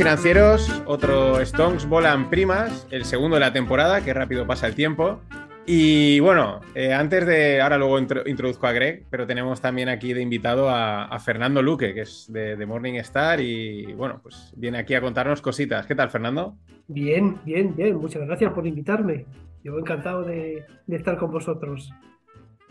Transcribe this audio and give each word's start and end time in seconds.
Financieros, 0.00 0.82
otro 0.86 1.44
Stonks 1.44 1.86
volan 1.86 2.30
primas, 2.30 2.88
el 2.90 3.04
segundo 3.04 3.36
de 3.36 3.40
la 3.40 3.52
temporada, 3.52 4.02
que 4.02 4.14
rápido 4.14 4.46
pasa 4.46 4.66
el 4.66 4.74
tiempo. 4.74 5.20
Y 5.66 6.20
bueno, 6.20 6.62
eh, 6.74 6.94
antes 6.94 7.26
de, 7.26 7.60
ahora 7.60 7.76
luego 7.76 7.98
introduzco 7.98 8.66
a 8.66 8.72
Greg, 8.72 9.04
pero 9.10 9.26
tenemos 9.26 9.60
también 9.60 9.90
aquí 9.90 10.14
de 10.14 10.22
invitado 10.22 10.70
a, 10.70 11.18
Fernando 11.18 11.60
Luque, 11.60 11.92
que 11.92 12.00
es 12.00 12.32
de, 12.32 12.56
de, 12.56 12.64
Morningstar 12.64 13.42
y 13.42 13.92
bueno, 13.92 14.20
pues 14.22 14.54
viene 14.56 14.78
aquí 14.78 14.94
a 14.94 15.02
contarnos 15.02 15.42
cositas. 15.42 15.84
¿Qué 15.84 15.94
tal, 15.94 16.08
Fernando? 16.08 16.56
Bien, 16.88 17.36
bien, 17.44 17.76
bien. 17.76 17.94
Muchas 17.96 18.26
gracias 18.26 18.54
por 18.54 18.66
invitarme. 18.66 19.26
Yo 19.62 19.78
encantado 19.78 20.24
de, 20.24 20.64
estar 20.88 21.18
con 21.18 21.30
vosotros. 21.30 21.92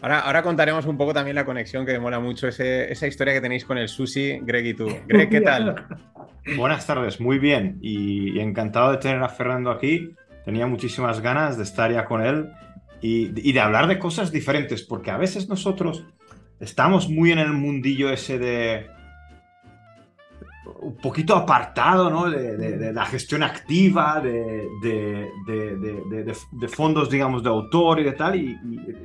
Ahora, 0.02 0.20
ahora, 0.20 0.44
contaremos 0.44 0.86
un 0.86 0.98
poco 0.98 1.14
también 1.14 1.36
la 1.36 1.46
conexión 1.46 1.86
que 1.86 2.00
mola 2.00 2.20
mucho, 2.20 2.48
esa 2.48 3.08
historia 3.08 3.34
que 3.34 3.42
tenéis 3.42 3.66
con 3.66 3.78
el 3.78 3.90
sushi, 3.90 4.40
Greg 4.44 4.66
y 4.68 4.74
tú. 4.74 4.88
Greg, 5.08 5.30
¿qué 5.30 5.42
tal? 5.42 5.86
Buenas 6.58 6.88
tardes, 6.88 7.20
muy 7.20 7.38
bien. 7.38 7.80
Y, 7.82 8.40
encantado 8.40 8.92
de 8.92 8.98
tener 8.98 9.22
a 9.22 9.30
Fernando 9.30 9.72
aquí. 9.72 10.16
Tenía 10.46 10.68
muchísimas 10.68 11.20
ganas 11.20 11.58
de 11.58 11.64
estar 11.64 11.92
ya 11.92 12.06
con 12.06 12.26
él 12.26 12.50
y, 13.02 13.52
de 13.52 13.60
hablar 13.60 13.88
de 13.88 14.00
cosas 14.00 14.32
diferentes, 14.32 14.84
porque 14.84 15.12
a 15.12 15.18
veces 15.18 15.50
nosotros 15.50 16.06
estamos 16.62 17.10
muy 17.10 17.32
en 17.32 17.40
el 17.40 17.52
mundillo 17.52 18.10
ese 18.10 18.40
de 18.40 18.88
un 20.82 20.96
poquito 20.96 21.36
apartado 21.36 22.10
¿no? 22.10 22.30
de, 22.30 22.94
la 22.94 23.06
gestión 23.06 23.44
activa, 23.44 24.22
de, 24.22 24.68
fondos, 26.68 27.10
digamos, 27.10 27.44
de 27.44 27.50
autor 27.50 28.00
y 28.00 28.04
de 28.04 28.12
tal, 28.14 28.36
y, 28.36 28.58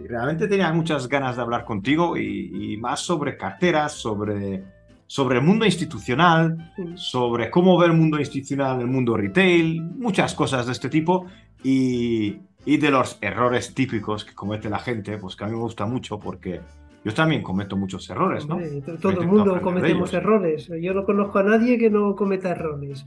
realmente 0.06 0.46
tenía 0.46 0.72
muchas 0.72 1.08
ganas 1.08 1.36
de 1.36 1.42
hablar 1.42 1.64
contigo 1.64 2.16
y, 2.16 2.76
más 2.76 3.00
sobre 3.00 3.36
carteras, 3.36 3.92
sobre, 3.92 4.62
sobre 5.06 5.38
el 5.38 5.44
mundo 5.44 5.64
institucional, 5.64 6.72
sobre 6.94 7.50
cómo 7.50 7.78
ver 7.78 7.90
el 7.90 7.96
mundo 7.96 8.18
institucional, 8.18 8.80
el 8.80 8.86
mundo 8.86 9.16
retail, 9.16 9.82
muchas 9.82 10.34
cosas 10.34 10.66
de 10.66 10.72
este 10.72 10.88
tipo, 10.88 11.26
y, 11.62 12.38
y 12.66 12.76
de 12.76 12.90
los 12.90 13.18
errores 13.20 13.74
típicos 13.74 14.24
que 14.24 14.34
comete 14.34 14.68
la 14.70 14.78
gente, 14.78 15.18
pues 15.18 15.36
que 15.36 15.44
a 15.44 15.46
mí 15.46 15.54
me 15.54 15.60
gusta 15.60 15.86
mucho 15.86 16.18
porque 16.18 16.60
yo 17.04 17.12
también 17.12 17.42
cometo 17.42 17.76
muchos 17.76 18.08
errores, 18.08 18.46
¿no? 18.46 18.58
todo 19.00 19.20
el 19.20 19.26
mundo 19.26 19.60
cometemos 19.60 20.12
errores. 20.14 20.70
Yo 20.80 20.94
no 20.94 21.04
conozco 21.04 21.38
a 21.38 21.42
nadie 21.42 21.78
que 21.78 21.90
no 21.90 22.16
cometa 22.16 22.50
errores. 22.50 23.06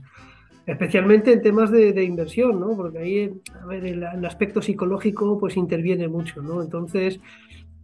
Especialmente 0.66 1.32
en 1.32 1.42
temas 1.42 1.70
de, 1.70 2.04
inversión, 2.04 2.60
¿no? 2.60 2.76
Porque 2.76 2.98
ahí, 2.98 3.40
a 3.60 3.66
ver, 3.66 3.86
el, 3.86 4.02
el, 4.02 4.24
aspecto 4.24 4.60
psicológico 4.60 5.38
pues 5.40 5.56
interviene 5.56 6.08
mucho, 6.08 6.42
¿no? 6.42 6.62
Entonces, 6.62 7.20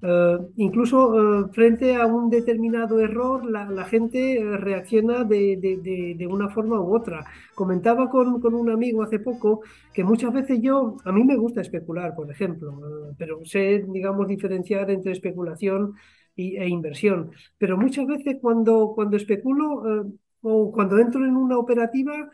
eh, 0.07 0.39
incluso 0.57 1.45
eh, 1.47 1.49
frente 1.53 1.97
a 1.97 2.05
un 2.05 2.29
determinado 2.29 3.01
error, 3.01 3.43
la, 3.51 3.85
gente 3.85 4.37
eh, 4.39 4.57
reacciona 4.59 5.25
de, 5.25 6.27
una 6.31 6.51
forma 6.51 6.79
u 6.79 6.95
otra. 6.95 7.25
Comentaba 7.55 8.11
con, 8.11 8.45
un 8.55 8.71
amigo 8.71 9.03
hace 9.03 9.19
poco 9.19 9.63
que 9.95 10.05
muchas 10.05 10.31
veces 10.35 10.61
yo, 10.61 10.99
a 11.07 11.13
mí 11.13 11.25
me 11.25 11.37
gusta 11.37 11.63
especular, 11.63 12.15
por 12.15 12.31
ejemplo, 12.31 12.79
pero 13.17 13.45
sé, 13.47 13.85
digamos, 13.89 14.29
diferenciar 14.29 14.91
entre 14.91 15.13
especulación 15.13 15.95
e 16.37 16.69
inversión. 16.69 17.31
Pero 17.57 17.79
muchas 17.79 18.07
veces 18.07 18.37
cuando, 18.43 18.93
cuando 18.95 19.17
especulo 19.17 20.11
o 20.43 20.73
cuando 20.73 20.99
entro 20.99 21.25
en 21.25 21.37
una 21.37 21.57
operativa, 21.59 22.31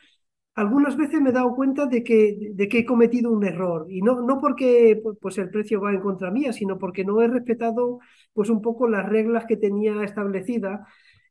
algunas 0.55 0.97
veces 0.97 1.21
me 1.21 1.31
he 1.31 1.33
dado 1.33 1.55
cuenta 1.55 1.87
de 1.87 2.03
que, 2.03 2.51
de 2.53 2.69
que 2.69 2.81
he 2.81 2.85
cometido 2.85 3.31
un 3.31 3.45
error 3.45 3.87
y 3.89 4.03
no, 4.03 4.21
no 4.23 4.41
porque 4.41 5.01
pues, 5.21 5.39
el 5.39 5.51
precio 5.51 5.81
va 5.81 5.93
en 5.93 6.01
contra 6.01 6.31
mía, 6.31 6.53
sino 6.53 6.79
porque 6.79 7.05
no 7.05 7.21
he 7.23 7.29
respetado 7.29 8.01
pues 8.33 8.51
un 8.51 8.61
poco 8.61 8.89
las 8.89 9.09
reglas 9.09 9.45
que 9.47 9.57
tenía 9.57 10.03
establecidas 10.03 10.81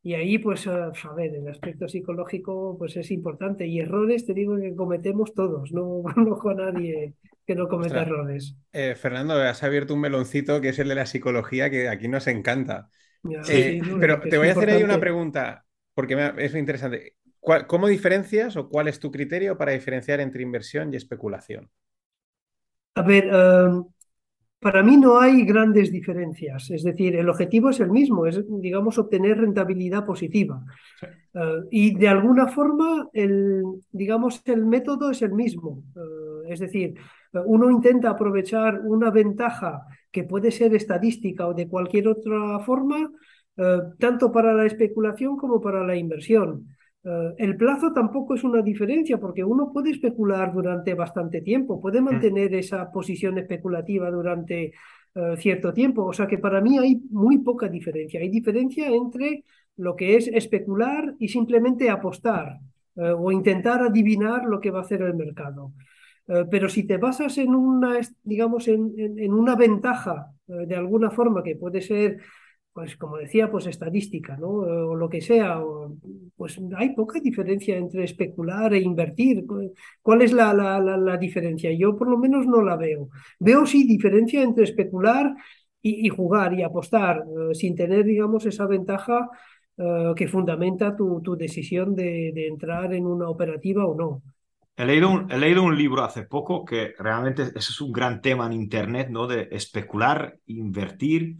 y 0.01 0.13
ahí 0.13 0.37
pues 0.37 0.65
a 0.67 0.91
ver, 1.15 1.35
el 1.35 1.47
aspecto 1.49 1.87
psicológico 1.87 2.77
pues 2.77 2.95
es 2.95 3.11
importante 3.11 3.67
y 3.67 3.79
errores 3.79 4.25
te 4.25 4.33
digo 4.33 4.55
que 4.57 4.73
cometemos 4.73 5.33
todos, 5.33 5.71
no 5.73 6.01
conozco 6.15 6.49
a 6.51 6.55
nadie 6.55 7.15
que 7.45 7.55
no 7.55 7.67
cometa 7.67 8.03
errores. 8.03 8.55
Eh, 8.71 8.95
Fernando, 8.95 9.33
has 9.33 9.63
abierto 9.63 9.95
un 9.95 10.01
meloncito 10.01 10.61
que 10.61 10.69
es 10.69 10.79
el 10.79 10.87
de 10.87 10.95
la 10.95 11.05
psicología 11.05 11.69
que 11.69 11.89
aquí 11.89 12.07
nos 12.07 12.27
encanta. 12.27 12.89
Eh, 13.49 13.81
pero 13.99 14.21
te 14.21 14.37
voy 14.37 14.47
a 14.47 14.51
hacer 14.51 14.69
ahí 14.69 14.83
una 14.83 14.99
pregunta 14.99 15.65
porque 15.93 16.31
es 16.37 16.55
interesante. 16.55 17.15
¿Cómo 17.67 17.87
diferencias 17.87 18.57
o 18.57 18.69
cuál 18.69 18.87
es 18.87 18.99
tu 18.99 19.11
criterio 19.11 19.57
para 19.57 19.71
diferenciar 19.71 20.19
entre 20.19 20.43
inversión 20.43 20.93
y 20.93 20.97
especulación? 20.97 21.69
A 22.95 23.01
ver, 23.01 23.25
em, 23.25 23.83
para 24.59 24.83
mí 24.83 24.97
no 24.97 25.19
hay 25.19 25.45
grandes 25.45 25.91
diferencias. 25.91 26.69
Es 26.69 26.83
decir, 26.83 27.15
el 27.15 27.29
objetivo 27.29 27.69
es 27.69 27.79
el 27.79 27.89
mismo, 27.89 28.25
es, 28.25 28.43
digamos, 28.47 28.97
obtener 28.97 29.37
rentabilidad 29.37 30.05
positiva. 30.05 30.63
Eh, 31.33 31.61
y 31.71 31.95
de 31.95 32.07
alguna 32.09 32.47
forma, 32.47 33.07
el, 33.13 33.63
digamos, 33.91 34.41
el 34.45 34.65
método 34.65 35.11
es 35.11 35.21
el 35.21 35.31
mismo. 35.31 35.83
Eh, 35.95 36.53
es 36.53 36.59
decir, 36.59 36.95
uno 37.45 37.69
intenta 37.69 38.09
aprovechar 38.09 38.81
una 38.81 39.11
ventaja 39.11 39.85
que 40.11 40.23
puede 40.23 40.51
ser 40.51 40.73
estadística 40.75 41.47
o 41.47 41.53
de 41.53 41.67
cualquier 41.67 42.07
otra 42.07 42.59
forma, 42.59 43.11
eh, 43.57 43.79
tanto 43.97 44.31
para 44.31 44.53
la 44.53 44.65
especulación 44.65 45.37
como 45.37 45.61
para 45.61 45.85
la 45.85 45.95
inversión. 45.95 46.67
Eh, 47.03 47.33
el 47.37 47.55
plazo 47.55 47.93
tampoco 47.93 48.35
es 48.35 48.43
una 48.43 48.61
diferencia 48.61 49.17
porque 49.17 49.43
uno 49.43 49.71
puede 49.71 49.91
especular 49.91 50.53
durante 50.53 50.93
bastante 50.93 51.41
tiempo, 51.41 51.79
puede 51.81 52.01
mm. 52.01 52.03
mantener 52.03 52.53
esa 52.55 52.91
posición 52.91 53.37
especulativa 53.37 54.11
durante 54.11 54.73
eh, 55.15 55.35
cierto 55.37 55.73
tiempo. 55.73 56.05
O 56.05 56.13
sea 56.13 56.27
que 56.27 56.37
para 56.37 56.61
mí 56.61 56.77
hay 56.77 57.01
muy 57.09 57.39
poca 57.39 57.67
diferencia. 57.69 58.19
Hay 58.19 58.29
diferencia 58.29 58.87
entre 58.89 59.43
lo 59.77 59.95
que 59.95 60.17
es 60.17 60.27
especular 60.27 61.15
y 61.19 61.29
simplemente 61.29 61.89
apostar 61.89 62.59
eh, 62.95 63.11
o 63.11 63.31
intentar 63.31 63.81
adivinar 63.81 64.45
lo 64.45 64.59
que 64.59 64.71
va 64.71 64.79
a 64.79 64.83
hacer 64.83 65.01
el 65.01 65.15
mercado. 65.15 65.73
pero 66.51 66.69
si 66.69 66.83
te 66.85 66.97
basas 66.97 67.39
en 67.39 67.55
una, 67.55 67.97
digamos, 68.23 68.67
en 68.67 69.33
una 69.33 69.55
ventaja 69.55 70.31
de 70.45 70.75
alguna 70.75 71.09
forma 71.09 71.41
que 71.41 71.55
puede 71.55 71.81
ser 71.81 72.19
pues 72.79 72.95
como 72.95 73.17
decía, 73.17 73.51
pues 73.51 73.67
estadística, 73.67 74.37
¿no? 74.37 74.47
O 74.47 74.95
lo 74.95 75.09
que 75.09 75.19
sea, 75.19 75.59
pues 76.37 76.57
hay 76.77 76.95
poca 76.95 77.19
diferencia 77.19 77.75
entre 77.75 78.05
especular 78.05 78.73
e 78.73 78.79
invertir. 78.79 79.43
¿Cuál 80.01 80.21
es 80.21 80.31
la, 80.31 80.53
la, 80.53 80.79
la, 80.79 81.17
diferencia? 81.17 81.73
Yo 81.73 81.97
por 81.97 82.07
lo 82.09 82.17
menos 82.17 82.47
no 82.47 82.61
la 82.61 82.77
veo. 82.77 83.09
Veo 83.37 83.65
sí 83.65 83.85
diferencia 83.85 84.41
entre 84.41 84.63
especular 84.63 85.35
y, 85.81 86.07
jugar 86.07 86.53
y 86.53 86.63
apostar, 86.63 87.17
eh, 87.17 87.53
sin 87.53 87.75
tener, 87.75 88.05
digamos, 88.05 88.45
esa 88.45 88.65
ventaja 88.65 89.29
eh, 89.75 90.13
que 90.15 90.29
fundamenta 90.29 90.95
tu, 90.95 91.21
tu 91.21 91.35
decisión 91.35 91.93
de, 91.93 92.31
de, 92.33 92.47
entrar 92.47 92.93
en 92.93 93.05
una 93.05 93.27
operativa 93.27 93.85
o 93.85 93.93
no. 93.93 94.21
He 94.77 94.85
leído, 94.85 95.09
un, 95.09 95.29
he 95.29 95.37
leído 95.37 95.63
un 95.63 95.77
libro 95.77 96.01
hace 96.05 96.23
poco 96.23 96.63
que 96.63 96.93
realmente 96.97 97.41
ese 97.41 97.57
es 97.57 97.81
un 97.81 97.91
gran 97.91 98.21
tema 98.21 98.45
en 98.45 98.53
Internet, 98.53 99.09
¿no? 99.09 99.27
De 99.27 99.49
especular, 99.51 100.37
invertir 100.45 101.35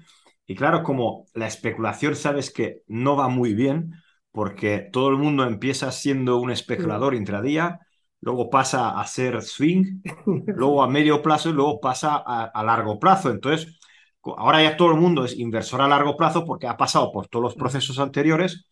y 0.50 0.56
claro, 0.56 0.82
como 0.82 1.28
la 1.36 1.46
especulación 1.46 2.16
sabes 2.16 2.52
que 2.52 2.82
no 2.88 3.16
va 3.16 3.28
muy 3.28 3.54
bien, 3.54 3.94
porque 4.32 4.80
todo 4.92 5.10
el 5.10 5.18
mundo 5.18 5.44
empieza 5.44 5.92
siendo 5.92 6.40
un 6.40 6.50
especulador 6.50 7.14
intradía, 7.14 7.78
luego 8.20 8.50
pasa 8.50 9.00
a 9.00 9.06
ser 9.06 9.44
swing, 9.44 10.02
luego 10.48 10.82
a 10.82 10.90
medio 10.90 11.22
plazo 11.22 11.52
y 11.52 11.54
luego 11.54 11.80
pasa 11.80 12.16
a, 12.16 12.64
largo 12.64 12.98
plazo. 12.98 13.30
Entonces, 13.30 13.80
ahora 14.24 14.64
ya 14.64 14.76
todo 14.76 14.90
el 14.90 15.00
mundo 15.00 15.24
es 15.24 15.38
inversor 15.38 15.82
a 15.82 15.88
largo 15.88 16.18
plazo 16.18 16.44
porque 16.48 16.66
ha 16.66 16.76
pasado 16.76 17.12
por 17.12 17.28
todos 17.28 17.44
los 17.44 17.56
procesos 17.56 18.00
anteriores 18.00 18.66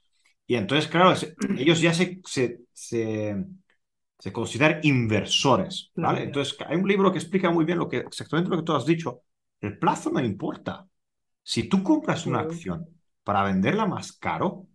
y 0.48 0.56
entonces, 0.56 0.90
claro, 0.90 1.14
ellos 1.60 1.80
ya 1.80 1.94
se, 1.94 2.22
se, 2.24 2.58
se, 2.74 3.46
consideran 4.34 4.80
inversores. 4.82 5.92
¿vale? 5.94 6.24
Entonces, 6.24 6.58
hay 6.68 6.78
un 6.78 6.88
libro 6.88 7.12
que 7.12 7.20
explica 7.20 7.52
muy 7.52 7.66
bien 7.66 7.78
lo 7.78 7.88
que, 7.88 7.98
exactamente 7.98 8.50
lo 8.50 8.58
que 8.58 8.64
tú 8.64 8.74
has 8.74 8.88
dicho. 8.88 9.22
El 9.62 9.78
plazo 9.78 10.10
no 10.10 10.20
importa. 10.20 10.88
Si 11.48 11.64
tú 11.70 11.82
compras 11.82 12.26
una 12.26 12.42
acción 12.42 12.90
para 13.24 13.42
venderla 13.42 13.86
más 13.86 14.12
caro, 14.12 14.68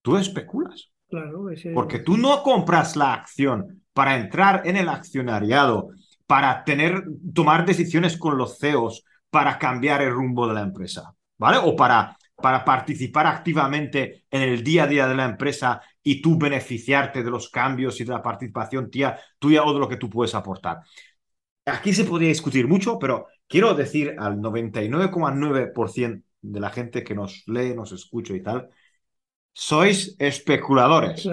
tú 0.00 0.16
especulas. 0.16 0.90
Claro, 1.06 1.50
Porque 1.74 1.98
tú 1.98 2.16
no 2.16 2.42
compras 2.42 2.96
la 2.96 3.12
acción 3.12 3.82
para 3.92 4.16
entrar 4.16 4.62
en 4.64 4.78
el 4.78 4.88
accionariado, 4.88 5.90
para 6.26 6.64
tener, 6.64 7.04
tomar 7.34 7.66
decisiones 7.66 8.16
con 8.16 8.38
los 8.38 8.58
CEOs, 8.58 9.04
para 9.28 9.58
cambiar 9.58 10.00
el 10.00 10.12
rumbo 10.12 10.48
de 10.48 10.54
la 10.54 10.62
empresa, 10.62 11.14
¿vale? 11.36 11.58
O 11.62 11.76
para, 11.76 12.16
para 12.36 12.64
participar 12.64 13.26
activamente 13.26 14.24
en 14.30 14.40
el 14.40 14.64
día 14.64 14.84
a 14.84 14.86
día 14.86 15.06
de 15.06 15.14
la 15.14 15.26
empresa 15.26 15.82
y 16.02 16.22
tú 16.22 16.38
beneficiarte 16.38 17.22
de 17.22 17.30
los 17.30 17.50
cambios 17.50 18.00
y 18.00 18.04
de 18.04 18.12
la 18.12 18.22
participación 18.22 18.90
tía, 18.90 19.18
tuya 19.38 19.62
o 19.64 19.74
de 19.74 19.80
lo 19.80 19.90
que 19.90 19.98
tú 19.98 20.08
puedes 20.08 20.34
aportar. 20.34 20.78
Aquí 21.66 21.92
se 21.92 22.04
podría 22.04 22.28
discutir 22.28 22.66
mucho, 22.66 22.98
pero 22.98 23.26
quiero 23.50 23.74
decir 23.74 24.14
al 24.18 24.38
99,9% 24.38 26.22
de 26.40 26.60
la 26.60 26.70
gente 26.70 27.04
que 27.04 27.14
nos 27.14 27.42
lee, 27.46 27.74
nos 27.74 27.92
escucha 27.92 28.32
y 28.32 28.42
tal, 28.42 28.70
sois 29.52 30.14
especuladores. 30.18 31.28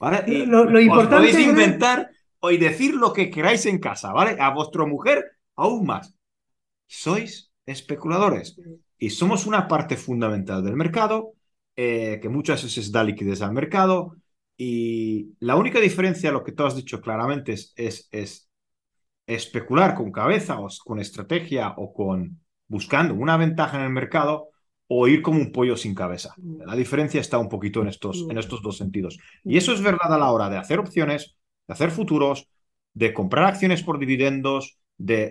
¿vale? 0.00 0.24
Y 0.26 0.46
lo, 0.46 0.64
podéis 0.64 1.38
inventar 1.38 2.10
y 2.50 2.56
decir 2.56 2.94
lo 2.94 3.12
que 3.12 3.30
queráis 3.30 3.66
en 3.66 3.78
casa, 3.78 4.12
¿vale? 4.12 4.36
A 4.40 4.50
vuestra 4.50 4.86
mujer, 4.86 5.32
aún 5.54 5.86
más. 5.86 6.16
Sois 6.86 7.52
especuladores. 7.66 8.56
Y 8.98 9.10
somos 9.10 9.46
una 9.46 9.68
parte 9.68 9.96
fundamental 9.96 10.64
del 10.64 10.74
mercado, 10.74 11.34
eh, 11.76 12.18
que 12.20 12.28
muchas 12.30 12.64
veces 12.64 12.90
da 12.90 13.04
liquidez 13.04 13.42
al 13.42 13.52
mercado, 13.52 14.16
Y 14.56 15.34
la 15.40 15.56
única 15.56 15.80
diferencia, 15.80 16.30
lo 16.30 16.44
que 16.44 16.52
tú 16.52 16.64
has 16.64 16.76
dicho 16.76 17.00
claramente, 17.00 17.52
es, 17.52 17.72
es, 17.74 18.08
es 18.12 18.48
especular 19.34 19.94
con 19.94 20.10
cabeza 20.10 20.60
o 20.60 20.68
con 20.84 20.98
estrategia 20.98 21.74
o 21.76 21.92
con 21.92 22.40
buscando 22.66 23.14
una 23.14 23.36
ventaja 23.36 23.78
en 23.78 23.84
el 23.84 23.90
mercado 23.90 24.48
o 24.88 25.08
ir 25.08 25.22
como 25.22 25.38
un 25.38 25.52
pollo 25.52 25.76
sin 25.76 25.94
cabeza. 25.94 26.34
Mm. 26.36 26.62
La 26.66 26.76
diferencia 26.76 27.20
está 27.20 27.38
un 27.38 27.48
poquito 27.48 27.80
en 27.82 27.88
estos, 27.88 28.26
en 28.28 28.38
estos 28.38 28.62
dos 28.62 28.76
sentidos. 28.76 29.18
Y 29.44 29.56
eso 29.56 29.72
es 29.72 29.82
verdad 29.82 30.12
a 30.12 30.18
la 30.18 30.30
hora 30.30 30.50
de 30.50 30.58
hacer 30.58 30.78
opciones, 30.78 31.36
de 31.66 31.72
hacer 31.72 31.90
futuros, 31.90 32.48
de 32.94 33.14
comprar 33.14 33.44
acciones 33.44 33.82
por 33.82 33.98
dividendos, 33.98 34.78
de, 34.98 35.30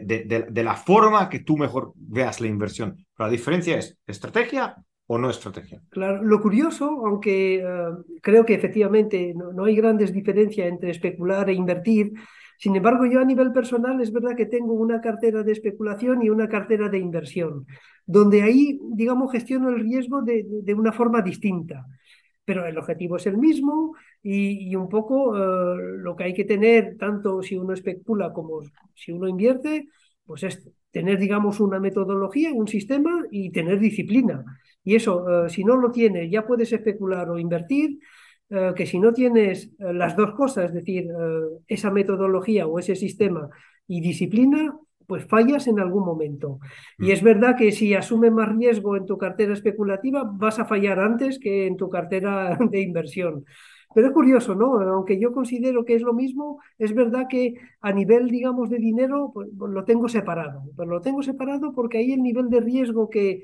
de, 0.49 0.63
la 0.63 0.75
forma 0.75 1.29
que 1.29 1.39
tú 1.39 1.57
mejor 1.57 1.93
veas 1.95 2.41
la 2.41 2.47
inversión. 2.47 3.05
la 3.17 3.29
diferencia 3.29 3.77
es 3.77 3.97
estrategia 4.05 4.75
o 5.07 5.17
no 5.17 5.29
estrategia. 5.29 5.81
Claro, 5.89 6.23
lo 6.23 6.41
curioso, 6.41 6.85
aunque 7.05 7.55
eh, 7.55 7.63
creo 8.21 8.45
que 8.45 8.55
efectivamente 8.55 9.33
no, 9.35 9.53
no, 9.53 9.65
hay 9.65 9.75
grandes 9.75 10.11
diferencias 10.13 10.67
entre 10.67 10.91
especular 10.91 11.49
e 11.49 11.53
invertir, 11.53 12.13
sin 12.61 12.75
embargo, 12.75 13.07
yo 13.07 13.19
a 13.19 13.25
nivel 13.25 13.51
personal 13.51 13.99
es 14.01 14.11
verdad 14.13 14.35
que 14.37 14.45
tengo 14.45 14.73
una 14.73 15.01
cartera 15.01 15.41
de 15.41 15.51
especulación 15.51 16.21
y 16.21 16.29
una 16.29 16.47
cartera 16.47 16.89
de 16.89 16.99
inversión, 16.99 17.65
donde 18.05 18.43
ahí, 18.43 18.79
digamos, 18.93 19.31
gestiono 19.31 19.69
el 19.69 19.79
riesgo 19.79 20.21
de, 20.21 20.75
una 20.75 20.91
forma 20.91 21.23
distinta. 21.23 21.87
Pero 22.45 22.63
el 22.67 22.77
objetivo 22.77 23.15
es 23.15 23.25
el 23.25 23.39
mismo 23.39 23.95
y, 24.21 24.75
un 24.75 24.89
poco 24.89 25.35
eh, 25.35 25.75
lo 26.03 26.15
que 26.15 26.25
hay 26.25 26.35
que 26.35 26.45
tener, 26.45 26.97
tanto 26.99 27.41
si 27.41 27.57
uno 27.57 27.73
especula 27.73 28.31
como 28.31 28.61
si 28.93 29.11
uno 29.11 29.27
invierte, 29.27 29.87
pues 30.23 30.43
es 30.43 30.69
tener, 30.91 31.17
digamos, 31.17 31.59
una 31.59 31.79
metodología, 31.79 32.53
un 32.53 32.67
sistema 32.67 33.25
y 33.31 33.49
tener 33.51 33.79
disciplina. 33.79 34.45
Y 34.83 34.93
eso, 34.93 35.47
eh, 35.47 35.49
si 35.49 35.63
no 35.63 35.77
lo 35.77 35.89
tienes, 35.89 36.29
ya 36.29 36.45
puedes 36.45 36.71
especular 36.71 37.27
o 37.27 37.39
invertir, 37.39 37.97
eh, 38.53 38.73
que 38.75 38.85
si 38.85 38.99
no 38.99 39.13
tienes 39.13 39.71
eh, 39.79 39.93
las 39.93 40.17
dos 40.17 40.33
cosas, 40.33 40.65
es 40.65 40.73
decir, 40.73 41.05
eh, 41.05 41.63
esa 41.67 41.89
metodología 41.89 42.67
o 42.67 42.79
ese 42.79 42.95
sistema 42.97 43.49
y 43.87 44.01
disciplina, 44.01 44.77
pues 45.07 45.25
fallas 45.25 45.67
en 45.67 45.79
algún 45.79 46.03
momento. 46.03 46.59
Y 46.97 47.05
mm. 47.05 47.11
es 47.11 47.23
verdad 47.23 47.55
que 47.57 47.71
si 47.71 47.93
asume 47.93 48.29
más 48.29 48.53
riesgo 48.53 48.97
en 48.97 49.05
tu 49.05 49.17
cartera 49.17 49.53
especulativa, 49.53 50.29
vas 50.29 50.59
a 50.59 50.65
fallar 50.65 50.99
antes 50.99 51.39
que 51.39 51.65
en 51.65 51.77
tu 51.77 51.89
cartera 51.89 52.57
de 52.71 52.81
inversión. 52.81 53.45
Pero 53.95 54.07
es 54.07 54.13
curioso, 54.13 54.53
¿no? 54.53 54.81
Aunque 54.81 55.17
yo 55.17 55.31
considero 55.31 55.85
que 55.85 55.95
es 55.95 56.01
lo 56.01 56.13
mismo, 56.13 56.59
es 56.77 56.93
verdad 56.93 57.27
que 57.29 57.55
a 57.79 57.93
nivel, 57.93 58.27
digamos, 58.29 58.69
de 58.69 58.79
dinero, 58.79 59.31
pues, 59.33 59.47
lo 59.53 59.85
tengo 59.85 60.09
separado. 60.09 60.63
Pero 60.75 60.89
lo 60.89 60.99
tengo 60.99 61.23
separado 61.23 61.71
porque 61.73 61.99
ahí 61.99 62.11
el 62.11 62.21
nivel 62.21 62.49
de 62.49 62.59
riesgo 62.59 63.09
que, 63.09 63.43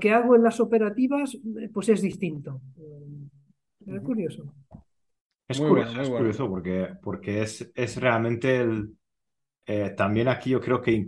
que 0.00 0.10
hago 0.10 0.36
en 0.36 0.42
las 0.42 0.60
operativas, 0.60 1.36
pues 1.72 1.90
es 1.90 2.00
distinto. 2.00 2.62
Es 3.88 4.02
curioso. 4.02 4.54
Es 5.48 5.60
curioso, 5.60 6.48
porque, 6.48 6.88
porque 7.02 7.42
es, 7.42 7.70
es 7.74 7.96
realmente 7.96 8.56
el... 8.60 8.94
Eh, 9.66 9.94
también 9.96 10.28
aquí 10.28 10.50
yo 10.50 10.60
creo 10.60 10.80
que 10.80 11.06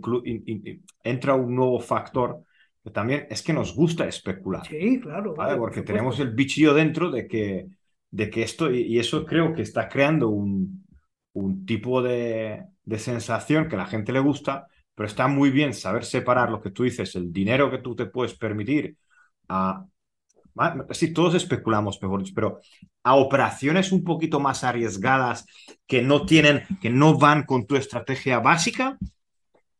entra 1.03 1.33
un 1.33 1.55
nuevo 1.55 1.79
factor 1.79 2.43
que 2.83 2.91
también 2.91 3.27
es 3.29 3.41
que 3.43 3.53
nos 3.53 3.75
gusta 3.75 4.07
especular. 4.07 4.65
Sí, 4.65 4.99
claro. 4.99 5.33
Porque 5.57 5.81
tenemos 5.83 6.19
el 6.19 6.31
bichillo 6.31 6.73
dentro 6.73 7.11
de 7.11 7.27
que, 7.27 7.67
de 8.09 8.29
que 8.29 8.43
esto, 8.43 8.71
y, 8.71 8.97
eso 8.97 9.25
creo 9.25 9.53
que 9.53 9.61
está 9.61 9.87
creando 9.87 10.29
un, 10.29 10.85
un 11.33 11.65
tipo 11.65 12.01
de, 12.01 12.63
de 12.83 12.99
sensación 12.99 13.67
que 13.67 13.75
a 13.75 13.79
la 13.79 13.85
gente 13.85 14.11
le 14.11 14.19
gusta, 14.19 14.67
pero 14.95 15.07
está 15.07 15.27
muy 15.27 15.51
bien 15.51 15.73
saber 15.73 16.05
separar 16.05 16.49
lo 16.49 16.61
que 16.61 16.71
tú 16.71 16.83
dices, 16.83 17.15
el 17.15 17.31
dinero 17.31 17.69
que 17.69 17.79
tú 17.79 17.95
te 17.95 18.07
puedes 18.07 18.33
permitir 18.33 18.97
a 19.47 19.85
Sí, 20.91 21.13
todos 21.13 21.35
especulamos, 21.35 22.01
mejor 22.01 22.23
pero 22.35 22.59
a 23.03 23.15
operaciones 23.15 23.91
un 23.91 24.03
poquito 24.03 24.39
más 24.39 24.63
arriesgadas 24.63 25.45
que 25.87 26.01
no 26.01 26.25
tienen, 26.25 26.63
que 26.81 26.89
no 26.89 27.17
van 27.17 27.43
con 27.43 27.65
tu 27.65 27.75
estrategia 27.75 28.39
básica, 28.39 28.97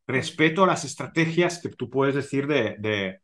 respeto 0.08 0.64
a 0.64 0.68
las 0.68 0.86
estrategias 0.86 1.62
que 1.62 1.70
tú 1.70 1.90
puedes 1.90 2.16
decir 2.16 2.48
de, 2.48 2.76
de, 2.80 3.20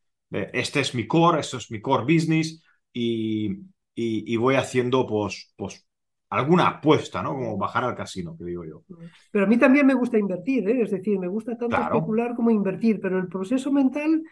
este 0.54 0.80
es 0.80 0.94
mi 0.94 1.08
core, 1.08 1.40
esto 1.40 1.58
es 1.58 1.72
mi 1.72 1.82
core 1.82 2.04
business 2.04 2.64
y, 2.94 3.58
y, 3.96 4.36
voy 4.38 4.56
haciendo 4.56 5.06
pues, 5.08 5.54
pues 5.56 5.86
alguna 6.30 6.68
apuesta, 6.68 7.22
¿no? 7.22 7.34
Como 7.34 7.58
bajar 7.58 7.86
al 7.86 7.96
casino, 7.96 8.36
que 8.38 8.46
digo 8.46 8.66
yo. 8.66 8.84
Pero 9.32 9.46
a 9.46 9.48
mí 9.48 9.58
también 9.58 9.86
me 9.86 9.94
gusta 9.94 10.18
invertir, 10.18 10.68
¿eh? 10.70 10.82
es 10.82 10.92
decir, 10.92 11.18
me 11.18 11.28
gusta 11.28 11.58
tanto 11.58 11.78
especular 11.78 12.36
como 12.36 12.52
invertir, 12.52 13.00
pero 13.00 13.18
el 13.18 13.28
proceso 13.28 13.72
mental 13.72 14.24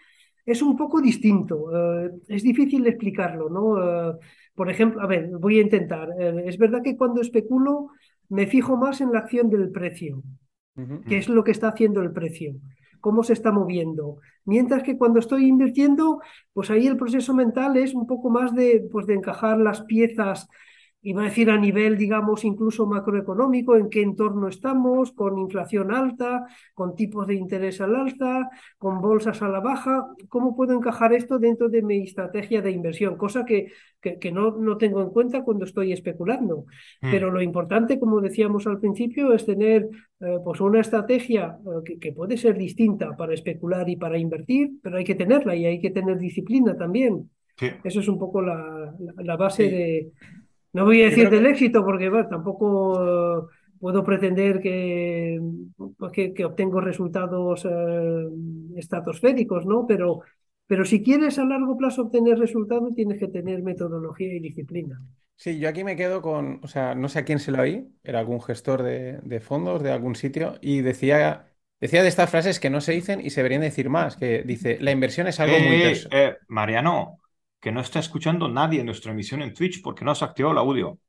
es 0.46 0.62
un 0.62 0.78
poco 0.78 1.02
distinto. 1.02 2.06
Eh, 2.06 2.12
es 2.28 2.44
difícil 2.44 2.86
explicarlo, 2.88 3.50
¿no? 3.50 4.12
Eh, 4.12 4.14
por 4.54 4.70
ejemplo, 4.70 5.02
a 5.02 5.08
ver, 5.08 5.30
voy 5.40 5.60
a 5.60 5.64
intentar. 5.64 6.10
Eh, 6.20 6.44
es 6.46 6.58
verdad 6.58 6.82
que 6.84 6.96
cuando 6.96 7.22
especulo 7.22 7.90
me 8.30 8.48
fijo 8.48 8.78
más 8.78 9.02
en 9.02 9.12
la 9.12 9.20
acción 9.20 9.50
del 9.50 9.72
precio, 9.72 10.24
qué 11.08 11.18
es 11.18 11.30
lo 11.30 11.44
que 11.44 11.52
está 11.52 11.70
haciendo 11.70 12.02
el 12.02 12.12
precio, 12.12 12.56
cómo 13.00 13.24
se 13.24 13.34
está 13.34 13.52
moviendo. 13.52 14.18
Mientras 14.46 14.84
que 14.84 14.98
cuando 14.98 15.20
estoy 15.20 15.46
invirtiendo, 15.48 16.22
pues 16.54 16.70
ahí 16.70 16.88
el 16.88 16.98
proceso 16.98 17.34
mental 17.34 17.78
es 17.78 17.94
un 17.94 18.08
poco 18.08 18.30
más 18.30 18.54
de, 18.54 18.88
pues 18.92 19.06
de 19.06 19.14
encajar 19.14 19.58
las 19.58 19.84
piezas 19.84 20.50
iba 21.06 21.22
a 21.22 21.26
decir 21.26 21.52
a 21.52 21.58
nivel, 21.58 21.98
digamos, 21.98 22.44
incluso 22.44 22.88
macroeconómico, 22.88 23.76
en 23.76 23.92
qué 23.92 24.02
entorno 24.02 24.48
estamos, 24.48 25.12
con 25.12 25.38
inflación 25.38 25.94
alta, 25.94 26.48
con 26.74 26.96
tipos 26.96 27.28
de 27.28 27.36
interés 27.36 27.80
al 27.80 27.96
alta, 27.96 28.50
con 28.80 29.02
bolsas 29.02 29.40
a 29.44 29.48
la 29.48 29.60
baja, 29.60 30.08
¿cómo 30.30 30.56
puedo 30.56 30.74
encajar 30.74 31.14
esto 31.14 31.38
dentro 31.38 31.70
de 31.70 31.84
mi 31.84 32.02
estrategia 32.02 32.64
de 32.64 32.72
inversión? 32.72 33.18
Cosa 33.18 33.46
que, 33.46 33.72
que, 34.02 34.32
no, 34.32 34.58
no, 34.58 34.78
tengo 34.78 35.00
en 35.04 35.12
cuenta 35.12 35.44
cuando 35.44 35.66
estoy 35.66 35.94
especulando. 35.94 36.66
Hmm. 37.02 37.12
Pero 37.12 37.30
lo 37.30 37.40
importante, 37.40 38.00
como 38.00 38.20
decíamos 38.20 38.66
al 38.66 38.80
principio, 38.80 39.32
es 39.32 39.46
tener 39.46 39.88
eh, 40.22 40.38
pues 40.44 40.60
una 40.60 40.82
estrategia 40.82 41.56
eh, 41.86 42.00
que, 42.00 42.14
puede 42.14 42.36
ser 42.36 42.58
distinta 42.58 43.16
para 43.16 43.36
especular 43.36 43.88
y 43.88 43.96
para 43.96 44.18
invertir, 44.18 44.72
pero 44.82 44.98
hay 44.98 45.04
que 45.04 45.14
tenerla 45.14 45.56
y 45.56 45.68
hay 45.68 45.80
que 45.80 45.92
tener 45.92 46.18
disciplina 46.18 46.76
también. 46.76 47.30
Eso 47.84 48.00
es 48.02 48.08
un 48.10 48.20
poco 48.20 48.42
la, 48.42 48.94
la, 49.18 49.38
base 49.38 49.64
de, 49.70 50.12
no 50.76 50.84
voy 50.84 51.04
a 51.04 51.06
decir 51.06 51.30
del 51.30 51.46
éxito 51.46 51.86
porque 51.86 52.12
tampoco 52.30 53.48
puedo 53.80 54.04
pretender 54.04 54.60
que, 54.60 55.40
pues, 55.98 56.12
que, 56.12 56.44
obtengo 56.44 56.82
resultados 56.82 57.66
eh, 57.66 58.28
estratosféricos, 58.76 59.66
¿no? 59.66 59.86
Pero, 59.88 60.20
pero 60.68 60.84
si 60.84 61.02
quieres 61.02 61.40
a 61.40 61.46
largo 61.46 61.78
plazo 61.78 62.02
obtener 62.02 62.38
resultados, 62.38 62.94
tienes 62.94 63.20
que 63.20 63.30
tener 63.30 63.64
metodología 63.64 64.34
y 64.34 64.42
disciplina. 64.42 65.02
Sí, 65.38 65.60
yo 65.60 65.70
aquí 65.70 65.86
me 65.86 65.96
quedo 65.96 66.22
con, 66.22 66.60
o 66.62 66.68
sea, 66.68 66.94
no 66.94 67.08
sé 67.08 67.20
a 67.20 67.24
quién 67.24 67.40
se 67.40 67.54
lo 67.54 67.62
oí, 67.62 67.88
era 68.04 68.20
algún 68.20 68.42
gestor 68.42 68.84
de, 68.84 69.40
fondos 69.40 69.82
de 69.82 69.94
algún 69.94 70.16
sitio, 70.16 70.56
y 70.60 70.82
decía, 70.82 71.54
decía 71.80 72.04
de 72.04 72.10
estas 72.10 72.30
frases 72.30 72.60
que 72.60 72.70
no 72.70 72.82
se 72.82 72.92
dicen 72.92 73.22
y 73.22 73.30
se 73.30 73.40
deberían 73.40 73.62
decir 73.62 73.90
más, 73.90 74.18
que 74.18 74.44
dice, 74.44 74.78
la 74.82 74.92
inversión 74.92 75.28
es 75.28 75.40
algo 75.40 75.58
muy... 75.58 75.76
Eh, 75.76 76.08
eh, 76.12 76.36
Mariano, 76.50 77.22
que 77.60 77.72
no 77.72 77.82
está 77.82 78.00
escuchando 78.00 78.48
nadie 78.48 78.80
en 78.80 78.86
nuestra 78.86 79.12
emisión 79.12 79.42
en 79.42 79.54
Twitch 79.54 79.82
porque 79.82 80.06
no 80.06 80.12
has 80.12 80.24
activado 80.24 80.54
el 80.54 80.60
audio. 80.60 81.00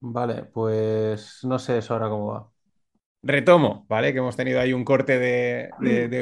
Vale, 0.00 0.44
pues 0.44 1.40
no 1.44 1.58
sé 1.58 1.78
eso 1.78 1.94
ahora 1.94 2.08
cómo 2.08 2.26
va. 2.26 2.50
Retomo, 3.22 3.86
¿vale? 3.88 4.12
Que 4.12 4.18
hemos 4.18 4.36
tenido 4.36 4.60
ahí 4.60 4.74
un 4.74 4.84
corte 4.84 5.18
de, 5.18 5.70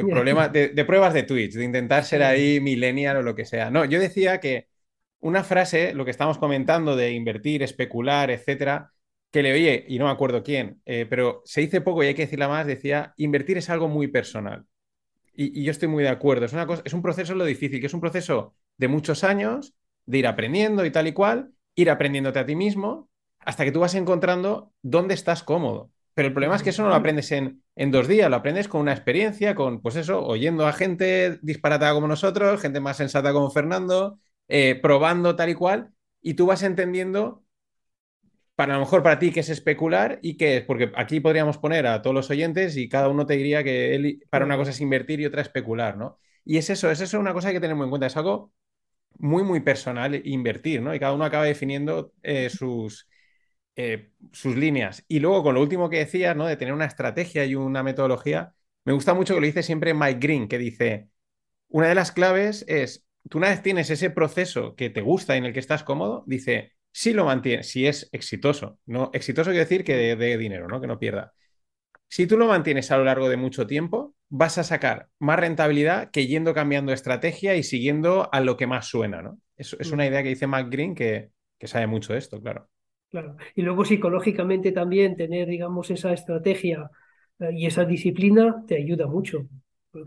problemas, 0.09 0.53
de, 0.53 0.85
pruebas 0.85 1.13
de 1.13 1.25
Twitch, 1.25 1.55
de 1.55 1.65
intentar 1.65 2.05
ser 2.05 2.23
ahí 2.23 2.61
millennial 2.61 3.17
o 3.17 3.23
lo 3.23 3.35
que 3.35 3.45
sea. 3.45 3.71
No, 3.71 3.85
yo 3.85 3.99
decía 3.99 4.39
que 4.39 4.69
una 5.19 5.43
frase, 5.43 5.95
lo 5.95 6.05
que 6.05 6.13
estamos 6.13 6.39
comentando 6.39 6.95
de 6.95 7.13
invertir, 7.13 7.63
especular, 7.65 8.31
etcétera, 8.31 8.93
que 9.33 9.43
le 9.43 9.53
oye, 9.53 9.85
y 9.89 9.99
no 9.99 10.05
me 10.05 10.13
acuerdo 10.13 10.45
quién, 10.45 10.81
eh, 10.85 11.07
pero 11.11 11.43
se 11.45 11.63
dice 11.63 11.81
poco 11.81 12.05
y 12.05 12.07
hay 12.07 12.15
que 12.15 12.23
decirla 12.23 12.49
más, 12.49 12.67
decía, 12.67 13.15
invertir 13.17 13.59
es 13.59 13.69
algo 13.69 13.89
muy 13.89 14.07
personal. 14.07 14.65
Y, 15.35 15.61
y, 15.61 15.65
yo 15.65 15.71
estoy 15.73 15.89
muy 15.89 16.05
de 16.05 16.11
acuerdo. 16.11 16.45
Es, 16.45 16.53
una 16.53 16.67
cosa, 16.67 16.83
es 16.85 16.93
un 16.93 17.03
proceso 17.03 17.35
lo 17.35 17.45
difícil, 17.45 17.81
que 17.81 17.87
es 17.87 17.95
un 17.95 18.01
proceso 18.01 18.55
de 18.77 18.89
muchos 18.89 19.25
años 19.25 19.75
de 20.07 20.19
ir 20.19 20.27
aprendiendo 20.27 20.85
y 20.85 20.91
tal 20.91 21.07
y 21.07 21.13
cual, 21.13 21.53
ir 21.75 21.91
aprendiéndote 21.91 22.39
a 22.39 22.47
ti 22.47 22.57
mismo 22.57 23.09
hasta 23.39 23.65
que 23.65 23.73
tú 23.73 23.81
vas 23.81 23.95
encontrando 23.95 24.73
dónde 24.83 25.15
estás 25.15 25.43
cómodo. 25.43 25.91
Pero 26.15 26.29
el 26.29 26.35
problema 26.35 26.57
es 26.57 26.63
que 26.63 26.71
eso 26.71 26.83
no 26.83 26.91
lo 26.91 26.95
aprendes 26.95 27.33
en, 27.33 27.63
en 27.75 27.91
dos 27.91 28.07
días, 28.07 28.29
lo 28.29 28.37
aprendes 28.37 28.69
con 28.69 28.83
una 28.83 28.93
experiencia, 28.93 29.55
con, 29.55 29.81
pues 29.81 29.97
eso, 29.97 30.25
oyendo 30.25 30.67
a 30.67 30.73
gente 30.73 31.39
disparatada 31.43 31.95
como 31.95 32.07
nosotros, 32.07 32.61
gente 32.61 32.81
más 32.81 32.99
sensata 32.99 33.33
como 33.33 33.51
Fernando, 33.51 34.19
eh, 34.49 34.79
probando 34.81 35.37
tal 35.37 35.51
y 35.51 35.55
cual, 35.55 35.91
y 36.21 36.35
tú 36.35 36.47
vas 36.47 36.63
entendiendo, 36.63 37.45
para 38.55 38.75
a 38.75 38.77
lo 38.77 38.85
mejor 38.85 39.03
para 39.03 39.19
ti, 39.19 39.33
qué 39.33 39.41
es 39.41 39.49
especular 39.49 40.19
y 40.23 40.37
qué 40.37 40.59
es, 40.59 40.65
porque 40.65 40.93
aquí 40.97 41.21
podríamos 41.21 41.59
poner 41.59 41.87
a 41.87 42.03
todos 42.03 42.15
los 42.15 42.31
oyentes 42.31 42.77
y 42.77 42.89
cada 42.89 43.09
uno 43.09 43.27
te 43.27 43.35
diría 43.35 43.65
que 43.65 43.95
él, 43.95 44.23
para 44.31 44.45
una 44.45 44.57
cosa 44.57 44.71
es 44.71 44.81
invertir 44.81 45.21
y 45.21 45.27
otra 45.27 45.43
especular, 45.43 45.97
¿no? 45.97 46.19
Y 46.45 46.59
es 46.59 46.69
eso, 46.71 46.91
es 46.91 47.01
eso 47.01 47.19
una 47.19 47.33
cosa 47.33 47.53
que 47.53 47.61
tenemos 47.61 47.85
en 47.85 47.91
cuenta, 47.91 48.07
es 48.07 48.17
algo 48.17 48.53
muy, 49.19 49.43
muy 49.45 49.61
personal 49.61 50.21
invertir, 50.27 50.83
¿no? 50.83 50.95
Y 50.95 50.99
cada 51.01 51.13
uno 51.15 51.25
acaba 51.25 51.45
definiendo 51.45 52.13
eh, 52.23 52.51
sus, 52.51 53.09
eh, 53.77 54.13
sus 54.33 54.57
líneas. 54.57 55.05
Y 55.09 55.21
luego, 55.21 55.43
con 55.43 55.55
lo 55.55 55.63
último 55.63 55.91
que 55.91 55.99
decías, 55.99 56.37
¿no? 56.37 56.47
De 56.47 56.57
tener 56.57 56.75
una 56.75 56.87
estrategia 56.87 57.45
y 57.45 57.55
una 57.55 57.83
metodología, 57.83 58.55
me 58.85 58.93
gusta 58.93 59.15
mucho 59.15 59.35
que 59.35 59.41
lo 59.41 59.47
dice 59.47 59.63
siempre 59.63 59.95
Mike 59.95 60.19
Green, 60.21 60.49
que 60.49 60.59
dice, 60.59 61.09
una 61.69 61.89
de 61.89 61.95
las 61.95 62.13
claves 62.13 62.65
es, 62.69 63.07
tú 63.29 63.39
una 63.39 63.51
vez 63.51 63.63
tienes 63.63 63.91
ese 63.91 64.11
proceso 64.11 64.75
que 64.77 64.91
te 64.91 65.03
gusta 65.03 65.35
y 65.35 65.39
en 65.39 65.47
el 65.47 65.53
que 65.53 65.61
estás 65.61 65.85
cómodo, 65.85 66.25
dice, 66.27 66.73
si 66.93 67.13
lo 67.13 67.25
mantienes, 67.25 67.69
si 67.71 67.87
es 67.87 68.09
exitoso, 68.13 68.79
no 68.87 69.11
exitoso 69.15 69.51
quiere 69.51 69.65
decir 69.65 69.85
que 69.85 70.17
dé 70.17 70.39
dinero, 70.39 70.69
¿no? 70.69 70.81
Que 70.81 70.87
no 70.87 70.99
pierda. 70.99 71.33
Si 72.09 72.27
tú 72.27 72.37
lo 72.37 72.47
mantienes 72.47 72.91
a 72.91 72.99
lo 72.99 73.05
largo 73.05 73.29
de 73.31 73.39
mucho 73.39 73.67
tiempo, 73.67 74.15
vas 74.35 74.57
a 74.57 74.65
sacar 74.65 75.09
más 75.19 75.39
rentabilidad 75.39 76.11
que 76.11 76.27
yendo 76.27 76.55
cambiando 76.55 76.91
estrategia 76.95 77.55
y 77.55 77.63
siguiendo 77.63 78.31
a 78.33 78.41
lo 78.41 78.57
que 78.57 78.67
más 78.67 78.87
suena, 78.87 79.21
¿no? 79.21 79.39
Es, 79.59 79.77
es 79.79 79.93
una 79.93 80.07
idea 80.07 80.23
que 80.23 80.31
dice 80.31 80.47
Mac 80.47 80.69
Green 80.71 80.95
que, 80.95 81.29
que 81.59 81.67
sabe 81.67 81.87
mucho 81.87 82.15
de 82.15 82.19
esto, 82.19 82.41
claro. 82.41 82.71
Claro. 83.11 83.37
Y 83.55 83.61
luego 83.61 83.85
psicológicamente 83.85 84.73
también 84.73 85.17
tener, 85.17 85.47
digamos, 85.49 85.91
esa 85.91 86.15
estrategia 86.15 86.91
eh, 87.41 87.51
y 87.53 87.67
esa 87.67 87.85
disciplina 87.85 88.65
te 88.67 88.77
ayuda 88.77 89.07
mucho. 89.07 89.47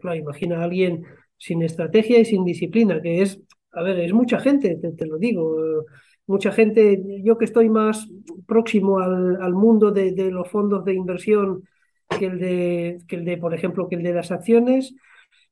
Claro, 0.01 0.15
imagina 0.15 0.59
a 0.59 0.63
alguien 0.63 1.05
sin 1.37 1.61
estrategia 1.61 2.17
y 2.17 2.25
sin 2.25 2.43
disciplina, 2.43 2.99
que 3.03 3.21
es, 3.21 3.39
a 3.73 3.83
ver, 3.83 3.99
es 3.99 4.11
mucha 4.11 4.39
gente, 4.39 4.75
te, 4.97 5.05
lo 5.05 5.19
digo, 5.19 5.63
eh, 5.63 5.83
mucha 6.25 6.51
gente, 6.51 7.21
yo 7.23 7.37
que 7.37 7.45
estoy 7.45 7.69
más 7.69 8.07
próximo 8.47 8.97
al, 8.97 9.39
al 9.39 9.53
mundo 9.53 9.91
de, 9.91 10.13
de, 10.13 10.31
los 10.31 10.49
fondos 10.49 10.83
de 10.83 10.95
inversión 10.95 11.61
que 12.09 12.25
el 12.25 12.39
de, 12.39 13.01
que 13.07 13.15
el 13.17 13.25
de, 13.25 13.37
por 13.37 13.53
ejemplo, 13.53 13.87
que 13.89 13.95
el 13.95 14.03
de 14.03 14.13
las 14.13 14.31
acciones. 14.31 14.93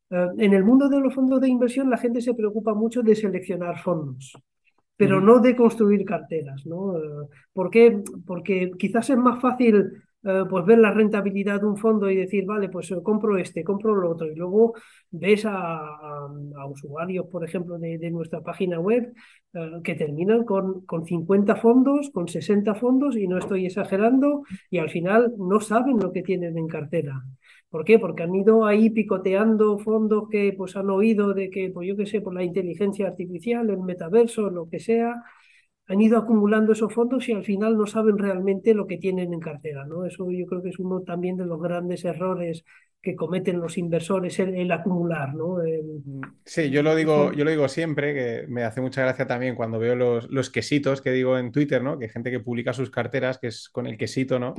Eh, 0.10 0.28
en 0.38 0.54
el 0.54 0.64
mundo 0.64 0.90
de 0.90 1.00
los 1.00 1.14
fondos 1.14 1.42
de 1.42 1.50
inversión 1.50 1.90
la 1.90 1.98
gente 1.98 2.22
se 2.22 2.34
preocupa 2.34 2.74
mucho 2.74 3.02
de 3.04 3.16
seleccionar 3.16 3.80
fondos 3.80 4.34
pero 4.96 5.20
no 5.20 5.40
de 5.40 5.56
construir 5.56 6.06
carteras, 6.06 6.66
¿no? 6.66 6.98
Eh, 6.98 7.28
¿Por 7.52 7.70
qué? 7.70 8.04
Porque 8.26 8.72
quizás 8.78 9.10
es 9.10 9.18
más 9.18 9.42
fácil 9.42 10.04
eh, 10.24 10.44
pues 10.50 10.66
ver 10.66 10.80
la 10.80 10.92
rentabilidad 10.92 11.60
de 11.62 11.68
un 11.68 11.78
fondo 11.78 12.10
y 12.10 12.16
decir, 12.16 12.46
vale, 12.46 12.70
pues 12.70 12.92
eh, 12.92 13.02
compro 13.04 13.38
este, 13.38 13.64
compro 13.64 13.96
lo 13.96 14.12
otro. 14.12 14.28
Y 14.32 14.36
luego 14.36 14.74
ves 15.12 15.46
a, 15.46 16.28
usuarios, 16.70 17.28
por 17.28 17.44
ejemplo, 17.44 17.78
de, 17.78 17.98
de 17.98 18.12
nuestra 18.12 18.42
página 18.42 18.80
web 18.80 19.14
que 19.84 19.94
terminan 19.96 20.46
con, 20.46 20.84
con 20.86 21.06
50 21.06 21.56
fondos, 21.58 22.10
con 22.10 22.28
60 22.28 22.74
fondos, 22.76 23.16
y 23.16 23.28
no 23.28 23.38
estoy 23.38 23.68
exagerando, 23.68 24.44
y 24.72 24.80
al 24.80 24.90
final 24.90 25.34
no 25.38 25.60
saben 25.60 26.00
lo 26.00 26.12
que 26.12 26.24
tienen 26.24 26.58
en 26.58 26.68
cartera. 26.68 27.24
¿Por 27.70 27.86
qué? 27.86 27.98
Porque 27.98 28.22
han 28.22 28.36
ido 28.36 28.66
ahí 28.66 28.92
picoteando 28.92 29.80
fondos 29.80 30.30
que 30.30 30.54
pues 30.56 30.76
han 30.76 30.92
oído 30.92 31.34
de 31.34 31.50
que, 31.50 31.72
pues 31.72 31.88
yo 31.88 31.98
qué 31.98 32.06
sé, 32.06 32.22
por 32.22 32.34
la 32.36 32.44
inteligencia 32.44 33.08
artificial, 33.08 33.68
el 33.70 33.80
metaverso, 33.82 34.50
lo 34.52 34.70
que 34.70 34.80
sea, 34.80 35.24
han 35.88 36.02
ido 36.02 36.18
acumulando 36.18 36.74
esos 36.74 36.94
fondos 36.94 37.28
y 37.28 37.34
al 37.34 37.44
final 37.44 37.78
no 37.78 37.86
saben 37.86 38.18
realmente 38.18 38.74
lo 38.74 38.88
que 38.88 38.98
tienen 38.98 39.34
en 39.34 39.40
cartera, 39.40 39.86
¿no? 39.86 40.06
Eso 40.06 40.30
yo 40.32 40.46
creo 40.46 40.62
que 40.62 40.70
es 40.70 40.80
uno 40.80 41.02
también 41.02 41.38
de 41.38 41.46
los 41.46 41.62
grandes 41.62 42.06
errores 42.06 42.64
que 43.02 43.16
cometen 43.18 43.60
los 43.60 43.78
inversores, 43.78 44.40
el, 44.40 44.72
acumular, 44.72 45.36
¿no? 45.36 45.58
Sí, 46.46 46.70
yo 46.70 46.84
lo 46.84 46.96
digo, 46.96 47.34
yo 47.34 47.44
lo 47.44 47.52
digo 47.52 47.68
siempre, 47.68 48.14
que 48.14 48.48
me 48.48 48.64
hace 48.64 48.80
mucha 48.80 49.02
gracia 49.02 49.28
también 49.28 49.56
cuando 49.56 49.78
veo 49.78 49.94
los, 49.94 50.30
los 50.30 50.50
quesitos 50.50 51.02
que 51.02 51.12
digo 51.12 51.38
en 51.38 51.52
Twitter, 51.52 51.84
¿no? 51.84 52.00
Que 52.00 52.06
hay 52.06 52.12
gente 52.12 52.32
que 52.32 52.40
publica 52.40 52.72
sus 52.72 52.90
carteras, 52.90 53.40
que 53.40 53.48
es 53.48 53.68
con 53.68 53.88
el 53.88 53.98
quesito, 53.98 54.40
¿no? 54.40 54.54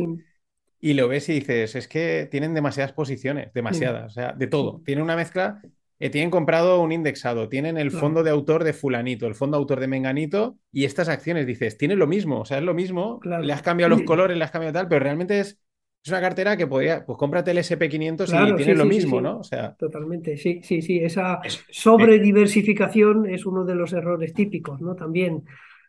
y 0.84 0.92
lo 0.92 1.08
ves 1.08 1.30
y 1.30 1.32
dices, 1.32 1.76
es 1.76 1.88
que 1.88 2.28
tienen 2.30 2.52
demasiadas 2.52 2.92
posiciones, 2.92 3.50
demasiadas, 3.54 4.04
o 4.04 4.10
sea, 4.10 4.32
de 4.32 4.46
todo. 4.46 4.82
Tienen 4.84 5.02
una 5.02 5.16
mezcla, 5.16 5.62
eh, 5.98 6.10
tienen 6.10 6.30
comprado 6.30 6.80
un 6.80 6.92
indexado, 6.92 7.48
tienen 7.48 7.78
el 7.78 7.90
fondo 7.90 8.22
de 8.22 8.30
autor 8.30 8.64
de 8.64 8.72
fulanito, 8.72 9.26
el 9.26 9.34
fondo 9.34 9.56
de 9.56 9.60
autor 9.60 9.80
de 9.80 9.88
menganito 9.88 10.58
y 10.72 10.84
estas 10.84 11.08
acciones, 11.08 11.46
dices, 11.46 11.76
tienen 11.78 11.98
lo 11.98 12.06
mismo, 12.06 12.40
o 12.40 12.44
sea, 12.44 12.58
es 12.58 12.64
lo 12.64 12.74
mismo, 12.74 13.20
le 13.22 13.52
has 13.52 13.62
cambiado 13.62 13.90
los 13.90 14.02
colores, 14.02 14.36
le 14.36 14.44
has 14.44 14.50
cambiado 14.50 14.74
tal, 14.74 14.88
pero 14.88 15.02
realmente 15.04 15.40
es, 15.40 15.58
es 16.04 16.10
una 16.10 16.20
cartera 16.20 16.56
que 16.56 16.66
podría, 16.66 17.06
pues 17.06 17.16
cómprate 17.16 17.52
el 17.52 17.58
SP500 17.58 18.52
y 18.52 18.56
tiene 18.56 18.74
lo 18.74 18.84
mismo, 18.84 19.20
¿no? 19.20 19.38
O 19.38 19.44
sea... 19.44 19.74
Totalmente, 19.74 20.36
sí, 20.36 20.60
sí, 20.62 20.82
sí, 20.82 20.98
esa 20.98 21.40
sobrediversificación 21.70 23.28
es 23.28 23.46
uno 23.46 23.64
de 23.64 23.74
los 23.74 23.92
errores 23.92 24.34
típicos, 24.34 24.80
¿no? 24.80 24.94
También 24.94 25.44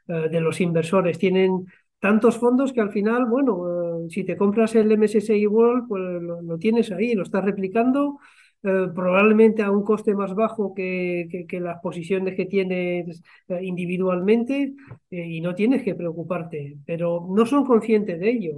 eh, 0.08 0.30
de 0.30 0.40
los 0.40 0.62
inversores, 0.62 1.18
tienen 1.18 1.66
tantos 2.00 2.38
fondos 2.38 2.72
que 2.72 2.82
al 2.82 2.92
final, 2.92 3.26
bueno, 3.26 4.06
eh, 4.06 4.10
si 4.10 4.24
te 4.24 4.38
compras 4.38 4.76
el 4.76 4.96
MSCI 4.96 5.48
World, 5.48 5.88
pues 5.88 6.02
lo, 6.22 6.58
tienes 6.60 6.92
ahí, 6.92 7.16
lo 7.16 7.24
estás 7.24 7.44
replicando, 7.44 8.20
eh, 8.66 8.88
probablemente 8.94 9.62
a 9.64 9.72
un 9.72 9.84
coste 9.84 10.16
más 10.16 10.34
bajo 10.34 10.74
que, 10.74 11.46
que, 11.48 11.60
las 11.60 11.80
posiciones 11.82 12.36
que 12.36 12.46
tienes 12.46 13.22
eh, 13.48 13.60
individualmente 13.64 14.74
y 15.10 15.42
no 15.42 15.56
tienes 15.56 15.84
que 15.84 15.96
preocuparte, 15.96 16.78
pero 16.86 17.28
no 17.30 17.46
son 17.46 17.66
conscientes 17.66 18.20
de 18.20 18.30
ello, 18.30 18.54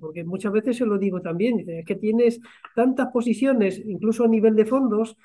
porque 0.00 0.24
muchas 0.24 0.52
veces 0.52 0.76
se 0.76 0.86
lo 0.86 0.98
digo 0.98 1.20
también, 1.20 1.64
es 1.68 1.84
que 1.84 1.96
tienes 1.96 2.40
tantas 2.74 3.08
posiciones, 3.12 3.82
incluso 3.84 4.24
a 4.24 4.28
nivel 4.28 4.56
de 4.56 4.66
fondos, 4.66 5.16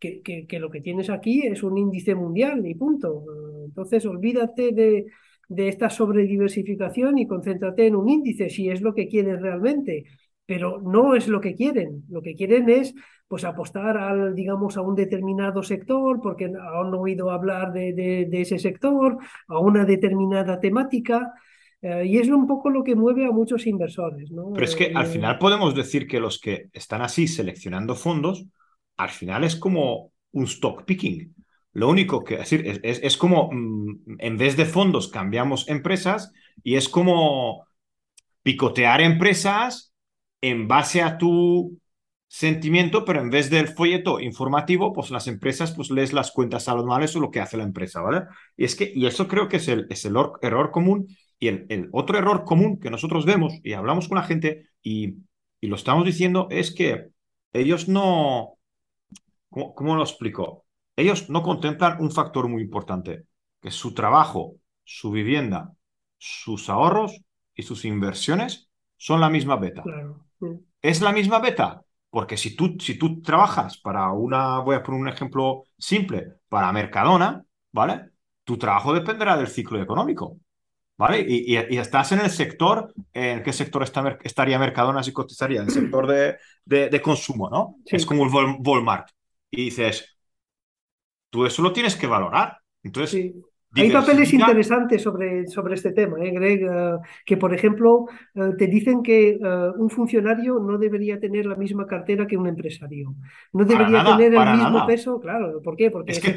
que, 0.00 0.46
que, 0.48 0.58
lo 0.58 0.70
que 0.70 0.80
tienes 0.80 1.10
aquí 1.10 1.46
es 1.46 1.62
un 1.62 1.78
índice 1.78 2.14
mundial 2.14 2.66
y 2.66 2.74
punto. 2.74 3.24
Entonces, 3.64 4.04
olvídate 4.04 4.72
de, 4.72 5.06
de 5.48 5.68
esta 5.68 5.90
sobrediversificación 5.90 7.18
y 7.18 7.26
concéntrate 7.26 7.86
en 7.86 7.96
un 7.96 8.08
índice 8.08 8.50
si 8.50 8.68
es 8.68 8.80
lo 8.80 8.94
que 8.94 9.06
quieres 9.08 9.40
realmente. 9.40 10.04
Pero 10.44 10.80
no 10.80 11.14
es 11.14 11.28
lo 11.28 11.40
que 11.40 11.54
quieren. 11.54 12.04
Lo 12.08 12.20
que 12.20 12.34
quieren 12.34 12.68
es 12.68 12.94
pues 13.32 13.44
apostar 13.44 13.96
al, 13.96 14.34
digamos, 14.34 14.76
a 14.76 14.82
un 14.82 14.94
determinado 14.94 15.62
sector, 15.62 16.20
porque 16.20 16.44
han 16.44 16.92
oído 16.92 17.30
hablar 17.30 17.72
de, 17.72 17.94
de, 17.94 18.40
ese 18.42 18.58
sector, 18.58 19.16
a 19.48 19.58
una 19.58 19.86
determinada 19.86 20.60
temática. 20.60 21.32
Eh, 21.80 22.04
y 22.08 22.18
es 22.18 22.28
un 22.28 22.46
poco 22.46 22.68
lo 22.68 22.84
que 22.84 22.94
mueve 22.94 23.24
a 23.24 23.30
muchos 23.30 23.66
inversores. 23.66 24.30
¿no? 24.30 24.50
Pero 24.52 24.66
es 24.66 24.76
que 24.76 24.92
al 24.94 25.06
eh, 25.06 25.08
final 25.08 25.38
podemos 25.38 25.74
decir 25.74 26.06
que 26.06 26.20
los 26.20 26.38
que 26.38 26.68
están 26.74 27.00
así 27.00 27.26
seleccionando 27.26 27.94
fondos, 27.94 28.44
al 28.98 29.08
final 29.08 29.44
es 29.44 29.56
como 29.56 30.12
un 30.32 30.44
stock 30.44 30.84
picking. 30.84 31.34
Lo 31.72 31.88
único 31.88 32.24
que 32.24 32.36
decir 32.36 32.66
es, 32.66 33.00
es, 33.02 33.16
como 33.16 33.48
mm, 33.50 34.16
en 34.18 34.36
vez 34.36 34.58
de 34.58 34.66
fondos 34.66 35.08
cambiamos 35.08 35.70
empresas 35.70 36.34
y 36.62 36.74
es 36.74 36.86
como 36.86 37.66
picotear 38.42 39.00
empresas 39.00 39.94
en 40.42 40.68
base 40.68 41.00
a 41.00 41.16
tu 41.16 41.80
sentimiento, 42.32 43.04
pero 43.04 43.20
en 43.20 43.28
vez 43.28 43.50
del 43.50 43.68
folleto 43.68 44.18
informativo, 44.18 44.92
pues 44.94 45.10
las 45.10 45.26
empresas, 45.28 45.72
pues 45.72 45.90
lees 45.90 46.14
las 46.14 46.32
cuentas 46.32 46.66
anuales 46.66 47.14
o 47.14 47.20
lo 47.20 47.30
que 47.30 47.40
hace 47.40 47.58
la 47.58 47.64
empresa, 47.64 48.00
¿vale? 48.00 48.22
Y 48.56 48.64
es 48.64 48.74
que, 48.74 48.90
y 48.94 49.04
eso 49.04 49.28
creo 49.28 49.48
que 49.48 49.58
es 49.58 49.68
el, 49.68 49.86
es 49.90 50.06
el 50.06 50.16
error 50.40 50.70
común. 50.70 51.08
Y 51.38 51.48
el, 51.48 51.66
el, 51.68 51.88
otro 51.92 52.16
error 52.16 52.44
común 52.44 52.80
que 52.80 52.90
nosotros 52.90 53.26
vemos 53.26 53.52
y 53.62 53.74
hablamos 53.74 54.08
con 54.08 54.16
la 54.16 54.24
gente 54.24 54.68
y, 54.82 55.16
y 55.60 55.66
lo 55.66 55.76
estamos 55.76 56.06
diciendo 56.06 56.46
es 56.50 56.74
que 56.74 57.08
ellos 57.52 57.88
no, 57.88 58.58
¿cómo, 59.50 59.74
cómo 59.74 59.96
lo 59.96 60.02
explico? 60.02 60.64
ellos 60.96 61.28
no 61.28 61.42
contemplan 61.42 62.00
un 62.00 62.10
factor 62.10 62.48
muy 62.48 62.62
importante, 62.62 63.24
que 63.60 63.70
su 63.70 63.92
trabajo, 63.92 64.56
su 64.84 65.10
vivienda, 65.10 65.72
sus 66.16 66.68
ahorros 66.70 67.20
y 67.54 67.62
sus 67.62 67.84
inversiones 67.84 68.70
son 68.96 69.20
la 69.20 69.28
misma 69.28 69.56
beta. 69.56 69.82
¿Es 70.80 71.00
la 71.00 71.12
misma 71.12 71.40
beta? 71.40 71.82
Porque 72.12 72.36
si 72.36 72.54
tú, 72.54 72.76
si 72.78 72.98
tú 72.98 73.22
trabajas 73.22 73.78
para 73.78 74.12
una, 74.12 74.58
voy 74.58 74.76
a 74.76 74.82
poner 74.82 75.00
un 75.00 75.08
ejemplo 75.08 75.64
simple, 75.78 76.34
para 76.50 76.70
Mercadona, 76.70 77.42
¿vale? 77.72 78.10
Tu 78.44 78.58
trabajo 78.58 78.92
dependerá 78.92 79.34
del 79.38 79.48
ciclo 79.48 79.80
económico, 79.80 80.36
¿vale? 80.98 81.24
Y, 81.26 81.56
estás 81.56 82.12
en 82.12 82.20
el 82.20 82.28
sector, 82.28 82.92
¿en 83.14 83.42
qué 83.42 83.50
sector 83.54 83.82
estaría 84.24 84.58
Mercadona 84.58 85.02
si 85.02 85.10
cotizaría? 85.10 85.60
En 85.60 85.68
el 85.68 85.72
sector 85.72 86.06
de, 86.06 86.36
de, 86.66 87.00
consumo, 87.00 87.48
¿no? 87.48 87.76
Es 87.86 88.04
como 88.04 88.24
el 88.24 88.56
Walmart. 88.58 89.08
Y 89.50 89.64
dices, 89.64 90.14
tú 91.30 91.46
eso 91.46 91.62
lo 91.62 91.72
tienes 91.72 91.96
que 91.96 92.06
valorar. 92.06 92.58
Entonces, 92.82 93.32
Hay 93.74 93.90
papeles 93.90 94.32
interesantes 94.32 95.02
sobre, 95.02 95.46
sobre 95.46 95.74
este 95.74 95.92
tema, 95.92 96.18
¿eh, 96.20 96.30
Greg, 96.30 96.62
eh, 96.62 96.96
que 97.24 97.36
por 97.36 97.54
ejemplo 97.54 98.06
eh, 98.34 98.50
te 98.58 98.66
dicen 98.66 99.02
que 99.02 99.38
un 99.78 99.88
funcionario 99.88 100.58
no 100.58 100.78
debería 100.78 101.18
tener 101.18 101.46
la 101.46 101.56
misma 101.56 101.86
cartera 101.86 102.26
que 102.26 102.36
un 102.36 102.46
empresario. 102.46 103.14
No 103.52 103.64
debería 103.64 104.04
tener 104.04 104.34
el 104.34 104.56
mismo 104.56 104.86
peso, 104.86 105.18
claro. 105.20 105.60
¿Por 105.62 105.76
qué? 105.76 105.90
Porque 105.90 106.12
es 106.12 106.20
que 106.20 106.34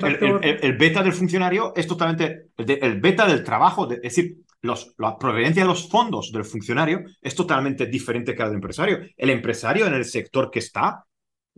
el, 0.62 0.78
beta 0.78 1.04
del 1.04 1.14
funcionario 1.14 1.74
es 1.76 1.88
totalmente, 1.88 2.48
el, 2.58 3.02
beta 3.02 3.28
del 3.28 3.44
trabajo, 3.44 3.90
es 3.92 4.02
decir, 4.02 4.38
los, 4.62 4.96
la 4.98 5.18
proveniencia 5.18 5.64
de 5.64 5.70
los 5.70 5.90
fondos 5.90 6.32
del 6.32 6.44
funcionario 6.44 7.04
es 7.22 7.36
totalmente 7.36 7.86
diferente 7.86 8.34
que 8.34 8.42
el 8.42 8.50
del 8.50 8.56
empresario. 8.56 9.00
El 9.16 9.30
empresario 9.30 9.86
en 9.86 9.94
el 9.94 10.06
sector 10.06 10.50
que 10.50 10.60
está 10.60 11.06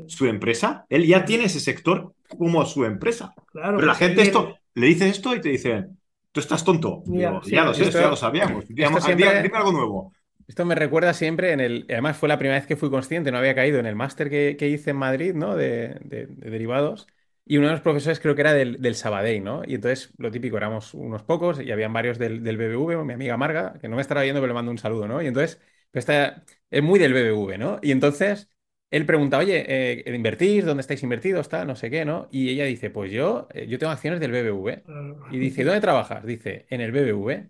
su 0.08 0.26
empresa, 0.26 0.86
él 0.90 1.06
ya 1.06 1.26
tiene 1.26 1.46
ese 1.46 1.60
sector 1.60 2.14
como 2.38 2.66
su 2.66 2.86
empresa. 2.86 3.34
Pero 3.54 3.82
la 3.82 3.96
gente 3.96 4.22
esto 4.22 4.58
le 4.78 4.88
dice 4.88 5.10
esto 5.10 5.36
y 5.36 5.42
te 5.42 5.50
dice, 5.50 5.88
tú 6.32 6.40
estás 6.40 6.64
tonto. 6.64 7.04
ya 7.08 7.32
lo 7.32 7.42
sé, 7.74 7.90
ya 7.92 8.10
lo 8.10 8.16
sabíamos. 8.16 8.68
Digamos, 8.68 9.06
dime 9.08 9.50
algo 9.54 9.72
nuevo. 9.72 10.14
Esto 10.48 10.66
me 10.66 10.76
recuerda 10.76 11.14
siempre 11.14 11.52
en 11.52 11.60
el. 11.60 11.86
Además, 11.90 12.16
fue 12.16 12.30
la 12.30 12.38
primera 12.38 12.60
vez 12.60 12.68
que 12.68 12.76
fui 12.76 12.92
consciente, 12.92 13.32
no 13.32 13.40
había 13.40 13.56
caído 13.56 13.80
en 13.80 13.88
el 13.88 13.96
máster 13.96 14.30
que, 14.30 14.70
hice 14.70 14.92
en 14.92 14.98
Madrid, 14.98 15.34
¿no? 15.34 15.56
De, 15.56 15.98
derivados. 16.04 17.08
Y 17.44 17.58
uno 17.58 17.68
de 17.68 17.74
los 17.74 17.82
profesores 17.82 18.20
creo 18.20 18.36
que 18.36 18.42
era 18.42 18.54
del, 18.54 18.80
del 18.80 18.96
Sabadell, 18.96 19.44
¿no? 19.44 19.64
Y 19.66 19.76
entonces, 19.76 20.14
lo 20.18 20.30
típico, 20.30 20.58
éramos 20.58 20.94
unos 20.94 21.24
pocos 21.24 21.60
y 21.60 21.72
habían 21.72 21.92
varios 21.92 22.20
del, 22.20 22.44
del 22.44 22.58
BBV, 22.58 23.04
mi 23.04 23.14
amiga 23.14 23.36
Marga, 23.36 23.80
que 23.82 23.88
no 23.88 23.96
me 23.96 24.02
estará 24.02 24.22
viendo, 24.22 24.42
pero 24.42 24.50
le 24.50 24.54
mando 24.54 24.70
un 24.70 24.78
saludo, 24.78 25.08
¿no? 25.08 25.22
Y 25.24 25.28
entonces, 25.28 25.60
esta, 25.92 26.44
es 26.70 26.84
muy 26.84 27.00
del 27.00 27.14
BBV, 27.14 27.58
¿no? 27.58 27.80
Y 27.82 27.92
entonces 27.92 28.50
él 28.90 29.06
pregunta, 29.06 29.38
oye, 29.38 29.66
eh, 29.68 30.16
¿invertís? 30.16 30.66
¿Dónde 30.66 30.82
estáis 30.82 31.04
invertidos? 31.04 31.42
Está, 31.42 31.66
no 31.66 31.76
sé 31.76 31.90
qué, 31.90 32.06
¿no? 32.06 32.30
Y 32.32 32.50
ella 32.50 32.66
dice, 32.66 32.90
pues 32.90 33.12
yo, 33.12 33.48
eh, 33.54 33.68
yo 33.68 33.78
tengo 33.80 33.92
acciones 33.92 34.20
del 34.20 34.32
BBV. 34.32 34.84
Y 35.32 35.40
dice, 35.40 35.64
¿dónde 35.64 35.82
trabajas? 35.82 36.26
Dice, 36.26 36.66
en 36.70 36.82
el 36.82 36.92
BBV. 36.92 37.50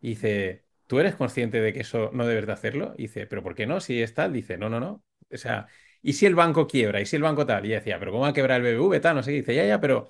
Y 0.00 0.08
dice, 0.10 0.64
¿tú 0.86 0.98
eres 1.00 1.14
consciente 1.16 1.60
de 1.60 1.72
que 1.72 1.80
eso 1.80 2.10
no 2.12 2.26
debes 2.26 2.46
de 2.46 2.52
hacerlo? 2.52 2.94
Y 2.98 3.02
dice, 3.04 3.26
¿pero 3.26 3.42
por 3.42 3.54
qué 3.54 3.66
no? 3.66 3.80
Si 3.80 4.02
es 4.02 4.12
tal, 4.14 4.32
dice, 4.32 4.58
no, 4.58 4.68
no, 4.68 4.78
no. 4.80 5.02
O 5.32 5.36
sea, 5.38 5.66
¿y 6.02 6.12
si 6.12 6.26
el 6.26 6.34
banco 6.34 6.66
quiebra? 6.66 7.00
¿Y 7.00 7.06
si 7.06 7.16
el 7.16 7.22
banco 7.22 7.46
tal? 7.46 7.64
Y 7.66 7.70
decía, 7.70 7.98
¿pero 7.98 8.10
cómo 8.12 8.22
va 8.24 8.28
a 8.28 8.32
quebrar 8.34 8.60
el 8.60 8.74
BBV 8.76 9.00
tal? 9.00 9.16
No 9.16 9.22
sé 9.22 9.30
qué. 9.30 9.36
dice, 9.38 9.54
ya, 9.54 9.64
ya, 9.66 9.80
pero 9.80 10.08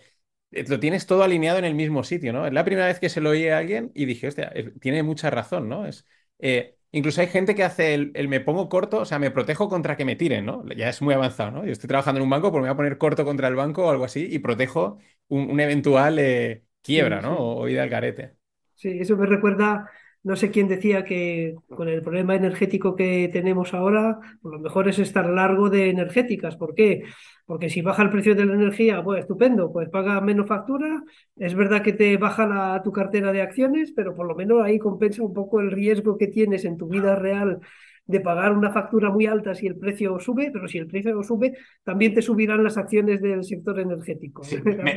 eh, 0.51 0.65
lo 0.69 0.81
tienes 0.81 1.07
todo 1.07 1.23
alineado 1.23 1.59
en 1.59 1.65
el 1.65 1.75
mismo 1.75 2.03
sitio, 2.05 2.33
¿no? 2.33 2.47
Es 2.47 2.53
la 2.53 2.65
primera 2.65 2.87
vez 2.89 2.99
que 3.01 3.09
se 3.09 3.21
lo 3.21 3.31
oí 3.31 3.49
a 3.49 3.59
alguien 3.59 3.93
y 3.95 4.05
dije, 4.07 4.29
hostia, 4.29 4.53
tiene 4.81 5.03
mucha 5.03 5.31
razón, 5.31 5.69
¿no? 5.69 5.87
Es, 5.87 6.07
eh, 6.39 6.76
incluso 6.97 7.21
hay 7.21 7.27
gente 7.27 7.55
que 7.55 7.63
hace 7.63 7.95
el, 7.95 8.29
me 8.29 8.41
pongo 8.41 8.69
corto, 8.69 9.01
o 9.01 9.05
sea, 9.05 9.19
me 9.19 9.31
protejo 9.31 9.69
contra 9.69 9.97
que 9.97 10.05
me 10.07 10.17
tiren, 10.17 10.47
¿no? 10.47 10.65
Ya 10.75 10.89
es 10.89 11.03
muy 11.03 11.13
avanzado, 11.15 11.51
¿no? 11.51 11.65
Yo 11.67 11.73
estoy 11.73 11.89
trabajando 11.89 12.19
en 12.19 12.25
un 12.25 12.31
banco, 12.31 12.51
pues 12.51 12.63
me 12.63 12.69
voy 12.69 12.73
a 12.73 12.77
poner 12.77 12.99
corto 12.99 13.25
contra 13.25 13.49
el 13.49 13.55
banco 13.55 13.87
o 13.87 13.91
algo 13.91 14.05
así 14.05 14.27
y 14.31 14.39
protejo 14.39 14.99
un, 15.29 15.61
eventual 15.61 16.19
eh, 16.19 16.65
quiebra, 16.83 17.21
¿no? 17.21 17.39
O, 17.39 17.69
ida 17.69 17.83
al 17.83 17.91
carete. 17.91 18.37
Sí, 18.75 18.99
eso 18.99 19.17
me 19.17 19.27
recuerda 19.27 19.91
no 20.27 20.35
sé 20.35 20.51
quién 20.51 20.67
decía 20.67 21.05
que 21.05 21.55
con 21.69 21.89
el 21.89 22.03
problema 22.03 22.35
energético 22.35 22.97
que 22.97 23.31
tenemos 23.33 23.75
ahora, 23.75 24.19
lo 24.43 24.59
mejor 24.59 24.89
es 24.89 24.99
estar 24.99 25.31
largo 25.31 25.71
de 25.71 25.89
energéticas. 25.89 26.57
¿Por 26.57 26.75
qué? 26.75 27.05
Porque 27.47 27.71
si 27.71 27.81
baja 27.81 28.03
el 28.03 28.11
precio 28.11 28.35
de 28.35 28.45
la 28.45 28.55
energía, 28.55 29.05
pues 29.05 29.21
estupendo, 29.21 29.73
pues 29.73 29.89
paga 29.89 30.21
menos 30.21 30.49
factura. 30.49 31.05
Es 31.37 31.55
verdad 31.55 31.81
que 31.81 31.93
te 31.93 32.17
baja 32.17 32.45
la, 32.45 32.83
tu 32.83 32.91
cartera 32.91 33.31
de 33.31 33.41
acciones, 33.41 33.93
pero 33.95 34.17
por 34.17 34.27
lo 34.27 34.35
menos 34.35 34.65
ahí 34.65 34.81
compensa 34.81 35.23
un 35.23 35.33
poco 35.33 35.61
el 35.61 35.71
riesgo 35.71 36.19
que 36.19 36.27
tienes 36.27 36.65
en 36.65 36.77
tu 36.77 36.89
vida 36.89 37.15
real 37.15 37.61
de 38.07 38.21
pagar 38.21 38.53
una 38.53 38.71
factura 38.71 39.11
muy 39.11 39.27
alta 39.27 39.55
si 39.55 39.67
el 39.67 39.77
precio 39.77 40.19
sube, 40.21 40.51
pero 40.53 40.69
si 40.69 40.79
el 40.79 40.87
precio 40.87 41.23
sube, 41.23 41.53
también 41.83 42.15
te 42.15 42.23
subirán 42.23 42.63
las 42.63 42.77
acciones 42.77 43.21
del 43.21 43.45
sector 43.45 43.81
energético. 43.81 44.43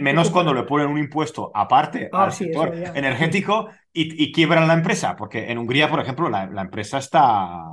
menos 0.02 0.30
cuando 0.30 0.54
le 0.54 0.64
ponen 0.64 0.88
un 0.88 0.98
impuesto 0.98 1.52
aparte 1.54 2.10
ah, 2.12 2.26
al 2.26 2.32
sector 2.32 2.72
energético 2.74 3.70
y, 3.92 4.32
quiebran 4.32 4.68
la 4.68 4.76
empresa, 4.76 5.16
porque 5.16 5.52
en 5.52 5.58
Hungría, 5.58 5.90
por 5.90 6.00
ejemplo, 6.00 6.30
la, 6.30 6.46
la 6.46 6.62
empresa 6.62 7.00
está 7.00 7.64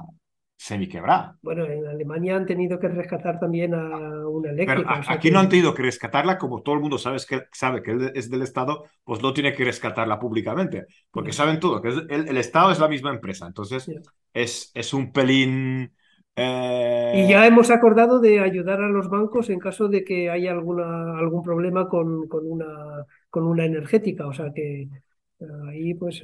semiquebrada. 0.56 1.38
Bueno, 1.42 1.66
en 1.66 1.86
Alemania 1.86 2.36
han 2.36 2.46
tenido 2.46 2.78
que 2.78 2.88
rescatar 2.88 3.38
también 3.38 3.74
a 3.74 4.26
una 4.26 4.50
eléctrica. 4.50 5.02
aquí 5.08 5.30
no 5.30 5.38
han 5.38 5.48
tenido 5.48 5.74
que 5.74 5.82
rescatarla, 5.82 6.38
como 6.38 6.62
todo 6.62 6.74
el 6.74 6.80
mundo 6.80 6.98
sabe 6.98 7.18
que, 7.28 7.42
sabe 7.52 7.82
que 7.82 8.12
es 8.14 8.30
del 8.30 8.42
Estado, 8.42 8.84
pues 9.04 9.22
no 9.22 9.32
tiene 9.32 9.52
que 9.52 9.64
rescatarla 9.64 10.18
públicamente, 10.18 10.86
porque 11.10 11.32
saben 11.32 11.60
todo, 11.60 11.82
que 11.82 11.88
el, 11.88 12.36
Estado 12.38 12.70
es 12.70 12.80
la 12.80 12.88
misma 12.88 13.10
empresa. 13.10 13.46
Entonces, 13.46 13.90
es, 14.32 14.70
es 14.74 14.94
un 14.94 15.12
pelín... 15.12 15.92
Eh, 16.38 17.12
y 17.14 17.28
ya 17.30 17.46
hemos 17.46 17.70
acordado 17.70 18.20
de 18.20 18.40
ayudar 18.40 18.82
a 18.82 18.88
los 18.88 19.08
bancos 19.08 19.48
en 19.48 19.58
caso 19.58 19.88
de 19.88 20.04
que 20.04 20.28
haya 20.28 20.52
alguna, 20.52 21.18
algún 21.18 21.42
problema 21.42 21.88
con, 21.88 22.28
con, 22.28 22.50
una, 22.50 23.06
con 23.30 23.44
una 23.44 23.64
energética. 23.64 24.26
O 24.26 24.32
sea 24.32 24.52
que 24.54 24.82
eh, 24.82 25.46
ahí 25.68 25.94
pues... 25.94 26.22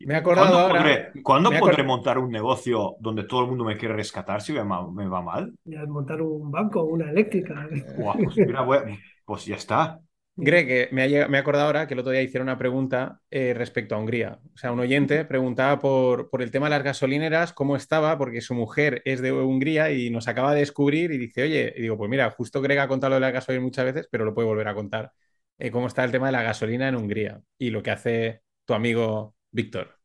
Me 0.00 0.14
he 0.14 0.16
acordado 0.16 0.58
ahora. 0.58 1.12
¿Cuándo 1.22 1.50
podré 1.58 1.82
montar 1.82 2.18
un 2.18 2.30
negocio 2.30 2.96
donde 3.00 3.24
todo 3.24 3.42
el 3.42 3.48
mundo 3.48 3.64
me 3.64 3.76
quiere 3.76 3.94
rescatar 3.94 4.42
si 4.42 4.52
me, 4.52 4.62
va 4.62 5.22
mal? 5.22 5.54
Ya, 5.64 5.84
montar 5.86 6.20
un 6.20 6.50
banco, 6.50 6.82
una 6.84 7.10
eléctrica. 7.10 7.68
pues, 7.96 8.98
pues 9.24 9.44
ya 9.46 9.56
está. 9.56 10.00
Greg, 10.38 10.92
me, 10.92 11.06
he 11.06 11.36
acordado 11.38 11.64
ahora 11.64 11.86
que 11.86 11.94
el 11.94 12.00
otro 12.00 12.12
día 12.12 12.20
hicieron 12.20 12.48
una 12.48 12.58
pregunta 12.58 13.20
eh, 13.30 13.54
respecto 13.54 13.94
a 13.94 13.98
Hungría. 13.98 14.38
O 14.54 14.58
sea, 14.58 14.70
un 14.70 14.80
oyente 14.80 15.24
preguntaba 15.24 15.78
por, 15.78 16.28
por, 16.28 16.42
el 16.42 16.50
tema 16.50 16.66
de 16.66 16.70
las 16.70 16.82
gasolineras, 16.82 17.54
cómo 17.54 17.74
estaba, 17.74 18.18
porque 18.18 18.42
su 18.42 18.54
mujer 18.54 19.00
es 19.06 19.22
de 19.22 19.32
Hungría 19.32 19.90
y 19.92 20.10
nos 20.10 20.28
acaba 20.28 20.52
de 20.52 20.60
descubrir 20.60 21.10
y 21.10 21.16
dice, 21.16 21.42
oye, 21.42 21.72
y 21.74 21.80
digo, 21.80 21.96
pues 21.96 22.10
mira, 22.10 22.30
justo 22.32 22.60
Greg 22.60 22.80
ha 22.80 22.88
contado 22.88 23.12
lo 23.12 23.14
de 23.14 23.20
la 23.20 23.30
gasolina 23.30 23.64
muchas 23.64 23.86
veces, 23.86 24.08
pero 24.10 24.26
lo 24.26 24.34
puede 24.34 24.48
volver 24.48 24.68
a 24.68 24.74
contar, 24.74 25.10
eh, 25.58 25.70
cómo 25.70 25.86
está 25.86 26.04
el 26.04 26.12
tema 26.12 26.26
de 26.26 26.32
la 26.32 26.42
gasolina 26.42 26.86
en 26.86 26.96
Hungría 26.96 27.40
y 27.56 27.70
lo 27.70 27.82
que 27.82 27.92
hace 27.92 28.42
tu 28.66 28.74
amigo 28.74 29.35
Víctor. 29.56 29.98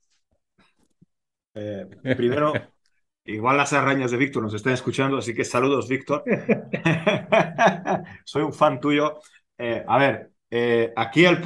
Eh, 1.54 1.86
primero, 2.16 2.54
igual 3.26 3.58
las 3.58 3.74
arañas 3.74 4.12
de 4.12 4.18
Víctor 4.18 4.42
nos 4.42 4.54
están 4.54 4.74
escuchando, 4.74 5.18
así 5.18 5.34
que 5.34 5.44
saludos, 5.44 5.90
Víctor. 5.90 6.24
Soy 8.26 8.44
un 8.44 8.54
fan 8.54 8.80
tuyo. 8.80 9.20
Eh, 9.58 9.84
a 9.86 9.98
ver, 9.98 10.32
eh, 10.50 10.94
aquí, 10.96 11.26
el 11.26 11.42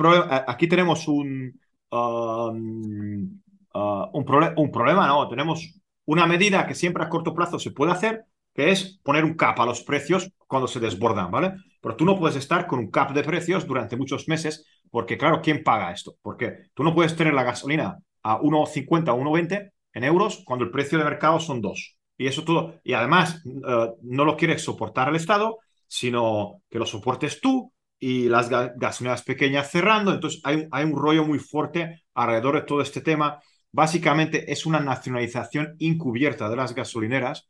aquí 0.48 0.68
tenemos 0.68 1.08
un, 1.08 1.60
um, 1.90 3.42
uh, 3.74 4.10
un, 4.14 4.54
un 4.58 4.72
problema, 4.72 5.08
¿no? 5.08 5.28
Tenemos 5.28 5.82
una 6.06 6.28
medida 6.28 6.68
que 6.68 6.76
siempre 6.76 7.04
a 7.04 7.10
corto 7.10 7.34
plazo 7.34 7.58
se 7.58 7.72
puede 7.72 7.92
hacer, 7.92 8.26
que 8.54 8.70
es 8.70 9.00
poner 9.04 9.26
un 9.26 9.34
cap 9.34 9.60
a 9.60 9.66
los 9.66 9.82
precios 9.82 10.32
cuando 10.48 10.68
se 10.68 10.80
desbordan, 10.80 11.32
¿vale? 11.32 11.54
Pero 11.82 11.96
tú 11.96 12.06
no 12.06 12.18
puedes 12.18 12.38
estar 12.38 12.68
con 12.68 12.78
un 12.78 12.92
cap 12.92 13.14
de 13.14 13.24
precios 13.24 13.66
durante 13.66 13.98
muchos 13.98 14.28
meses, 14.28 14.66
porque 14.92 15.18
claro, 15.18 15.42
¿quién 15.42 15.64
paga 15.64 15.92
esto? 15.92 16.16
Porque 16.22 16.70
tú 16.74 16.84
no 16.84 16.94
puedes 16.94 17.16
tener 17.16 17.34
la 17.34 17.44
gasolina 17.44 17.98
a 18.24 18.40
1,50 18.40 19.14
o 19.14 19.18
1,20 19.18 19.72
en 19.94 20.04
euros 20.04 20.44
cuando 20.46 20.66
el 20.66 20.72
precio 20.72 20.98
de 20.98 21.04
mercado 21.04 21.40
son 21.40 21.62
2. 21.62 21.98
Y 22.18 22.28
eso 22.28 22.44
todo, 22.44 22.80
y 22.84 22.94
además 22.94 23.42
eh, 23.46 23.90
no 24.02 24.26
lo 24.26 24.38
quieres 24.38 24.64
soportar 24.64 25.10
el 25.10 25.16
Estado, 25.18 25.58
sino 25.88 26.62
que 26.70 26.80
lo 26.80 26.86
soportes 26.86 27.42
tú 27.42 27.72
y 28.00 28.30
las 28.30 28.50
gasolineras 28.50 29.24
pequeñas 29.24 29.70
cerrando. 29.72 30.14
Entonces 30.14 30.42
hay, 30.44 30.68
hay 30.72 30.86
un 30.86 30.96
rollo 30.96 31.26
muy 31.26 31.40
fuerte 31.40 32.04
alrededor 32.14 32.56
de 32.56 32.62
todo 32.62 32.82
este 32.82 33.02
tema. 33.02 33.40
Básicamente 33.72 34.52
es 34.52 34.66
una 34.66 34.80
nacionalización 34.80 35.76
encubierta 35.80 36.50
de 36.50 36.56
las 36.56 36.74
gasolineras 36.74 37.50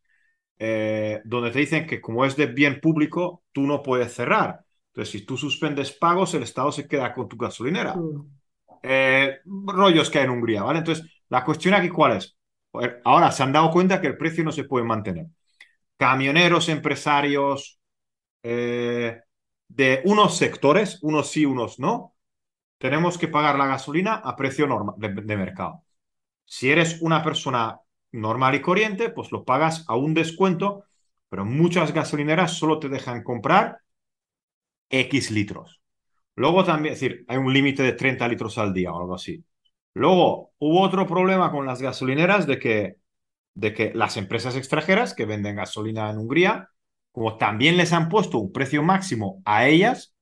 eh, 0.57 1.21
donde 1.25 1.51
te 1.51 1.59
dicen 1.59 1.85
que 1.85 2.01
como 2.01 2.25
es 2.25 2.35
de 2.35 2.47
bien 2.47 2.79
público, 2.79 3.43
tú 3.51 3.61
no 3.61 3.83
puedes 3.83 4.13
cerrar. 4.13 4.64
Entonces, 4.95 5.11
si 5.11 5.25
tú 5.25 5.35
suspendes 5.35 5.91
pagos, 5.91 6.33
el 6.35 6.43
Estado 6.43 6.71
se 6.71 6.87
queda 6.87 7.13
con 7.13 7.27
tu 7.27 7.35
gasolinera. 7.35 7.95
Eh, 8.81 9.39
rollos 9.43 10.09
que 10.09 10.19
hay 10.19 10.23
en 10.23 10.29
Hungría, 10.29 10.63
¿vale? 10.63 10.79
Entonces, 10.79 11.05
la 11.27 11.43
cuestión 11.43 11.73
aquí, 11.73 11.89
¿cuál 11.89 12.15
es? 12.15 12.37
Ahora 13.03 13.29
se 13.33 13.43
han 13.43 13.51
dado 13.51 13.71
cuenta 13.71 13.99
que 13.99 14.07
el 14.07 14.17
precio 14.17 14.45
no 14.45 14.53
se 14.53 14.63
puede 14.63 14.85
mantener. 14.85 15.27
Camioneros, 15.97 16.69
empresarios 16.69 17.77
eh, 18.41 19.19
de 19.67 20.01
unos 20.05 20.37
sectores, 20.37 20.99
unos 21.01 21.29
sí, 21.29 21.45
unos 21.45 21.77
no, 21.77 22.15
tenemos 22.77 23.17
que 23.17 23.27
pagar 23.27 23.57
la 23.57 23.67
gasolina 23.67 24.13
a 24.15 24.37
precio 24.37 24.65
normal 24.65 24.95
de 24.97 25.35
mercado. 25.37 25.83
Si 26.45 26.71
eres 26.71 27.01
una 27.01 27.21
persona 27.21 27.81
normal 28.13 28.55
y 28.55 28.61
corriente, 28.61 29.09
pues 29.09 29.33
lo 29.33 29.43
pagas 29.43 29.83
a 29.89 29.97
un 29.97 30.13
descuento, 30.13 30.85
pero 31.27 31.43
muchas 31.43 31.91
gasolineras 31.91 32.53
solo 32.53 32.79
te 32.79 32.87
dejan 32.87 33.21
comprar 33.21 33.81
X 35.01 35.31
litros. 35.31 35.81
Luego 36.35 36.63
también, 36.63 36.93
es 36.93 36.99
decir, 36.99 37.25
hay 37.27 37.37
un 37.37 37.53
límite 37.53 37.83
de 37.83 37.93
30 37.93 38.27
litros 38.27 38.57
al 38.57 38.73
día 38.73 38.91
o 38.91 38.99
algo 38.99 39.15
así. 39.15 39.43
Luego 39.93 40.53
hubo 40.59 40.81
otro 40.81 41.07
problema 41.07 41.51
con 41.51 41.65
las 41.65 41.81
gasolineras 41.81 42.47
de 42.47 42.59
que, 42.59 42.95
de 43.53 43.73
que 43.73 43.93
las 43.93 44.17
empresas 44.17 44.55
extranjeras 44.55 45.13
que 45.13 45.25
venden 45.25 45.55
gasolina 45.55 46.09
en 46.09 46.17
Hungría, 46.17 46.69
como 47.11 47.37
también 47.37 47.77
les 47.77 47.93
han 47.93 48.09
puesto 48.09 48.39
un 48.39 48.51
precio 48.51 48.83
máximo 48.83 49.41
a 49.45 49.67
ellas, 49.67 50.13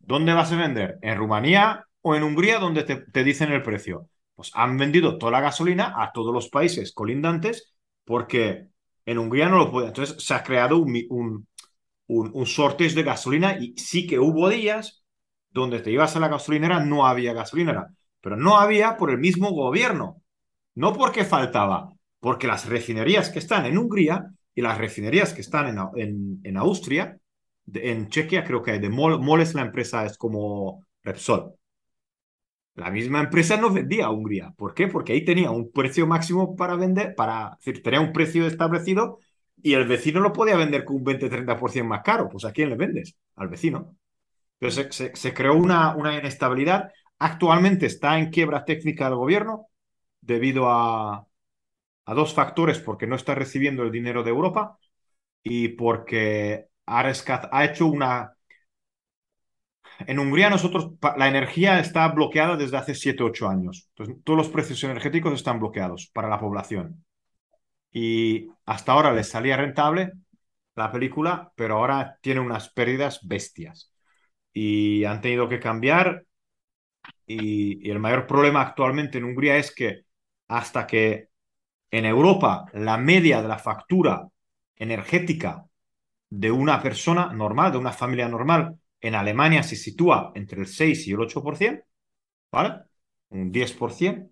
¿dónde 0.00 0.32
vas 0.32 0.52
a 0.52 0.56
vender? 0.56 0.98
¿En 1.02 1.16
Rumanía 1.18 1.86
o 2.02 2.14
en 2.16 2.22
Hungría 2.24 2.58
donde 2.58 2.84
te, 2.84 2.96
te 2.96 3.24
dicen 3.24 3.52
el 3.52 3.62
precio? 3.62 4.08
pues 4.36 4.52
han 4.54 4.76
vendido 4.76 5.18
toda 5.18 5.32
la 5.32 5.40
gasolina 5.40 5.94
a 5.96 6.12
todos 6.12 6.32
los 6.32 6.48
países 6.50 6.92
colindantes 6.92 7.74
porque 8.04 8.68
en 9.06 9.18
Hungría 9.18 9.48
no 9.48 9.56
lo 9.56 9.72
pueden. 9.72 9.88
Entonces 9.88 10.22
se 10.24 10.34
ha 10.34 10.44
creado 10.44 10.78
un, 10.78 10.94
un, 11.08 11.48
un, 12.08 12.46
sorteo 12.46 12.92
de 12.92 13.02
gasolina 13.02 13.56
y 13.58 13.74
sí 13.76 14.06
que 14.06 14.18
hubo 14.18 14.48
días 14.48 15.04
donde 15.50 15.80
te 15.80 15.90
ibas 15.90 16.16
a 16.16 16.20
la 16.20 16.28
gasolinera, 16.28 16.84
no 16.84 17.06
había 17.06 17.32
gasolinera, 17.32 17.88
pero 18.20 18.36
no 18.36 18.58
había 18.58 18.96
por 18.96 19.10
el 19.10 19.18
mismo 19.18 19.50
gobierno, 19.50 20.22
no 20.74 20.92
porque 20.92 21.24
faltaba, 21.24 21.92
porque 22.20 22.46
las 22.46 22.68
refinerías 22.68 23.30
que 23.30 23.38
están 23.38 23.66
en 23.66 23.78
Hungría 23.78 24.26
y 24.54 24.62
las 24.62 24.78
refinerías 24.78 25.32
que 25.32 25.40
están 25.40 25.78
en, 25.96 26.40
en, 26.44 26.56
Austria, 26.56 27.18
en 27.72 28.08
Chequia 28.08 28.44
creo 28.44 28.62
que 28.62 28.78
de 28.78 28.88
Moles 28.88 29.54
la 29.54 29.62
empresa 29.62 30.04
es 30.04 30.18
como 30.18 30.86
Repsol, 31.02 31.54
la 32.76 32.90
misma 32.90 33.20
empresa 33.20 33.56
no 33.56 33.70
vendía 33.70 34.06
a 34.06 34.10
Hungría. 34.10 34.52
¿Por 34.54 34.74
qué? 34.74 34.86
Porque 34.86 35.14
ahí 35.14 35.24
tenía 35.24 35.50
un 35.50 35.72
precio 35.72 36.06
máximo 36.06 36.54
para 36.56 36.76
vender, 36.76 37.14
para 37.14 37.56
decir, 37.56 37.82
tenía 37.82 38.00
un 38.00 38.12
precio 38.12 38.46
establecido 38.46 39.18
y 39.62 39.74
el 39.74 39.86
vecino 39.86 40.20
lo 40.20 40.32
podía 40.32 40.56
vender 40.56 40.84
con 40.84 40.96
un 40.96 41.04
20-30% 41.04 41.84
más 41.84 42.02
caro. 42.02 42.28
Pues 42.28 42.44
¿a 42.44 42.52
quién 42.52 42.70
le 42.70 42.76
vendes? 42.76 43.16
Al 43.36 43.48
vecino. 43.48 43.96
Entonces 44.60 45.12
se, 45.14 45.34
creó 45.34 45.54
una, 45.54 45.94
una, 45.96 46.16
inestabilidad. 46.18 46.92
Actualmente 47.18 47.86
está 47.86 48.18
en 48.18 48.30
quiebra 48.30 48.64
técnica 48.64 49.06
del 49.06 49.16
gobierno 49.16 49.68
debido 50.20 50.68
a, 50.70 51.26
a 52.06 52.14
dos 52.14 52.34
factores, 52.34 52.78
porque 52.80 53.06
no 53.06 53.16
está 53.16 53.34
recibiendo 53.34 53.82
el 53.82 53.92
dinero 53.92 54.22
de 54.22 54.30
Europa 54.30 54.78
y 55.42 55.68
porque 55.68 56.68
ha, 56.86 57.12
ha 57.52 57.64
hecho 57.64 57.86
una 57.86 58.36
en 60.00 60.18
Hungría 60.18 60.50
nosotros, 60.50 60.92
la 61.16 61.28
energía 61.28 61.80
está 61.80 62.06
bloqueada 62.08 62.56
desde 62.56 62.76
hace 62.76 62.94
7, 62.94 63.22
8 63.22 63.48
años. 63.48 63.88
Entonces, 63.90 64.22
todos 64.24 64.36
los 64.36 64.48
precios 64.48 64.82
energéticos 64.84 65.32
están 65.34 65.58
bloqueados 65.58 66.10
para 66.12 66.28
la 66.28 66.38
población. 66.38 67.05
Y 67.98 68.50
hasta 68.66 68.92
ahora 68.92 69.10
les 69.14 69.30
salía 69.30 69.56
rentable 69.56 70.12
la 70.74 70.92
película, 70.92 71.50
pero 71.56 71.78
ahora 71.78 72.18
tiene 72.20 72.40
unas 72.40 72.68
pérdidas 72.68 73.26
bestias. 73.26 73.90
Y 74.52 75.04
han 75.04 75.22
tenido 75.22 75.48
que 75.48 75.60
cambiar 75.60 76.26
y, 77.26 77.90
el 77.90 77.98
mayor 77.98 78.26
problema 78.26 78.60
actualmente 78.60 79.16
en 79.16 79.24
Hungría 79.24 79.56
es 79.56 79.74
que 79.74 80.02
hasta 80.48 80.86
que 80.86 81.30
en 81.90 82.04
Europa 82.04 82.66
la 82.74 82.98
media 82.98 83.40
de 83.40 83.48
la 83.48 83.58
factura 83.58 84.28
energética 84.76 85.64
de 86.28 86.50
una 86.50 86.82
persona 86.82 87.32
normal, 87.32 87.72
de 87.72 87.78
una 87.78 87.92
familia 87.92 88.28
normal, 88.28 88.78
en 89.00 89.14
Alemania 89.14 89.62
se 89.62 89.76
sitúa 89.76 90.32
entre 90.34 90.60
el 90.60 90.66
6 90.66 91.06
y 91.08 91.12
el 91.12 91.20
8%, 91.20 91.82
¿vale? 92.52 92.74
Un 93.30 93.50
10%, 93.50 94.30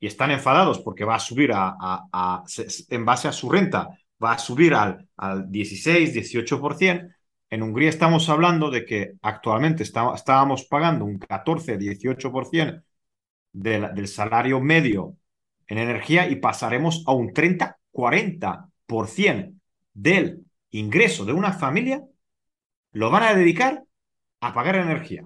y 0.00 0.06
están 0.06 0.30
enfadados 0.30 0.80
porque 0.80 1.04
va 1.04 1.16
a 1.16 1.20
subir 1.20 1.52
a, 1.54 2.42
en 2.88 3.04
base 3.04 3.28
a 3.28 3.32
su 3.32 3.50
renta, 3.50 3.88
va 4.22 4.32
a 4.32 4.38
subir 4.38 4.74
al, 4.74 5.06
al 5.16 5.50
16, 5.50 6.14
18%. 6.14 7.14
En 7.50 7.62
Hungría 7.62 7.90
estamos 7.90 8.28
hablando 8.28 8.70
de 8.70 8.84
que 8.84 9.12
actualmente 9.20 9.82
estábamos 9.82 10.64
pagando 10.64 11.04
un 11.04 11.18
14, 11.18 11.78
18% 11.78 12.82
del 13.52 14.08
salario 14.08 14.60
medio 14.60 15.16
en 15.66 15.78
energía 15.78 16.28
y 16.28 16.36
pasaremos 16.36 17.04
a 17.06 17.12
un 17.12 17.32
30, 17.32 17.78
40% 17.92 19.54
del 19.92 20.44
ingreso 20.70 21.24
de 21.24 21.32
una 21.32 21.52
familia 21.52 22.02
lo 22.92 23.10
van 23.10 23.22
a 23.22 23.34
dedicar 23.34 23.84
a 24.40 24.54
pagar 24.54 24.76
energía. 24.76 25.24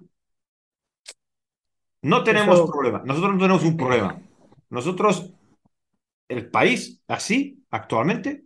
No 2.02 2.22
tenemos 2.22 2.70
problema. 2.70 3.02
Nosotros 3.04 3.32
no 3.32 3.38
tenemos 3.38 3.64
un 3.64 3.76
problema. 3.76 4.20
Nosotros, 4.70 5.32
el 6.28 6.50
país 6.50 7.02
así, 7.06 7.64
actualmente, 7.70 8.44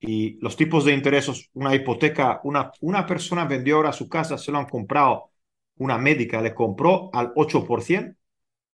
y 0.00 0.38
los 0.40 0.56
tipos 0.56 0.84
de 0.84 0.94
intereses, 0.94 1.48
una 1.54 1.74
hipoteca, 1.74 2.40
una, 2.44 2.70
una 2.80 3.06
persona 3.06 3.44
vendió 3.44 3.76
ahora 3.76 3.92
su 3.92 4.08
casa, 4.08 4.38
se 4.38 4.52
lo 4.52 4.58
han 4.58 4.66
comprado, 4.66 5.30
una 5.78 5.98
médica 5.98 6.40
le 6.40 6.54
compró 6.54 7.10
al 7.12 7.32
8%, 7.34 8.16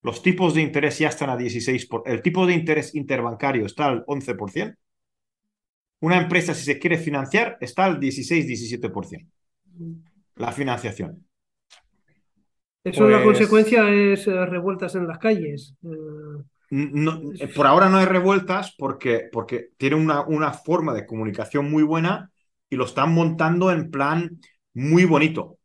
los 0.02 0.22
tipos 0.22 0.54
de 0.54 0.62
interés 0.62 0.98
ya 0.98 1.08
están 1.08 1.30
a 1.30 1.36
16%, 1.36 2.02
el 2.06 2.22
tipo 2.22 2.46
de 2.46 2.54
interés 2.54 2.94
interbancario 2.94 3.66
está 3.66 3.86
al 3.86 4.04
11%, 4.06 4.76
una 6.00 6.18
empresa 6.20 6.54
si 6.54 6.64
se 6.64 6.78
quiere 6.78 6.98
financiar 6.98 7.56
está 7.60 7.84
al 7.84 8.00
16-17%, 8.00 9.28
la 10.36 10.52
financiación. 10.52 11.24
Eso 12.84 13.08
la 13.08 13.22
pues 13.22 13.38
consecuencia 13.38 13.88
es 13.90 14.26
revueltas 14.26 14.94
en 14.94 15.06
las 15.06 15.18
calles. 15.18 15.74
Eh, 15.84 16.42
eh, 16.70 17.48
por 17.54 17.66
ahora 17.66 17.88
no 17.88 17.98
hay 17.98 18.06
revueltas 18.06 18.74
porque, 18.76 19.28
porque 19.30 19.70
tiene 19.76 19.96
una, 19.96 20.22
una 20.22 20.52
forma 20.52 20.94
de 20.94 21.06
comunicación 21.06 21.70
muy 21.70 21.82
buena 21.82 22.30
y 22.70 22.76
lo 22.76 22.86
están 22.86 23.12
montando 23.12 23.70
en 23.70 23.90
plan 23.90 24.40
muy 24.74 25.04
bonito. 25.04 25.58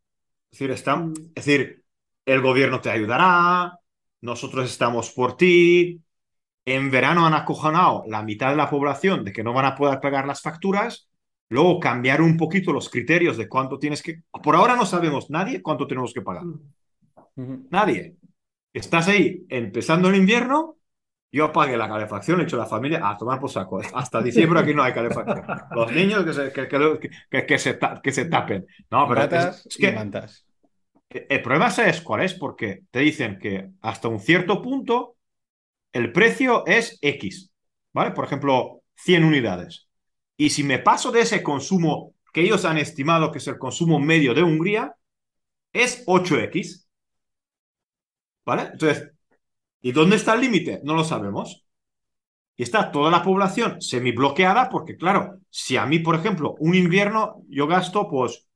Es 0.51 0.59
decir, 0.59 0.71
están, 0.71 1.09
mm. 1.09 1.13
es 1.35 1.45
decir, 1.45 1.83
el 2.25 2.41
gobierno 2.41 2.81
te 2.81 2.89
ayudará, 2.89 3.79
nosotros 4.21 4.69
estamos 4.69 5.11
por 5.11 5.37
ti. 5.37 6.01
En 6.65 6.91
verano 6.91 7.25
han 7.25 7.33
acojonado 7.33 8.03
la 8.07 8.23
mitad 8.23 8.49
de 8.49 8.57
la 8.57 8.69
población 8.69 9.23
de 9.23 9.31
que 9.31 9.43
no 9.43 9.53
van 9.53 9.65
a 9.65 9.75
poder 9.75 10.01
pagar 10.01 10.27
las 10.27 10.41
facturas. 10.41 11.09
Luego 11.49 11.79
cambiar 11.79 12.21
un 12.21 12.35
poquito 12.35 12.73
los 12.73 12.89
criterios 12.89 13.37
de 13.37 13.47
cuánto 13.47 13.79
tienes 13.79 14.03
que... 14.03 14.23
Por 14.43 14.57
ahora 14.57 14.75
no 14.75 14.85
sabemos 14.85 15.29
nadie 15.29 15.61
cuánto 15.61 15.87
tenemos 15.87 16.13
que 16.13 16.21
pagar. 16.21 16.43
Nadie. 17.37 18.15
Estás 18.73 19.07
ahí 19.07 19.45
empezando 19.49 20.09
el 20.09 20.15
invierno 20.15 20.77
yo 21.31 21.45
apagué 21.45 21.77
la 21.77 21.89
calefacción, 21.89 22.39
he 22.39 22.43
hecho 22.43 22.57
la 22.57 22.65
familia 22.65 23.07
a 23.07 23.17
tomar 23.17 23.39
por 23.39 23.49
saco. 23.49 23.79
Hasta 23.93 24.21
diciembre 24.21 24.59
aquí 24.59 24.73
no 24.73 24.81
hay 24.81 24.93
calefacción. 24.93 25.45
Los 25.71 25.91
niños 25.91 26.23
que 26.23 26.33
se, 26.33 26.51
que, 26.51 27.45
que, 27.45 27.59
se, 27.59 27.79
que 28.01 28.11
se 28.11 28.25
tapen. 28.25 28.65
No, 28.89 29.07
pero 29.07 29.23
es, 29.23 29.67
que 29.77 31.27
el 31.29 31.41
problema 31.41 31.67
es 31.67 32.01
cuál 32.01 32.23
es, 32.23 32.33
porque 32.33 32.83
te 32.91 32.99
dicen 32.99 33.37
que 33.39 33.69
hasta 33.81 34.07
un 34.07 34.19
cierto 34.19 34.61
punto 34.61 35.15
el 35.93 36.11
precio 36.11 36.65
es 36.65 36.97
X, 37.01 37.51
¿vale? 37.93 38.11
Por 38.11 38.25
ejemplo, 38.25 38.81
100 38.95 39.23
unidades. 39.23 39.87
Y 40.37 40.49
si 40.49 40.63
me 40.63 40.79
paso 40.79 41.11
de 41.11 41.21
ese 41.21 41.43
consumo 41.43 42.13
que 42.33 42.41
ellos 42.41 42.65
han 42.65 42.77
estimado 42.77 43.31
que 43.31 43.37
es 43.37 43.47
el 43.47 43.57
consumo 43.57 43.99
medio 43.99 44.33
de 44.33 44.43
Hungría, 44.43 44.95
es 45.73 46.05
8X. 46.05 46.86
¿Vale? 48.47 48.69
Entonces, 48.71 49.11
¿Y 49.81 49.91
dónde 49.91 50.15
está 50.15 50.33
el 50.33 50.41
límite? 50.41 50.81
No 50.83 50.95
lo 50.95 51.03
sabemos. 51.03 51.65
Y 52.55 52.63
está 52.63 52.91
toda 52.91 53.11
la 53.11 53.23
población 53.23 53.81
semi 53.81 54.11
bloqueada 54.11 54.69
porque, 54.69 54.97
claro, 54.97 55.39
si 55.49 55.77
a 55.77 55.85
mí, 55.85 55.99
por 55.99 56.15
ejemplo, 56.15 56.55
un 56.59 56.73
invierno 56.73 57.43
yo 57.47 57.67
gasto 57.67 58.09
pues 58.09 58.47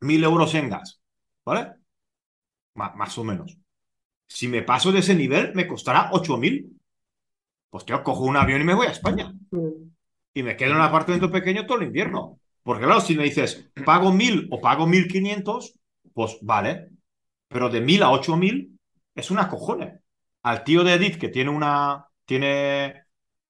mil 0.00 0.24
euros 0.24 0.54
en 0.54 0.68
gas, 0.68 1.00
¿vale? 1.44 1.72
más 2.74 3.18
o 3.18 3.24
menos. 3.24 3.58
Si 4.26 4.48
me 4.48 4.62
paso 4.62 4.90
de 4.92 5.00
ese 5.00 5.14
nivel, 5.14 5.54
me 5.54 5.66
costará 5.66 6.10
ocho 6.12 6.36
mil. 6.36 6.78
Pues 7.68 7.84
yo 7.84 8.02
cojo 8.02 8.24
un 8.24 8.36
avión 8.36 8.60
y 8.60 8.64
me 8.64 8.74
voy 8.74 8.86
a 8.86 8.92
España. 8.92 9.32
Y 10.32 10.42
me 10.42 10.56
quedo 10.56 10.70
en 10.70 10.76
un 10.76 10.82
apartamento 10.82 11.30
pequeño 11.30 11.66
todo 11.66 11.78
el 11.78 11.86
invierno. 11.86 12.40
Porque 12.62 12.84
claro, 12.84 13.00
si 13.00 13.16
me 13.16 13.24
dices, 13.24 13.70
pago 13.84 14.12
mil 14.12 14.48
o 14.50 14.60
pago 14.60 14.86
mil 14.86 15.06
quinientos, 15.08 15.74
pues 16.12 16.38
vale. 16.42 16.90
Pero 17.50 17.68
de 17.68 17.80
mil 17.80 18.02
a 18.02 18.10
ocho 18.10 18.36
mil 18.36 18.78
es 19.14 19.30
una 19.30 19.48
cojone 19.48 20.00
al 20.42 20.64
tío 20.64 20.84
de 20.84 20.94
Edith, 20.94 21.18
que 21.18 21.28
tiene 21.28 21.50
una. 21.50 22.06
tiene. 22.24 23.04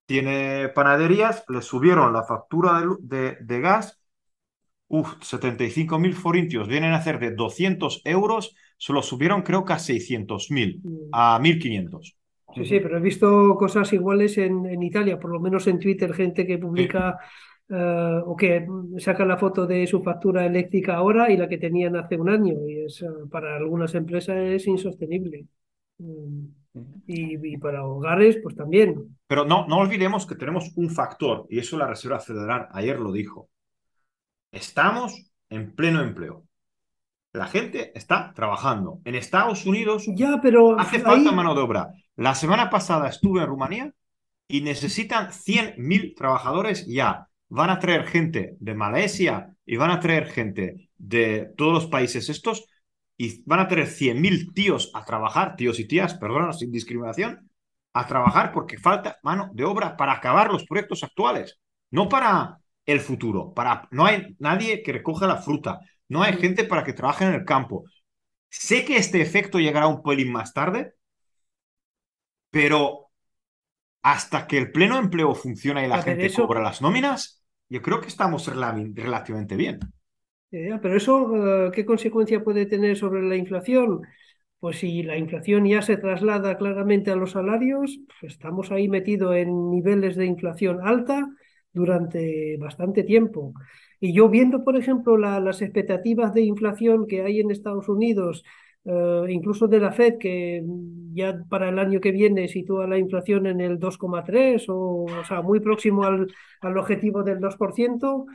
tiene 0.06 0.68
panaderías, 0.74 1.44
le 1.48 1.62
subieron 1.62 2.12
la 2.12 2.24
factura 2.24 2.82
de, 3.00 3.36
de, 3.40 3.60
gas. 3.60 4.02
Uf, 4.88 5.18
75.000 5.20 6.14
forintios 6.14 6.66
vienen 6.66 6.92
a 6.92 6.96
hacer 6.96 7.20
de 7.20 7.30
200 7.30 8.02
euros, 8.04 8.56
se 8.76 8.92
lo 8.92 9.02
subieron 9.02 9.42
creo 9.42 9.64
que 9.64 9.72
a 9.72 9.76
600.000, 9.76 10.80
mm. 10.82 10.96
a 11.12 11.38
1.500. 11.38 12.16
Sí, 12.56 12.64
sí, 12.64 12.80
pero 12.80 12.96
he 12.96 13.00
visto 13.00 13.54
cosas 13.54 13.92
iguales 13.92 14.36
en, 14.38 14.66
en 14.66 14.82
Italia, 14.82 15.20
por 15.20 15.30
lo 15.30 15.38
menos 15.38 15.68
en 15.68 15.78
Twitter, 15.78 16.12
gente 16.12 16.44
que 16.44 16.58
publica 16.58 17.20
eh, 17.72 18.20
o 18.26 18.36
que 18.36 18.66
saca 18.98 19.24
la 19.24 19.36
foto 19.36 19.64
de 19.64 19.86
su 19.86 20.02
factura 20.02 20.44
eléctrica 20.44 20.96
ahora 20.96 21.30
y 21.30 21.36
la 21.36 21.48
que 21.48 21.56
tenían 21.56 21.94
hace 21.94 22.16
un 22.16 22.28
año. 22.28 22.54
Y 22.66 22.84
es, 22.84 23.00
eh, 23.02 23.06
para 23.30 23.56
algunas 23.56 23.94
empresas 23.94 24.36
es 24.36 24.66
insostenible. 24.66 25.46
Mm. 25.98 26.46
Y, 27.06 27.56
para 27.58 27.84
hogares, 27.84 28.38
pues 28.42 28.54
también. 28.54 29.16
Pero 29.26 29.44
no, 29.44 29.66
no 29.66 29.78
olvidemos 29.78 30.26
que 30.26 30.36
tenemos 30.36 30.72
un 30.76 30.88
factor, 30.88 31.46
y 31.50 31.58
eso 31.58 31.76
la 31.76 31.88
Reserva 31.88 32.20
Federal 32.20 32.68
ayer 32.70 32.98
lo 32.98 33.10
dijo. 33.10 33.48
Estamos 34.52 35.32
en 35.48 35.74
pleno 35.74 36.00
empleo. 36.00 36.44
La 37.32 37.46
gente 37.46 37.96
está 37.96 38.32
trabajando. 38.34 39.00
En 39.04 39.16
Estados 39.16 39.66
Unidos 39.66 40.06
ya, 40.14 40.38
pero 40.42 40.78
hace 40.78 41.00
falta 41.00 41.32
mano 41.32 41.54
de 41.54 41.60
obra. 41.60 41.92
La 42.16 42.34
semana 42.34 42.70
pasada 42.70 43.08
estuve 43.08 43.40
en 43.40 43.46
Rumanía 43.46 43.92
y 44.48 44.60
necesitan 44.60 45.28
100.000 45.28 46.14
trabajadores 46.16 46.86
ya. 46.86 47.29
Van 47.50 47.70
a 47.70 47.78
traer 47.78 48.06
gente 48.06 48.56
de 48.58 48.74
Malasia 48.74 49.54
y 49.66 49.76
van 49.76 49.90
a 49.90 50.00
traer 50.00 50.26
gente 50.26 50.90
de 50.96 51.52
todos 51.56 51.72
los 51.72 51.86
países 51.86 52.28
estos 52.28 52.66
y 53.16 53.42
van 53.44 53.60
a 53.60 53.68
tener 53.68 53.86
100.000 53.86 54.54
tíos 54.54 54.90
a 54.94 55.04
trabajar, 55.04 55.56
tíos 55.56 55.78
y 55.78 55.86
tías, 55.86 56.14
perdón, 56.14 56.54
sin 56.54 56.70
discriminación, 56.70 57.50
a 57.92 58.06
trabajar 58.06 58.52
porque 58.52 58.78
falta 58.78 59.18
mano 59.22 59.50
de 59.52 59.64
obra 59.64 59.96
para 59.96 60.12
acabar 60.12 60.50
los 60.50 60.64
proyectos 60.64 61.02
actuales, 61.02 61.60
no 61.90 62.08
para 62.08 62.58
el 62.86 63.00
futuro, 63.00 63.52
para 63.52 63.88
no 63.90 64.06
hay 64.06 64.36
nadie 64.38 64.82
que 64.82 64.92
recoja 64.92 65.26
la 65.26 65.36
fruta, 65.36 65.80
no 66.08 66.22
hay 66.22 66.34
gente 66.38 66.64
para 66.64 66.84
que 66.84 66.92
trabaje 66.92 67.24
en 67.24 67.34
el 67.34 67.44
campo. 67.44 67.84
Sé 68.48 68.84
que 68.84 68.96
este 68.96 69.20
efecto 69.20 69.58
llegará 69.58 69.86
un 69.86 70.02
pelín 70.02 70.32
más 70.32 70.52
tarde, 70.52 70.94
pero 72.50 73.10
hasta 74.02 74.46
que 74.46 74.58
el 74.58 74.72
pleno 74.72 74.98
empleo 74.98 75.34
funcione 75.34 75.84
y 75.84 75.88
la 75.88 76.02
gente 76.02 76.32
cobra 76.32 76.62
las 76.62 76.80
nóminas, 76.80 77.39
yo 77.70 77.80
creo 77.80 78.00
que 78.00 78.08
estamos 78.08 78.46
relativamente 78.46 79.56
bien. 79.56 79.80
Pero 80.50 80.96
eso, 80.96 81.66
eh, 81.68 81.70
¿qué 81.72 81.86
consecuencia 81.86 82.42
puede 82.42 82.66
tener 82.66 82.96
sobre 82.96 83.22
la 83.22 83.36
inflación? 83.36 84.02
Pues 84.58 84.80
si 84.80 85.02
la 85.04 85.16
inflación 85.16 85.64
ya 85.64 85.80
se 85.80 85.96
traslada 85.96 86.58
claramente 86.58 87.10
a 87.10 87.16
los 87.16 87.30
salarios, 87.30 88.00
pues 88.20 88.32
estamos 88.32 88.72
ahí 88.72 88.88
metidos 88.88 89.36
en 89.36 89.70
niveles 89.70 90.16
de 90.16 90.26
inflación 90.26 90.80
alta 90.82 91.28
durante 91.72 92.56
bastante 92.58 93.04
tiempo. 93.04 93.54
Y 94.00 94.12
yo 94.12 94.28
viendo, 94.28 94.64
por 94.64 94.76
ejemplo, 94.76 95.16
las 95.16 95.62
expectativas 95.62 96.34
de 96.34 96.42
inflación 96.42 97.06
que 97.06 97.22
hay 97.22 97.40
en 97.40 97.50
Estados 97.52 97.88
Unidos, 97.88 98.44
eh, 98.84 99.24
incluso 99.28 99.68
de 99.68 99.80
la 99.80 99.92
Fed, 99.92 100.18
que 100.18 100.62
ya 101.12 101.44
para 101.48 101.68
el 101.68 101.78
año 101.78 102.00
que 102.00 102.12
viene 102.12 102.48
sitúa 102.48 102.86
la 102.86 102.98
inflación 102.98 103.46
en 103.46 103.60
el 103.60 103.78
2,3 103.78 104.64
o, 104.68 105.04
o 105.04 105.24
sea, 105.24 105.42
muy 105.42 105.60
próximo 105.60 106.04
al, 106.04 106.28
al 106.60 106.78
objetivo 106.78 107.22
del 107.22 107.40
2%, 107.40 108.26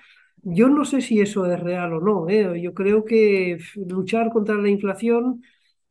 yo 0.44 0.70
no 0.70 0.86
sé 0.86 1.02
si 1.02 1.20
eso 1.22 1.46
es 1.52 1.60
real 1.60 1.94
o 1.94 2.00
no. 2.02 2.30
¿eh? 2.30 2.62
Yo 2.62 2.74
creo 2.74 3.04
que 3.06 3.58
luchar 3.76 4.30
contra 4.32 4.56
la 4.56 4.70
inflación 4.70 5.42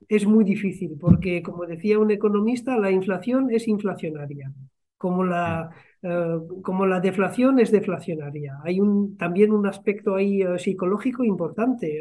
es 0.09 0.27
muy 0.27 0.45
difícil, 0.45 0.97
porque 1.01 1.43
como 1.43 1.67
decía 1.67 1.99
un 1.99 2.11
economista, 2.11 2.77
la 2.79 2.91
inflación 2.91 3.51
es 3.51 3.69
inflacionaria. 3.69 4.53
como 4.99 5.25
la, 5.25 5.71
eh, 6.03 6.39
como 6.63 6.87
la 6.87 7.01
deflación 7.01 7.59
es 7.59 7.71
deflacionaria. 7.71 8.59
Hay 8.65 8.81
un, 8.81 9.17
también 9.19 9.53
un 9.53 9.67
aspecto 9.67 10.15
ahí 10.17 10.43
psicológico 10.59 11.25
importante. 11.25 12.01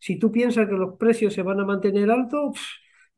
Eh, 0.00 0.06
si 0.06 0.18
tú 0.18 0.32
piensas 0.32 0.68
que 0.68 0.74
los 0.74 0.96
precios 0.96 1.34
se 1.34 1.42
van 1.42 1.60
a 1.60 1.64
mantener 1.64 2.10
altos, 2.10 2.58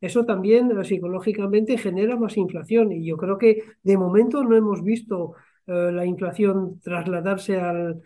eso 0.01 0.25
también 0.25 0.71
psicológicamente 0.83 1.77
genera 1.77 2.17
más 2.17 2.37
inflación. 2.37 2.91
Y 2.91 3.05
yo 3.05 3.17
creo 3.17 3.37
que 3.37 3.63
de 3.83 3.97
momento 3.97 4.43
no 4.43 4.55
hemos 4.55 4.83
visto 4.83 5.33
la 5.65 6.05
inflación 6.05 6.81
trasladarse 6.81 7.57
al, 7.57 8.01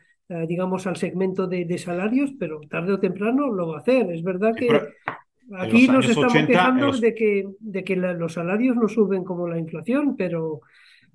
digamos, 0.48 0.86
al 0.86 0.96
segmento 0.96 1.48
de, 1.48 1.78
salarios, 1.80 2.36
pero 2.38 2.62
tarde 2.70 2.94
o 2.94 3.00
temprano 3.00 3.52
lo 3.52 3.70
va 3.70 3.78
a 3.78 3.80
hacer. 3.80 4.12
Es 4.12 4.22
verdad 4.22 4.54
que 4.56 4.70
aquí 5.58 5.88
nos 5.88 6.08
estamos 6.08 6.34
quejando 6.34 6.92
de 6.92 7.16
que, 7.16 7.50
de 7.60 7.84
que 7.84 7.96
los 7.96 8.34
salarios 8.34 8.76
no 8.76 8.88
suben 8.88 9.24
como 9.24 9.48
la 9.48 9.58
inflación, 9.58 10.16
pero 10.16 10.62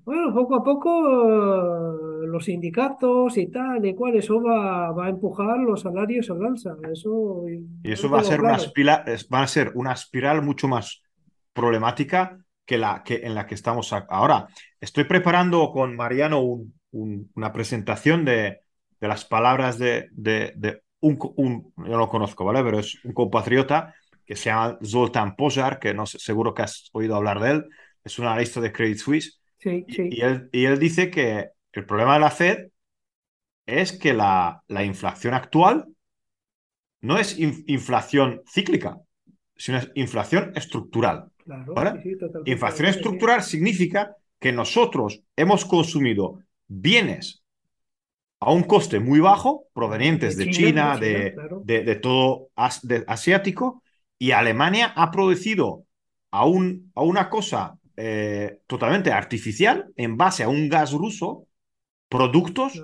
bueno, 0.05 0.33
poco 0.33 0.55
a 0.55 0.63
poco 0.63 2.25
los 2.25 2.45
sindicatos 2.45 3.37
y 3.37 3.47
tal 3.47 3.85
y 3.85 3.93
cual, 3.93 4.15
eso 4.15 4.41
va, 4.41 4.91
va 4.91 5.05
a 5.05 5.09
empujar 5.09 5.59
los 5.59 5.81
salarios 5.81 6.29
al 6.29 6.45
alza. 6.45 6.75
Eso, 6.91 7.45
y 7.47 7.91
eso 7.91 8.09
va 8.09 8.19
a, 8.19 8.23
ser 8.23 8.41
una 8.41 8.55
espiral, 8.55 9.03
va 9.33 9.43
a 9.43 9.47
ser 9.47 9.71
una 9.75 9.93
espiral 9.93 10.41
mucho 10.41 10.67
más 10.67 11.01
problemática 11.53 12.39
que 12.65 12.77
la 12.77 13.03
que, 13.03 13.21
en 13.23 13.35
la 13.35 13.45
que 13.45 13.55
estamos 13.55 13.93
ahora. 13.93 14.47
Estoy 14.79 15.05
preparando 15.05 15.71
con 15.71 15.95
Mariano 15.95 16.41
una 16.91 17.53
presentación 17.53 18.25
de, 18.25 18.59
de, 18.99 19.07
las 19.07 19.25
palabras 19.25 19.77
de, 19.77 20.09
de, 20.11 20.81
un, 20.99 21.17
un, 21.37 21.73
yo 21.77 21.83
no 21.91 21.97
lo 21.97 22.09
conozco, 22.09 22.45
¿vale? 22.45 22.63
Pero 22.63 22.79
es 22.79 23.03
un 23.05 23.13
compatriota 23.13 23.93
que 24.25 24.35
se 24.35 24.49
llama 24.49 24.77
Zoltán 24.83 25.35
Pojar, 25.35 25.79
que 25.79 25.93
no 25.93 26.05
sé, 26.05 26.19
seguro 26.19 26.53
que 26.53 26.63
has 26.63 26.89
oído 26.93 27.15
hablar 27.15 27.39
de 27.39 27.51
él. 27.51 27.65
Es 28.03 28.19
un 28.19 28.25
analista 28.25 28.59
de 28.59 28.71
Credit 28.71 28.97
Suisse 28.97 29.42
y, 29.65 30.21
él, 30.21 30.49
y, 30.51 30.65
él, 30.65 30.79
dice 30.79 31.09
que 31.09 31.49
el 31.71 31.85
problema 31.85 32.15
de 32.15 32.19
la 32.19 32.31
Fed 32.31 32.67
es 33.65 33.93
que 33.93 34.13
la, 34.13 34.63
la 34.67 34.83
inflación 34.83 35.33
actual 35.33 35.87
no 37.01 37.17
es 37.17 37.37
inflación 37.39 38.41
cíclica, 38.47 38.97
sino 39.55 39.77
es 39.77 39.91
inflación 39.95 40.53
estructural. 40.55 41.29
inflación 42.45 42.87
estructural 42.87 43.43
significa 43.43 44.15
que 44.39 44.51
nosotros 44.51 45.21
hemos 45.35 45.65
consumido 45.65 46.39
bienes 46.67 47.43
a 48.39 48.51
un 48.51 48.63
coste 48.63 48.99
muy 48.99 49.19
bajo, 49.19 49.67
provenientes 49.73 50.37
de, 50.37 50.49
China, 50.49 50.97
de, 50.97 51.33
de, 51.63 51.95
todo 51.95 52.49
asiático, 52.55 53.83
y 54.19 54.31
Alemania 54.31 54.93
ha 54.95 55.11
producido 55.11 55.85
a, 56.31 56.45
un, 56.45 56.91
a 56.95 57.03
una 57.03 57.29
cosa 57.29 57.77
eh, 57.95 58.59
totalmente 58.67 59.11
artificial 59.11 59.91
en 59.95 60.17
base 60.17 60.43
a 60.43 60.49
un 60.49 60.69
gas 60.69 60.93
ruso, 60.93 61.47
productos 62.09 62.81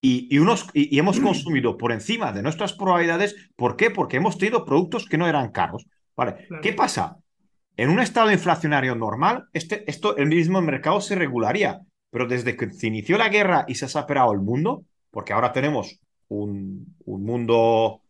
y, 0.00 0.38
unos, 0.38 0.68
y, 0.72 0.98
hemos 0.98 1.18
consumido 1.18 1.76
por 1.76 1.92
encima 1.92 2.32
de 2.32 2.42
nuestras 2.42 2.72
probabilidades. 2.72 3.34
¿Por 3.56 3.76
qué? 3.76 3.90
Porque 3.90 4.18
hemos 4.18 4.38
tenido 4.38 4.64
productos 4.64 5.06
que 5.06 5.18
no 5.18 5.26
eran 5.26 5.50
caros. 5.50 5.86
Vale. 6.16 6.46
¿Qué 6.62 6.72
pasa? 6.72 7.18
En 7.76 7.90
un 7.90 8.00
estado 8.00 8.30
inflacionario 8.30 8.94
normal, 8.94 9.48
este, 9.52 9.88
esto, 9.90 10.16
el 10.16 10.28
mismo 10.28 10.62
mercado 10.62 11.00
se 11.00 11.14
regularía, 11.14 11.80
pero 12.10 12.26
desde 12.26 12.56
que 12.56 12.70
se 12.70 12.86
inició 12.86 13.18
la 13.18 13.28
guerra 13.28 13.64
y 13.68 13.74
se 13.74 13.84
ha 13.84 13.88
separado 13.88 14.32
el 14.32 14.40
mundo, 14.40 14.84
porque 15.10 15.32
ahora 15.32 15.52
tenemos 15.52 16.00
un, 16.28 16.96
un 17.04 17.24
mundo, 17.24 18.00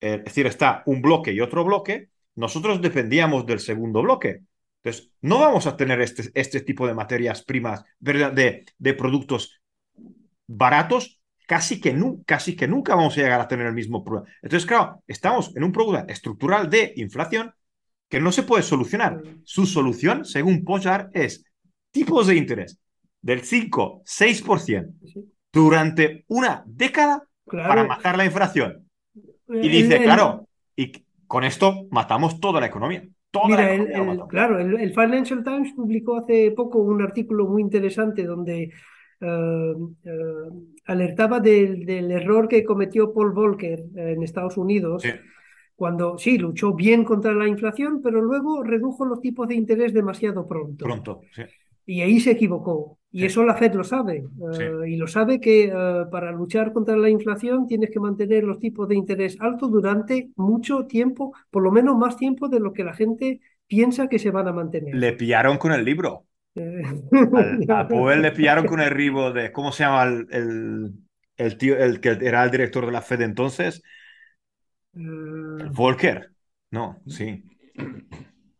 eh, 0.00 0.16
es 0.18 0.24
decir, 0.24 0.46
está 0.46 0.82
un 0.86 1.02
bloque 1.02 1.32
y 1.32 1.40
otro 1.40 1.64
bloque, 1.64 2.08
nosotros 2.36 2.80
dependíamos 2.80 3.46
del 3.46 3.60
segundo 3.60 4.02
bloque. 4.02 4.42
Entonces, 4.86 5.10
no 5.20 5.40
vamos 5.40 5.66
a 5.66 5.76
tener 5.76 6.00
este, 6.00 6.30
este 6.34 6.60
tipo 6.60 6.86
de 6.86 6.94
materias 6.94 7.42
primas, 7.42 7.84
de, 7.98 8.64
de 8.78 8.94
productos 8.94 9.60
baratos, 10.46 11.20
casi 11.44 11.80
que, 11.80 11.92
casi 12.24 12.54
que 12.54 12.68
nunca 12.68 12.94
vamos 12.94 13.18
a 13.18 13.20
llegar 13.20 13.40
a 13.40 13.48
tener 13.48 13.66
el 13.66 13.72
mismo 13.72 14.04
problema. 14.04 14.28
Entonces, 14.42 14.64
claro, 14.64 15.02
estamos 15.08 15.56
en 15.56 15.64
un 15.64 15.72
problema 15.72 16.06
estructural 16.08 16.70
de 16.70 16.92
inflación 16.98 17.52
que 18.08 18.20
no 18.20 18.30
se 18.30 18.44
puede 18.44 18.62
solucionar. 18.62 19.20
Su 19.42 19.66
solución, 19.66 20.24
según 20.24 20.62
Pojar, 20.62 21.10
es 21.12 21.44
tipos 21.90 22.28
de 22.28 22.36
interés 22.36 22.78
del 23.20 23.40
5, 23.40 24.02
6% 24.04 24.94
durante 25.52 26.24
una 26.28 26.62
década 26.64 27.24
para 27.44 27.82
matar 27.82 28.16
la 28.16 28.24
inflación. 28.24 28.88
Y 29.48 29.68
dice, 29.68 30.00
claro, 30.00 30.46
y 30.76 30.92
con 31.26 31.42
esto 31.42 31.88
matamos 31.90 32.38
toda 32.38 32.60
la 32.60 32.66
economía. 32.66 33.02
Mira, 33.46 33.74
el, 33.74 34.20
claro, 34.28 34.58
el, 34.58 34.90
Financial 34.90 35.42
Times 35.42 35.72
publicó 35.74 36.16
hace 36.16 36.50
poco 36.52 36.78
un 36.78 37.02
artículo 37.02 37.46
muy 37.46 37.62
interesante 37.62 38.24
donde 38.24 38.72
eh, 39.20 39.74
eh, 40.04 40.48
alertaba 40.86 41.40
del, 41.40 41.88
error 42.10 42.48
que 42.48 42.64
cometió 42.64 43.12
Paul 43.12 43.32
Volcker 43.32 43.84
en 43.94 44.22
Estados 44.22 44.56
Unidos. 44.56 45.02
Cuando 45.74 46.16
sí, 46.16 46.38
luchó 46.38 46.72
bien 46.74 47.04
contra 47.04 47.34
la 47.34 47.46
inflación, 47.46 48.00
pero 48.02 48.22
luego 48.22 48.62
redujo 48.62 49.04
los 49.04 49.20
tipos 49.20 49.46
de 49.48 49.56
interés 49.56 49.92
demasiado 49.92 50.46
pronto. 50.46 50.84
Pronto, 50.84 51.20
sí. 51.32 51.42
Y 51.86 52.00
ahí 52.00 52.18
se 52.18 52.32
equivocó. 52.32 52.95
Y 53.12 53.24
eso 53.24 53.44
la 53.44 53.54
Fed 53.54 53.72
lo 53.74 53.84
sabe. 53.84 54.24
Eh, 54.58 54.88
y 54.88 54.96
lo 54.96 55.06
sabe 55.06 55.40
que 55.40 55.72
para 56.10 56.32
luchar 56.32 56.72
contra 56.72 56.96
la 56.96 57.08
inflación 57.08 57.66
tienes 57.66 57.90
que 57.90 58.00
mantener 58.00 58.44
los 58.44 58.58
tipos 58.58 58.88
de 58.88 58.96
interés 58.96 59.38
altos 59.40 59.70
durante 59.70 60.30
mucho 60.36 60.86
tiempo, 60.86 61.32
por 61.50 61.62
lo 61.62 61.70
menos 61.70 61.96
más 61.96 62.16
tiempo 62.16 62.48
de 62.48 62.60
lo 62.60 62.72
que 62.72 62.84
la 62.84 62.94
gente 62.94 63.40
piensa 63.66 64.08
que 64.08 64.18
se 64.18 64.30
van 64.30 64.48
a 64.48 64.52
mantener. 64.52 64.94
Le 64.94 65.12
pillaron 65.14 65.56
con 65.56 65.72
el 65.72 65.84
libro. 65.84 66.26
Eh. 66.54 66.82
a 67.68 67.86
Powell 67.88 68.22
le 68.22 68.32
pillaron 68.32 68.66
con 68.66 68.80
el 68.80 68.94
libro 68.94 69.32
de, 69.32 69.52
¿cómo 69.52 69.72
se 69.72 69.84
llama 69.84 70.04
el, 70.04 70.92
el, 71.36 71.56
tío, 71.56 71.76
el 71.78 72.00
que 72.00 72.18
era 72.20 72.44
el 72.44 72.50
director 72.50 72.84
de 72.86 72.92
la 72.92 73.02
Fed 73.02 73.22
entonces? 73.22 73.82
Eh. 74.94 75.00
Volker. 75.72 76.30
No, 76.70 77.00
sí 77.06 77.44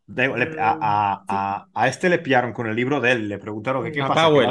a, 0.08 1.86
este 1.88 2.08
le 2.08 2.18
pillaron 2.18 2.52
con 2.52 2.66
el 2.66 2.76
libro 2.76 3.00
de 3.00 3.12
él, 3.12 3.28
le 3.28 3.38
preguntaron 3.38 3.90
qué, 3.90 4.00
a 4.00 4.08
Powell. 4.08 4.50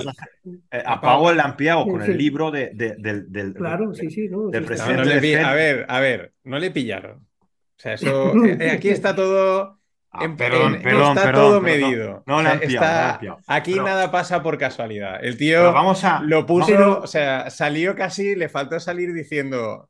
Eh, 0.71 0.83
a, 0.85 0.99
Powell 0.99 1.37
le 1.37 1.43
han 1.43 1.55
pillado 1.55 1.85
con 1.85 2.01
el 2.01 2.17
libro 2.17 2.51
de, 2.51 2.71
del, 2.73 3.53
claro, 3.53 3.93
sí, 3.93 4.09
sí, 4.09 4.27
no, 4.27 4.49
presidente. 4.51 5.39
a 5.39 5.53
ver, 5.53 5.85
a 5.87 5.99
ver, 5.99 6.33
no 6.43 6.59
le 6.59 6.71
pillaron. 6.71 7.17
O 7.17 7.77
sea, 7.77 7.93
eso 7.93 8.33
eh, 8.45 8.71
aquí 8.71 8.89
está 8.89 9.15
todo. 9.15 9.79
Ah, 10.17 10.33
perdón, 10.37 10.79
perdón, 10.81 11.17
está 11.17 11.33
todo 11.33 11.59
medido. 11.59 12.23
No, 12.25 12.41
le 12.41 12.49
han 12.49 12.59
pillado, 12.59 13.37
Aquí 13.47 13.75
nada 13.75 14.11
pasa 14.11 14.41
por 14.41 14.57
casualidad. 14.57 15.23
El 15.23 15.37
tío 15.37 15.73
vamos 15.73 16.03
a, 16.05 16.21
lo 16.21 16.45
puso, 16.45 17.01
o 17.01 17.07
sea, 17.07 17.49
salió 17.49 17.95
casi, 17.95 18.35
le 18.35 18.47
faltó 18.47 18.79
salir 18.79 19.13
diciendo 19.13 19.89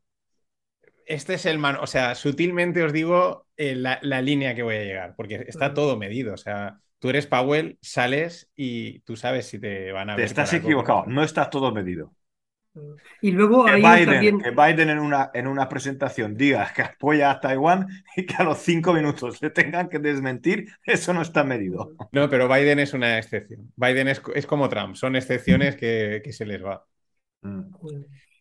este 1.05 1.35
es 1.35 1.45
el 1.45 1.59
man, 1.59 1.77
o 1.79 1.87
sea, 1.87 2.15
sutilmente 2.15 2.83
os 2.83 2.93
digo 2.93 3.47
eh, 3.57 3.75
la, 3.75 3.99
línea 4.21 4.55
que 4.55 4.63
voy 4.63 4.75
a 4.75 4.83
llegar, 4.83 5.13
porque 5.15 5.45
está 5.47 5.73
todo 5.73 5.97
medido, 5.97 6.33
o 6.33 6.37
sea, 6.37 6.79
tú 6.99 7.09
eres 7.09 7.27
Powell, 7.27 7.77
sales 7.81 8.49
y 8.55 8.99
tú 8.99 9.15
sabes 9.15 9.47
si 9.47 9.59
te 9.59 9.91
van 9.91 10.09
a... 10.09 10.15
Te 10.15 10.23
estás 10.23 10.53
equivocado, 10.53 11.05
no 11.07 11.23
está 11.23 11.49
todo 11.49 11.71
medido. 11.71 12.13
Y 13.21 13.31
luego 13.31 13.65
que 13.65 13.75
Biden, 13.75 14.41
que 14.41 14.51
Biden 14.51 14.89
en 14.89 14.99
una, 14.99 15.31
en 15.33 15.47
una 15.47 15.69
presentación 15.69 16.35
diga 16.35 16.71
que 16.75 16.81
apoya 16.81 17.31
a 17.31 17.39
Taiwán 17.39 17.87
y 18.17 18.25
que 18.25 18.35
a 18.35 18.43
los 18.43 18.57
cinco 18.57 18.93
minutos 18.93 19.41
le 19.41 19.49
tengan 19.49 19.87
que 19.87 19.99
desmentir, 19.99 20.67
eso 20.83 21.13
no 21.13 21.21
está 21.21 21.43
medido. 21.43 21.93
No, 22.11 22.29
pero 22.29 22.49
Biden 22.49 22.79
es 22.79 22.93
una 22.93 23.17
excepción. 23.17 23.71
Biden 23.77 24.09
es, 24.09 24.19
como 24.45 24.67
Trump, 24.67 24.95
son 24.95 25.15
excepciones 25.15 25.77
que, 25.77 26.21
se 26.31 26.45
les 26.45 26.63
va. 26.63 26.85
Mm. 27.41 27.71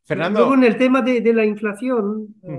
Fernando. 0.04 0.40
Luego 0.40 0.54
en 0.54 0.64
el 0.64 0.76
tema 0.76 1.02
de, 1.02 1.32
la 1.32 1.44
inflación, 1.44 2.34
eh, 2.42 2.58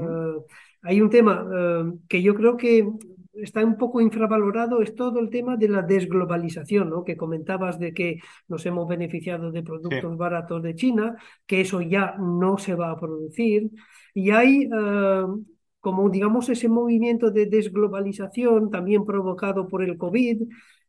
hay 0.81 1.01
un 1.01 1.09
tema 1.09 1.45
eh, 1.53 1.83
que 2.07 2.21
yo 2.21 2.33
creo 2.35 2.57
que 2.57 2.87
está 3.33 3.63
un 3.63 3.77
poco 3.77 4.01
infravalorado, 4.01 4.81
es 4.81 4.95
todo 4.95 5.19
el 5.19 5.29
tema 5.29 5.57
de 5.57 5.69
la 5.69 5.81
desglobalización, 5.81 6.89
¿no? 6.89 7.03
que 7.03 7.17
comentabas 7.17 7.79
de 7.79 7.93
que 7.93 8.19
nos 8.47 8.65
hemos 8.65 8.87
beneficiado 8.87 9.51
de 9.51 9.63
productos 9.63 10.17
baratos 10.17 10.63
de 10.63 10.75
China, 10.75 11.15
que 11.45 11.61
eso 11.61 11.81
ya 11.81 12.15
no 12.17 12.57
se 12.57 12.75
va 12.75 12.91
a 12.91 12.99
producir. 12.99 13.69
Y 14.13 14.31
hay 14.31 14.63
eh, 14.63 15.23
como, 15.79 16.09
digamos, 16.09 16.49
ese 16.49 16.69
movimiento 16.69 17.29
de 17.31 17.45
desglobalización 17.45 18.71
también 18.71 19.05
provocado 19.05 19.67
por 19.67 19.83
el 19.83 19.97
COVID, 19.97 20.43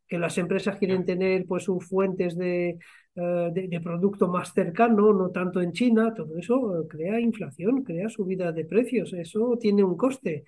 que 0.07 0.17
las 0.17 0.37
empresas 0.37 0.77
quieren 0.77 1.05
tener 1.05 1.45
pues 1.45 1.65
sus 1.65 1.85
fuentes 1.85 2.37
de, 2.37 2.77
eh, 3.19 3.49
de, 3.51 3.81
producto 3.81 4.27
más 4.27 4.53
cercano, 4.53 5.11
no 5.11 5.31
tanto 5.31 5.59
en 5.59 5.71
China, 5.71 6.13
todo 6.13 6.37
eso 6.37 6.83
eh, 6.83 6.87
crea 6.87 7.19
inflación, 7.19 7.83
crea 7.83 8.09
subida 8.09 8.51
de 8.51 8.63
precios, 8.63 9.11
eso 9.13 9.57
tiene 9.59 9.83
un 9.83 9.97
coste. 9.97 10.45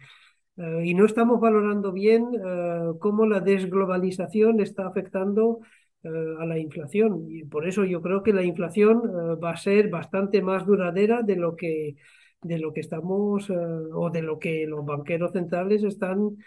Eh, 0.57 0.83
y 0.85 0.93
no 0.93 1.05
estamos 1.05 1.39
valorando 1.39 1.91
bien 1.91 2.27
cómo 2.99 3.25
la 3.25 3.39
desglobalización 3.39 4.59
está 4.59 4.87
afectando 4.87 5.61
a 6.03 6.45
la 6.45 6.59
inflación. 6.59 7.25
Y 7.29 7.43
por 7.45 7.67
eso 7.67 7.85
yo 7.85 8.01
creo 8.01 8.23
que 8.23 8.33
la 8.33 8.43
inflación 8.43 9.01
va 9.43 9.51
a 9.51 9.57
ser 9.57 9.89
bastante 9.89 10.41
más 10.41 10.65
duradera 10.65 11.21
de 11.23 11.35
lo 11.37 11.55
que, 11.55 11.95
de 12.41 12.59
lo 12.59 12.73
que 12.73 12.81
estamos 12.81 13.49
o 13.49 14.09
de 14.11 14.21
lo 14.21 14.39
que 14.39 14.65
los 14.67 14.85
banqueros 14.85 15.31
centrales 15.33 15.83
están 15.83 16.37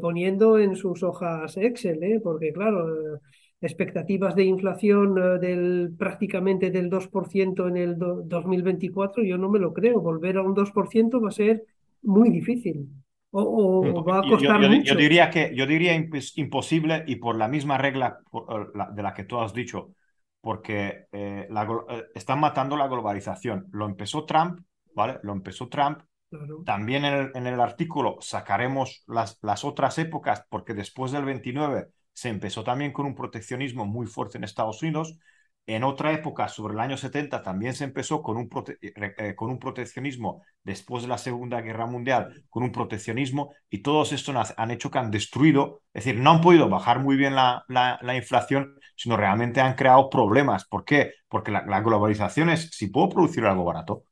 poniendo 0.00 0.58
en 0.58 0.76
sus 0.76 1.02
hojas 1.02 1.56
Excel, 1.56 2.20
porque 2.22 2.52
claro 2.52 3.20
expectativas 3.62 4.34
de 4.34 4.44
inflación 4.44 5.16
eh, 5.18 5.38
del 5.38 5.94
prácticamente 5.98 6.70
del 6.70 6.90
2% 6.90 7.68
en 7.68 7.76
el 7.78 7.96
2024, 7.98 9.22
yo 9.24 9.38
no 9.38 9.48
me 9.48 9.58
lo 9.58 9.72
creo. 9.72 10.00
Volver 10.00 10.36
a 10.38 10.42
un 10.42 10.54
2% 10.54 11.20
va 11.20 11.28
a 11.28 11.32
ser 11.32 11.64
muy 12.02 12.30
difícil. 12.30 12.88
O, 13.34 14.04
va 14.04 14.18
a 14.18 14.22
costar 14.28 14.60
yo, 14.60 14.68
yo- 14.68 14.76
mucho. 14.76 14.92
yo 14.94 15.00
diría 15.00 15.30
que 15.30 15.54
yo 15.54 15.66
diría 15.66 15.96
impos- 15.96 16.34
imposible 16.36 17.04
y 17.06 17.16
por 17.16 17.36
la 17.36 17.48
misma 17.48 17.78
regla 17.78 18.18
eh, 18.34 18.84
de 18.94 19.02
la 19.02 19.14
que 19.14 19.24
tú 19.24 19.38
has 19.38 19.54
dicho, 19.54 19.94
porque 20.40 21.06
eh, 21.12 21.46
la 21.50 21.66
están 22.14 22.40
matando 22.40 22.76
la 22.76 22.88
globalización. 22.88 23.66
Lo 23.72 23.86
empezó 23.86 24.26
Trump, 24.26 24.60
¿vale? 24.94 25.18
Lo 25.22 25.32
empezó 25.32 25.68
Trump. 25.68 26.00
Claro. 26.28 26.62
También 26.64 27.04
en 27.04 27.14
el, 27.14 27.30
en 27.34 27.46
el 27.46 27.60
artículo 27.60 28.16
sacaremos 28.20 29.04
las, 29.06 29.38
las 29.42 29.64
otras 29.64 29.98
épocas, 29.98 30.44
porque 30.48 30.74
después 30.74 31.12
del 31.12 31.24
29 31.24 31.88
se 32.12 32.28
empezó 32.28 32.64
también 32.64 32.92
con 32.92 33.06
un 33.06 33.14
proteccionismo 33.14 33.86
muy 33.86 34.06
fuerte 34.06 34.38
en 34.38 34.44
Estados 34.44 34.82
Unidos. 34.82 35.18
En 35.66 35.84
otra 35.84 36.12
época, 36.12 36.48
sobre 36.48 36.74
el 36.74 36.80
año 36.80 36.96
70, 36.96 37.40
también 37.42 37.74
se 37.74 37.84
empezó 37.84 38.20
con 38.22 38.36
un, 38.36 38.48
eh, 38.82 39.14
eh, 39.16 39.34
con 39.36 39.48
un 39.50 39.60
proteccionismo 39.60 40.42
después 40.64 41.04
de 41.04 41.08
la 41.08 41.18
Segunda 41.18 41.60
Guerra 41.60 41.86
Mundial, 41.86 42.44
con 42.50 42.64
un 42.64 42.72
proteccionismo, 42.72 43.54
y 43.70 43.78
todos 43.82 44.12
estos 44.12 44.34
han- 44.56 44.70
hecho 44.72 44.90
que 44.90 44.98
han 44.98 45.10
destruido, 45.12 45.82
es 45.94 46.04
decir, 46.04 46.20
no 46.20 46.30
han 46.32 46.40
podido 46.40 46.68
bajar 46.68 46.98
muy 46.98 47.16
bien 47.16 47.36
la, 47.36 47.64
la- 47.68 47.98
la 48.02 48.16
inflación, 48.16 48.74
sino 48.96 49.16
realmente 49.16 49.60
han 49.60 49.74
creado 49.74 50.10
problemas. 50.10 50.64
¿Por 50.66 50.84
qué? 50.84 51.12
Porque 51.28 51.52
la, 51.52 51.62
globalización 51.80 52.50
es, 52.50 52.68
si 52.72 52.88
puedo 52.88 53.08
producir 53.10 53.44
algo 53.46 53.64
barato, 53.64 54.04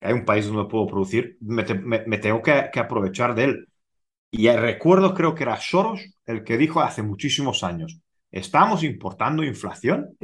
hay 0.00 0.12
un 0.14 0.24
país 0.24 0.46
donde 0.46 0.68
puedo 0.70 0.86
producir, 0.86 1.38
me- 1.40 2.04
me 2.06 2.18
tengo 2.18 2.42
que, 2.42 2.70
que 2.72 2.80
aprovechar 2.80 3.34
de 3.34 3.44
él. 3.44 3.68
Y 4.36 4.48
recuerdo, 4.50 5.14
creo 5.14 5.34
que 5.34 5.44
era 5.44 5.56
Soros 5.56 6.00
el 6.26 6.44
que 6.44 6.56
dijo 6.58 6.80
hace 6.80 7.02
muchísimos 7.02 7.64
años, 7.64 7.98
estamos 8.30 8.82
importando 8.82 9.42
inflación, 9.44 10.16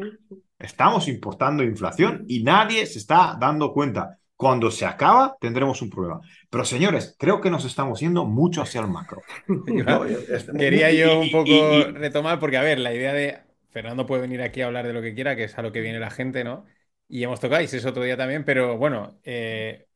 estamos 0.58 1.08
importando 1.08 1.62
inflación 1.62 2.24
y 2.28 2.42
nadie 2.42 2.86
se 2.86 2.98
está 2.98 3.36
dando 3.40 3.72
cuenta. 3.72 4.18
Cuando 4.36 4.70
se 4.72 4.84
acaba, 4.84 5.36
tendremos 5.40 5.82
un 5.82 5.90
problema. 5.90 6.20
Pero 6.50 6.64
señores, 6.64 7.14
creo 7.18 7.40
que 7.40 7.50
nos 7.50 7.64
estamos 7.64 8.00
yendo 8.00 8.24
mucho 8.24 8.60
hacia 8.62 8.80
el 8.80 8.88
macro. 8.88 9.22
Quería 10.58 10.90
yo 10.92 11.20
un 11.20 11.30
poco 11.30 11.46
y- 11.46 11.80
y- 11.80 11.84
retomar, 11.92 12.38
porque 12.40 12.56
a 12.56 12.62
ver, 12.62 12.78
la 12.78 12.92
idea 12.92 13.12
de 13.12 13.40
Fernando 13.70 14.06
puede 14.06 14.22
venir 14.22 14.42
aquí 14.42 14.60
a 14.60 14.66
hablar 14.66 14.86
de 14.86 14.92
lo 14.92 15.00
que 15.02 15.14
quiera, 15.14 15.36
que 15.36 15.44
es 15.44 15.56
a 15.58 15.62
lo 15.62 15.72
que 15.72 15.80
viene 15.80 15.98
la 16.00 16.10
gente, 16.10 16.44
¿no? 16.44 16.64
Y 17.08 17.22
hemos 17.22 17.40
tocado, 17.40 17.62
y 17.62 17.68
si 17.68 17.76
es 17.76 17.86
otro 17.86 18.02
día 18.02 18.16
también, 18.16 18.44
pero 18.44 18.76
bueno, 18.78 19.18
eh, 19.24 19.86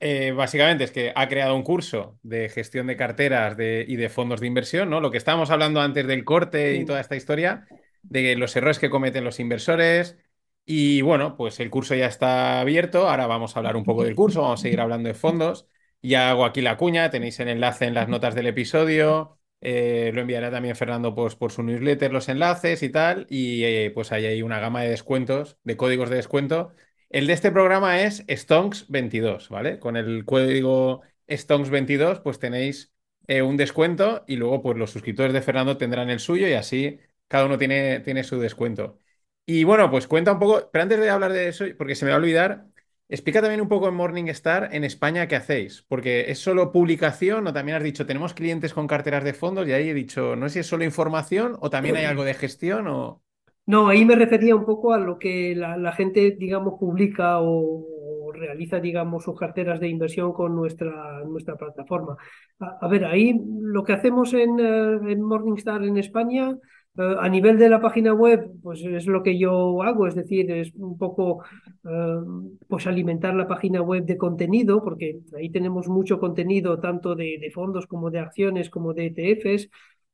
eh, 0.00 0.32
básicamente 0.32 0.84
es 0.84 0.90
que 0.92 1.12
ha 1.14 1.28
creado 1.28 1.54
un 1.56 1.62
curso 1.62 2.18
de 2.22 2.48
gestión 2.48 2.86
de 2.86 2.96
carteras 2.96 3.56
de- 3.56 3.84
y 3.88 3.96
de 3.96 4.08
fondos 4.08 4.40
de 4.40 4.46
inversión, 4.46 4.90
¿no? 4.90 5.00
Lo 5.00 5.10
que 5.10 5.18
estábamos 5.18 5.50
hablando 5.50 5.80
antes 5.80 6.06
del 6.06 6.24
corte 6.24 6.76
y 6.76 6.84
toda 6.84 7.00
esta 7.00 7.16
historia, 7.16 7.66
de 8.02 8.36
los 8.36 8.54
errores 8.56 8.78
que 8.78 8.90
cometen 8.90 9.24
los 9.24 9.40
inversores. 9.40 10.18
Y 10.64 11.00
bueno, 11.02 11.36
pues 11.36 11.60
el 11.60 11.70
curso 11.70 11.94
ya 11.94 12.06
está 12.06 12.60
abierto. 12.60 13.08
Ahora 13.08 13.26
vamos 13.26 13.56
a 13.56 13.60
hablar 13.60 13.76
un 13.76 13.84
poco 13.84 14.04
del 14.04 14.14
curso, 14.16 14.42
vamos 14.42 14.60
a 14.60 14.62
seguir 14.62 14.80
hablando 14.80 15.08
de 15.08 15.14
fondos. 15.14 15.68
Ya 16.02 16.30
hago 16.30 16.44
aquí 16.44 16.60
la 16.60 16.76
cuña, 16.76 17.10
tenéis 17.10 17.38
el 17.40 17.48
enlace 17.48 17.86
en 17.86 17.94
las 17.94 18.08
notas 18.08 18.34
del 18.34 18.46
episodio. 18.46 19.38
eh, 19.62 20.10
lo 20.14 20.20
enviará 20.20 20.50
también 20.50 20.76
Fernando 20.76 21.14
pues, 21.14 21.34
por 21.34 21.50
su 21.50 21.62
newsletter, 21.62 22.12
los 22.12 22.28
enlaces 22.28 22.82
y 22.82 22.90
tal. 22.90 23.26
Y 23.30 23.64
eh, 23.64 23.90
pues 23.94 24.12
ahí 24.12 24.26
hay 24.26 24.42
una 24.42 24.60
gama 24.60 24.82
de 24.82 24.90
descuentos, 24.90 25.58
de 25.64 25.76
códigos 25.76 26.10
de 26.10 26.16
descuento. 26.16 26.72
El 27.16 27.26
de 27.26 27.32
este 27.32 27.50
programa 27.50 28.02
es 28.02 28.26
Stonks22, 28.26 29.48
¿vale? 29.48 29.78
Con 29.78 29.96
el 29.96 30.26
código 30.26 31.00
Stonks22 31.26 32.20
pues 32.22 32.38
tenéis 32.38 32.92
eh, 33.26 33.40
un 33.40 33.56
descuento 33.56 34.22
y 34.26 34.36
luego 34.36 34.60
pues 34.60 34.76
los 34.76 34.90
suscriptores 34.90 35.32
de 35.32 35.40
Fernando 35.40 35.78
tendrán 35.78 36.10
el 36.10 36.20
suyo 36.20 36.46
y 36.46 36.52
así 36.52 37.00
cada 37.26 37.46
uno 37.46 37.56
tiene, 37.56 38.00
tiene 38.00 38.22
su 38.22 38.38
descuento. 38.38 39.00
Y 39.46 39.64
bueno, 39.64 39.90
pues 39.90 40.06
cuenta 40.06 40.32
un 40.32 40.38
poco, 40.38 40.68
pero 40.70 40.82
antes 40.82 41.00
de 41.00 41.08
hablar 41.08 41.32
de 41.32 41.48
eso, 41.48 41.64
porque 41.78 41.94
se 41.94 42.04
me 42.04 42.10
va 42.10 42.16
a 42.16 42.20
olvidar, 42.20 42.66
explica 43.08 43.40
también 43.40 43.62
un 43.62 43.68
poco 43.68 43.88
en 43.88 43.94
Morningstar 43.94 44.68
en 44.74 44.84
España 44.84 45.26
qué 45.26 45.36
hacéis, 45.36 45.86
porque 45.88 46.30
es 46.30 46.38
solo 46.38 46.70
publicación 46.70 47.46
o 47.46 47.52
también 47.54 47.78
has 47.78 47.82
dicho, 47.82 48.04
tenemos 48.04 48.34
clientes 48.34 48.74
con 48.74 48.86
carteras 48.86 49.24
de 49.24 49.32
fondos 49.32 49.66
y 49.66 49.72
ahí 49.72 49.88
he 49.88 49.94
dicho, 49.94 50.36
no 50.36 50.50
sé 50.50 50.52
si 50.52 50.58
es 50.58 50.66
solo 50.66 50.84
información 50.84 51.56
o 51.60 51.70
también 51.70 51.96
hay 51.96 52.04
algo 52.04 52.24
de 52.24 52.34
gestión 52.34 52.88
o... 52.88 53.22
No, 53.66 53.88
ahí 53.88 54.04
me 54.04 54.14
refería 54.14 54.54
un 54.54 54.64
poco 54.64 54.92
a 54.92 54.98
lo 54.98 55.18
que 55.18 55.54
la, 55.56 55.92
gente, 55.92 56.36
digamos, 56.38 56.74
publica 56.78 57.40
o, 57.40 58.32
realiza, 58.32 58.78
digamos, 58.78 59.24
sus 59.24 59.36
carteras 59.36 59.80
de 59.80 59.88
inversión 59.88 60.32
con 60.32 60.54
nuestra, 60.54 61.24
nuestra 61.24 61.56
plataforma. 61.56 62.16
A, 62.60 62.86
ver, 62.88 63.04
ahí 63.04 63.34
lo 63.60 63.82
que 63.82 63.92
hacemos 63.94 64.32
en, 64.34 64.60
eh, 64.60 65.16
Morningstar 65.16 65.82
en 65.82 65.96
España, 65.96 66.56
eh, 66.96 67.16
a 67.18 67.28
nivel 67.28 67.58
de 67.58 67.68
la 67.68 67.80
página 67.80 68.12
web, 68.14 68.52
pues 68.62 68.84
es 68.84 69.06
lo 69.06 69.22
que 69.22 69.36
yo 69.38 69.82
hago, 69.82 70.06
es 70.06 70.14
decir, 70.14 70.48
es 70.50 70.72
un 70.76 70.96
poco 70.96 71.42
eh, 71.84 72.20
pues 72.68 72.86
alimentar 72.86 73.34
la 73.34 73.48
página 73.48 73.82
web 73.82 74.04
de 74.04 74.16
contenido, 74.16 74.82
porque 74.84 75.20
ahí 75.36 75.50
tenemos 75.50 75.88
mucho 75.88 76.20
contenido, 76.20 76.78
tanto 76.78 77.16
de 77.16 77.50
fondos 77.52 77.86
como 77.86 78.10
de 78.10 78.20
acciones, 78.20 78.70
como 78.70 78.94
de 78.94 79.06
ETFs 79.06 79.68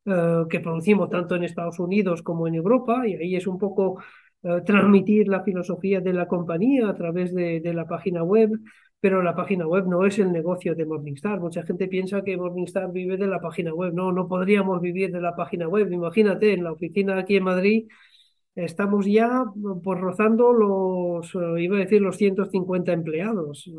eh, 0.05 0.45
que 0.51 0.61
producimos 0.61 1.11
tanto 1.11 1.37
en 1.37 1.45
Estados 1.45 1.79
Unidos 1.79 2.23
como 2.23 2.49
en 2.49 2.55
Europa, 2.57 3.07
y 3.07 3.15
ahí 3.15 3.37
es 3.37 3.47
un 3.47 3.59
poco 3.59 4.03
eh, 4.43 4.61
transmitir 4.67 5.29
la 5.29 5.43
filosofía 5.45 6.01
de 6.01 6.13
la 6.13 6.27
compañía 6.27 6.89
a 6.89 6.95
través 6.95 7.35
de, 7.35 7.61
de 7.61 7.75
la 7.75 7.87
página 7.87 8.23
web, 8.25 8.51
pero 9.01 9.23
la 9.23 9.35
página 9.35 9.67
web 9.67 9.87
no 9.87 10.07
es 10.07 10.19
el 10.19 10.33
negocio 10.33 10.75
de 10.75 10.87
Morningstar. 10.87 11.41
Mucha 11.41 11.65
gente 11.65 11.89
piensa 11.89 12.23
que 12.23 12.37
Morningstar 12.37 12.93
vive 12.93 13.17
de 13.17 13.27
la 13.27 13.41
página 13.41 13.75
web. 13.75 13.93
No, 13.93 14.13
no 14.13 14.29
podríamos 14.29 14.81
vivir 14.81 15.11
de 15.13 15.21
la 15.21 15.35
página 15.35 15.69
web. 15.69 15.91
Imagínate, 15.93 16.53
en 16.53 16.65
la 16.65 16.73
oficina 16.73 17.19
aquí 17.19 17.37
en 17.37 17.45
Madrid 17.45 17.89
estamos 18.55 19.07
ya 19.07 19.45
pues 19.83 20.01
rozando 20.01 20.53
los, 20.53 21.35
eh, 21.35 21.63
iba 21.63 21.77
a 21.77 21.81
decir, 21.81 22.01
los 22.03 22.17
150 22.17 22.93
empleados. 22.93 23.71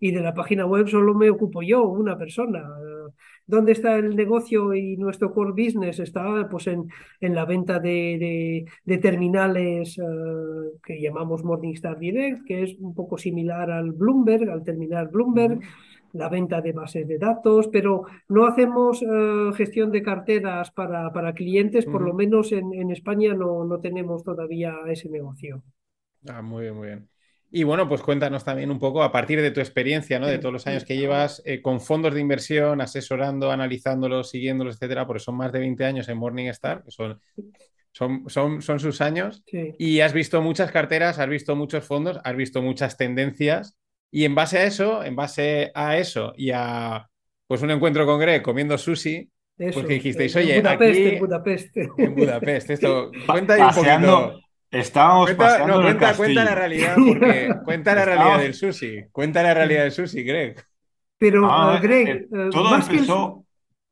y 0.00 0.10
de 0.12 0.20
la 0.20 0.34
página 0.34 0.66
web 0.66 0.88
solo 0.88 1.14
me 1.14 1.30
ocupo 1.30 1.62
yo, 1.62 1.84
una 1.84 2.16
persona. 2.18 2.64
¿Dónde 3.48 3.72
está 3.72 3.96
el 3.98 4.14
negocio 4.14 4.74
y 4.74 4.96
nuestro 4.98 5.32
core 5.34 5.52
business? 5.52 5.98
Está 6.00 6.48
pues 6.50 6.68
en, 6.68 6.86
en 7.20 7.34
la 7.34 7.44
venta 7.46 7.80
de, 7.80 7.90
de- 8.24 8.64
de 8.84 8.98
terminales 8.98 9.98
eh, 9.98 10.02
que 10.84 11.00
llamamos 11.00 11.44
Morningstar 11.44 11.98
Direct, 11.98 12.44
que 12.46 12.62
es 12.64 12.76
un 12.78 12.94
poco 12.94 13.18
similar 13.18 13.70
al 13.70 13.92
Bloomberg, 13.92 14.50
al 14.50 14.62
terminal 14.64 15.08
Bloomberg, 15.08 15.58
la 16.12 16.28
venta 16.28 16.60
de 16.60 16.72
bases 16.72 17.06
de 17.08 17.18
datos, 17.18 17.68
pero 17.68 18.02
no 18.28 18.46
hacemos 18.46 19.02
eh, 19.02 19.50
gestión 19.56 19.92
de 19.92 20.02
carteras 20.02 20.70
para, 20.70 21.12
para 21.12 21.34
clientes, 21.34 21.86
por 21.86 22.02
lo 22.02 22.14
menos 22.14 22.52
en, 22.52 22.72
en 22.74 22.90
España 22.90 23.34
no, 23.34 23.64
no 23.64 23.80
tenemos 23.80 24.24
todavía 24.24 24.74
ese 24.88 25.08
negocio. 25.10 25.62
Ah, 26.28 26.42
muy 26.42 26.62
bien, 26.62 26.74
muy 26.76 26.86
bien. 26.88 27.10
Y 27.50 27.62
bueno, 27.62 27.88
pues 27.88 28.02
cuéntanos 28.02 28.44
también 28.44 28.70
un 28.70 28.78
poco 28.78 29.02
a 29.02 29.10
partir 29.10 29.40
de 29.40 29.50
tu 29.50 29.60
experiencia, 29.60 30.18
¿no? 30.18 30.26
De 30.26 30.38
todos 30.38 30.52
los 30.52 30.66
años 30.66 30.84
que 30.84 30.98
llevas 30.98 31.40
eh, 31.46 31.62
con 31.62 31.80
fondos 31.80 32.12
de 32.12 32.20
inversión, 32.20 32.80
asesorando, 32.80 33.50
analizándolos, 33.50 34.28
siguiéndolos, 34.30 34.76
etcétera, 34.76 35.06
porque 35.06 35.20
son 35.20 35.36
más 35.36 35.50
de 35.52 35.60
20 35.60 35.84
años 35.84 36.08
en 36.08 36.18
Morningstar, 36.18 36.84
que 36.84 36.90
son, 36.90 37.20
son, 37.92 38.28
son, 38.28 38.60
son 38.60 38.80
sus 38.80 39.00
años. 39.00 39.42
Sí. 39.46 39.74
Y 39.78 40.00
has 40.00 40.12
visto 40.12 40.42
muchas 40.42 40.70
carteras, 40.70 41.18
has 41.18 41.28
visto 41.28 41.56
muchos 41.56 41.84
fondos, 41.86 42.20
has 42.22 42.36
visto 42.36 42.60
muchas 42.60 42.98
tendencias. 42.98 43.78
Y 44.10 44.24
en 44.24 44.34
base 44.34 44.58
a 44.58 44.64
eso, 44.64 45.02
en 45.02 45.16
base 45.16 45.70
a 45.74 45.96
eso 45.96 46.34
y 46.36 46.50
a 46.50 47.08
pues 47.46 47.62
un 47.62 47.70
encuentro 47.70 48.04
con 48.04 48.20
Greg 48.20 48.42
comiendo 48.42 48.76
sushi, 48.76 49.30
Eso, 49.56 49.72
pues 49.72 49.86
que 49.86 49.94
dijisteis, 49.94 50.36
en 50.36 50.42
oye, 50.42 50.60
Budapest, 50.60 51.00
aquí 51.00 51.08
en 51.08 51.18
Budapest. 51.18 51.76
en 51.76 52.14
Budapest, 52.14 52.70
esto, 52.70 53.10
cuenta 53.26 53.54
ahí 53.54 53.62
un 53.62 53.74
poquito. 53.74 54.40
Estábamos 54.70 55.26
Cuenta, 55.26 55.46
paseando 55.48 55.74
no, 55.74 55.80
en 55.80 55.86
el 55.88 55.98
cuenta, 55.98 56.16
cuenta 56.16 56.44
la 56.44 56.54
realidad, 56.54 56.96
porque 57.06 57.60
cuenta 57.64 57.94
la 57.94 58.04
realidad 58.04 58.38
Estábamos- 58.38 58.42
del 58.42 58.54
sushi. 58.54 59.08
Cuenta 59.12 59.42
la 59.42 59.54
realidad 59.54 59.82
del 59.84 59.92
sushi, 59.92 60.22
Greg. 60.24 60.64
Pero, 61.18 61.40
Ah, 61.50 61.76
eh, 61.76 61.80
Greg, 61.82 62.08
eh, 62.08 62.28
eh, 62.32 62.50
todo 62.50 62.70
más 62.70 62.88
que 62.88 62.98
el- 62.98 63.04
empezó. 63.04 63.44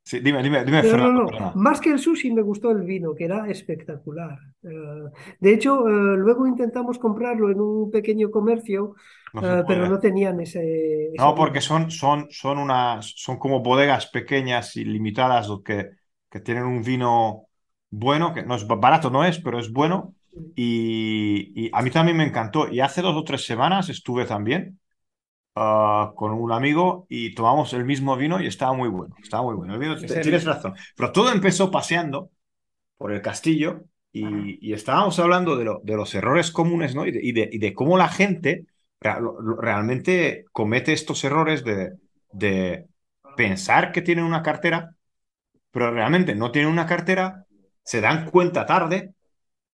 Sí, 0.04 0.20
dime, 0.20 0.42
dime, 0.42 0.64
dime, 0.64 0.82
No, 0.82 0.88
no, 0.88 0.90
Fernando, 0.90 1.12
no. 1.12 1.26
perdona. 1.26 1.52
Más 1.54 1.80
que 1.80 1.90
el 1.90 1.98
sushi 1.98 2.32
me 2.32 2.42
gustó 2.42 2.70
el 2.70 2.82
vino, 2.82 3.14
que 3.14 3.24
era 3.24 3.48
espectacular. 3.48 4.38
De 5.40 5.54
hecho, 5.54 5.80
luego 5.88 6.46
intentamos 6.46 6.98
comprarlo 6.98 7.50
en 7.50 7.60
un 7.60 7.90
pequeño 7.90 8.30
comercio, 8.30 8.94
No 9.32 9.42
pero 9.66 9.86
no 9.86 9.98
tenían 9.98 10.40
ese, 10.40 11.06
ese 11.14 11.16
No, 11.18 11.34
porque 11.34 11.60
son, 11.60 11.90
son, 11.90 12.28
son 12.30 12.58
unas, 12.58 13.12
son 13.16 13.38
como 13.38 13.60
bodegas 13.62 14.06
pequeñas 14.06 14.76
y 14.76 14.84
limitadas 14.84 15.48
que, 15.64 15.90
que 16.30 16.40
tienen 16.40 16.64
un 16.64 16.82
vino 16.82 17.48
bueno, 17.90 18.34
que 18.34 18.42
no 18.44 18.54
es 18.56 18.66
barato, 18.66 19.10
no 19.10 19.24
es, 19.24 19.38
pero 19.40 19.58
es 19.58 19.72
bueno. 19.72 20.14
Y, 20.54 21.66
y 21.66 21.70
a 21.72 21.82
mí 21.82 21.90
también 21.90 22.16
me 22.16 22.24
encantó. 22.24 22.68
Y 22.72 22.80
hace 22.80 23.02
dos 23.02 23.14
o 23.16 23.24
tres 23.24 23.44
semanas 23.46 23.88
estuve 23.88 24.24
también 24.26 24.80
ah, 25.56 26.12
con 26.16 26.32
un 26.32 26.52
amigo 26.52 27.06
y 27.08 27.34
tomamos 27.34 27.72
el 27.74 27.84
mismo 27.84 28.16
vino 28.16 28.40
y 28.42 28.46
estaba 28.46 28.72
muy 28.74 28.88
bueno. 28.88 29.16
Estaba 29.22 29.44
muy 29.44 29.54
bueno. 29.56 29.74
El 29.74 29.80
vino, 29.80 29.96
te- 30.04 30.18
tienes 30.18 30.44
razón. 30.44 30.74
Pero 30.96 31.12
todo 31.12 31.32
empezó 31.32 31.70
paseando 31.70 32.30
por 32.98 33.12
el 33.12 33.22
castillo 33.22 33.84
y, 34.12 34.58
y 34.66 34.72
estábamos 34.74 35.18
hablando 35.18 35.56
de, 35.56 35.64
lo- 35.64 35.80
de 35.84 35.96
los 35.96 36.14
errores 36.14 36.50
comunes, 36.52 36.94
¿no? 36.94 37.06
Y 37.06 37.12
de, 37.12 37.20
y 37.22 37.32
de- 37.32 37.50
y 37.52 37.58
de 37.58 37.74
cómo 37.74 37.98
la 37.98 38.08
gente 38.08 38.66
realmente 39.00 40.44
comete 40.52 40.92
estos 40.92 41.22
errores 41.24 41.64
de, 41.64 41.92
de 42.32 42.86
pensar 43.36 43.92
que 43.92 44.02
tienen 44.02 44.24
una 44.24 44.42
cartera, 44.42 44.94
pero 45.72 45.92
realmente 45.92 46.34
no 46.36 46.52
tienen 46.52 46.70
una 46.72 46.86
cartera, 46.86 47.46
se 47.84 48.00
dan 48.02 48.30
cuenta 48.30 48.66
tarde 48.66 49.14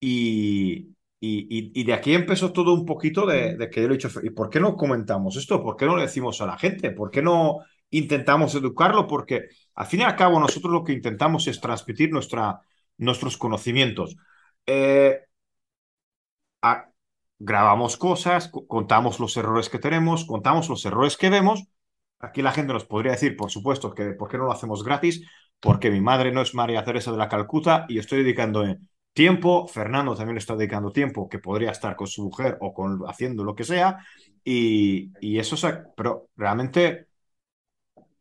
Y, 0.02 0.96
y, 1.20 1.84
de 1.84 1.94
aquí 1.94 2.14
empezó 2.14 2.52
todo 2.52 2.74
un 2.74 2.86
poquito 2.86 3.28
de, 3.28 3.70
que 3.72 3.82
yo 3.82 3.88
le 3.88 3.94
he 3.94 3.98
dicho, 3.98 4.10
¿y 4.24 4.32
por 4.32 4.50
qué 4.50 4.60
no 4.60 4.76
comentamos 4.76 5.38
esto? 5.38 5.62
¿Por 5.64 5.78
qué 5.78 5.86
no 5.86 5.96
le 5.96 6.04
decimos 6.04 6.42
a 6.42 6.48
la 6.48 6.58
gente? 6.58 6.92
¿Por 6.92 7.12
qué 7.12 7.22
no 7.22 7.60
intentamos 7.92 8.56
educarlo? 8.56 9.08
Porque 9.08 9.50
al 9.76 9.86
fin 9.86 10.02
y 10.02 10.04
al 10.04 10.16
cabo 10.16 10.40
nosotros 10.40 10.74
lo 10.74 10.84
que 10.84 10.94
intentamos 10.94 11.48
es 11.48 11.62
transmitir 11.62 12.12
nuestra, 12.12 12.62
nuestros 12.98 13.38
conocimientos. 13.38 14.18
Eh, 14.66 15.20
grabamos 17.40 17.98
cosas, 17.98 18.52
contamos 18.68 19.20
los 19.20 19.36
errores 19.38 19.70
que 19.70 19.80
tenemos, 19.80 20.26
contamos 20.26 20.70
los 20.70 20.86
errores 20.86 21.18
que 21.18 21.30
vemos. 21.30 21.66
Aquí 22.20 22.42
la 22.42 22.52
gente 22.52 22.74
nos 22.74 22.86
podría 22.86 23.14
decir, 23.14 23.36
por 23.36 23.52
supuesto, 23.52 23.94
que 23.96 24.12
¿por 24.14 24.30
qué 24.30 24.38
no 24.38 24.46
lo 24.46 24.52
hacemos 24.52 24.84
gratis? 24.84 25.28
Porque 25.60 25.90
mi 25.92 26.02
madre 26.02 26.32
no 26.32 26.42
es 26.42 26.54
María 26.54 26.84
Teresa 26.84 27.12
de 27.12 27.18
la 27.18 27.30
Calcuta 27.30 27.86
y 27.90 27.98
estoy 28.00 28.24
dedicando 28.24 28.64
tiempo, 29.14 29.68
Fernando 29.68 30.16
también 30.16 30.38
está 30.38 30.56
dedicando 30.56 30.92
tiempo 30.92 31.28
que 31.30 31.40
podría 31.40 31.72
estar 31.72 31.96
con 31.96 32.08
su 32.08 32.24
mujer 32.24 32.58
o 32.62 32.74
con, 32.74 33.02
haciendo 33.08 33.44
lo 33.44 33.56
que 33.56 33.64
sea, 33.64 34.00
y, 34.44 35.12
y 35.20 35.40
eso, 35.40 35.56
pero 35.96 36.30
realmente 36.36 37.08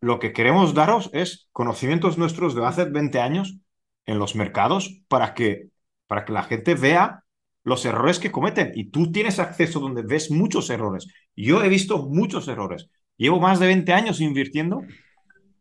lo 0.00 0.18
que 0.18 0.32
queremos 0.32 0.74
daros 0.74 1.10
es 1.12 1.48
conocimientos 1.52 2.18
nuestros 2.18 2.54
de 2.54 2.64
hace 2.64 2.84
20 2.84 3.20
años 3.20 3.58
en 4.06 4.18
los 4.18 4.34
mercados 4.34 5.02
para 5.08 5.34
que, 5.34 5.68
para 6.06 6.24
que 6.24 6.32
la 6.32 6.42
gente 6.42 6.74
vea 6.74 7.24
los 7.62 7.84
errores 7.84 8.18
que 8.18 8.32
cometen. 8.32 8.72
Y 8.74 8.90
tú 8.90 9.12
tienes 9.12 9.38
acceso 9.38 9.78
donde 9.78 10.02
ves 10.02 10.30
muchos 10.30 10.70
errores. 10.70 11.06
Yo 11.36 11.62
he 11.62 11.68
visto 11.68 12.08
muchos 12.08 12.48
errores. 12.48 12.88
Llevo 13.16 13.38
más 13.38 13.60
de 13.60 13.66
20 13.66 13.92
años 13.92 14.20
invirtiendo 14.20 14.82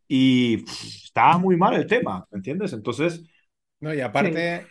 y 0.08 0.64
está 0.64 1.38
muy 1.38 1.58
mal 1.58 1.74
el 1.74 1.88
tema, 1.88 2.26
¿entiendes? 2.32 2.74
Entonces... 2.74 3.24
No, 3.82 3.94
y 3.94 4.02
aparte... 4.02 4.66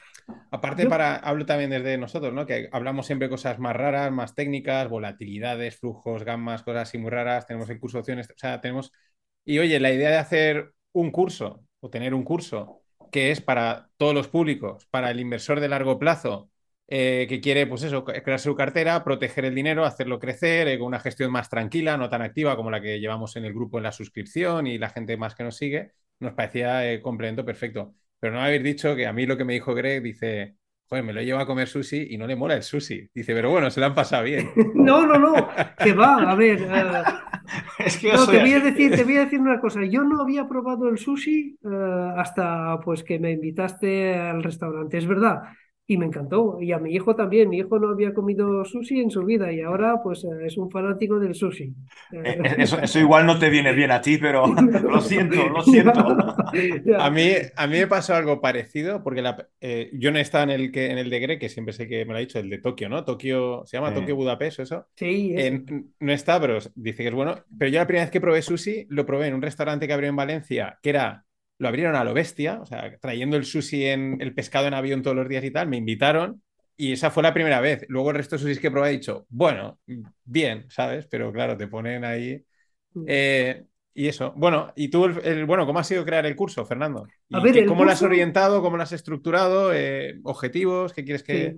Aparte, 0.50 0.86
para, 0.86 1.16
hablo 1.16 1.44
también 1.44 1.70
desde 1.70 1.98
nosotros, 1.98 2.32
¿no? 2.32 2.46
Que 2.46 2.68
hablamos 2.72 3.06
siempre 3.06 3.28
cosas 3.28 3.58
más 3.58 3.76
raras, 3.76 4.10
más 4.10 4.34
técnicas, 4.34 4.88
volatilidades, 4.88 5.76
flujos, 5.76 6.24
gammas, 6.24 6.62
cosas 6.62 6.88
así 6.88 6.98
muy 6.98 7.10
raras. 7.10 7.46
Tenemos 7.46 7.68
el 7.70 7.78
curso 7.78 7.98
opciones, 7.98 8.28
o 8.30 8.34
sea, 8.36 8.60
tenemos. 8.60 8.92
Y 9.44 9.58
oye, 9.58 9.78
la 9.80 9.92
idea 9.92 10.10
de 10.10 10.16
hacer 10.16 10.72
un 10.92 11.10
curso 11.10 11.64
o 11.80 11.90
tener 11.90 12.14
un 12.14 12.24
curso 12.24 12.82
que 13.12 13.30
es 13.30 13.40
para 13.40 13.88
todos 13.96 14.14
los 14.14 14.28
públicos, 14.28 14.86
para 14.90 15.10
el 15.10 15.20
inversor 15.20 15.60
de 15.60 15.68
largo 15.68 15.98
plazo, 15.98 16.50
eh, 16.88 17.26
que 17.28 17.40
quiere, 17.40 17.66
pues 17.66 17.82
eso, 17.82 18.04
crear 18.04 18.40
su 18.40 18.54
cartera, 18.54 19.04
proteger 19.04 19.44
el 19.44 19.54
dinero, 19.54 19.84
hacerlo 19.84 20.18
crecer, 20.18 20.68
eh, 20.68 20.78
con 20.78 20.88
una 20.88 21.00
gestión 21.00 21.30
más 21.30 21.50
tranquila, 21.50 21.96
no 21.98 22.08
tan 22.08 22.22
activa 22.22 22.56
como 22.56 22.70
la 22.70 22.80
que 22.80 23.00
llevamos 23.00 23.36
en 23.36 23.44
el 23.44 23.52
grupo 23.52 23.78
en 23.78 23.84
la 23.84 23.92
suscripción 23.92 24.66
y 24.66 24.78
la 24.78 24.90
gente 24.90 25.16
más 25.18 25.34
que 25.34 25.44
nos 25.44 25.56
sigue, 25.56 25.92
nos 26.20 26.32
parecía 26.32 26.90
eh, 26.90 27.02
complemento 27.02 27.44
perfecto. 27.44 27.94
Pero 28.20 28.34
no 28.34 28.40
habéis 28.40 28.62
dicho 28.62 28.96
que 28.96 29.06
a 29.06 29.12
mí 29.12 29.26
lo 29.26 29.36
que 29.36 29.44
me 29.44 29.54
dijo 29.54 29.74
Greg, 29.74 30.02
dice, 30.02 30.56
joder, 30.88 31.04
me 31.04 31.12
lo 31.12 31.22
llevo 31.22 31.40
a 31.40 31.46
comer 31.46 31.68
sushi 31.68 32.08
y 32.10 32.18
no 32.18 32.26
le 32.26 32.36
mola 32.36 32.54
el 32.54 32.62
sushi. 32.62 33.10
Dice, 33.14 33.34
pero 33.34 33.50
bueno, 33.50 33.70
se 33.70 33.80
lo 33.80 33.86
han 33.86 33.94
pasado 33.94 34.24
bien. 34.24 34.50
no, 34.74 35.06
no, 35.06 35.18
no, 35.18 35.48
que 35.78 35.92
va, 35.92 36.30
a 36.30 36.34
ver. 36.34 36.62
Eh, 36.62 37.02
es 37.78 37.98
que 37.98 38.12
no, 38.12 38.26
te 38.26 38.40
voy, 38.40 38.52
a 38.52 38.60
decir, 38.60 38.94
te 38.94 39.04
voy 39.04 39.16
a 39.16 39.20
decir 39.24 39.40
una 39.40 39.60
cosa. 39.60 39.84
Yo 39.84 40.02
no 40.02 40.20
había 40.20 40.48
probado 40.48 40.88
el 40.88 40.98
sushi 40.98 41.58
eh, 41.62 42.12
hasta 42.16 42.80
pues 42.80 43.04
que 43.04 43.18
me 43.18 43.32
invitaste 43.32 44.14
al 44.16 44.42
restaurante, 44.42 44.98
es 44.98 45.06
verdad 45.06 45.42
y 45.90 45.96
me 45.96 46.04
encantó. 46.04 46.58
Y 46.60 46.72
a 46.72 46.78
mi 46.78 46.94
hijo 46.94 47.16
también. 47.16 47.48
Mi 47.48 47.58
hijo 47.58 47.78
no 47.78 47.88
había 47.88 48.12
comido 48.12 48.62
sushi 48.64 49.00
en 49.00 49.10
su 49.10 49.24
vida 49.24 49.50
y 49.50 49.62
ahora 49.62 50.02
pues 50.02 50.22
eh, 50.22 50.28
es 50.44 50.58
un 50.58 50.70
fanático 50.70 51.18
del 51.18 51.34
sushi. 51.34 51.74
Eh, 52.12 52.22
eh, 52.44 52.56
eso, 52.58 52.98
igual 52.98 53.24
no 53.24 53.38
te 53.38 53.48
viene 53.48 53.72
bien 53.72 53.90
a 53.90 54.02
ti, 54.02 54.18
pero 54.18 54.46
lo 54.82 55.00
siento, 55.00 55.48
lo 55.48 55.62
siento. 55.62 55.98
a, 56.98 57.10
mí, 57.10 57.30
a 57.56 57.66
mí 57.66 57.78
me 57.78 57.86
pasó 57.86 58.14
algo 58.14 58.38
parecido 58.42 59.02
porque 59.02 59.24
yo 59.94 60.12
no 60.12 60.18
estaba 60.18 60.44
en 60.44 60.50
el, 60.50 60.70
que, 60.70 60.90
en 60.90 60.98
el 60.98 61.08
de 61.08 61.20
Gre, 61.20 61.38
que 61.38 61.48
siempre 61.48 61.72
sé 61.72 61.88
que 61.88 62.04
me 62.04 62.12
lo 62.12 62.18
ha 62.18 62.20
dicho, 62.20 62.38
el 62.38 62.50
de 62.50 62.58
Tokio, 62.58 62.90
¿no? 62.90 63.04
Tokio, 63.06 63.62
¿se 63.64 63.78
llama 63.78 63.94
Tokio 63.94 64.14
Budapest 64.14 64.60
eso? 64.60 64.86
Sí. 64.94 65.34
no 66.00 66.12
está, 66.12 66.38
pero 66.38 66.58
dice 66.74 67.02
que 67.02 67.08
es 67.08 67.14
bueno. 67.14 67.34
Pero 67.58 67.70
yo 67.70 67.78
la 67.78 67.86
primera 67.86 68.04
vez 68.04 68.10
que 68.10 68.20
probé 68.20 68.42
sushi 68.42 68.86
lo 68.90 69.06
probé 69.06 69.28
en 69.28 69.34
un 69.34 69.42
restaurante 69.42 69.86
que 69.86 69.94
abrió 69.94 70.10
en 70.10 70.16
Valencia, 70.16 70.78
que 70.82 70.90
era 70.90 71.24
lo 71.58 71.68
abrieron 71.68 71.96
a 71.96 72.04
lo 72.04 72.14
bestia, 72.14 72.60
o 72.62 72.66
sea, 72.66 72.96
trayendo 72.98 73.36
el 73.36 73.44
sushi 73.44 73.86
en 73.86 74.20
el 74.20 74.34
pescado 74.34 74.66
en 74.66 74.74
avión 74.74 75.02
todos 75.02 75.16
los 75.16 75.28
días 75.28 75.44
y 75.44 75.50
tal, 75.50 75.68
me 75.68 75.76
invitaron 75.76 76.42
y 76.76 76.92
esa 76.92 77.10
fue 77.10 77.24
la 77.24 77.34
primera 77.34 77.60
vez. 77.60 77.84
Luego 77.88 78.10
el 78.10 78.16
resto 78.16 78.36
de 78.36 78.42
sushis 78.42 78.60
que 78.60 78.70
probé 78.70 78.90
he 78.90 78.92
dicho, 78.92 79.26
bueno, 79.28 79.80
bien, 80.24 80.66
¿sabes? 80.70 81.06
Pero 81.06 81.32
claro, 81.32 81.56
te 81.56 81.66
ponen 81.66 82.04
ahí. 82.04 82.40
Mm. 82.94 83.04
Eh, 83.06 83.64
y 83.92 84.06
eso. 84.06 84.32
Bueno, 84.36 84.72
y 84.76 84.88
tú, 84.88 85.06
el, 85.06 85.44
bueno, 85.44 85.66
¿cómo 85.66 85.80
ha 85.80 85.84
sido 85.84 86.04
crear 86.04 86.24
el 86.24 86.36
curso, 86.36 86.64
Fernando? 86.64 87.08
¿Cómo 87.66 87.84
lo 87.84 87.90
has 87.90 88.02
orientado? 88.02 88.62
¿Cómo 88.62 88.76
lo 88.76 88.84
has 88.84 88.92
estructurado? 88.92 89.72
Eh, 89.74 90.20
¿Objetivos? 90.22 90.92
¿Qué 90.92 91.02
quieres 91.02 91.24
que.? 91.24 91.56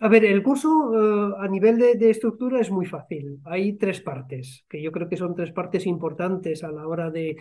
A 0.00 0.08
ver, 0.08 0.26
el 0.26 0.42
curso 0.42 0.68
eh, 0.92 1.34
a 1.38 1.48
nivel 1.48 1.78
de, 1.78 2.10
estructura 2.10 2.60
es 2.60 2.70
muy 2.70 2.84
fácil. 2.84 3.40
Hay 3.44 3.78
tres 3.78 4.02
partes, 4.02 4.66
que 4.68 4.82
yo 4.82 4.92
creo 4.92 5.08
que 5.08 5.16
son 5.16 5.34
tres 5.34 5.52
partes 5.52 5.86
importantes 5.86 6.62
a 6.64 6.70
la 6.70 6.86
hora 6.86 7.10
de, 7.10 7.36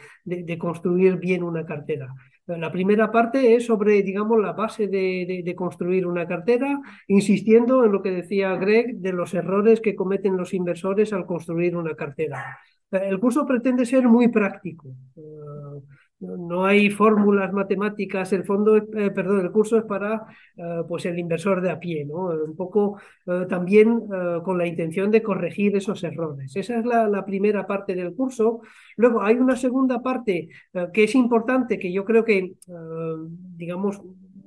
construir 0.57 1.17
bien 1.17 1.43
una 1.43 1.65
cartera. 1.65 2.07
La 2.47 2.71
primera 2.71 3.11
parte 3.11 3.55
es 3.55 3.65
sobre, 3.65 4.01
digamos, 4.03 4.39
la 4.39 4.53
base 4.53 4.87
de, 4.87 5.53
construir 5.57 6.07
una 6.07 6.25
cartera, 6.27 6.79
insistiendo 7.07 7.83
en 7.83 7.91
lo 7.91 8.01
que 8.01 8.11
decía 8.11 8.55
Greg 8.55 8.99
de 8.99 9.11
los 9.11 9.33
errores 9.33 9.81
que 9.81 9.95
cometen 9.95 10.37
los 10.37 10.53
inversores 10.53 11.11
al 11.11 11.25
construir 11.25 11.75
una 11.75 11.95
cartera. 11.95 12.57
El 12.89 13.19
curso 13.19 13.45
pretende 13.45 13.85
ser 13.85 14.07
muy 14.07 14.29
práctico. 14.29 14.95
Eh, 15.17 15.81
no 16.19 16.65
hay 16.65 16.89
fórmulas 16.89 17.51
matemáticas, 17.51 18.31
el 18.33 18.45
fondo, 18.45 18.77
eh, 18.77 19.11
perdón, 19.11 19.41
el 19.41 19.51
curso 19.51 19.77
es 19.77 19.83
para 19.83 20.25
eh, 20.55 20.81
pues 20.87 21.05
el 21.05 21.19
inversor 21.19 21.61
de 21.61 21.71
a 21.71 21.79
pie, 21.79 22.05
¿no? 22.05 22.27
Un 22.27 22.55
poco 22.55 22.99
eh, 23.25 23.45
también 23.49 24.07
con 24.43 24.57
la 24.57 24.65
intención 24.65 25.11
de 25.11 25.21
corregir 25.21 25.75
esos 25.75 26.03
errores. 26.03 26.55
Esa 26.55 26.79
es 26.79 26.85
la, 26.85 27.25
primera 27.25 27.65
parte 27.67 27.95
del 27.95 28.13
curso. 28.13 28.61
Luego 28.97 29.21
hay 29.21 29.35
una 29.35 29.55
segunda 29.55 30.01
parte 30.01 30.47
que 30.93 31.03
es 31.03 31.15
importante, 31.15 31.79
que 31.79 31.91
yo 31.91 32.05
creo 32.05 32.23
que, 32.23 32.53
digamos, 33.55 34.01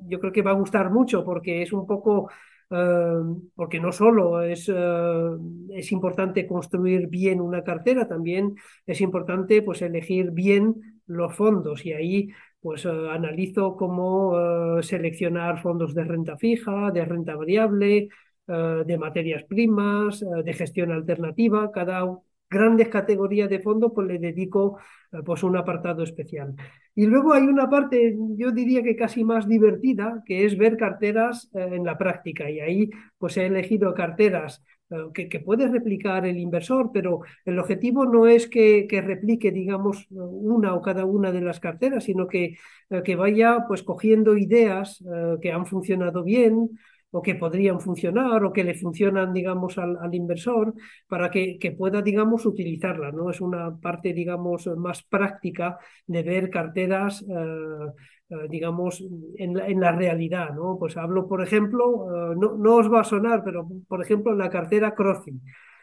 yo 0.07 0.21
creo 0.21 0.33
que 0.33 0.43
va 0.43 0.53
a 0.53 0.55
gustar 0.55 0.91
mucho 0.91 1.25
porque 1.25 1.63
es 1.63 1.73
un 1.73 1.87
poco 1.87 2.31
porque 3.55 3.81
no 3.81 3.93
solo 3.93 4.43
es, 4.43 4.71
es 5.71 5.93
importante 5.93 6.47
construir 6.47 7.09
bien 7.09 7.41
una 7.41 7.65
cartera, 7.65 8.07
también 8.07 8.55
es 8.87 9.01
importante 9.01 9.63
pues, 9.63 9.81
elegir 9.83 10.31
bien 10.33 10.98
los 11.09 11.35
fondos 11.35 11.85
y 11.85 11.93
ahí 11.93 12.31
pues 12.61 12.85
eh, 12.85 12.89
analizo 13.11 13.77
cómo 13.77 14.79
eh, 14.79 14.83
seleccionar 14.83 15.61
fondos 15.63 15.95
de 15.95 16.05
renta 16.05 16.37
fija, 16.37 16.91
de 16.91 17.05
renta 17.05 17.37
variable, 17.37 18.09
eh, 18.47 18.83
de 18.87 18.99
materias 18.99 19.45
primas, 19.45 20.25
de 20.45 20.53
gestión 20.53 20.93
alternativa. 20.93 21.71
Cada 21.73 22.05
grandes 22.51 22.89
categorías 22.89 23.51
de 23.51 23.61
fondos 23.61 23.93
pues 23.95 24.07
le 24.09 24.19
dedico 24.19 24.79
pues 25.25 25.43
un 25.43 25.57
apartado 25.57 26.03
especial. 26.03 26.55
Y 26.95 27.07
luego 27.07 27.33
hay 27.33 27.43
una 27.45 27.69
parte, 27.71 28.17
yo 28.37 28.51
diría 28.51 28.83
que 28.83 28.97
casi 28.97 29.25
más 29.25 29.47
divertida, 29.47 30.23
que 30.27 30.45
es 30.45 30.57
ver 30.59 30.77
carteras 30.77 31.51
en 31.55 31.85
la 31.85 31.97
práctica. 31.97 32.51
Y 32.51 32.61
ahí 32.61 32.91
pues 33.19 33.37
he 33.37 33.47
elegido 33.47 33.95
carteras 33.95 34.63
que, 35.15 35.29
que, 35.29 35.41
puede 35.41 35.69
replicar 35.69 36.27
el 36.27 36.39
inversor, 36.39 36.91
pero 36.93 37.21
el 37.45 37.59
objetivo 37.59 38.07
no 38.07 38.27
es 38.27 38.47
que, 38.47 38.87
que, 38.89 39.01
replique, 39.03 39.51
digamos, 39.51 40.07
una 40.11 40.75
o 40.75 40.83
cada 40.83 41.05
una 41.05 41.33
de 41.33 41.43
las 41.43 41.61
carteras, 41.61 42.05
sino 42.05 42.27
que, 42.27 42.57
eh, 42.91 43.03
que 43.05 43.17
vaya 43.17 43.65
pues 43.69 43.83
cogiendo 43.83 44.37
ideas 44.37 45.03
eh, 45.03 45.37
que 45.43 45.53
han 45.53 45.67
funcionado 45.67 46.25
bien 46.25 46.71
o 47.11 47.23
que 47.23 47.35
podrían 47.35 47.81
funcionar 47.81 48.45
o 48.45 48.53
que 48.53 48.65
le 48.65 48.75
funcionan, 48.75 49.33
digamos, 49.33 49.79
al, 49.79 50.15
inversor 50.15 50.75
para 51.07 51.31
que, 51.31 51.59
que, 51.59 51.73
pueda, 51.73 52.03
digamos, 52.03 52.45
utilizarla, 52.47 53.13
¿no? 53.13 53.31
Es 53.31 53.41
una 53.41 53.79
parte, 53.81 54.13
digamos, 54.13 54.67
más 54.77 55.03
práctica 55.05 55.79
de 56.07 56.23
ver 56.23 56.51
carteras 56.51 57.23
eh, 57.23 57.27
eh, 57.29 57.93
digamos, 58.49 59.03
en 59.37 59.55
la, 59.55 59.67
en 59.67 59.81
la, 59.81 59.93
realidad, 59.93 60.55
¿no? 60.55 60.77
Pues 60.79 60.97
hablo, 60.97 61.27
por 61.29 61.43
ejemplo, 61.43 62.33
eh, 62.33 62.37
no, 62.37 62.77
os 62.77 62.93
va 62.93 63.01
a 63.01 63.05
sonar, 63.05 63.43
pero 63.45 63.67
por 63.89 64.03
ejemplo, 64.03 64.35
la 64.35 64.51
cartera 64.51 64.95
Crossy. 64.95 65.41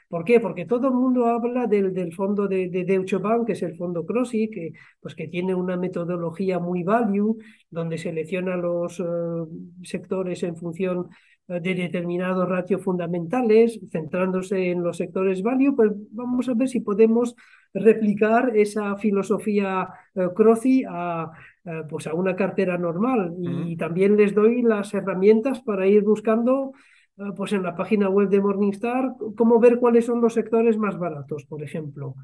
¿Por 0.07 0.23
qué? 0.23 0.39
Porque 0.39 0.65
todo 0.65 0.87
el 0.89 0.93
mundo 0.93 1.25
habla 1.25 1.65
del, 1.65 1.93
del 1.93 2.13
fondo 2.13 2.47
de, 2.47 2.69
de, 2.69 2.83
Deutsche 2.85 3.17
Bank, 3.17 3.47
que 3.47 3.53
es 3.53 3.63
el 3.63 3.75
fondo 3.75 4.05
Crossy, 4.05 4.49
que, 4.51 4.73
pues 4.99 5.15
que 5.15 5.27
tiene 5.27 5.55
una 5.55 5.77
metodología 5.77 6.59
muy 6.59 6.83
value, 6.83 7.37
donde 7.71 7.97
selecciona 7.97 8.55
los 8.55 8.99
uh, 8.99 9.49
sectores 9.83 10.43
en 10.43 10.55
función 10.55 11.09
de 11.47 11.75
determinados 11.75 12.49
ratios 12.49 12.83
fundamentales, 12.83 13.79
centrándose 13.91 14.71
en 14.71 14.81
los 14.81 14.97
sectores 14.97 15.43
value, 15.43 15.75
pues 15.75 15.91
vamos 16.11 16.49
a 16.49 16.53
ver 16.55 16.67
si 16.67 16.79
podemos 16.79 17.35
replicar 17.73 18.55
esa 18.55 18.95
filosofía 18.95 19.89
uh, 20.15 20.33
Crossy 20.33 20.83
a, 20.87 21.31
eh, 21.65 21.83
pues 21.89 22.07
a 22.07 22.13
una 22.13 22.35
cartera 22.35 22.77
normal 22.77 23.35
y 23.37 23.75
también 23.75 24.15
les 24.17 24.33
doy 24.33 24.61
las 24.61 24.93
herramientas 24.93 25.61
para 25.61 25.85
ir 25.85 26.03
buscando 26.03 26.71
eh, 27.17 27.23
pues 27.35 27.53
en 27.53 27.63
la 27.63 27.75
página 27.75 28.09
web 28.09 28.29
de 28.29 28.41
Morningstar 28.41 29.13
cómo 29.35 29.59
ver 29.59 29.77
cuáles 29.77 30.05
son 30.05 30.21
los 30.21 30.33
sectores 30.33 30.77
más 30.77 30.97
baratos, 30.97 31.45
por 31.45 31.63
ejemplo. 31.63 32.15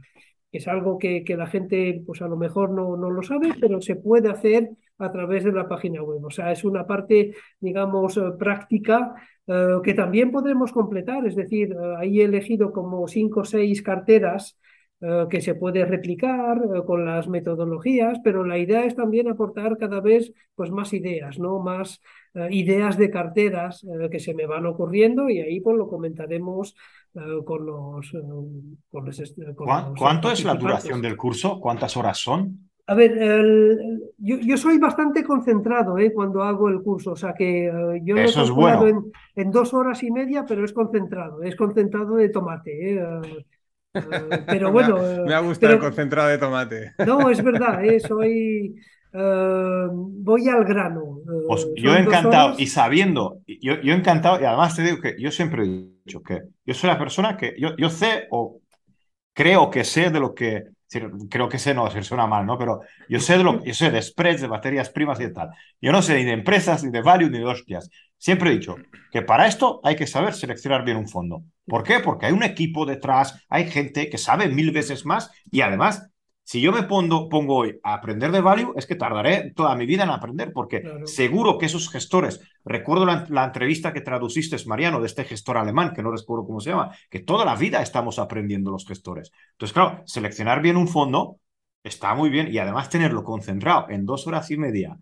Es 0.51 0.67
algo 0.67 0.97
que, 0.97 1.23
que 1.23 1.37
la 1.37 1.47
gente 1.47 2.01
pues 2.05 2.21
a 2.21 2.27
lo 2.27 2.37
mejor 2.37 2.71
no, 2.71 2.97
no 2.97 3.09
lo 3.09 3.21
sabe, 3.21 3.53
pero 3.59 3.81
se 3.81 3.95
puede 3.95 4.29
hacer 4.29 4.69
a 5.01 5.11
través 5.11 5.43
de 5.43 5.51
la 5.51 5.67
página 5.67 6.03
web. 6.03 6.23
O 6.23 6.29
sea, 6.29 6.51
es 6.51 6.63
una 6.63 6.85
parte, 6.85 7.33
digamos, 7.59 8.17
eh, 8.17 8.21
práctica 8.37 9.13
eh, 9.47 9.77
que 9.83 9.93
también 9.93 10.31
podremos 10.31 10.71
completar. 10.71 11.25
Es 11.25 11.35
decir, 11.35 11.75
ahí 11.97 12.21
he 12.21 12.25
elegido 12.25 12.71
como 12.71 13.07
cinco 13.07 13.41
o 13.41 13.45
seis 13.45 13.81
carteras 13.81 14.57
que 15.31 15.41
se 15.41 15.55
puede 15.55 15.83
replicar 15.83 16.61
con 16.85 17.05
las 17.05 17.27
metodologías, 17.27 18.19
pero 18.23 18.45
la 18.45 18.59
idea 18.59 18.85
es 18.85 18.95
también 18.95 19.27
aportar 19.27 19.75
cada 19.79 19.99
vez 19.99 20.31
pues, 20.53 20.69
más 20.69 20.93
ideas, 20.93 21.39
¿no? 21.39 21.57
más 21.57 22.03
ideas 22.51 22.99
de 22.99 23.09
carteras 23.09 23.83
que 24.11 24.19
se 24.19 24.35
me 24.35 24.45
van 24.45 24.67
ocurriendo 24.67 25.27
y 25.27 25.39
ahí 25.39 25.59
pues 25.59 25.75
lo 25.75 25.87
comentaremos 25.87 26.75
con 27.45 27.65
los... 27.65 28.13
¿Cuánto 29.97 30.29
es 30.29 30.43
la 30.43 30.53
duración 30.53 31.01
del 31.01 31.17
curso? 31.17 31.59
¿Cuántas 31.59 31.97
horas 31.97 32.19
son? 32.19 32.69
A 32.91 32.93
ver, 32.93 33.15
yo, 34.17 34.35
yo, 34.41 34.57
soy 34.57 34.77
bastante 34.77 35.23
concentrado 35.23 35.97
¿eh? 35.97 36.11
cuando 36.13 36.43
hago 36.43 36.67
el 36.67 36.81
curso, 36.81 37.13
o 37.13 37.15
sea 37.15 37.33
que 37.33 37.67
eh, 37.67 38.01
yo 38.03 38.15
lo 38.15 38.21
he 38.21 38.33
calculado 38.33 38.85
en, 38.85 39.09
en, 39.33 39.49
dos 39.49 39.73
horas 39.73 40.03
y 40.03 40.11
media, 40.11 40.43
pero 40.45 40.65
es 40.65 40.73
concentrado, 40.73 41.41
es 41.41 41.55
concentrado 41.55 42.15
de 42.15 42.27
tomate. 42.27 42.95
¿eh? 42.95 43.45
pero 44.45 44.73
bueno. 44.73 44.97
me, 45.25 45.33
ha, 45.33 45.39
gustado 45.47 45.71
el 45.71 45.79
concentrado 45.79 46.27
de 46.27 46.37
tomate. 46.37 46.91
No, 47.07 47.29
es 47.29 47.41
verdad, 47.45 47.79
soy. 48.05 48.75
voy 49.13 50.49
al 50.49 50.65
grano. 50.65 51.21
Pues 51.47 51.69
yo 51.77 51.95
encantado, 51.95 52.55
y 52.57 52.67
sabiendo, 52.67 53.39
yo, 53.47 53.79
yo 53.81 53.93
encantado, 53.93 54.41
y 54.41 54.43
además 54.43 54.75
te 54.75 54.81
digo 54.81 54.99
que 54.99 55.15
yo 55.17 55.31
siempre 55.31 55.63
he 55.63 55.67
dicho 56.03 56.21
que 56.21 56.41
yo 56.65 56.73
soy 56.73 56.89
la 56.89 56.99
persona 56.99 57.37
que 57.37 57.55
yo, 57.57 57.69
yo 57.77 57.89
sé 57.89 58.27
o 58.31 58.59
creo 59.33 59.69
que 59.69 59.85
sé 59.85 60.09
de 60.09 60.19
lo 60.19 60.35
que 60.35 60.65
creo 61.29 61.49
que 61.49 61.57
sé, 61.57 61.73
no, 61.73 61.89
se 61.89 62.03
suena 62.03 62.27
mal, 62.27 62.45
¿no? 62.45 62.57
Pero 62.57 62.81
yo 63.07 63.19
sé 63.19 63.37
de 63.37 63.43
lo 63.43 63.63
yo 63.63 63.73
sé 63.73 63.91
de 63.91 64.01
spreads, 64.01 64.41
de 64.41 64.47
materias 64.47 64.89
primas 64.89 65.19
y 65.19 65.31
tal. 65.31 65.49
Yo 65.81 65.91
no 65.91 66.01
sé 66.01 66.15
ni 66.15 66.25
de 66.25 66.33
empresas, 66.33 66.83
ni 66.83 66.91
de 66.91 67.01
value, 67.01 67.29
ni 67.29 67.39
de 67.39 67.45
hostias. 67.45 67.89
Siempre 68.17 68.51
he 68.51 68.53
dicho 68.53 68.75
que 69.11 69.21
para 69.21 69.47
esto 69.47 69.79
hay 69.83 69.95
que 69.95 70.07
saber 70.07 70.33
seleccionar 70.33 70.83
bien 70.85 70.97
un 70.97 71.07
fondo. 71.07 71.43
¿Por 71.65 71.83
qué? 71.83 71.99
Porque 71.99 72.25
hay 72.27 72.33
un 72.33 72.43
equipo 72.43 72.85
detrás, 72.85 73.43
hay 73.49 73.69
gente 73.69 74.09
que 74.09 74.17
sabe 74.17 74.47
mil 74.49 74.71
veces 74.71 75.05
más 75.05 75.31
y 75.49 75.61
además 75.61 76.10
si 76.43 76.59
yo 76.59 76.71
me 76.71 76.83
pongo, 76.83 77.29
pongo, 77.29 77.57
hoy 77.57 77.79
a 77.83 77.93
aprender 77.93 78.31
de 78.31 78.41
value, 78.41 78.73
es 78.75 78.85
que 78.85 78.95
tardaré 78.95 79.53
toda 79.55 79.75
mi 79.75 79.85
vida 79.85 80.03
en 80.03 80.09
aprender, 80.09 80.51
porque 80.53 80.83
seguro 81.05 81.57
que 81.57 81.67
esos 81.67 81.89
gestores, 81.89 82.41
recuerdo 82.65 83.05
la, 83.05 83.45
entrevista 83.45 83.93
que 83.93 84.01
traduciste, 84.01 84.57
Mariano, 84.65 84.99
de 84.99 85.07
este 85.07 85.23
gestor 85.23 85.57
alemán, 85.57 85.93
que 85.93 86.03
no 86.03 86.11
recuerdo 86.11 86.45
cómo 86.45 86.59
se 86.59 86.71
llama, 86.71 86.95
que 87.09 87.19
toda 87.19 87.45
la 87.45 87.55
vida 87.55 87.81
estamos 87.81 88.19
aprendiendo 88.19 88.71
los 88.71 88.85
gestores. 88.85 89.31
Entonces, 89.51 89.73
claro, 89.73 90.03
seleccionar 90.05 90.61
bien 90.61 90.77
un 90.77 90.87
fondo 90.87 91.37
está 91.83 92.13
muy 92.15 92.29
bien 92.29 92.53
y 92.53 92.57
además 92.57 92.89
tenerlo 92.89 93.23
concentrado 93.23 93.85
en 93.89 94.05
dos 94.05 94.27
horas 94.27 94.51
y 94.51 94.57
media. 94.57 94.97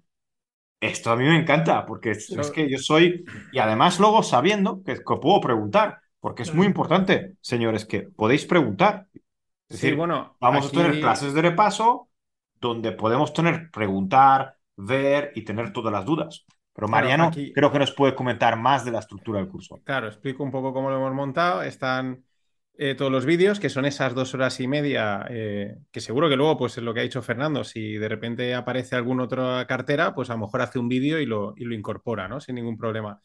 Esto 0.81 1.11
a 1.11 1.15
mí 1.17 1.25
me 1.25 1.37
encanta, 1.37 1.85
porque 1.85 2.11
es, 2.11 2.51
que 2.53 2.69
yo 2.69 2.77
soy, 2.77 3.25
y 3.51 3.59
además 3.59 3.99
luego 3.99 4.23
sabiendo 4.23 4.81
que, 4.83 4.95
que 4.95 5.15
puedo 5.21 5.41
preguntar, 5.41 5.99
porque 6.19 6.43
es 6.43 6.53
muy 6.53 6.67
importante, 6.67 7.35
señores, 7.41 7.85
que 7.85 8.01
podéis 8.01 8.45
preguntar. 8.45 9.07
Es 9.70 9.80
decir, 9.80 9.95
bueno, 9.95 10.36
vamos 10.41 10.67
a 10.67 10.72
tener 10.72 10.99
clases 10.99 11.34
de 11.34 11.43
repaso 11.43 12.09
donde 12.59 12.91
podemos 12.91 13.34
tener, 13.34 13.70
preguntar, 13.72 14.55
ver 14.76 15.32
y 15.36 15.43
tener 15.43 15.72
todas 15.72 15.93
las 15.93 16.05
dudas. 16.05 16.45
Pero 16.74 16.88
Mariano 16.88 17.32
creo 17.32 17.72
que 17.72 17.80
nos 17.80 17.91
puede 17.91 18.15
comentar 18.15 18.57
más 18.57 18.84
de 18.84 18.91
la 18.91 18.99
estructura 18.99 19.39
del 19.39 19.49
curso. 19.49 19.80
Claro, 19.84 20.07
explico 20.07 20.43
un 20.43 20.51
poco 20.51 20.74
cómo 20.74 20.89
lo 20.89 20.97
hemos 20.97 21.13
montado. 21.13 21.61
Están 21.61 22.24
eh, 22.78 22.95
todos 22.95 23.11
los 23.11 23.26
vídeos, 23.26 23.59
que 23.59 23.70
son 23.70 23.86
esas 23.86 24.15
dos 24.15 24.34
horas 24.34 24.59
y 24.59 24.67
media, 24.67 25.26
eh, 25.30 25.76
que 25.91 25.99
seguro 25.99 26.30
que 26.30 26.38
luego, 26.38 26.57
pues 26.57 26.78
es 26.78 26.84
lo 26.84 26.93
que 26.93 27.01
ha 27.01 27.03
dicho 27.03 27.22
Fernando, 27.22 27.63
si 27.63 27.97
de 27.97 28.07
repente 28.07 28.55
aparece 28.55 28.95
alguna 28.95 29.26
otra 29.26 29.67
cartera, 29.67 30.15
pues 30.15 30.30
a 30.30 30.34
lo 30.34 30.39
mejor 30.39 30.61
hace 30.61 30.80
un 30.80 30.88
vídeo 30.88 31.20
y 31.20 31.26
lo, 31.26 31.53
y 31.57 31.65
lo 31.65 31.76
incorpora, 31.76 32.28
¿no? 32.28 32.39
Sin 32.39 32.55
ningún 32.55 32.78
problema. 32.78 33.20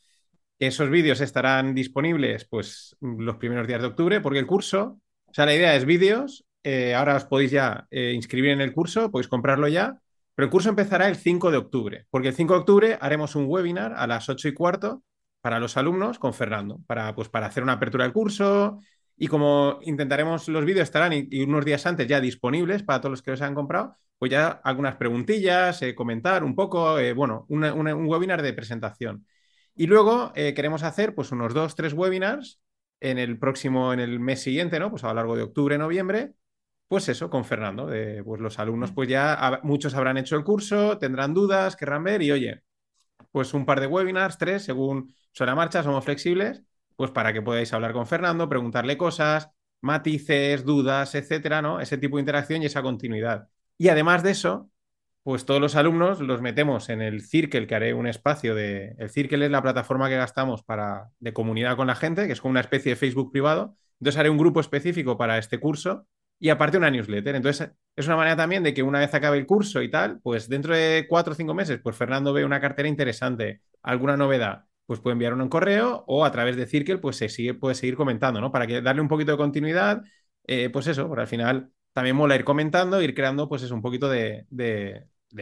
Esos 0.58 0.90
vídeos 0.90 1.20
estarán 1.20 1.74
disponibles, 1.74 2.46
pues, 2.46 2.96
los 3.00 3.36
primeros 3.36 3.66
días 3.66 3.80
de 3.80 3.88
octubre, 3.88 4.20
porque 4.20 4.40
el 4.40 4.46
curso 4.46 5.00
o 5.34 5.36
sea, 5.36 5.46
la 5.46 5.54
idea 5.56 5.74
es 5.74 5.84
vídeos. 5.84 6.46
Eh, 6.62 6.94
ahora 6.94 7.16
os 7.16 7.24
podéis 7.24 7.50
ya 7.50 7.88
eh, 7.90 8.12
inscribir 8.14 8.52
en 8.52 8.60
el 8.60 8.72
curso, 8.72 9.10
podéis 9.10 9.26
comprarlo 9.26 9.66
ya. 9.66 9.98
Pero 10.32 10.46
el 10.46 10.50
curso 10.50 10.68
empezará 10.68 11.08
el 11.08 11.16
5 11.16 11.50
de 11.50 11.56
octubre, 11.56 12.06
porque 12.08 12.28
el 12.28 12.34
5 12.36 12.52
de 12.54 12.60
octubre 12.60 12.98
haremos 13.00 13.34
un 13.34 13.46
webinar 13.48 13.94
a 13.96 14.06
las 14.06 14.28
8 14.28 14.46
y 14.46 14.54
cuarto 14.54 15.02
para 15.40 15.58
los 15.58 15.76
alumnos 15.76 16.20
con 16.20 16.34
Fernando, 16.34 16.78
para, 16.86 17.16
pues, 17.16 17.28
para 17.30 17.46
hacer 17.48 17.64
una 17.64 17.72
apertura 17.72 18.04
del 18.04 18.12
curso. 18.12 18.78
Y 19.16 19.26
como 19.26 19.80
intentaremos, 19.82 20.46
los 20.46 20.64
vídeos 20.64 20.84
estarán 20.84 21.12
unos 21.32 21.64
días 21.64 21.84
antes 21.84 22.06
ya 22.06 22.20
disponibles 22.20 22.84
para 22.84 23.00
todos 23.00 23.10
los 23.10 23.22
que 23.22 23.32
los 23.32 23.42
han 23.42 23.56
comprado, 23.56 23.96
pues 24.18 24.30
ya 24.30 24.60
algunas 24.62 24.94
preguntillas, 24.94 25.82
eh, 25.82 25.96
comentar 25.96 26.44
un 26.44 26.54
poco, 26.54 26.96
bueno, 27.16 27.44
un 27.48 28.06
webinar 28.06 28.40
de 28.40 28.52
presentación. 28.52 29.26
Y 29.74 29.88
luego 29.88 30.32
queremos 30.32 30.84
hacer 30.84 31.12
pues 31.16 31.32
unos 31.32 31.52
dos, 31.54 31.74
tres 31.74 31.92
webinars 31.92 32.60
en 33.04 33.18
el 33.18 33.38
próximo, 33.38 33.92
en 33.92 34.00
el 34.00 34.18
mes 34.18 34.42
siguiente, 34.42 34.78
¿no? 34.80 34.90
Pues 34.90 35.04
a 35.04 35.08
lo 35.08 35.14
largo 35.14 35.36
de 35.36 35.42
octubre, 35.42 35.76
noviembre, 35.78 36.32
pues 36.88 37.08
eso, 37.08 37.28
con 37.30 37.44
Fernando. 37.44 37.88
pues 38.24 38.40
los 38.40 38.58
alumnos, 38.58 38.92
pues 38.92 39.08
ya 39.08 39.60
muchos 39.62 39.94
habrán 39.94 40.16
hecho 40.16 40.36
el 40.36 40.44
curso, 40.44 40.98
tendrán 40.98 41.34
dudas, 41.34 41.76
querrán 41.76 42.04
ver 42.04 42.22
y 42.22 42.32
oye, 42.32 42.62
pues 43.30 43.52
un 43.54 43.66
par 43.66 43.80
de 43.80 43.86
webinars, 43.86 44.38
tres, 44.38 44.64
según 44.64 45.14
sobre 45.32 45.50
la 45.50 45.56
marcha, 45.56 45.82
somos 45.82 46.04
flexibles, 46.04 46.62
pues 46.96 47.10
para 47.10 47.32
que 47.32 47.42
podáis 47.42 47.72
hablar 47.72 47.92
con 47.92 48.06
Fernando, 48.06 48.48
preguntarle 48.48 48.96
cosas, 48.96 49.50
matices, 49.80 50.64
dudas, 50.64 51.14
etcétera, 51.14 51.60
¿no? 51.60 51.80
Ese 51.80 51.98
tipo 51.98 52.16
de 52.16 52.22
interacción 52.22 52.62
y 52.62 52.66
esa 52.66 52.82
continuidad. 52.82 53.48
Y 53.76 53.88
además 53.88 54.22
de 54.22 54.30
eso, 54.30 54.70
pues 55.24 55.46
todos 55.46 55.58
los 55.58 55.74
alumnos 55.74 56.20
los 56.20 56.42
metemos 56.42 56.90
en 56.90 57.00
el 57.00 57.22
Circle, 57.22 57.66
que 57.66 57.74
haré 57.74 57.94
un 57.94 58.06
espacio 58.06 58.54
de... 58.54 58.94
El 58.98 59.08
Circle 59.08 59.46
es 59.46 59.50
la 59.50 59.62
plataforma 59.62 60.10
que 60.10 60.16
gastamos 60.16 60.62
para, 60.62 61.08
de 61.18 61.32
comunidad 61.32 61.76
con 61.76 61.86
la 61.86 61.94
gente, 61.94 62.26
que 62.26 62.34
es 62.34 62.42
como 62.42 62.50
una 62.50 62.60
especie 62.60 62.92
de 62.92 62.96
Facebook 62.96 63.32
privado. 63.32 63.74
Entonces 63.98 64.20
haré 64.20 64.28
un 64.28 64.36
grupo 64.36 64.60
específico 64.60 65.16
para 65.16 65.38
este 65.38 65.58
curso 65.58 66.06
y 66.38 66.50
aparte 66.50 66.76
una 66.76 66.90
newsletter. 66.90 67.36
Entonces 67.36 67.70
es 67.96 68.06
una 68.06 68.16
manera 68.16 68.36
también 68.36 68.62
de 68.62 68.74
que 68.74 68.82
una 68.82 68.98
vez 68.98 69.14
acabe 69.14 69.38
el 69.38 69.46
curso 69.46 69.80
y 69.80 69.90
tal, 69.90 70.20
pues 70.20 70.46
dentro 70.46 70.76
de 70.76 71.06
cuatro 71.08 71.32
o 71.32 71.36
cinco 71.36 71.54
meses, 71.54 71.80
pues 71.82 71.96
Fernando 71.96 72.34
ve 72.34 72.44
una 72.44 72.60
cartera 72.60 72.86
interesante, 72.86 73.62
alguna 73.82 74.18
novedad, 74.18 74.66
pues 74.84 75.00
puede 75.00 75.14
enviar 75.14 75.32
un 75.32 75.48
correo 75.48 76.04
o 76.06 76.26
a 76.26 76.32
través 76.32 76.54
de 76.56 76.66
Circle, 76.66 76.98
pues 76.98 77.16
se 77.16 77.30
sigue, 77.30 77.54
puede 77.54 77.74
seguir 77.76 77.96
comentando, 77.96 78.42
¿no? 78.42 78.52
Para 78.52 78.66
que 78.66 78.82
darle 78.82 79.00
un 79.00 79.08
poquito 79.08 79.32
de 79.32 79.38
continuidad, 79.38 80.02
eh, 80.46 80.68
pues 80.68 80.86
eso, 80.86 81.08
por 81.08 81.20
al 81.20 81.28
final 81.28 81.70
también 81.94 82.14
mola 82.14 82.36
ir 82.36 82.44
comentando, 82.44 83.00
ir 83.00 83.14
creando, 83.14 83.48
pues 83.48 83.62
es 83.62 83.70
un 83.70 83.80
poquito 83.80 84.10
de 84.10 84.44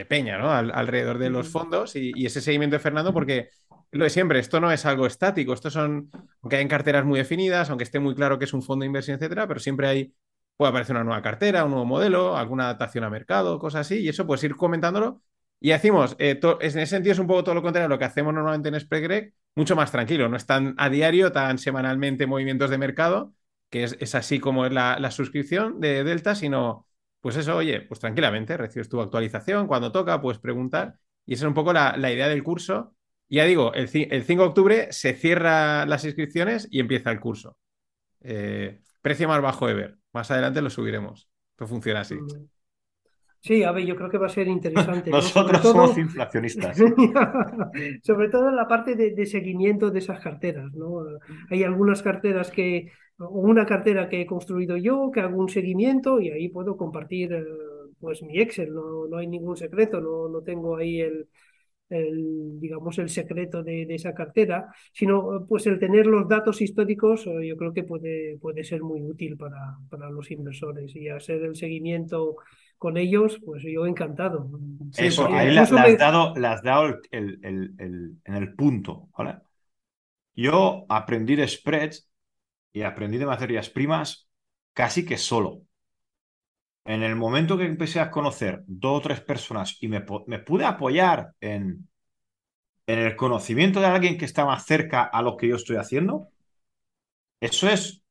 peña, 0.07 0.37
¿no? 0.37 0.51
alrededor 0.51 1.19
de 1.19 1.29
los 1.29 1.47
fondos 1.47 1.95
y, 1.95 2.25
ese 2.25 2.41
seguimiento 2.41 2.75
de 2.75 2.79
Fernando, 2.79 3.13
porque 3.13 3.49
lo 3.91 4.03
de 4.03 4.09
siempre, 4.09 4.39
esto 4.39 4.59
no 4.59 4.71
es 4.71 4.85
algo 4.85 5.05
estático, 5.05 5.53
esto 5.53 5.69
son, 5.69 6.09
aunque 6.41 6.57
hay 6.57 6.67
carteras 6.67 7.05
muy 7.05 7.19
definidas, 7.19 7.69
aunque 7.69 7.83
esté 7.83 7.99
muy 7.99 8.15
claro 8.15 8.39
que 8.39 8.45
es 8.45 8.53
un 8.53 8.63
fondo 8.63 8.83
de 8.83 8.87
inversión, 8.87 9.15
etcétera, 9.15 9.47
pero 9.47 9.59
siempre 9.59 9.87
hay, 9.87 10.13
puede 10.57 10.71
aparecer 10.71 10.95
una 10.95 11.03
nueva 11.03 11.21
cartera, 11.21 11.63
un 11.63 11.71
nuevo 11.71 11.85
modelo, 11.85 12.35
alguna 12.35 12.65
adaptación 12.65 13.03
a 13.03 13.09
mercado, 13.09 13.59
cosas 13.59 13.81
así, 13.81 13.99
y 13.99 14.09
eso 14.09 14.25
pues 14.25 14.43
ir 14.43 14.55
comentándolo. 14.55 15.21
Y 15.59 15.69
decimos, 15.69 16.15
eh, 16.19 16.39
en 16.41 16.67
ese 16.67 16.85
sentido 16.87 17.13
es 17.13 17.19
un 17.19 17.27
poco 17.27 17.43
todo 17.43 17.55
lo 17.55 17.61
contrario 17.61 17.85
a 17.85 17.89
lo 17.89 17.99
que 17.99 18.05
hacemos 18.05 18.33
normalmente 18.33 18.69
en 18.69 18.79
Spregreg, 18.79 19.33
mucho 19.55 19.75
más 19.75 19.91
tranquilo, 19.91 20.27
no 20.27 20.37
es 20.37 20.45
tan 20.45 20.73
a 20.77 20.89
diario, 20.89 21.31
tan 21.31 21.57
semanalmente 21.57 22.27
movimientos 22.27 22.69
de 22.69 22.77
mercado, 22.77 23.33
que 23.69 23.83
es, 23.83 24.15
así 24.15 24.39
como 24.39 24.65
es 24.65 24.73
la, 24.73 24.99
la 24.99 25.11
suscripción 25.11 25.79
de 25.79 26.03
Delta, 26.03 26.35
sino 26.35 26.87
pues 27.23 27.37
eso, 27.37 27.55
oye, 27.55 27.79
pues 27.79 28.01
tranquilamente, 28.01 28.57
recibes 28.57 28.89
tu 28.89 28.99
actualización, 28.99 29.65
cuando 29.65 29.93
toca, 29.93 30.19
puedes 30.19 30.39
preguntar. 30.39 30.95
Y 31.25 31.35
esa 31.35 31.45
es 31.45 31.47
un 31.47 31.53
poco 31.53 31.71
la, 31.71 31.95
idea 32.11 32.27
del 32.27 32.43
curso. 32.43 32.97
Ya 33.29 33.45
digo, 33.45 33.73
el, 33.73 33.87
5 33.87 34.11
de 34.25 34.37
octubre 34.49 34.87
se 34.91 35.13
cierra 35.13 35.85
las 35.85 36.03
inscripciones 36.03 36.67
y 36.69 36.81
empieza 36.81 37.11
el 37.11 37.21
curso. 37.21 37.57
Eh, 38.19 38.81
precio 39.01 39.29
más 39.29 39.41
bajo 39.41 39.67
de 39.67 39.73
ver. 39.73 39.97
Más 40.11 40.31
adelante 40.31 40.61
lo 40.61 40.69
subiremos. 40.69 41.29
Esto 41.51 41.65
funciona 41.65 42.01
así. 42.01 42.17
Sí, 43.39 43.63
a 43.63 43.71
ver, 43.71 43.85
yo 43.85 43.95
creo 43.95 44.09
que 44.09 44.17
va 44.17 44.25
a 44.25 44.29
ser 44.29 44.49
interesante. 44.49 45.09
Nosotros 45.11 45.61
somos 45.61 45.97
inflacionistas. 45.97 46.77
sobre 48.03 48.27
todo 48.27 48.49
en 48.49 48.57
la 48.57 48.67
parte 48.67 48.95
de, 48.95 49.11
de, 49.11 49.25
seguimiento 49.25 49.91
de 49.91 49.99
esas 49.99 50.19
carteras, 50.19 50.73
¿no? 50.73 51.05
Hay 51.49 51.63
algunas 51.63 52.01
carteras 52.01 52.51
que 52.51 52.91
una 53.29 53.65
cartera 53.65 54.09
que 54.09 54.21
he 54.21 54.25
construido 54.25 54.77
yo, 54.77 55.11
que 55.11 55.21
hago 55.21 55.37
un 55.37 55.49
seguimiento 55.49 56.19
y 56.19 56.29
ahí 56.29 56.49
puedo 56.49 56.77
compartir 56.77 57.33
eh, 57.33 57.43
pues 57.99 58.21
mi 58.23 58.39
Excel, 58.39 58.73
no, 58.73 59.07
no 59.07 59.17
hay 59.17 59.27
ningún 59.27 59.55
secreto, 59.55 60.01
no, 60.01 60.27
no 60.27 60.41
tengo 60.41 60.77
ahí 60.77 60.99
el, 61.01 61.27
el, 61.89 62.59
digamos, 62.59 62.97
el 62.99 63.09
secreto 63.09 63.63
de, 63.63 63.85
de, 63.85 63.95
esa 63.95 64.13
cartera, 64.13 64.73
sino 64.91 65.45
pues 65.47 65.67
el 65.67 65.79
tener 65.79 66.05
los 66.05 66.27
datos 66.27 66.61
históricos 66.61 67.25
eh, 67.27 67.47
yo 67.47 67.55
creo 67.55 67.73
que 67.73 67.83
puede, 67.83 68.37
puede 68.39 68.63
ser 68.63 68.81
muy 68.81 69.01
útil 69.01 69.37
para, 69.37 69.77
para 69.89 70.09
los 70.09 70.31
inversores 70.31 70.95
y 70.95 71.09
hacer 71.09 71.43
el 71.43 71.55
seguimiento 71.55 72.35
con 72.77 72.97
ellos, 72.97 73.39
pues 73.45 73.63
yo 73.63 73.85
encantado. 73.85 74.49
Eso, 74.97 75.27
ahí 75.27 75.51
le, 75.51 75.59
has 75.59 75.71
dado, 75.97 76.33
le 76.35 76.47
has 76.47 76.61
dado 76.61 76.99
el, 77.11 77.39
el, 77.41 77.73
el, 77.77 78.17
en 78.25 78.33
el 78.35 78.53
punto, 78.55 79.07
¿vale? 79.17 79.37
Yo 80.35 80.85
aprendí 80.89 81.35
de 81.35 81.47
spreads 81.47 82.09
y 82.73 82.81
aprendí 82.81 83.17
de 83.17 83.25
materias 83.25 83.69
primas 83.69 84.27
casi 84.73 85.05
que 85.05 85.17
solo. 85.17 85.61
en 86.85 87.03
el 87.03 87.15
momento 87.15 87.57
que 87.57 87.65
empecé 87.65 87.99
a 87.99 88.11
conocer 88.11 88.63
dos 88.67 88.99
o 88.99 89.01
tres 89.01 89.21
personas 89.21 89.77
y 89.81 89.87
me, 89.87 90.01
pude 90.01 90.65
apoyar 90.65 91.33
en, 91.39 91.87
en 92.87 92.99
el 92.99 93.15
conocimiento 93.15 93.79
de 93.81 93.87
alguien 93.87 94.17
que 94.17 94.25
está 94.25 94.45
más 94.45 94.65
cerca 94.65 95.03
a 95.03 95.21
lo 95.21 95.37
que 95.37 95.47
yo 95.49 95.55
estoy 95.57 95.77
haciendo, 95.77 96.29
eso 97.39 97.69
es 97.69 98.01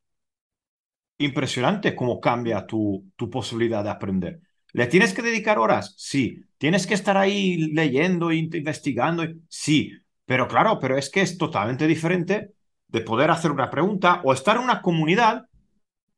impresionante 1.18 1.94
cómo 1.94 2.20
cambia 2.20 2.66
tu, 2.66 3.10
tu 3.16 3.30
posibilidad 3.30 3.84
de 3.84 3.90
aprender. 3.90 4.40
¿Le 4.72 4.86
tienes 4.86 5.12
que 5.14 5.22
dedicar 5.22 5.58
horas? 5.58 5.94
Sí. 5.98 6.42
¿Tienes 6.58 6.86
que 6.86 6.94
estar 6.94 7.16
ahí 7.16 7.72
leyendo 7.72 8.32
investigando? 8.32 9.24
Sí. 9.48 9.92
Pero 10.24 10.48
claro, 10.48 10.78
pero 10.80 10.96
es 10.96 11.10
que 11.10 11.20
es 11.20 11.36
totalmente 11.36 11.86
diferente 11.86 12.52
de 12.93 13.01
poder 13.01 13.30
hacer 13.30 13.51
una 13.51 13.70
pregunta 13.70 14.20
o 14.22 14.32
estar 14.32 14.57
en 14.57 14.64
una 14.64 14.82
comunidad 14.82 15.47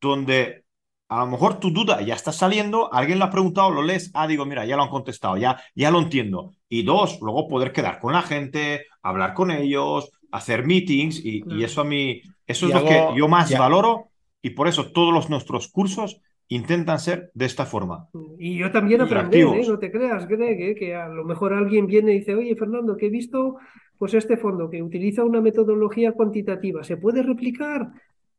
donde 0.01 0.65
a 1.07 1.19
lo 1.19 1.27
mejor 1.27 1.59
tu 1.59 1.71
duda 1.71 2.01
ya 2.01 2.15
está 2.15 2.31
saliendo, 2.31 2.93
alguien 2.93 3.19
lo 3.19 3.25
ha 3.25 3.29
preguntado, 3.29 3.71
lo 3.71 3.81
lees, 3.81 4.11
ah, 4.13 4.27
digo, 4.27 4.45
mira, 4.45 4.65
ya 4.65 4.75
lo 4.75 4.83
han 4.83 4.89
contestado, 4.89 5.37
ya, 5.37 5.59
ya 5.73 5.91
lo 5.91 5.99
entiendo. 5.99 6.51
Y 6.67 6.83
dos, 6.83 7.19
luego 7.21 7.47
poder 7.47 7.71
quedar 7.71 7.99
con 7.99 8.13
la 8.13 8.21
gente, 8.21 8.85
hablar 9.01 9.33
con 9.33 9.51
ellos, 9.51 10.11
hacer 10.31 10.65
meetings 10.65 11.23
y, 11.23 11.43
eso 11.63 11.81
a 11.81 11.85
mí, 11.85 12.21
eso 12.45 12.67
es 12.67 12.73
lo 12.73 12.83
que 12.83 13.07
yo 13.15 13.27
más 13.27 13.57
valoro 13.57 14.09
y 14.41 14.49
por 14.49 14.67
eso 14.67 14.91
todos 14.91 15.13
los, 15.13 15.29
nuestros 15.29 15.69
cursos 15.69 16.21
intentan 16.47 16.99
ser 16.99 17.31
de 17.33 17.45
esta 17.45 17.65
forma. 17.65 18.09
Y 18.37 18.57
yo 18.57 18.71
también 18.71 19.01
aprendí, 19.01 19.41
¿eh? 19.41 19.63
no 19.67 19.79
te 19.79 19.91
creas, 19.91 20.27
Greg, 20.27 20.61
¿eh? 20.61 20.75
que 20.75 20.95
a 20.95 21.07
lo 21.07 21.23
mejor 21.23 21.53
alguien 21.53 21.87
viene 21.87 22.13
y 22.13 22.19
dice, 22.19 22.35
oye, 22.35 22.55
Fernando, 22.55 22.97
que 22.97 23.07
he 23.07 23.09
visto 23.09 23.57
pues 23.97 24.13
este 24.13 24.37
fondo 24.37 24.69
que 24.69 24.81
utiliza 24.81 25.23
una 25.23 25.41
metodología 25.41 26.11
cuantitativa, 26.11 26.83
¿se 26.83 26.97
puede 26.97 27.23
replicar? 27.23 27.89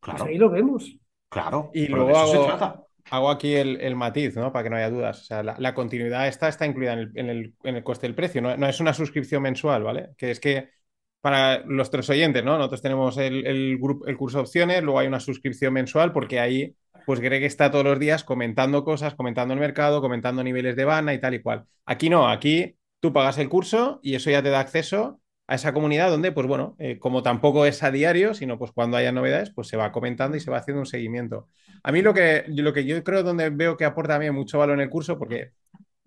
Pues 0.00 0.22
ahí 0.22 0.38
lo 0.38 0.50
vemos. 0.50 0.96
Claro. 1.28 1.70
Y 1.74 1.86
luego 1.88 2.16
hago, 3.10 3.30
aquí 3.30 3.54
el, 3.54 3.96
matiz, 3.96 4.36
¿no? 4.36 4.52
Para 4.52 4.64
que 4.64 4.70
no 4.70 4.76
haya 4.76 4.90
dudas. 4.90 5.22
O 5.22 5.24
sea, 5.24 5.42
la, 5.42 5.74
continuidad 5.74 6.28
esta 6.28 6.48
está 6.48 6.66
incluida 6.66 6.92
en 6.92 6.98
el, 7.28 7.54
en 7.62 7.76
el, 7.76 7.84
coste 7.84 8.06
del 8.06 8.14
precio, 8.14 8.40
no, 8.42 8.56
no, 8.56 8.68
es 8.68 8.80
una 8.80 8.92
suscripción 8.92 9.42
mensual, 9.42 9.82
¿vale? 9.82 10.10
Que 10.16 10.30
es 10.30 10.40
que 10.40 10.70
para 11.20 11.64
los 11.64 11.90
tres 11.90 12.08
oyentes, 12.10 12.44
¿no? 12.44 12.56
Nosotros 12.56 12.82
tenemos 12.82 13.16
el, 13.18 13.46
el, 13.46 13.80
el 14.06 14.16
curso 14.16 14.38
de 14.38 14.42
opciones, 14.42 14.82
luego 14.82 15.00
hay 15.00 15.08
una 15.08 15.20
suscripción 15.20 15.72
mensual 15.72 16.12
porque 16.12 16.38
ahí 16.38 16.74
pues 17.04 17.20
Greg 17.20 17.44
está 17.44 17.70
todos 17.70 17.84
los 17.84 17.98
días 17.98 18.24
comentando 18.24 18.84
cosas, 18.84 19.14
comentando 19.14 19.54
el 19.54 19.60
mercado, 19.60 20.00
comentando 20.00 20.42
niveles 20.42 20.76
de 20.76 20.84
banda 20.84 21.14
y 21.14 21.20
tal 21.20 21.34
y 21.34 21.42
cual. 21.42 21.64
Aquí 21.84 22.10
no, 22.10 22.28
aquí 22.28 22.76
tú 23.00 23.12
pagas 23.12 23.38
el 23.38 23.48
curso 23.48 24.00
y 24.02 24.14
eso 24.14 24.30
ya 24.30 24.42
te 24.42 24.50
da 24.50 24.60
acceso 24.60 25.20
a 25.48 25.54
esa 25.54 25.72
comunidad 25.72 26.10
donde, 26.10 26.32
pues 26.32 26.46
bueno, 26.46 26.74
eh, 26.78 26.98
como 26.98 27.22
tampoco 27.22 27.66
es 27.66 27.82
a 27.82 27.90
diario, 27.90 28.34
sino 28.34 28.58
pues 28.58 28.72
cuando 28.72 28.96
haya 28.96 29.12
novedades, 29.12 29.50
pues 29.54 29.68
se 29.68 29.76
va 29.76 29.92
comentando 29.92 30.36
y 30.36 30.40
se 30.40 30.50
va 30.50 30.58
haciendo 30.58 30.80
un 30.80 30.86
seguimiento. 30.86 31.48
A 31.82 31.92
mí 31.92 32.02
lo 32.02 32.12
que, 32.14 32.44
lo 32.48 32.72
que 32.72 32.84
yo 32.84 33.02
creo 33.04 33.22
donde 33.22 33.50
veo 33.50 33.76
que 33.76 33.84
aporta 33.84 34.14
también 34.14 34.34
mucho 34.34 34.58
valor 34.58 34.74
en 34.74 34.82
el 34.82 34.90
curso, 34.90 35.18
porque 35.18 35.52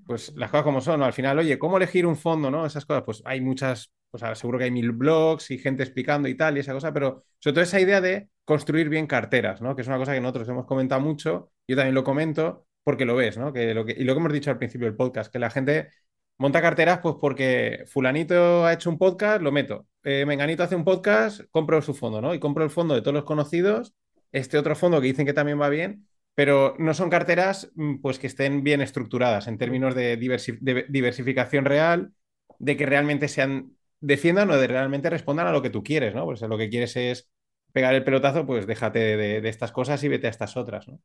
pues 0.06 0.34
las 0.36 0.50
cosas 0.50 0.64
como 0.64 0.82
son, 0.82 1.04
Al 1.04 1.14
final, 1.14 1.38
oye, 1.38 1.60
¿cómo 1.60 1.78
elegir 1.78 2.06
un 2.08 2.18
fondo, 2.18 2.50
no? 2.50 2.66
Esas 2.66 2.86
cosas, 2.86 3.04
pues 3.06 3.22
hay 3.26 3.42
muchas, 3.42 3.92
pues 4.10 4.24
seguro 4.40 4.58
que 4.58 4.66
hay 4.66 4.72
mil 4.72 4.92
blogs 4.92 5.52
y 5.52 5.60
gente 5.60 5.84
explicando 5.84 6.28
y 6.28 6.36
tal 6.36 6.58
y 6.58 6.62
esa 6.62 6.74
cosa, 6.74 6.92
pero 6.92 7.24
sobre 7.38 7.54
todo 7.54 7.64
esa 7.64 7.80
idea 7.80 8.02
de 8.02 8.28
construir 8.44 8.90
bien 8.90 9.06
carteras, 9.06 9.62
¿no? 9.62 9.76
Que 9.76 9.84
es 9.84 9.88
una 9.88 9.98
cosa 10.00 10.14
que 10.14 10.22
nosotros 10.22 10.50
hemos 10.50 10.66
comentado 10.66 11.00
mucho, 11.00 11.52
yo 11.68 11.76
también 11.76 11.94
lo 11.94 12.04
comento 12.04 12.66
porque 12.84 13.06
lo 13.06 13.16
ves, 13.16 13.38
¿no? 13.38 13.54
Que 13.54 13.74
lo 13.76 13.86
que, 13.86 13.92
y 13.92 14.04
lo 14.04 14.16
que 14.16 14.20
hemos 14.20 14.34
dicho 14.34 14.50
al 14.50 14.58
principio 14.58 14.88
del 14.88 14.96
podcast, 14.96 15.32
que 15.32 15.38
la 15.38 15.52
gente 15.52 15.92
monta 16.40 16.62
carteras 16.62 17.00
pues 17.04 17.16
porque 17.22 17.84
fulanito 17.86 18.66
ha 18.66 18.74
hecho 18.74 18.90
un 18.90 18.98
podcast, 18.98 19.42
lo 19.42 19.52
meto. 19.52 19.86
Eh, 20.04 20.26
Menganito 20.26 20.64
hace 20.64 20.76
un 20.76 20.86
podcast, 20.86 21.42
compro 21.52 21.82
su 21.82 21.94
fondo, 21.94 22.22
¿no? 22.22 22.34
Y 22.34 22.40
compro 22.40 22.64
el 22.64 22.70
fondo 22.72 22.96
de 22.96 23.02
todos 23.02 23.14
los 23.14 23.26
conocidos, 23.26 23.94
este 24.32 24.58
otro 24.58 24.76
fondo 24.76 25.02
que 25.02 25.08
dicen 25.08 25.26
que 25.26 25.34
también 25.34 25.60
va 25.60 25.70
bien, 25.70 26.08
pero 26.34 26.76
no 26.80 26.94
son 26.94 27.10
carteras 27.10 27.72
mm, 27.76 27.98
pues 27.98 28.20
que 28.20 28.28
estén 28.28 28.64
bien 28.64 28.82
estructuradas 28.82 29.48
en 29.48 29.58
términos 29.58 29.94
de, 29.96 30.16
diversificación 30.18 31.66
real, 31.66 32.14
de 32.58 32.78
que 32.78 32.86
realmente 32.86 33.28
sean 33.28 33.74
defiendan 34.00 34.50
o 34.50 34.58
de 34.58 34.68
realmente 34.68 35.10
respondan 35.10 35.48
a 35.48 35.52
lo 35.52 35.62
que 35.62 35.70
tú 35.70 35.84
quieres, 35.84 36.16
¿no? 36.16 36.24
Pues 36.24 36.42
lo 36.42 36.58
que 36.58 36.70
quieres 36.70 36.96
es 36.96 37.30
pegar 37.74 37.94
el 37.94 38.06
pelotazo, 38.06 38.46
pues 38.46 38.66
déjate 38.66 39.18
de, 39.18 39.50
estas 39.50 39.74
cosas 39.74 40.02
y 40.06 40.08
vete 40.08 40.28
a 40.28 40.30
estas 40.30 40.56
otras, 40.56 40.88
¿no? 40.88 41.02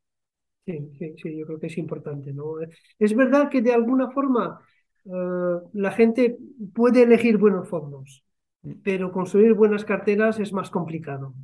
Sí, 0.65 0.79
sí, 0.97 1.15
sí, 1.21 1.37
yo 1.37 1.45
creo 1.45 1.59
que 1.59 1.67
es 1.67 1.77
importante, 1.77 2.33
¿no? 2.33 2.55
Es 3.01 3.15
verdad 3.17 3.51
que 3.51 3.61
de 3.61 3.75
alguna 3.75 4.13
forma 4.13 4.61
eh, 5.07 5.61
la 5.73 5.93
gente 5.93 6.37
puede 6.75 7.03
elegir 7.03 7.37
buenos 7.37 7.69
fondos, 7.69 8.25
mm. 8.63 8.73
pero 8.83 9.13
construir 9.13 9.55
buenas 9.55 9.85
carteras 9.85 10.41
es 10.41 10.53
más 10.53 10.71
complicado. 10.71 11.35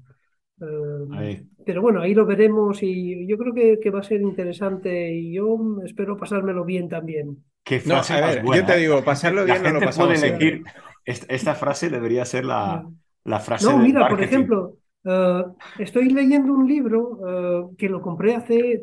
Eh, 0.60 1.46
pero 1.64 1.80
bueno, 1.80 2.02
ahí 2.02 2.14
lo 2.14 2.26
veremos 2.26 2.82
y 2.82 3.26
yo 3.26 3.38
creo 3.38 3.78
que, 3.80 3.90
va 3.90 4.00
a 4.00 4.04
ser 4.04 4.20
interesante 4.20 5.14
y 5.14 5.32
yo 5.32 5.58
espero 5.84 6.18
pasármelo 6.18 6.64
bien 6.64 6.88
también. 6.88 7.42
no, 7.86 8.54
yo 8.54 8.66
te 8.66 8.76
digo, 8.76 9.02
pasarlo 9.02 9.44
bien 9.44 9.62
no 9.62 9.70
lo 9.70 9.80
pasamos 9.80 10.22
elegir. 10.22 10.64
Esta, 11.04 11.54
frase 11.54 11.88
debería 11.88 12.24
ser 12.26 12.44
la, 12.44 12.86
la 13.24 13.40
frase. 13.40 13.64
No, 13.64 13.78
mira, 13.78 14.06
por 14.06 14.22
ejemplo, 14.22 14.76
eh, 15.04 15.44
estoy 15.78 16.10
leyendo 16.10 16.52
un 16.52 16.68
libro 16.68 17.72
que 17.78 17.88
lo 17.88 18.02
compré 18.02 18.34
hace 18.34 18.82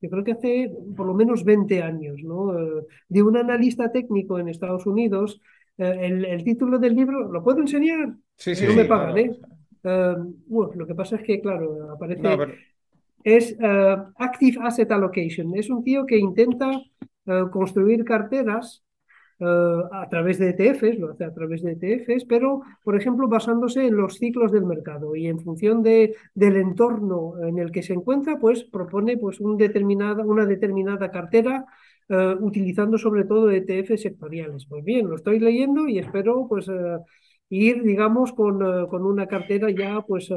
yo 0.00 0.10
creo 0.10 0.24
que 0.24 0.32
hace 0.32 0.70
por 0.96 1.06
lo 1.06 1.14
menos 1.14 1.44
20 1.44 1.82
años, 1.82 2.22
¿no? 2.22 2.58
Eh, 2.58 2.86
de 3.08 3.22
un 3.22 3.36
analista 3.36 3.90
técnico 3.90 4.38
en 4.38 4.48
Estados 4.48 4.86
Unidos. 4.86 5.40
Eh, 5.78 6.24
el, 6.28 6.44
título 6.44 6.78
del 6.78 6.94
libro, 6.94 7.30
¿lo 7.30 7.42
puedo 7.42 7.60
enseñar? 7.60 8.14
Sí, 8.36 8.54
sí. 8.54 8.66
No 8.66 8.74
me 8.74 8.84
pagan, 8.84 9.18
¿eh? 9.18 9.30
eh 9.84 10.14
lo 10.48 10.86
que 10.86 10.94
pasa 10.94 11.16
es 11.16 11.22
que, 11.22 11.40
claro, 11.40 11.92
aparece... 11.92 12.22
Es 13.24 13.56
Active 13.58 14.58
Asset 14.62 14.90
Allocation. 14.92 15.56
Es 15.56 15.68
un 15.68 15.82
tío 15.82 16.06
que 16.06 16.16
intenta 16.16 16.70
construir 17.50 18.04
carteras 18.04 18.85
eh, 19.38 19.82
a 19.92 20.08
través 20.08 20.38
de 20.38 20.50
ETFs, 20.50 20.98
lo 20.98 21.10
hace 21.10 21.24
a 21.24 21.34
través 21.34 21.62
de 21.62 21.72
ETFs, 21.72 22.24
pero, 22.24 22.62
por 22.82 22.96
ejemplo, 22.96 23.28
basándose 23.28 23.86
en 23.86 23.96
los 23.96 24.14
ciclos 24.14 24.50
del 24.50 24.64
mercado 24.64 25.14
y 25.14 25.26
en 25.26 25.40
función 25.40 25.82
de, 25.82 26.14
del 26.34 26.56
entorno 26.56 27.34
en 27.44 27.58
el 27.58 27.70
que 27.70 27.82
se 27.82 27.92
encuentra, 27.92 28.38
pues 28.38 28.64
propone 28.64 29.18
pues, 29.18 29.40
un 29.40 29.56
una 29.56 30.46
determinada 30.46 31.10
cartera 31.10 31.66
eh, 32.08 32.36
utilizando 32.40 32.98
sobre 32.98 33.24
todo 33.24 33.50
ETFs 33.50 34.02
sectoriales. 34.02 34.66
Pues 34.66 34.84
bien, 34.84 35.08
lo 35.08 35.16
estoy 35.16 35.38
leyendo 35.40 35.86
y 35.88 35.98
espero 35.98 36.46
pues, 36.48 36.68
eh, 36.68 36.98
ir, 37.50 37.82
digamos, 37.82 38.32
con, 38.32 38.58
con, 38.88 39.04
una 39.04 39.26
cartera 39.26 39.70
ya 39.70 40.00
pues 40.02 40.30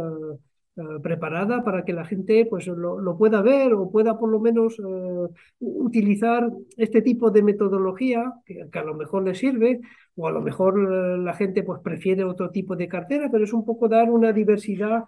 eh, 0.80 1.00
preparada 1.04 1.62
para 1.64 1.84
que 1.84 1.92
la 1.92 2.06
gente 2.06 2.46
pues, 2.50 2.68
lo, 2.68 3.18
pueda 3.18 3.42
ver 3.42 3.74
o 3.74 3.92
pueda 3.92 4.18
por 4.18 4.30
lo 4.30 4.40
menos 4.40 4.80
eh, 4.80 5.28
utilizar 5.60 6.50
este 6.78 7.02
tipo 7.02 7.32
de 7.32 7.44
metodología 7.44 8.34
que, 8.46 8.66
a 8.72 8.84
lo 8.84 8.96
mejor 8.96 9.24
le 9.24 9.36
sirve 9.36 9.82
o 10.16 10.28
a 10.28 10.32
lo 10.32 10.42
mejor 10.42 10.80
eh, 10.80 11.18
la 11.18 11.34
gente 11.34 11.64
pues, 11.64 11.82
prefiere 11.82 12.24
otro 12.24 12.50
tipo 12.50 12.78
de 12.78 12.88
cartera, 12.88 13.30
pero 13.30 13.44
es 13.44 13.52
un 13.52 13.66
poco 13.66 13.90
dar 13.90 14.10
una 14.10 14.32
diversidad 14.32 15.04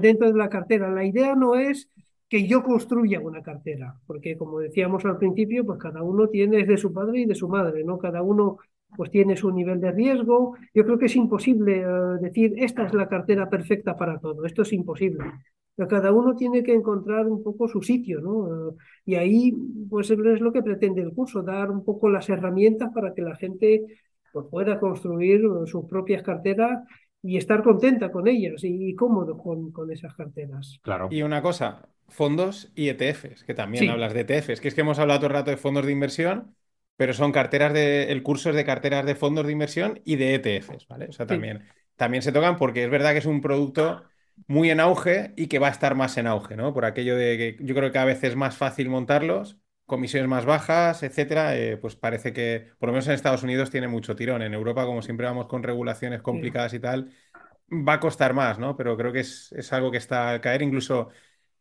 dentro 0.00 0.30
de 0.32 0.38
la 0.38 0.48
cartera. 0.48 0.90
La 0.90 1.04
idea 1.04 1.36
no 1.36 1.54
es 1.54 1.88
que 2.28 2.46
yo 2.48 2.62
construya 2.62 3.20
una 3.20 3.42
cartera, 3.42 3.94
porque 4.06 4.36
como 4.36 4.58
decíamos 4.58 5.04
al 5.04 5.18
principio, 5.18 5.64
pues 5.64 5.78
cada 5.78 6.02
uno 6.02 6.28
tiene 6.28 6.64
de 6.64 6.76
su 6.78 6.92
padre 6.92 7.20
y 7.20 7.26
de 7.26 7.34
su 7.34 7.48
madre, 7.48 7.84
¿no? 7.84 7.98
Cada 7.98 8.22
uno 8.22 8.58
pues 8.96 9.10
tiene 9.10 9.36
su 9.36 9.50
nivel 9.50 9.80
de 9.80 9.92
riesgo. 9.92 10.56
Yo 10.74 10.84
creo 10.84 10.98
que 10.98 11.06
es 11.06 11.16
imposible 11.16 11.80
eh, 11.80 11.86
decir, 12.20 12.54
esta 12.56 12.84
es 12.84 12.94
la 12.94 13.08
cartera 13.08 13.48
perfecta 13.48 13.96
para 13.96 14.18
todo. 14.18 14.44
Esto 14.44 14.62
es 14.62 14.72
imposible. 14.72 15.24
Pero 15.74 15.88
cada 15.88 16.12
uno 16.12 16.36
tiene 16.36 16.62
que 16.62 16.74
encontrar 16.74 17.26
un 17.26 17.42
poco 17.42 17.66
su 17.66 17.80
sitio, 17.82 18.20
¿no? 18.20 18.70
Eh, 18.70 18.74
y 19.06 19.14
ahí, 19.14 19.54
pues 19.88 20.10
es 20.10 20.18
lo 20.18 20.52
que 20.52 20.62
pretende 20.62 21.00
el 21.00 21.12
curso, 21.12 21.42
dar 21.42 21.70
un 21.70 21.84
poco 21.84 22.10
las 22.10 22.28
herramientas 22.28 22.90
para 22.94 23.14
que 23.14 23.22
la 23.22 23.34
gente 23.36 23.84
pues, 24.32 24.46
pueda 24.50 24.78
construir 24.78 25.40
eh, 25.40 25.66
sus 25.66 25.86
propias 25.86 26.22
carteras 26.22 26.82
y 27.22 27.36
estar 27.36 27.62
contenta 27.62 28.10
con 28.10 28.28
ellas 28.28 28.62
y, 28.64 28.94
cómodo 28.94 29.38
con, 29.38 29.70
con, 29.70 29.90
esas 29.90 30.14
carteras. 30.14 30.80
Claro. 30.82 31.08
Y 31.10 31.22
una 31.22 31.40
cosa, 31.40 31.88
fondos 32.08 32.72
y 32.74 32.88
ETFs, 32.88 33.44
que 33.44 33.54
también 33.54 33.88
hablas 33.88 34.12
de 34.12 34.20
ETFs, 34.20 34.60
que 34.60 34.68
es 34.68 34.74
que 34.74 34.80
hemos 34.80 34.98
hablado 34.98 35.20
todo 35.20 35.28
el 35.28 35.34
rato 35.34 35.50
de 35.50 35.56
fondos 35.56 35.86
de 35.86 35.92
inversión, 35.92 36.54
pero 36.96 37.12
son 37.12 37.32
carteras 37.32 37.72
de, 37.72 38.12
el 38.12 38.22
curso 38.22 38.50
es 38.50 38.56
de 38.56 38.64
carteras 38.64 39.04
de 39.06 39.14
fondos 39.14 39.46
de 39.46 39.52
inversión 39.52 40.00
y 40.04 40.16
de 40.16 40.34
ETFs, 40.34 40.86
¿vale? 40.88 41.06
O 41.06 41.12
sea, 41.12 41.26
también, 41.26 41.64
también 41.96 42.22
se 42.22 42.32
tocan 42.32 42.56
porque 42.56 42.84
es 42.84 42.90
verdad 42.90 43.12
que 43.12 43.18
es 43.18 43.26
un 43.26 43.40
producto 43.40 44.04
muy 44.46 44.70
en 44.70 44.80
auge 44.80 45.32
y 45.36 45.46
que 45.46 45.58
va 45.58 45.68
a 45.68 45.70
estar 45.70 45.94
más 45.94 46.16
en 46.18 46.26
auge, 46.26 46.56
¿no? 46.56 46.72
Por 46.72 46.84
aquello 46.84 47.16
de 47.16 47.36
que 47.36 47.64
yo 47.64 47.74
creo 47.74 47.92
que 47.92 47.98
a 47.98 48.04
veces 48.04 48.30
es 48.30 48.36
más 48.36 48.56
fácil 48.56 48.88
montarlos, 48.88 49.58
comisiones 49.86 50.28
más 50.28 50.44
bajas, 50.44 51.02
etcétera, 51.02 51.56
eh, 51.56 51.76
pues 51.76 51.96
parece 51.96 52.32
que, 52.32 52.70
por 52.78 52.88
lo 52.88 52.92
menos 52.92 53.06
en 53.08 53.14
Estados 53.14 53.42
Unidos, 53.42 53.70
tiene 53.70 53.88
mucho 53.88 54.16
tirón. 54.16 54.42
En 54.42 54.54
Europa, 54.54 54.86
como 54.86 55.02
siempre 55.02 55.26
vamos 55.26 55.46
con 55.46 55.62
regulaciones 55.62 56.22
complicadas 56.22 56.72
y 56.74 56.80
tal, 56.80 57.12
va 57.70 57.94
a 57.94 58.00
costar 58.00 58.34
más, 58.34 58.58
¿no? 58.58 58.76
Pero 58.76 58.96
creo 58.96 59.12
que 59.12 59.20
es, 59.20 59.52
es 59.52 59.72
algo 59.72 59.90
que 59.90 59.98
está 59.98 60.30
al 60.30 60.40
caer. 60.40 60.62
Incluso 60.62 61.08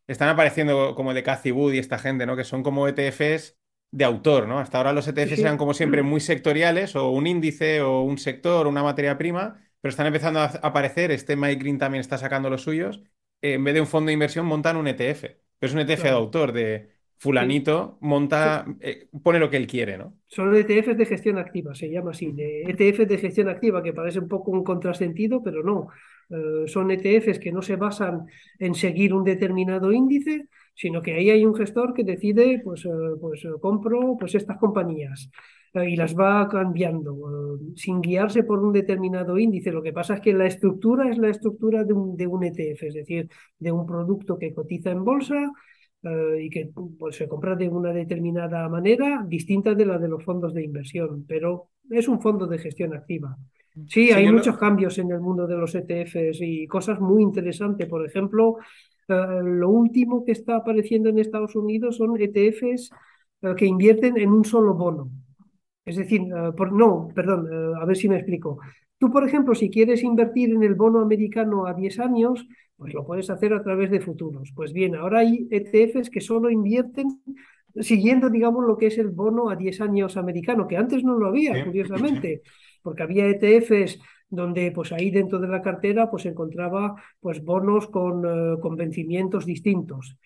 están 0.07 0.29
apareciendo 0.29 0.95
como 0.95 1.13
de 1.13 1.23
Cathy 1.23 1.51
Wood 1.51 1.73
y 1.73 1.79
esta 1.79 1.99
gente, 1.99 2.25
¿no? 2.25 2.35
Que 2.35 2.43
son 2.43 2.63
como 2.63 2.87
ETFs 2.87 3.57
de 3.91 4.05
autor, 4.05 4.47
¿no? 4.47 4.59
Hasta 4.59 4.77
ahora 4.77 4.93
los 4.93 5.07
ETFs 5.07 5.39
eran 5.39 5.57
como 5.57 5.73
siempre 5.73 6.01
muy 6.01 6.21
sectoriales, 6.21 6.95
o 6.95 7.09
un 7.11 7.27
índice, 7.27 7.81
o 7.81 8.01
un 8.01 8.17
sector, 8.17 8.67
una 8.67 8.83
materia 8.83 9.17
prima, 9.17 9.59
pero 9.81 9.89
están 9.89 10.07
empezando 10.07 10.39
a 10.39 10.45
aparecer, 10.45 11.11
este 11.11 11.35
Mike 11.35 11.61
Green 11.61 11.77
también 11.77 11.99
está 12.01 12.17
sacando 12.17 12.49
los 12.49 12.61
suyos, 12.63 13.03
en 13.41 13.63
vez 13.63 13.73
de 13.73 13.81
un 13.81 13.87
fondo 13.87 14.07
de 14.07 14.13
inversión 14.13 14.45
montan 14.45 14.77
un 14.77 14.87
ETF, 14.87 15.21
pero 15.59 15.69
es 15.69 15.73
un 15.73 15.79
ETF 15.79 16.03
de 16.03 16.09
autor, 16.09 16.51
de 16.53 16.89
fulanito 17.21 17.99
monta, 18.01 18.65
eh, 18.79 19.07
pone 19.21 19.37
lo 19.37 19.47
que 19.49 19.57
él 19.57 19.67
quiere, 19.67 19.95
¿no? 19.95 20.17
Son 20.25 20.55
ETFs 20.55 20.97
de 20.97 21.05
gestión 21.05 21.37
activa, 21.37 21.75
se 21.75 21.87
llama 21.87 22.11
así, 22.11 22.31
de 22.31 22.63
ETFs 22.63 23.07
de 23.07 23.17
gestión 23.19 23.47
activa, 23.47 23.83
que 23.83 23.93
parece 23.93 24.17
un 24.17 24.27
poco 24.27 24.49
un 24.49 24.63
contrasentido, 24.63 25.43
pero 25.43 25.61
no. 25.61 25.89
Eh, 26.31 26.67
son 26.67 26.89
ETFs 26.89 27.37
que 27.37 27.51
no 27.51 27.61
se 27.61 27.75
basan 27.75 28.25
en 28.57 28.73
seguir 28.73 29.13
un 29.13 29.23
determinado 29.23 29.91
índice, 29.91 30.47
sino 30.73 31.01
que 31.01 31.13
ahí 31.13 31.29
hay 31.29 31.45
un 31.45 31.55
gestor 31.55 31.93
que 31.93 32.03
decide, 32.03 32.61
pues, 32.63 32.85
eh, 32.85 32.89
pues 33.19 33.45
compro 33.59 34.17
pues 34.19 34.35
estas 34.35 34.57
compañías 34.57 35.29
y 35.73 35.95
las 35.95 36.15
va 36.17 36.47
cambiando 36.49 37.57
sin 37.75 38.01
guiarse 38.01 38.43
por 38.43 38.59
un 38.59 38.73
determinado 38.73 39.37
índice. 39.37 39.71
Lo 39.71 39.81
que 39.81 39.93
pasa 39.93 40.15
es 40.15 40.21
que 40.21 40.33
la 40.33 40.45
estructura 40.45 41.09
es 41.09 41.17
la 41.17 41.29
estructura 41.29 41.83
de 41.83 41.93
un, 41.93 42.17
de 42.17 42.27
un 42.27 42.43
ETF, 42.43 42.83
es 42.83 42.93
decir, 42.93 43.29
de 43.57 43.71
un 43.71 43.85
producto 43.85 44.37
que 44.37 44.53
cotiza 44.53 44.91
en 44.91 45.05
bolsa 45.05 45.51
eh, 46.03 46.43
y 46.43 46.49
que 46.49 46.71
pues, 46.99 47.15
se 47.15 47.27
compra 47.27 47.55
de 47.55 47.69
una 47.69 47.93
determinada 47.93 48.67
manera 48.67 49.23
distinta 49.25 49.73
de 49.73 49.85
la 49.85 49.97
de 49.97 50.09
los 50.09 50.23
fondos 50.23 50.53
de 50.53 50.63
inversión, 50.63 51.25
pero 51.25 51.69
es 51.89 52.07
un 52.07 52.21
fondo 52.21 52.47
de 52.47 52.57
gestión 52.57 52.93
activa. 52.93 53.37
Sí, 53.87 54.11
hay 54.11 54.29
muchos 54.29 54.57
cambios 54.57 54.97
en 54.97 55.11
el 55.11 55.21
mundo 55.21 55.47
de 55.47 55.55
los 55.55 55.73
ETFs 55.73 56.41
y 56.41 56.67
cosas 56.67 56.99
muy 56.99 57.23
interesantes. 57.23 57.87
Por 57.87 58.05
ejemplo, 58.05 58.57
eh, 59.11 59.41
lo 59.43 59.69
último 59.69 60.23
que 60.25 60.31
está 60.31 60.57
apareciendo 60.57 61.09
en 61.09 61.19
Estados 61.19 61.55
Unidos 61.55 61.97
son 61.97 62.19
ETFs 62.19 62.91
eh, 63.41 63.53
que 63.55 63.65
invierten 63.65 64.17
en 64.17 64.29
un 64.31 64.45
solo 64.45 64.73
bono. 64.73 65.09
Es 65.85 65.97
decir, 65.97 66.21
por, 66.55 66.71
no, 66.71 67.09
perdón, 67.15 67.47
a 67.75 67.85
ver 67.85 67.97
si 67.97 68.07
me 68.07 68.15
explico. 68.15 68.59
Tú, 68.99 69.09
por 69.09 69.27
ejemplo, 69.27 69.55
si 69.55 69.71
quieres 69.71 70.03
invertir 70.03 70.51
en 70.51 70.61
el 70.61 70.75
bono 70.75 70.99
americano 70.99 71.65
a 71.65 71.73
10 71.73 71.99
años, 71.99 72.47
pues 72.77 72.93
lo 72.93 73.03
puedes 73.03 73.31
hacer 73.31 73.51
a 73.53 73.63
través 73.63 73.89
de 73.89 73.99
futuros. 73.99 74.51
Pues 74.55 74.73
bien, 74.73 74.95
ahora 74.95 75.19
hay 75.19 75.47
ETFs 75.49 76.11
que 76.11 76.21
solo 76.21 76.51
invierten 76.51 77.07
siguiendo, 77.79 78.29
digamos, 78.29 78.65
lo 78.65 78.77
que 78.77 78.87
es 78.87 78.97
el 78.97 79.09
bono 79.09 79.49
a 79.49 79.55
10 79.55 79.81
años 79.81 80.17
americano, 80.17 80.67
que 80.67 80.77
antes 80.77 81.03
no 81.03 81.17
lo 81.17 81.27
había, 81.27 81.65
curiosamente, 81.65 82.41
porque 82.81 83.03
había 83.03 83.27
ETFs 83.27 83.99
donde 84.31 84.71
pues 84.71 84.91
ahí 84.91 85.11
dentro 85.11 85.37
de 85.37 85.47
la 85.47 85.61
cartera 85.61 86.09
pues 86.09 86.25
encontraba 86.25 86.95
pues 87.19 87.43
bonos 87.43 87.87
con, 87.87 88.25
eh, 88.25 88.59
con 88.59 88.75
vencimientos 88.75 89.45
distintos 89.45 90.17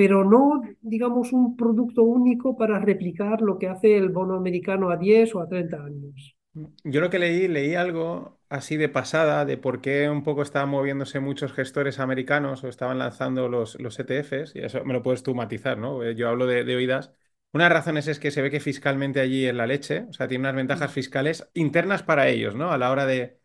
pero 0.00 0.24
no, 0.24 0.62
digamos, 0.80 1.30
un 1.34 1.58
producto 1.58 2.04
único 2.04 2.56
para 2.56 2.78
replicar 2.78 3.42
lo 3.42 3.58
que 3.58 3.68
hace 3.68 3.98
el 3.98 4.08
bono 4.08 4.34
americano 4.34 4.88
a 4.90 4.96
10 4.96 5.34
o 5.34 5.40
a 5.40 5.46
30 5.46 5.76
años. 5.76 6.36
Yo 6.84 7.00
lo 7.00 7.10
que 7.10 7.18
leí, 7.18 7.48
leí 7.48 7.74
algo 7.74 8.40
así 8.48 8.76
de 8.76 8.88
pasada 8.88 9.44
de 9.44 9.56
por 9.56 9.80
qué 9.80 10.08
un 10.08 10.24
poco 10.24 10.42
estaban 10.42 10.70
moviéndose 10.70 11.20
muchos 11.20 11.52
gestores 11.52 11.98
americanos 12.00 12.64
o 12.64 12.68
estaban 12.68 12.98
lanzando 12.98 13.48
los, 13.48 13.78
los 13.80 13.98
ETFs, 13.98 14.56
y 14.56 14.60
eso 14.60 14.84
me 14.84 14.92
lo 14.92 15.02
puedes 15.02 15.22
tú 15.22 15.34
matizar, 15.34 15.78
¿no? 15.78 16.02
Eh, 16.02 16.14
yo 16.16 16.28
hablo 16.28 16.46
de, 16.46 16.62
oídas. 16.74 17.12
Una 17.52 17.64
de 17.64 17.70
las 17.70 17.78
razones 17.80 18.08
es 18.08 18.18
que 18.18 18.30
se 18.30 18.42
ve 18.42 18.50
que 18.50 18.60
fiscalmente 18.60 19.20
allí 19.20 19.46
es 19.46 19.54
la 19.54 19.66
leche, 19.66 20.06
o 20.08 20.12
sea, 20.12 20.28
tiene 20.28 20.42
unas 20.42 20.54
ventajas 20.56 20.92
fiscales 20.92 21.50
internas 21.54 22.02
para 22.02 22.28
ellos, 22.28 22.54
¿no? 22.54 22.72
A 22.72 22.78
la 22.78 22.90
hora 22.90 23.06
de, 23.06 23.39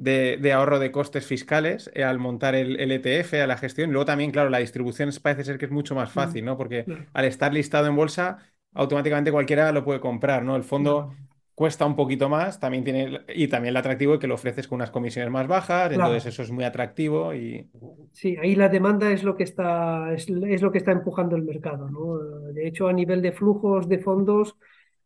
de, 0.00 0.52
ahorro 0.52 0.78
de 0.78 0.90
costes 0.90 1.26
fiscales 1.26 1.90
eh, 1.94 2.04
al 2.04 2.18
montar 2.18 2.54
el, 2.54 2.90
ETF, 2.90 3.34
a 3.34 3.46
la 3.46 3.56
gestión. 3.56 3.90
Luego 3.90 4.04
también, 4.04 4.30
claro, 4.30 4.50
la 4.50 4.58
distribución 4.58 5.10
parece 5.22 5.44
ser 5.44 5.58
que 5.58 5.66
es 5.66 5.70
mucho 5.70 5.94
más 5.94 6.10
fácil, 6.10 6.44
¿no? 6.44 6.56
Porque 6.56 6.84
al 7.12 7.24
estar 7.24 7.52
listado 7.52 7.86
en 7.86 7.96
bolsa, 7.96 8.38
automáticamente 8.72 9.32
cualquiera 9.32 9.72
lo 9.72 9.84
puede 9.84 10.00
comprar, 10.00 10.42
¿no? 10.42 10.56
El 10.56 10.64
fondo 10.64 11.14
cuesta 11.60 11.84
un 11.84 11.94
poquito 11.94 12.30
más, 12.30 12.58
también 12.58 12.84
tiene, 12.84 13.20
y 13.34 13.48
también 13.48 13.72
el 13.72 13.76
atractivo 13.76 14.14
es 14.14 14.20
que 14.20 14.26
lo 14.26 14.36
ofreces 14.36 14.66
con 14.66 14.76
unas 14.76 14.90
comisiones 14.90 15.30
más 15.30 15.46
bajas, 15.46 15.92
entonces 15.92 16.24
eso 16.24 16.42
es 16.42 16.50
muy 16.50 16.64
atractivo 16.64 17.34
y... 17.34 17.68
Sí, 18.12 18.34
ahí 18.42 18.54
la 18.56 18.70
demanda 18.70 19.10
es 19.10 19.24
lo 19.24 19.36
que 19.36 19.42
está, 19.42 20.10
es, 20.14 20.30
lo 20.30 20.72
que 20.72 20.78
está 20.78 20.92
empujando 20.92 21.36
el 21.36 21.42
mercado, 21.42 21.90
¿no? 21.90 22.16
De 22.54 22.66
hecho, 22.66 22.88
a 22.88 22.94
nivel 22.94 23.20
de 23.20 23.32
flujos 23.32 23.90
de 23.90 23.98
fondos, 23.98 24.56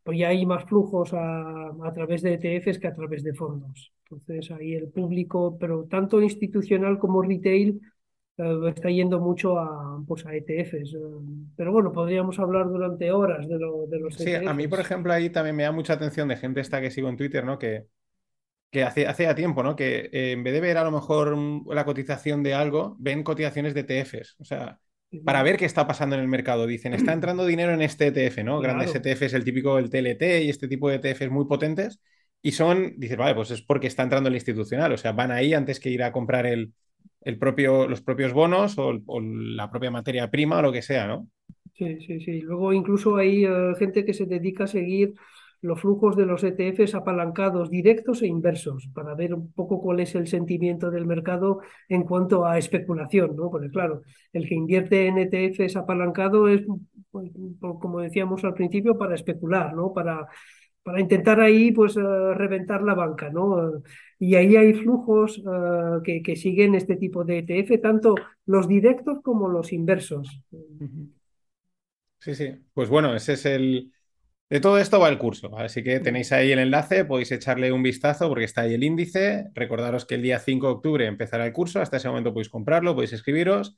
pues 0.04 0.18
ya 0.18 0.28
hay 0.28 0.46
más 0.46 0.64
flujos 0.64 1.12
a, 1.14 1.68
a 1.82 1.92
través 1.94 2.22
de 2.22 2.34
ETFs 2.34 2.78
que 2.78 2.88
a 2.88 2.94
través 2.94 3.24
de 3.24 3.34
fondos. 3.34 3.92
Entonces 4.10 4.50
ahí 4.52 4.74
el 4.74 4.88
público, 4.88 5.56
pero 5.58 5.86
tanto 5.86 6.20
institucional 6.22 6.98
como 6.98 7.22
retail, 7.22 7.80
eh, 8.36 8.60
está 8.68 8.90
yendo 8.90 9.20
mucho 9.20 9.58
a, 9.58 10.02
pues 10.06 10.26
a 10.26 10.34
ETFs. 10.34 10.94
Eh, 10.94 10.98
pero 11.56 11.72
bueno, 11.72 11.92
podríamos 11.92 12.38
hablar 12.38 12.68
durante 12.68 13.10
horas 13.10 13.48
de, 13.48 13.58
lo, 13.58 13.86
de 13.86 13.98
los 14.00 14.14
sí, 14.14 14.34
a 14.34 14.52
mí, 14.52 14.68
por 14.68 14.80
ejemplo, 14.80 15.12
ahí 15.12 15.30
también 15.30 15.56
me 15.56 15.62
da 15.62 15.72
mucha 15.72 15.94
atención 15.94 16.28
de 16.28 16.36
gente 16.36 16.60
esta 16.60 16.80
que 16.80 16.90
sigo 16.90 17.08
en 17.08 17.16
Twitter, 17.16 17.44
¿no? 17.44 17.58
Que, 17.58 17.86
que 18.70 18.82
hace, 18.84 19.06
hace 19.06 19.24
ya 19.24 19.34
tiempo, 19.34 19.62
¿no? 19.62 19.76
Que 19.76 20.10
eh, 20.12 20.32
en 20.32 20.42
vez 20.44 20.52
de 20.54 20.60
ver 20.60 20.78
a 20.78 20.84
lo 20.84 20.90
mejor 20.90 21.36
la 21.74 21.84
cotización 21.84 22.42
de 22.42 22.54
algo, 22.54 22.96
ven 22.98 23.22
cotizaciones 23.22 23.74
de 23.74 23.80
ETFs. 23.80 24.36
O 24.40 24.44
sea, 24.44 24.80
para 25.24 25.42
ver 25.42 25.56
qué 25.56 25.64
está 25.64 25.86
pasando 25.86 26.16
en 26.16 26.22
el 26.22 26.28
mercado. 26.28 26.66
Dicen, 26.66 26.94
está 26.94 27.12
entrando 27.12 27.46
dinero 27.46 27.72
en 27.72 27.82
este 27.82 28.06
ETF, 28.08 28.44
¿no? 28.44 28.60
Grandes 28.60 28.94
ETFs, 28.94 29.34
el 29.34 29.44
típico, 29.44 29.78
el 29.78 29.90
TLT 29.90 30.44
y 30.44 30.50
este 30.50 30.68
tipo 30.68 30.88
de 30.88 30.96
ETFs 30.96 31.30
muy 31.30 31.46
potentes. 31.46 32.00
Y 32.42 32.52
son, 32.52 32.94
dices, 32.98 33.16
vale, 33.16 33.34
pues 33.34 33.50
es 33.50 33.62
porque 33.62 33.86
está 33.86 34.02
entrando 34.02 34.28
el 34.28 34.34
institucional. 34.34 34.92
O 34.92 34.96
sea, 34.96 35.12
van 35.12 35.30
ahí 35.30 35.54
antes 35.54 35.80
que 35.80 35.90
ir 35.90 36.02
a 36.02 36.12
comprar 36.12 36.46
el, 36.46 36.72
el 37.22 37.38
propio, 37.38 37.88
los 37.88 38.02
propios 38.02 38.32
bonos 38.32 38.76
o, 38.78 39.00
la 39.20 39.70
propia 39.70 39.90
materia 39.90 40.30
prima 40.30 40.58
o 40.58 40.62
lo 40.62 40.72
que 40.72 40.82
sea, 40.82 41.06
¿no? 41.06 41.28
Sí, 41.74 41.98
sí, 42.06 42.20
sí. 42.20 42.40
Luego 42.40 42.72
incluso 42.72 43.16
hay 43.16 43.44
eh, 43.44 43.74
gente 43.78 44.04
que 44.04 44.14
se 44.14 44.26
dedica 44.26 44.64
a 44.64 44.68
seguir 44.68 45.14
los 45.64 45.80
flujos 45.80 46.14
de 46.14 46.26
los 46.26 46.44
ETFs 46.44 46.94
apalancados 46.94 47.70
directos 47.70 48.20
e 48.20 48.26
inversos 48.26 48.88
para 48.94 49.14
ver 49.14 49.32
un 49.32 49.50
poco 49.52 49.80
cuál 49.80 50.00
es 50.00 50.14
el 50.14 50.26
sentimiento 50.26 50.90
del 50.90 51.06
mercado 51.06 51.60
en 51.88 52.02
cuanto 52.02 52.44
a 52.44 52.58
especulación, 52.58 53.34
¿no? 53.34 53.50
Porque 53.50 53.70
claro, 53.70 54.02
el 54.34 54.46
que 54.46 54.54
invierte 54.54 55.06
en 55.06 55.16
ETFs 55.16 55.76
apalancado 55.76 56.48
es, 56.48 56.62
pues, 57.10 57.30
como 57.80 58.00
decíamos 58.00 58.44
al 58.44 58.52
principio, 58.52 58.98
para 58.98 59.14
especular, 59.14 59.74
¿no? 59.74 59.94
Para 59.94 60.28
para 60.84 61.00
intentar 61.00 61.40
ahí 61.40 61.72
pues 61.72 61.96
eh, 61.96 62.02
reventar 62.34 62.82
la 62.82 62.92
banca, 62.92 63.30
¿no? 63.30 63.82
Y 64.18 64.34
ahí 64.34 64.54
hay 64.54 64.74
flujos 64.74 65.38
eh, 65.38 66.22
que, 66.22 66.36
siguen 66.36 66.74
este 66.74 66.96
tipo 66.96 67.24
de 67.24 67.38
ETF, 67.38 67.80
tanto 67.80 68.14
los 68.44 68.68
directos 68.68 69.20
como 69.22 69.48
los 69.48 69.72
inversos. 69.72 70.42
Sí, 72.18 72.34
sí. 72.34 72.54
Pues 72.74 72.90
bueno, 72.90 73.16
ese 73.16 73.32
es 73.32 73.46
el... 73.46 73.93
De 74.50 74.60
todo 74.60 74.78
esto 74.78 75.00
va 75.00 75.08
el 75.08 75.18
curso, 75.18 75.56
así 75.58 75.82
que 75.82 76.00
tenéis 76.00 76.30
ahí 76.30 76.52
el 76.52 76.58
enlace, 76.58 77.04
podéis 77.04 77.32
echarle 77.32 77.72
un 77.72 77.82
vistazo 77.82 78.28
porque 78.28 78.44
está 78.44 78.62
ahí 78.62 78.74
el 78.74 78.84
índice. 78.84 79.46
Recordaros 79.54 80.04
que 80.04 80.14
el 80.14 80.22
día 80.22 80.38
5 80.38 80.66
de 80.66 80.72
octubre 80.72 81.06
empezará 81.06 81.46
el 81.46 81.52
curso, 81.52 81.80
hasta 81.80 81.96
ese 81.96 82.08
momento 82.08 82.32
podéis 82.32 82.50
comprarlo, 82.50 82.94
podéis 82.94 83.14
escribiros. 83.14 83.76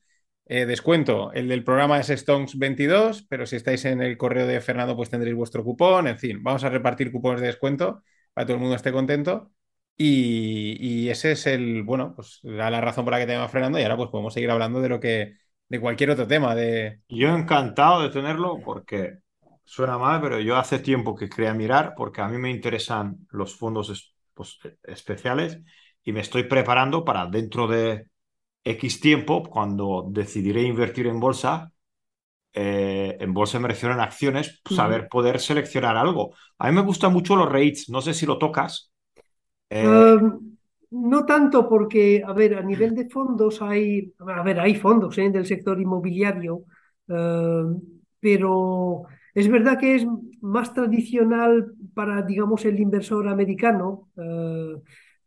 Eh, 0.49 0.67
descuento, 0.67 1.33
el 1.33 1.49
del 1.49 1.65
programa 1.65 1.99
es 1.99 2.11
Stones 2.11 2.59
22, 2.59 3.27
pero 3.29 3.47
si 3.47 3.57
estáis 3.57 3.85
en 3.85 4.01
el 4.01 4.17
correo 4.17 4.47
de 4.47 4.61
Fernando, 4.61 4.95
pues 4.97 5.11
tendréis 5.11 5.37
vuestro 5.37 5.65
cupón. 5.65 6.07
En 6.09 6.19
fin, 6.19 6.43
vamos 6.43 6.63
a 6.65 6.69
repartir 6.69 7.11
cupones 7.11 7.41
de 7.41 7.49
descuento 7.49 8.03
para 8.33 8.45
que 8.45 8.49
todo 8.49 8.57
el 8.57 8.61
mundo 8.61 8.77
esté 8.77 8.93
contento. 8.93 9.53
Y, 9.97 11.09
ese 11.09 11.33
es 11.33 11.47
el, 11.47 11.83
bueno, 11.83 12.15
pues 12.15 12.41
la, 12.43 12.81
razón 12.81 13.05
por 13.05 13.13
la 13.13 13.19
que 13.21 13.27
tenemos 13.27 13.51
Fernando. 13.51 13.79
Y 13.79 13.83
ahora 13.83 13.97
pues 13.97 14.11
podemos 14.11 14.35
seguir 14.35 14.51
hablando 14.51 14.81
de 14.81 14.89
lo 14.89 15.01
que, 15.01 15.37
de 15.69 15.81
cualquier 15.81 16.11
otro 16.11 16.27
tema. 16.27 16.55
De... 16.55 17.01
Yo 17.09 17.35
encantado 17.35 18.03
de 18.03 18.11
tenerlo 18.11 18.61
porque 18.65 19.19
suena 19.67 19.99
mal, 19.99 20.21
pero 20.23 20.41
yo 20.41 20.57
hace 20.57 20.79
tiempo 20.79 21.15
que 21.15 21.29
quería 21.29 21.53
mirar 21.53 21.93
porque 21.97 22.23
a 22.23 22.29
mí 22.29 22.39
me 22.39 22.51
interesan 22.51 23.27
los 23.31 23.55
fondos 23.55 24.15
pues, 24.33 24.59
especiales 24.85 25.61
y 26.05 26.13
me 26.13 26.21
estoy 26.21 26.45
preparando 26.45 27.05
para 27.05 27.27
dentro 27.27 27.67
de 27.67 28.07
X 28.65 29.01
tiempo, 29.01 29.43
cuando 29.43 30.07
decidiré 30.09 30.63
invertir 30.63 31.09
en 31.09 31.21
bolsa, 31.21 31.73
eh, 32.53 33.17
en 33.21 33.35
bolsa 33.35 33.59
me 33.59 33.69
refiero 33.69 33.95
en 33.95 34.01
acciones, 34.01 34.63
saber 34.71 35.09
poder 35.09 35.41
seleccionar 35.41 35.97
algo. 35.97 36.33
A 36.59 36.69
mí 36.69 36.75
me 36.75 36.83
gustan 36.83 37.13
mucho 37.13 37.37
los 37.37 37.51
REITs, 37.51 37.91
no 37.91 38.01
sé 38.01 38.15
si 38.15 38.25
lo 38.25 38.39
tocas. 38.39 38.93
Eh, 39.69 39.85
em, 39.85 40.57
no 40.91 41.27
tanto 41.27 41.69
porque, 41.69 42.23
a 42.25 42.33
ver, 42.33 42.55
a 42.55 42.63
nivel 42.63 42.95
de 42.95 43.09
fondos 43.09 43.61
hay, 43.63 44.15
a 44.19 44.43
ver, 44.43 44.61
hay 44.61 44.77
fondos 44.77 45.19
¿eh? 45.19 45.29
del 45.31 45.45
sector 45.45 45.81
inmobiliario, 45.81 46.65
em, 47.09 47.81
pero 48.21 49.07
es 49.37 49.49
verdad 49.49 49.79
que 49.79 49.95
es 49.95 50.07
más 50.41 50.75
tradicional 50.75 51.75
para, 51.95 52.23
digamos, 52.23 52.65
el 52.65 52.81
inversor 52.81 53.29
americano. 53.29 54.09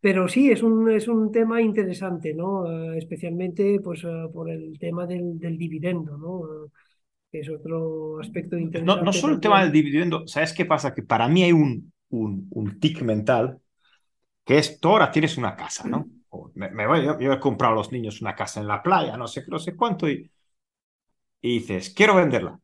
Pero 0.00 0.28
sí, 0.28 0.50
es 0.50 0.62
un, 0.62 0.90
es 0.90 1.08
un 1.08 1.30
tema 1.30 1.60
interesante, 1.60 2.32
¿no? 2.34 2.66
Eh, 2.66 2.98
especialmente 2.98 3.80
pues, 3.84 4.02
eh, 4.04 4.28
por 4.32 4.50
el 4.50 4.78
tema 4.78 5.06
del, 5.06 5.38
del 5.38 5.58
dividendo, 5.58 6.16
¿no? 6.16 6.70
que 7.30 7.40
es 7.40 7.48
otro 7.48 8.18
aspecto 8.18 8.56
interesante. 8.58 9.00
No, 9.00 9.04
no 9.04 9.12
solo 9.12 9.34
el 9.34 9.40
tema 9.40 9.62
del 9.62 9.70
dividendo, 9.70 10.26
¿sabes 10.26 10.52
qué 10.52 10.64
pasa? 10.64 10.92
Que 10.94 11.02
para 11.02 11.28
mí 11.28 11.44
hay 11.44 11.52
un, 11.52 11.92
un, 12.08 12.48
un 12.50 12.80
tic 12.80 13.02
mental 13.02 13.60
que 14.44 14.58
es, 14.58 14.80
tú 14.80 14.88
ahora 14.88 15.12
tienes 15.12 15.36
una 15.36 15.54
casa, 15.54 15.86
¿no? 15.86 16.08
Me, 16.54 16.86
voy, 16.86 17.04
yo, 17.04 17.32
he 17.32 17.40
comprado 17.40 17.74
a 17.74 17.76
los 17.76 17.92
niños 17.92 18.20
una 18.20 18.34
casa 18.34 18.60
en 18.60 18.66
la 18.66 18.82
playa, 18.82 19.16
no 19.16 19.28
sé, 19.28 19.44
no 19.48 19.58
sé 19.60 19.76
cuánto, 19.76 20.08
y, 20.08 20.30
y 21.40 21.58
dices, 21.60 21.90
quiero 21.90 22.16
venderla. 22.16 22.58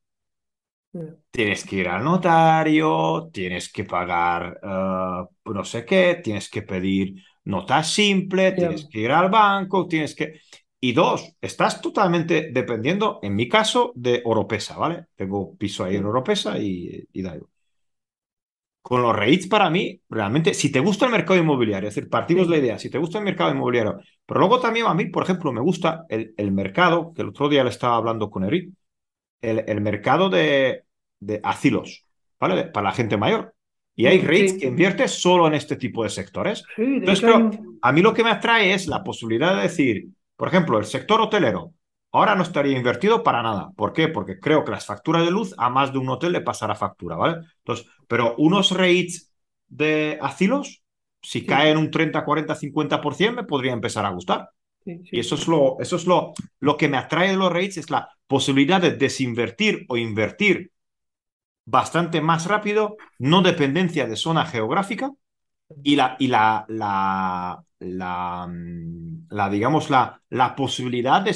Tienes 1.31 1.65
que 1.65 1.77
ir 1.77 1.89
al 1.89 2.03
notario, 2.05 3.29
tienes 3.33 3.71
que 3.71 3.85
pagar 3.85 4.59
eh, 4.63 5.25
no 5.45 5.65
sé 5.65 5.85
qué, 5.85 6.21
tienes 6.25 6.49
que 6.49 6.63
pedir 6.63 7.15
nota 7.45 7.83
simple, 7.85 8.53
tienes 8.53 8.89
que 8.91 9.01
ir 9.01 9.11
al 9.13 9.31
banco, 9.31 9.87
tienes 9.87 10.15
que... 10.15 10.41
Y 10.81 10.93
dos, 10.93 11.37
estás 11.41 11.81
totalmente 11.81 12.51
dependiendo, 12.53 13.19
en 13.23 13.35
mi 13.35 13.49
caso, 13.49 13.93
de 13.97 14.23
Oropesa, 14.25 14.77
¿vale? 14.79 15.07
Tengo 15.15 15.57
piso 15.57 15.85
ahí 15.85 15.97
en 15.97 16.07
Oropesa 16.07 16.59
y, 16.59 17.05
y 17.13 17.23
da 17.23 17.37
Con 18.83 19.03
los 19.03 19.17
REITs, 19.17 19.49
para 19.49 19.69
mí, 19.69 20.01
realmente, 20.09 20.55
si 20.55 20.71
te 20.71 20.79
gusta 20.79 21.07
el 21.07 21.13
mercado 21.13 21.41
inmobiliario, 21.41 21.89
es 21.89 21.95
decir, 21.97 22.09
partimos 22.09 22.47
de 22.47 22.53
la 22.57 22.63
idea, 22.63 22.79
si 22.79 22.89
te 22.89 22.99
gusta 22.99 23.19
el 23.19 23.25
mercado 23.25 23.51
inmobiliario, 23.51 23.99
pero 24.25 24.39
luego 24.41 24.61
también 24.61 24.87
a 24.87 24.95
mí, 24.95 25.07
por 25.07 25.25
ejemplo, 25.25 25.53
me 25.53 25.61
gusta 25.61 26.05
el, 26.09 26.33
el 26.37 26.53
mercado, 26.53 27.13
que 27.13 27.23
el 27.23 27.29
otro 27.31 27.49
día 27.49 27.65
le 27.65 27.71
estaba 27.71 27.97
hablando 27.97 28.31
con 28.31 28.45
Eric, 28.45 28.71
el, 29.43 29.65
el 29.69 29.83
mercado 29.83 30.31
de, 30.31 30.86
de 31.21 31.41
asilos, 31.43 32.05
¿vale? 32.39 32.65
Para 32.65 32.89
la 32.89 32.95
gente 32.95 33.17
mayor. 33.17 33.55
Y 33.95 34.07
hay 34.07 34.21
REITs 34.21 34.59
que 34.61 34.67
invierten 34.67 35.09
solo 35.09 35.47
en 35.47 35.55
este 35.55 35.77
tipo 35.77 36.05
de 36.05 36.11
sectores. 36.11 36.63
Entonces, 36.77 37.25
pero 37.25 37.51
a 37.81 37.93
mí 37.93 38.03
lo 38.03 38.13
que 38.13 38.23
me 38.23 38.31
atrae 38.31 38.75
es 38.75 38.87
la 38.87 39.03
posibilidad 39.03 39.57
de 39.57 39.63
decir, 39.63 40.09
por 40.37 40.49
ejemplo, 40.49 40.79
el 40.79 40.85
sector 40.85 41.21
hotelero 41.21 41.73
ahora 42.13 42.35
no 42.35 42.43
estaría 42.43 42.77
invertido 42.77 43.23
para 43.23 43.43
nada. 43.43 43.71
¿Por 43.77 43.93
qué? 43.93 44.09
Porque 44.09 44.39
creo 44.39 44.65
que 44.65 44.71
las 44.71 44.87
facturas 44.87 45.25
de 45.25 45.31
luz 45.31 45.55
a 45.59 45.71
más 45.71 45.93
de 45.93 45.99
un 45.99 46.09
hotel 46.09 46.33
le 46.33 46.41
pasará 46.41 46.75
factura, 46.75 47.17
¿vale? 47.17 47.47
Entonces, 47.59 47.87
pero 48.07 48.35
unos 48.39 48.71
REITs 48.71 49.33
de 49.69 50.19
asilos, 50.21 50.83
si 51.23 51.45
caen 51.45 51.77
un 51.77 51.91
30, 51.91 52.25
40, 52.25 52.55
50%, 52.55 53.35
me 53.35 53.45
podría 53.45 53.73
empezar 53.73 54.05
a 54.05 54.11
gustar. 54.11 54.51
y 54.85 55.19
eso 55.19 55.35
es, 55.35 55.49
lo, 55.49 55.79
eso 55.81 55.97
es 55.97 56.07
lo, 56.07 56.33
lo 56.61 56.77
que 56.77 56.89
me 56.89 56.97
atrae 56.97 57.31
de 57.31 57.37
los 57.37 57.53
REITs, 57.53 57.79
es 57.79 57.91
la 57.91 58.09
posibilidad 58.27 58.81
de 58.81 58.93
desinvertir 58.93 59.85
o 59.89 59.97
invertir 59.97 60.71
bastante 61.67 62.21
más 62.21 62.47
rápido, 62.47 62.97
no 63.19 63.43
dependencia 63.43 64.07
de 64.07 64.17
zona 64.17 64.47
geográfica 64.47 65.11
y 65.83 65.97
la, 65.97 66.17
y 66.19 66.29
la, 66.29 66.65
la, 66.69 67.63
la, 67.81 68.47
mm, 68.47 69.27
la 69.31 69.51
digamos, 69.51 69.91
la, 69.91 70.23
la 70.31 70.55
posibilidad 70.55 71.23
de, 71.23 71.35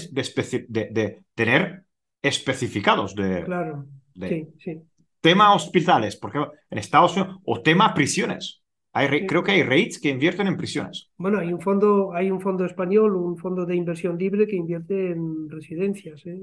de, 0.68 1.22
tener 1.34 1.84
especificados 2.22 3.14
de, 3.14 3.44
claro. 3.44 3.86
sí, 4.14 4.48
sí. 4.58 4.82
tema 5.20 5.52
hospitales, 5.54 6.16
porque 6.16 6.38
en 6.70 6.78
Estados 6.78 7.16
Unidos, 7.16 7.38
o 7.44 7.60
tema 7.60 7.92
prisiones. 7.92 8.62
Hay, 8.92 9.24
Creo 9.26 9.44
que 9.44 9.52
hay 9.52 9.62
rates 9.62 10.00
que 10.00 10.08
invierten 10.08 10.48
en 10.48 10.56
prisiones. 10.56 11.10
Bueno, 11.16 11.38
hay 11.38 11.52
un 11.52 11.60
fondo, 11.60 12.12
hay 12.12 12.30
un 12.30 12.40
fondo 12.40 12.64
español, 12.64 13.14
un 13.14 13.36
fondo 13.36 13.64
de 13.64 13.76
inversión 13.76 14.18
libre 14.18 14.48
que 14.48 14.56
invierte 14.56 15.12
en 15.12 15.48
residencias. 15.48 16.26
¿eh? 16.26 16.40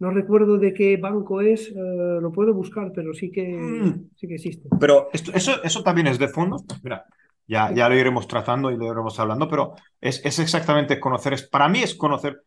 No 0.00 0.10
recuerdo 0.10 0.58
de 0.58 0.72
qué 0.72 0.96
banco 0.96 1.40
es, 1.40 1.70
eh, 1.70 2.18
lo 2.20 2.30
puedo 2.30 2.54
buscar, 2.54 2.92
pero 2.94 3.12
sí 3.12 3.32
que, 3.32 3.48
mm. 3.48 4.10
sí 4.16 4.28
que 4.28 4.34
existe. 4.34 4.68
Pero 4.78 5.08
esto, 5.12 5.32
eso, 5.34 5.62
eso 5.64 5.82
también 5.82 6.06
es 6.06 6.18
de 6.18 6.28
fondos. 6.28 6.64
Mira, 6.84 7.04
ya, 7.48 7.72
ya 7.72 7.88
lo 7.88 7.96
iremos 7.96 8.28
tratando 8.28 8.70
y 8.70 8.76
lo 8.76 8.84
iremos 8.84 9.18
hablando, 9.18 9.48
pero 9.48 9.74
es, 10.00 10.24
es 10.24 10.38
exactamente 10.38 11.00
conocer. 11.00 11.32
Es, 11.32 11.42
para 11.48 11.68
mí 11.68 11.80
es 11.82 11.94
conocer. 11.96 12.44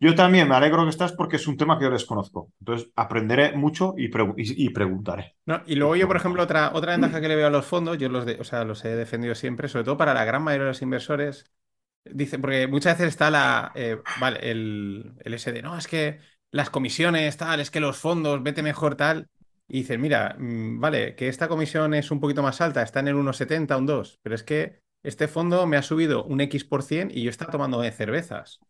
Yo 0.00 0.14
también 0.14 0.48
me 0.48 0.54
alegro 0.54 0.84
que 0.84 0.90
estás 0.90 1.12
porque 1.12 1.36
es 1.36 1.46
un 1.46 1.56
tema 1.56 1.78
que 1.78 1.84
yo 1.84 1.90
desconozco. 1.90 2.52
Entonces 2.60 2.90
aprenderé 2.96 3.56
mucho 3.56 3.94
y, 3.96 4.08
y, 4.36 4.70
preguntaré. 4.70 5.36
No, 5.44 5.60
y 5.66 5.74
luego 5.74 5.96
yo, 5.96 6.06
por 6.06 6.16
ejemplo, 6.16 6.42
otra, 6.42 6.70
otra 6.72 6.92
ventaja 6.92 7.20
que 7.20 7.28
le 7.28 7.36
veo 7.36 7.48
a 7.48 7.50
los 7.50 7.66
fondos, 7.66 7.98
yo 7.98 8.08
los, 8.08 8.24
de, 8.24 8.40
o 8.40 8.44
sea, 8.44 8.64
los 8.64 8.84
he 8.84 8.94
defendido 8.94 9.34
siempre, 9.34 9.68
sobre 9.68 9.84
todo 9.84 9.96
para 9.96 10.14
la 10.14 10.24
gran 10.24 10.42
mayoría 10.42 10.66
de 10.66 10.70
los 10.70 10.82
inversores. 10.82 11.52
Dice, 12.04 12.38
porque 12.38 12.68
muchas 12.68 12.96
veces 12.96 13.08
está 13.08 13.30
la, 13.30 13.72
eh, 13.74 14.00
vale, 14.20 14.38
el, 14.50 15.14
el 15.20 15.34
SD, 15.34 15.62
no, 15.62 15.76
es 15.76 15.88
que 15.88 16.20
las 16.50 16.70
comisiones, 16.70 17.36
tal, 17.36 17.60
es 17.60 17.70
que 17.70 17.80
los 17.80 17.98
fondos, 17.98 18.42
vete 18.42 18.62
mejor, 18.62 18.96
tal. 18.96 19.28
Y 19.68 19.80
dices, 19.80 19.98
mira, 19.98 20.36
mm, 20.38 20.80
vale, 20.80 21.14
que 21.14 21.28
esta 21.28 21.48
comisión 21.48 21.94
es 21.94 22.10
un 22.10 22.20
poquito 22.20 22.42
más 22.42 22.60
alta, 22.60 22.82
está 22.82 23.00
en 23.00 23.08
el 23.08 23.16
1,70, 23.16 23.76
un 23.76 23.86
2, 23.86 24.18
pero 24.22 24.34
es 24.34 24.42
que 24.42 24.80
este 25.02 25.28
fondo 25.28 25.66
me 25.66 25.76
ha 25.76 25.82
subido 25.82 26.24
un 26.24 26.40
X 26.40 26.64
por 26.64 26.82
cien 26.82 27.10
y 27.12 27.22
yo 27.22 27.30
estaba 27.30 27.52
tomando 27.52 27.80
de 27.80 27.92
cervezas. 27.92 28.60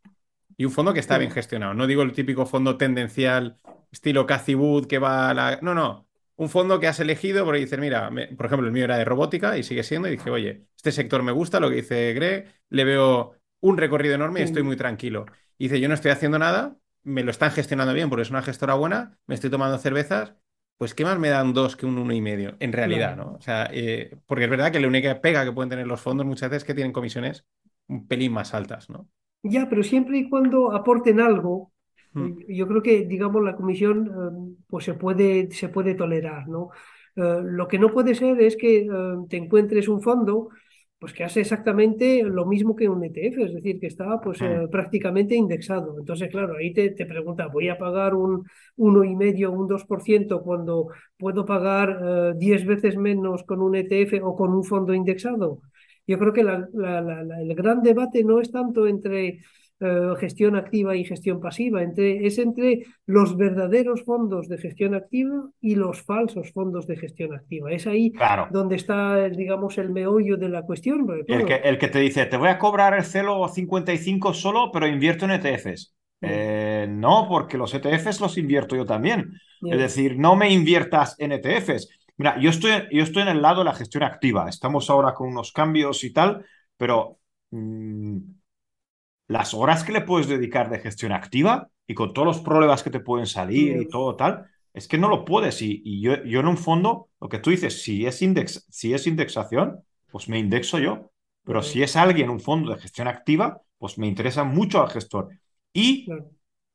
Y 0.56 0.64
un 0.64 0.72
fondo 0.72 0.92
que 0.92 1.00
está 1.00 1.18
bien 1.18 1.30
gestionado. 1.30 1.72
No 1.74 1.86
digo 1.86 2.02
el 2.02 2.12
típico 2.12 2.44
fondo 2.44 2.76
tendencial, 2.76 3.58
estilo 3.92 4.26
Cathy 4.26 4.54
Wood, 4.56 4.86
que 4.86 4.98
va 4.98 5.30
a 5.30 5.34
la. 5.34 5.58
No, 5.62 5.74
no. 5.74 6.08
Un 6.36 6.48
fondo 6.48 6.80
que 6.80 6.88
has 6.88 7.00
elegido 7.00 7.44
porque 7.44 7.60
dices, 7.60 7.78
mira, 7.78 8.10
por 8.36 8.46
ejemplo, 8.46 8.66
el 8.66 8.72
mío 8.72 8.84
era 8.84 8.96
de 8.96 9.04
robótica 9.04 9.56
y 9.56 9.62
sigue 9.62 9.82
siendo. 9.84 10.08
Y 10.08 10.12
dije, 10.12 10.30
oye, 10.30 10.66
este 10.76 10.92
sector 10.92 11.22
me 11.22 11.32
gusta, 11.32 11.60
lo 11.60 11.68
que 11.68 11.76
dice 11.76 12.12
Greg, 12.12 12.52
le 12.70 12.84
veo 12.84 13.36
un 13.60 13.76
recorrido 13.76 14.14
enorme 14.14 14.40
y 14.40 14.44
estoy 14.44 14.62
muy 14.62 14.76
tranquilo. 14.76 15.26
Y 15.58 15.64
dice, 15.64 15.80
yo 15.80 15.88
no 15.88 15.94
estoy 15.94 16.10
haciendo 16.10 16.38
nada, 16.38 16.76
me 17.08 17.24
lo 17.24 17.30
están 17.30 17.50
gestionando 17.50 17.94
bien 17.94 18.10
porque 18.10 18.22
es 18.22 18.30
una 18.30 18.42
gestora 18.42 18.74
buena, 18.74 19.18
me 19.26 19.34
estoy 19.34 19.50
tomando 19.50 19.78
cervezas, 19.78 20.34
pues 20.76 20.94
¿qué 20.94 21.04
más 21.04 21.18
me 21.18 21.30
dan 21.30 21.54
dos 21.54 21.74
que 21.74 21.86
un 21.86 21.98
uno 21.98 22.12
y 22.12 22.20
medio? 22.20 22.56
En 22.60 22.72
realidad, 22.72 23.16
¿no? 23.16 23.34
O 23.38 23.40
sea, 23.40 23.68
eh, 23.72 24.16
porque 24.26 24.44
es 24.44 24.50
verdad 24.50 24.70
que 24.70 24.78
la 24.78 24.88
única 24.88 25.20
pega 25.20 25.44
que 25.44 25.52
pueden 25.52 25.70
tener 25.70 25.86
los 25.86 26.00
fondos 26.00 26.26
muchas 26.26 26.50
veces 26.50 26.62
es 26.62 26.66
que 26.66 26.74
tienen 26.74 26.92
comisiones 26.92 27.46
un 27.88 28.06
pelín 28.06 28.32
más 28.32 28.52
altas, 28.52 28.90
¿no? 28.90 29.08
Ya, 29.42 29.68
pero 29.68 29.82
siempre 29.82 30.18
y 30.18 30.28
cuando 30.28 30.72
aporten 30.72 31.20
algo, 31.20 31.72
hmm. 32.12 32.40
yo 32.48 32.68
creo 32.68 32.82
que, 32.82 33.06
digamos, 33.06 33.42
la 33.42 33.56
comisión 33.56 34.06
eh, 34.06 34.62
pues 34.68 34.84
se 34.84 34.94
puede, 34.94 35.50
se 35.50 35.70
puede 35.70 35.94
tolerar, 35.94 36.46
¿no? 36.46 36.68
Eh, 37.16 37.40
lo 37.42 37.66
que 37.66 37.78
no 37.78 37.90
puede 37.90 38.14
ser 38.14 38.40
es 38.42 38.56
que 38.56 38.86
te 39.28 39.36
encuentres 39.38 39.88
un 39.88 40.02
fondo 40.02 40.50
pues 40.98 41.12
que 41.12 41.22
hace 41.22 41.40
exactamente 41.40 42.22
lo 42.24 42.44
mismo 42.44 42.74
que 42.74 42.88
un 42.88 43.04
ETF, 43.04 43.44
es 43.44 43.54
decir, 43.54 43.78
que 43.78 43.86
está 43.86 44.20
pues 44.20 44.40
eh, 44.42 44.66
prácticamente 44.70 45.36
indexado. 45.36 45.96
Entonces, 45.98 46.28
claro, 46.28 46.56
ahí 46.56 46.72
te, 46.72 46.90
te 46.90 47.06
pregunta, 47.06 47.46
¿voy 47.46 47.68
a 47.68 47.78
pagar 47.78 48.14
un 48.14 48.44
1,5, 48.76 49.48
un 49.48 49.68
2% 49.68 50.42
cuando 50.42 50.88
puedo 51.16 51.44
pagar 51.46 52.34
10 52.36 52.62
eh, 52.62 52.64
veces 52.64 52.96
menos 52.96 53.44
con 53.44 53.62
un 53.62 53.76
ETF 53.76 54.20
o 54.24 54.34
con 54.34 54.52
un 54.52 54.64
fondo 54.64 54.92
indexado? 54.92 55.60
Yo 56.06 56.18
creo 56.18 56.32
que 56.32 56.40
el 56.40 57.54
gran 57.54 57.82
debate 57.82 58.24
no 58.24 58.40
es 58.40 58.50
tanto 58.50 58.86
entre 58.88 59.40
eh, 59.80 60.14
gestión 60.18 60.56
activa 60.56 60.96
y 60.96 61.04
gestión 61.04 61.40
pasiva. 61.40 61.82
Entre, 61.82 62.26
es 62.26 62.38
entre 62.38 62.84
los 63.06 63.36
verdaderos 63.36 64.02
fondos 64.04 64.48
de 64.48 64.58
gestión 64.58 64.94
activa 64.94 65.50
y 65.60 65.76
los 65.76 66.02
falsos 66.02 66.52
fondos 66.52 66.86
de 66.86 66.96
gestión 66.96 67.34
activa. 67.34 67.70
Es 67.70 67.86
ahí 67.86 68.12
donde 68.50 68.76
está, 68.76 69.28
digamos, 69.28 69.78
el 69.78 69.90
meollo 69.90 70.36
de 70.36 70.48
la 70.48 70.62
cuestión. 70.62 71.06
el, 71.28 71.44
que, 71.44 71.54
el, 71.56 71.78
que, 71.78 71.88
te 71.88 72.00
dice, 72.00 72.26
te 72.26 72.36
voy 72.36 72.48
a 72.48 72.58
cobrar 72.58 72.94
el 72.94 73.04
celo 73.04 73.46
55 73.46 74.34
solo, 74.34 74.70
pero 74.72 74.86
invierto 74.86 75.26
en 75.26 75.32
ETFs. 75.32 75.94
Mm. 76.20 76.26
Eh, 76.28 76.86
no, 76.90 77.26
porque 77.28 77.56
los 77.56 77.72
ETFs 77.72 78.20
los 78.20 78.36
invierto 78.36 78.74
yo 78.74 78.84
también. 78.84 79.32
Es 79.62 79.78
decir, 79.78 80.18
no 80.18 80.34
me 80.34 80.52
inviertas 80.52 81.14
en 81.18 81.32
ETFs. 81.32 81.88
Mira, 82.16 82.36
yo 82.40 82.50
estoy, 82.50 82.72
yo 82.90 83.04
estoy 83.04 83.22
en 83.22 83.28
el 83.28 83.42
lado 83.42 83.60
de 83.60 83.66
la 83.66 83.74
gestión 83.74 84.02
activa. 84.02 84.48
Estamos 84.48 84.90
ahora 84.90 85.14
con 85.14 85.28
unos 85.28 85.52
cambios 85.52 86.02
y 86.02 86.12
tal, 86.12 86.44
pero 86.76 87.18
mm, 87.50 88.18
las 89.28 89.54
horas 89.54 89.84
que 89.84 89.92
le 89.92 90.00
puedes 90.00 90.26
dedicar 90.26 90.70
de 90.70 90.80
gestión 90.80 91.12
activa 91.12 91.68
y 91.86 91.94
con 91.94 92.12
todos 92.12 92.26
los 92.26 92.40
problemas 92.40 92.82
que 92.82 92.90
te 92.90 93.00
pueden 93.00 93.26
salir 93.26 93.80
y 93.80 93.88
todo 93.88 94.16
tal, 94.16 94.46
es 94.72 94.88
que 94.88 94.98
no 94.98 95.08
lo 95.08 95.24
puedes. 95.24 95.60
Y, 95.62 96.00
yo, 96.00 96.24
yo, 96.24 96.40
en 96.40 96.48
un 96.48 96.56
fondo, 96.56 97.10
lo 97.20 97.28
que 97.28 97.38
tú 97.38 97.50
dices, 97.50 97.82
si 97.82 98.06
es, 98.06 98.22
index, 98.22 98.66
si 98.70 98.94
es 98.94 99.06
indexación, 99.06 99.84
pues 100.10 100.28
me 100.28 100.38
indexo 100.38 100.78
yo. 100.78 101.12
Pero 101.44 101.62
si 101.62 101.82
es 101.82 101.96
alguien, 101.96 102.30
un 102.30 102.40
fondo 102.40 102.72
de 102.72 102.80
gestión 102.80 103.08
activa, 103.08 103.60
pues 103.78 103.98
me 103.98 104.06
interesa 104.06 104.44
mucho 104.44 104.82
al 104.82 104.90
gestor. 104.90 105.28
Y 105.72 106.06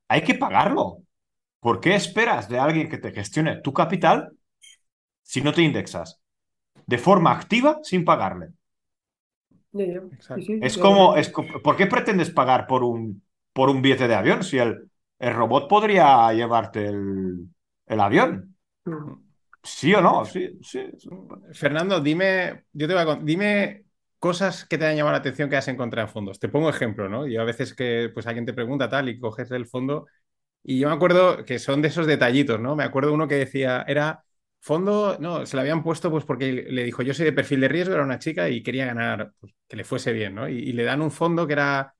hay 0.07 0.21
que 0.21 0.35
pagarlo. 0.35 1.03
¿Por 1.59 1.79
qué 1.79 1.95
esperas 1.95 2.49
de 2.49 2.59
alguien 2.59 2.89
que 2.89 2.97
te 2.97 3.11
gestione 3.11 3.61
tu 3.61 3.73
capital 3.73 4.31
si 5.21 5.41
no 5.41 5.53
te 5.53 5.61
indexas? 5.61 6.21
De 6.85 6.97
forma 6.97 7.31
activa 7.31 7.79
sin 7.83 8.03
pagarle. 8.03 8.49
Es 10.59 10.77
como, 10.77 11.15
es, 11.15 11.29
¿por 11.29 11.75
qué 11.75 11.87
pretendes 11.87 12.29
pagar 12.31 12.67
por 12.67 12.83
un, 12.83 13.23
por 13.53 13.69
un 13.69 13.81
billete 13.81 14.07
de 14.07 14.15
avión 14.15 14.43
si 14.43 14.57
el, 14.57 14.89
el 15.19 15.33
robot 15.33 15.67
podría 15.67 16.31
llevarte 16.33 16.87
el, 16.87 17.47
el 17.87 17.99
avión? 17.99 18.55
¿Sí 19.63 19.93
o 19.93 20.01
no? 20.01 20.25
Sí, 20.25 20.59
sí. 20.61 20.79
Fernando, 21.53 21.99
dime, 22.01 22.65
yo 22.73 22.87
te 22.87 22.93
voy 22.93 23.03
a, 23.03 23.15
dime 23.15 23.85
cosas 24.19 24.65
que 24.65 24.77
te 24.77 24.85
han 24.85 24.95
llamado 24.95 25.13
la 25.13 25.19
atención 25.19 25.49
que 25.49 25.55
has 25.57 25.67
encontrado 25.67 26.07
en 26.07 26.13
fondos. 26.13 26.39
Te 26.39 26.49
pongo 26.49 26.69
ejemplo, 26.69 27.07
¿no? 27.09 27.27
Yo 27.27 27.41
a 27.41 27.45
veces 27.45 27.73
que 27.73 28.09
pues 28.13 28.27
alguien 28.27 28.45
te 28.45 28.53
pregunta 28.53 28.89
tal 28.89 29.09
y 29.09 29.19
coges 29.19 29.51
el 29.51 29.65
fondo 29.67 30.05
y 30.63 30.79
yo 30.79 30.89
me 30.89 30.95
acuerdo 30.95 31.45
que 31.45 31.59
son 31.59 31.81
de 31.81 31.89
esos 31.89 32.07
detallitos, 32.07 32.59
¿no? 32.59 32.75
Me 32.75 32.83
acuerdo 32.85 33.13
uno 33.13 33.27
que 33.27 33.35
decía, 33.35 33.85
era 33.87 34.23
Fondo, 34.63 35.17
no, 35.19 35.45
se 35.45 35.57
le 35.57 35.61
habían 35.61 35.83
puesto 35.83 36.09
pues 36.09 36.23
porque 36.23 36.53
le 36.53 36.85
dijo, 36.85 37.01
yo 37.03 37.13
soy 37.13 37.25
de 37.25 37.33
perfil 37.33 37.59
de 37.59 37.67
riesgo, 37.67 37.95
era 37.95 38.03
una 38.03 38.17
chica 38.17 38.47
y 38.47 38.63
quería 38.63 38.85
ganar, 38.85 39.33
pues, 39.37 39.53
que 39.67 39.75
le 39.75 39.83
fuese 39.83 40.13
bien, 40.13 40.35
¿no? 40.35 40.47
Y, 40.47 40.71
le 40.71 40.85
dan 40.85 41.01
un 41.01 41.11
fondo 41.11 41.45
que 41.45 41.51
era 41.51 41.93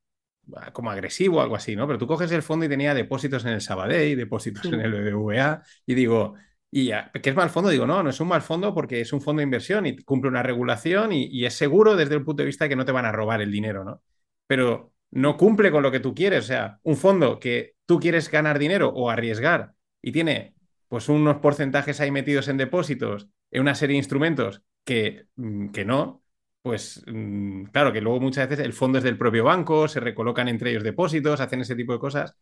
ah, 0.55 0.71
como 0.71 0.89
agresivo 0.89 1.39
o 1.39 1.41
algo 1.41 1.57
así, 1.57 1.75
¿no? 1.75 1.85
Pero 1.87 1.99
tú 1.99 2.07
coges 2.07 2.31
el 2.31 2.41
fondo 2.41 2.65
y 2.65 2.69
tenía 2.69 2.93
depósitos 2.93 3.43
en 3.43 3.51
el 3.51 3.59
Sabadell, 3.59 4.17
depósitos 4.17 4.63
en 4.67 4.79
el 4.79 4.93
BBVA, 4.93 5.61
y 5.85 5.93
digo, 5.93 6.35
y 6.71 6.85
ya, 6.85 7.11
¿qué 7.21 7.31
es 7.31 7.35
mal 7.35 7.49
fondo? 7.49 7.69
Digo, 7.69 7.85
no, 7.85 8.01
no 8.01 8.09
es 8.09 8.19
un 8.21 8.29
mal 8.29 8.41
fondo 8.41 8.73
porque 8.73 9.01
es 9.01 9.11
un 9.11 9.19
fondo 9.19 9.41
de 9.41 9.43
inversión 9.43 9.85
y 9.85 9.97
cumple 9.97 10.29
una 10.29 10.41
regulación 10.41 11.11
y, 11.11 11.25
y 11.25 11.45
es 11.45 11.55
seguro 11.55 11.97
desde 11.97 12.15
el 12.15 12.23
punto 12.23 12.43
de 12.43 12.47
vista 12.47 12.69
que 12.69 12.77
no 12.77 12.85
te 12.85 12.93
van 12.93 13.05
a 13.05 13.11
robar 13.11 13.41
el 13.41 13.51
dinero, 13.51 13.83
¿no? 13.83 14.01
Pero 14.47 14.93
no 15.11 15.35
cumple 15.35 15.69
con 15.69 15.83
lo 15.83 15.91
que 15.91 15.99
tú 15.99 16.15
quieres, 16.15 16.45
o 16.45 16.47
sea, 16.47 16.79
un 16.83 16.95
fondo 16.95 17.41
que 17.41 17.75
tú 17.85 17.99
quieres 17.99 18.31
ganar 18.31 18.57
dinero 18.57 18.87
o 18.87 19.09
arriesgar 19.09 19.73
y 20.01 20.13
tiene 20.13 20.52
pues 20.93 21.09
unos 21.09 21.37
porcentajes 21.37 21.99
ahí 22.01 22.11
metidos 22.11 22.47
en 22.49 22.57
depósitos, 22.57 23.27
en 23.49 23.61
una 23.61 23.73
serie 23.73 23.95
de 23.95 23.97
instrumentos 23.97 24.61
que, 24.85 25.25
mm, 25.37 25.69
que 25.69 25.85
no, 25.85 26.21
pues 26.61 27.03
mm, 27.07 27.63
claro 27.71 27.91
que 27.91 27.99
luego 27.99 28.19
muchas 28.19 28.47
veces 28.47 28.63
el 28.63 28.73
fondo 28.73 28.99
es 28.99 29.03
del 29.03 29.17
propio 29.17 29.43
banco, 29.43 29.87
se 29.87 29.99
recolocan 29.99 30.49
entre 30.49 30.69
ellos 30.69 30.83
depósitos, 30.83 31.41
hacen 31.41 31.61
ese 31.61 31.75
tipo 31.75 31.93
de 31.93 31.97
cosas. 31.97 32.35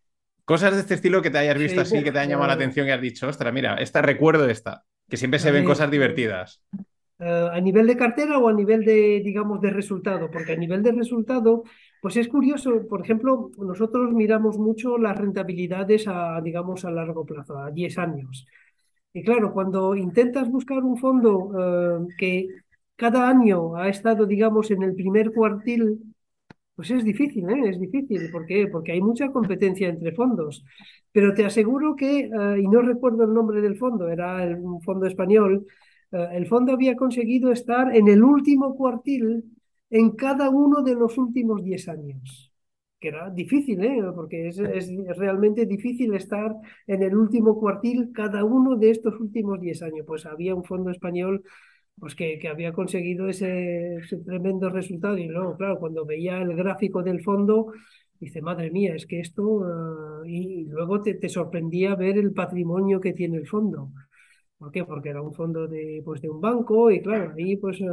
Cosas 0.44 0.74
de 0.74 0.82
este 0.82 0.96
estilo 0.96 1.22
que 1.22 1.30
te 1.30 1.38
hayas 1.38 1.58
visto 1.58 1.80
así, 1.80 2.04
que 2.04 2.12
te 2.12 2.20
han 2.20 2.28
llamado 2.28 2.50
la 2.50 2.56
atención 2.56 2.86
y 2.88 2.92
has 2.92 3.00
dicho, 3.00 3.30
ostras, 3.30 3.54
mira, 3.54 3.76
esta 3.76 4.02
recuerdo 4.02 4.50
esta, 4.50 4.84
que 5.10 5.16
siempre 5.16 5.40
se 5.40 5.52
ven 5.52 5.64
cosas 5.64 5.90
divertidas. 5.90 6.62
Eh, 7.20 7.50
¿A 7.54 7.62
nivel 7.62 7.88
de 7.88 7.96
cartera 7.96 8.38
o 8.38 8.50
a 8.50 8.54
nivel 8.54 8.84
de, 8.84 9.22
digamos, 9.24 9.62
de 9.62 9.70
resultado? 9.70 10.30
Porque 10.30 10.52
a 10.52 10.58
nivel 10.58 10.84
de 10.84 10.92
resultado, 10.92 11.64
pues 12.02 12.18
es 12.18 12.28
curioso, 12.28 12.88
por 12.90 13.02
ejemplo, 13.02 13.52
nosotros 13.60 14.12
miramos 14.14 14.58
mucho 14.58 14.98
las 14.98 15.18
rentabilidades 15.18 16.08
a, 16.08 16.42
digamos, 16.42 16.86
a 16.86 16.92
largo 16.92 17.26
plazo, 17.26 17.58
a 17.60 17.72
10 17.72 17.98
años. 18.00 18.48
Y 19.14 19.24
claro, 19.24 19.54
cuando 19.54 19.96
intentas 19.96 20.50
buscar 20.50 20.84
un 20.84 20.98
fondo 20.98 21.52
eh, 22.10 22.16
que 22.18 22.48
cada 22.96 23.30
año 23.30 23.76
ha 23.76 23.90
estado, 23.90 24.26
digamos, 24.26 24.72
en 24.72 24.84
el 24.84 24.96
primer 24.96 25.32
cuartil, 25.34 26.00
pues 26.76 26.92
es 26.92 27.04
difícil, 27.04 27.50
¿eh? 27.50 27.70
Es 27.70 27.80
difícil. 27.80 28.32
¿Por 28.32 28.46
qué? 28.46 28.68
Porque 28.68 28.92
hay 28.94 29.02
mucha 29.02 29.32
competencia 29.32 29.90
entre 29.90 30.14
fondos. 30.14 30.64
Pero 31.12 31.34
te 31.34 31.46
aseguro 31.46 31.96
que, 31.96 32.22
eh, 32.22 32.62
y 32.62 32.68
no 32.68 32.82
recuerdo 32.82 33.24
el 33.26 33.34
nombre 33.34 33.62
del 33.62 33.78
fondo, 33.78 34.08
era 34.10 34.46
un 34.58 34.82
fondo 34.82 35.06
español, 35.06 35.68
eh, 36.12 36.28
el 36.34 36.48
fondo 36.48 36.74
había 36.74 36.96
conseguido 36.96 37.52
estar 37.52 37.96
en 37.96 38.08
el 38.08 38.24
último 38.24 38.76
cuartil 38.76 39.44
en 39.92 40.12
cada 40.16 40.50
uno 40.50 40.82
de 40.82 40.96
los 40.96 41.18
últimos 41.18 41.64
10 41.64 41.90
años. 41.90 42.52
Que 43.00 43.10
era 43.10 43.30
difícil, 43.30 43.84
¿eh? 43.84 44.02
porque 44.16 44.48
es, 44.50 44.58
realmente 45.18 45.66
difícil 45.66 46.14
estar 46.14 46.56
en 46.88 47.04
el 47.04 47.16
último 47.16 47.60
cuartil 47.60 48.12
cada 48.14 48.44
uno 48.46 48.78
de 48.78 48.92
estos 48.92 49.20
últimos 49.20 49.60
10 49.60 49.82
años. 49.84 50.06
Pues 50.08 50.26
había 50.26 50.56
un 50.56 50.64
fondo 50.64 50.92
español 50.92 51.44
pues 52.00 52.16
que, 52.16 52.40
que 52.40 52.48
había 52.48 52.74
conseguido 52.74 53.28
ese, 53.28 53.98
tremendo 54.26 54.70
resultado 54.70 55.18
y 55.18 55.28
luego, 55.28 55.58
claro, 55.58 55.80
cuando 55.80 56.06
veía 56.06 56.42
el 56.42 56.56
gráfico 56.56 57.04
del 57.04 57.22
fondo, 57.22 57.74
dice, 58.20 58.42
madre 58.42 58.72
mía, 58.72 58.96
es 58.96 59.06
que 59.06 59.20
esto, 59.20 60.24
eh, 60.26 60.30
y 60.30 60.66
luego 60.66 61.02
te, 61.02 61.16
te, 61.16 61.30
sorprendía 61.30 61.96
ver 61.96 62.18
el 62.18 62.34
patrimonio 62.34 63.02
que 63.02 63.14
tiene 63.14 63.38
el 63.38 63.48
fondo. 63.48 63.92
¿Por 64.62 64.72
qué? 64.72 64.86
Porque 64.86 65.10
era 65.10 65.24
un 65.24 65.34
fondo 65.34 65.68
de, 65.68 66.04
pues, 66.06 66.22
de 66.22 66.30
un 66.30 66.40
banco 66.40 66.92
y 66.92 67.02
claro, 67.02 67.34
ahí 67.36 67.58
pues 67.58 67.82
eh, 67.82 67.86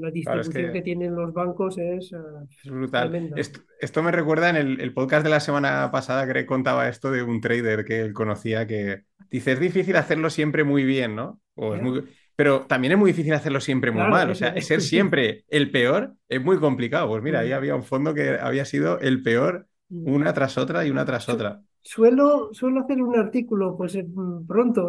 la 0.00 0.10
distribución 0.10 0.72
que... 0.72 0.82
tienen 0.82 1.14
los 1.14 1.32
bancos 1.32 1.78
es, 1.78 2.12
eh, 2.12 2.16
es 2.64 2.68
brutal. 2.68 3.32
Esto, 3.36 4.02
me 4.02 4.10
recuerda 4.10 4.50
en 4.50 4.56
el, 4.56 4.92
podcast 4.92 5.22
de 5.22 5.30
la 5.30 5.38
semana 5.38 5.88
pasada 5.92 6.26
que 6.26 6.44
contaba 6.44 6.88
esto 6.88 7.12
de 7.12 7.22
un 7.22 7.40
trader 7.40 7.84
que 7.84 8.00
él 8.00 8.12
conocía 8.12 8.66
que 8.66 9.04
dice, 9.30 9.52
es 9.52 9.60
difícil 9.60 9.94
hacerlo 9.94 10.28
siempre 10.28 10.64
muy 10.64 10.82
bien, 10.82 11.14
¿no? 11.14 11.40
O 11.54 11.76
es 11.76 11.82
muy... 11.82 12.02
Pero 12.34 12.62
también 12.62 12.94
es 12.94 12.98
muy 12.98 13.12
difícil 13.12 13.32
hacerlo 13.32 13.60
siempre 13.60 13.92
muy 13.92 14.08
mal. 14.08 14.28
O 14.28 14.34
sea, 14.34 14.60
ser 14.60 14.80
siempre 14.80 15.44
el 15.46 15.70
peor 15.70 16.14
es 16.28 16.42
muy 16.42 16.58
complicado. 16.58 17.06
Pues 17.06 17.22
mira, 17.22 17.38
ahí 17.38 17.52
había 17.52 17.76
un 17.76 17.84
fondo 17.84 18.14
que 18.14 18.30
había 18.30 18.64
sido 18.64 18.98
el 18.98 19.22
peor 19.22 19.68
una 19.88 20.34
tras 20.34 20.58
otra 20.58 20.84
y 20.84 20.90
una 20.90 21.04
tras 21.04 21.28
otra. 21.28 21.62
Suelo, 21.88 22.52
suelo 22.52 22.80
hacer 22.80 23.00
un 23.00 23.16
artículo, 23.16 23.76
pues 23.76 23.96
pronto, 24.48 24.88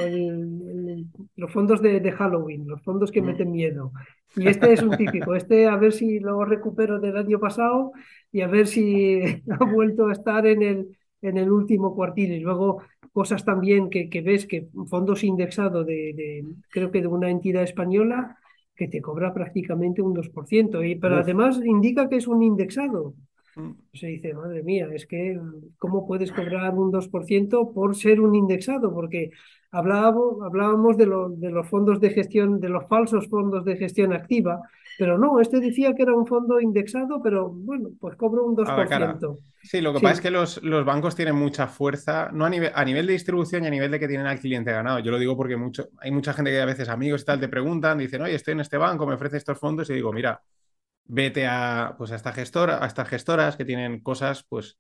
los 1.36 1.52
fondos 1.52 1.82
de, 1.82 2.12
Halloween, 2.12 2.68
los 2.68 2.82
fondos 2.84 3.12
que 3.12 3.22
mm. 3.22 3.26
meten 3.26 3.52
miedo. 3.52 3.92
Y 4.36 4.48
este 4.48 4.74
es 4.74 4.82
un 4.82 4.96
típico. 4.98 5.36
Este, 5.36 5.68
a 5.68 5.76
ver 5.76 5.94
si 5.94 6.20
lo 6.20 6.44
recupero 6.46 7.00
del 7.00 7.18
año 7.18 7.40
pasado 7.40 7.92
y 8.32 8.42
a 8.42 8.48
ver 8.48 8.68
si 8.68 9.22
ha 9.50 9.66
vuelto 9.66 10.08
a 10.08 10.14
estar 10.14 10.46
en 10.46 10.62
el, 10.62 10.98
en 11.22 11.38
el 11.38 11.52
último 11.52 11.96
cuartil. 11.96 12.32
Y 12.34 12.40
luego 12.40 12.82
cosas 13.12 13.44
también 13.44 13.90
que, 13.90 14.10
que 14.10 14.22
ves 14.22 14.46
que 14.46 14.68
fondos 14.88 15.24
indexados 15.24 15.86
de, 15.86 16.14
de, 16.14 16.46
creo 16.70 16.92
que 16.92 17.02
de 17.02 17.08
una 17.08 17.30
entidad 17.30 17.64
española 17.64 18.38
que 18.76 18.88
te 18.88 19.02
cobra 19.02 19.34
prácticamente 19.34 20.02
un 20.02 20.16
2%. 20.16 20.88
Y, 20.88 20.96
pero 20.96 21.18
además 21.18 21.60
indica 21.64 22.08
que 22.08 22.18
es 22.18 22.28
un 22.28 22.44
indexado. 22.44 23.16
Se 23.94 24.08
dice, 24.08 24.34
madre 24.34 24.64
mía, 24.64 24.88
es 24.94 25.06
que 25.06 25.40
¿cómo 25.78 26.06
puedes 26.08 26.32
cobrar 26.32 26.74
un 26.76 26.92
2% 26.92 27.74
por 27.74 27.96
ser 27.96 28.22
un 28.22 28.36
indexado? 28.36 28.94
Porque 28.94 29.32
hablábamos, 29.72 30.42
hablábamos 30.44 30.98
de, 30.98 31.06
de 31.38 31.52
los 31.52 31.68
fondos 31.68 32.00
de 32.00 32.10
gestión, 32.12 32.60
de 32.60 32.70
los 32.70 32.88
falsos 32.88 33.28
fondos 33.28 33.66
de 33.66 33.78
gestión 33.78 34.14
activa, 34.14 34.62
pero 34.98 35.18
no, 35.18 35.40
este 35.40 35.60
decía 35.60 35.94
que 35.94 36.02
era 36.02 36.16
un 36.16 36.26
fondo 36.26 36.60
indexado, 36.60 37.22
pero 37.22 37.50
bueno, 37.50 37.90
pues 38.00 38.16
cobro 38.16 38.46
un 38.46 38.56
2%. 38.56 39.38
Sí, 39.62 39.82
lo 39.82 39.94
que 39.94 40.00
pasa 40.00 40.14
es 40.14 40.22
que 40.22 40.32
los, 40.32 40.64
los, 40.64 40.86
bancos 40.86 41.16
tienen 41.16 41.36
mucha 41.36 41.68
fuerza, 41.68 42.30
no 42.32 42.46
a 42.46 42.50
nivel, 42.50 42.72
a 42.74 42.84
nivel 42.84 43.06
de 43.06 43.14
distribución 43.14 43.64
y 43.64 43.68
a 43.68 43.70
nivel 43.70 43.92
de 43.92 44.00
que 44.00 44.08
tienen 44.08 44.26
al 44.26 44.40
cliente 44.40 44.72
ganado. 44.72 45.00
Yo 45.00 45.12
lo 45.12 45.20
digo 45.20 45.38
porque 45.38 45.56
mucho, 45.56 45.90
hay 46.00 46.10
mucha 46.10 46.34
gente 46.34 46.52
que 46.52 46.62
a 46.62 46.66
veces 46.66 46.90
amigos 46.90 47.22
y 47.22 47.26
tal 47.26 47.40
te 47.40 47.48
preguntan, 47.48 48.00
dicen, 48.00 48.22
oye, 48.22 48.34
estoy 48.34 48.54
en 48.54 48.62
este 48.62 48.78
banco, 48.78 49.06
me 49.06 49.14
ofrece 49.14 49.38
estos 49.38 49.60
fondos, 49.60 49.90
y 49.90 49.94
digo, 49.94 50.12
mira, 50.12 50.42
vete 51.08 51.48
a, 51.48 51.96
pues 51.98 52.12
a 52.12 52.16
esta 52.16 52.34
gestora, 52.34 52.84
a 52.84 52.88
estas 52.88 53.08
gestoras 53.08 53.56
que 53.56 53.66
tienen 53.66 54.02
cosas 54.02 54.44
pues 54.48 54.78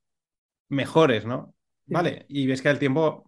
mejores, 0.69 1.25
¿no? 1.25 1.53
Vale, 1.85 2.25
y 2.27 2.47
ves 2.47 2.61
que 2.61 2.69
al 2.69 2.79
tiempo 2.79 3.23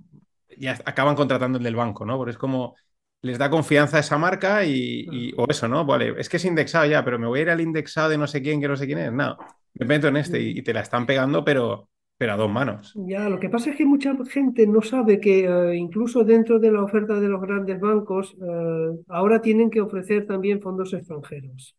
ya 0.58 0.78
acaban 0.86 1.16
contratando 1.16 1.58
el 1.58 1.64
del 1.64 1.76
banco, 1.76 2.06
¿no? 2.06 2.18
Porque 2.18 2.32
es 2.32 2.38
como 2.38 2.76
les 3.22 3.38
da 3.38 3.50
confianza 3.50 3.98
a 3.98 4.00
esa 4.02 4.18
marca 4.18 4.66
y, 4.66 5.34
o 5.38 5.46
eso, 5.50 5.68
¿no? 5.68 5.86
Vale, 5.86 6.16
es 6.18 6.30
que 6.30 6.38
es 6.38 6.46
indexado 6.46 6.86
ya, 6.86 7.04
pero 7.04 7.20
me 7.20 7.28
voy 7.28 7.40
a 7.40 7.42
ir 7.44 7.50
al 7.50 7.62
indexado 7.62 8.10
de 8.10 8.18
no 8.18 8.28
sé 8.28 8.42
quién, 8.42 8.62
que 8.62 8.68
no 8.68 8.76
sé 8.76 8.86
quién 8.86 9.00
es. 9.00 9.12
No, 9.12 9.38
me 9.74 9.86
meto 9.86 10.08
en 10.08 10.18
este 10.18 10.42
y, 10.42 10.62
te 10.62 10.74
la 10.74 10.82
están 10.82 11.06
pegando, 11.06 11.44
pero, 11.44 11.90
pero 12.18 12.34
a 12.34 12.38
dos 12.38 12.50
manos. 12.50 12.94
Ya, 12.96 13.30
lo 13.30 13.40
que 13.40 13.50
pasa 13.50 13.72
es 13.72 13.76
que 13.76 13.86
mucha 13.86 14.14
gente 14.30 14.68
no 14.68 14.82
sabe 14.82 15.20
que 15.20 15.46
eh, 15.46 15.76
incluso 15.76 16.24
dentro 16.24 16.60
de 16.60 16.72
la 16.72 16.84
oferta 16.84 17.20
de 17.20 17.28
los 17.28 17.42
grandes 17.42 17.80
bancos, 17.80 18.36
eh, 18.42 19.04
ahora 19.10 19.42
tienen 19.42 19.70
que 19.70 19.82
ofrecer 19.82 20.26
también 20.26 20.62
fondos 20.62 20.94
extranjeros. 20.94 21.76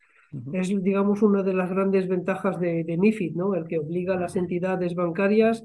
Es, 0.53 0.68
digamos, 0.83 1.22
una 1.22 1.43
de 1.43 1.55
las 1.55 1.70
grandes 1.70 2.09
ventajas 2.09 2.61
de, 2.61 2.85
de 2.85 2.97
MIFID, 2.97 3.35
¿no? 3.35 3.55
El 3.55 3.66
que 3.66 3.78
obliga 3.78 4.14
a 4.14 4.20
las 4.20 4.37
entidades 4.37 4.95
bancarias 4.95 5.64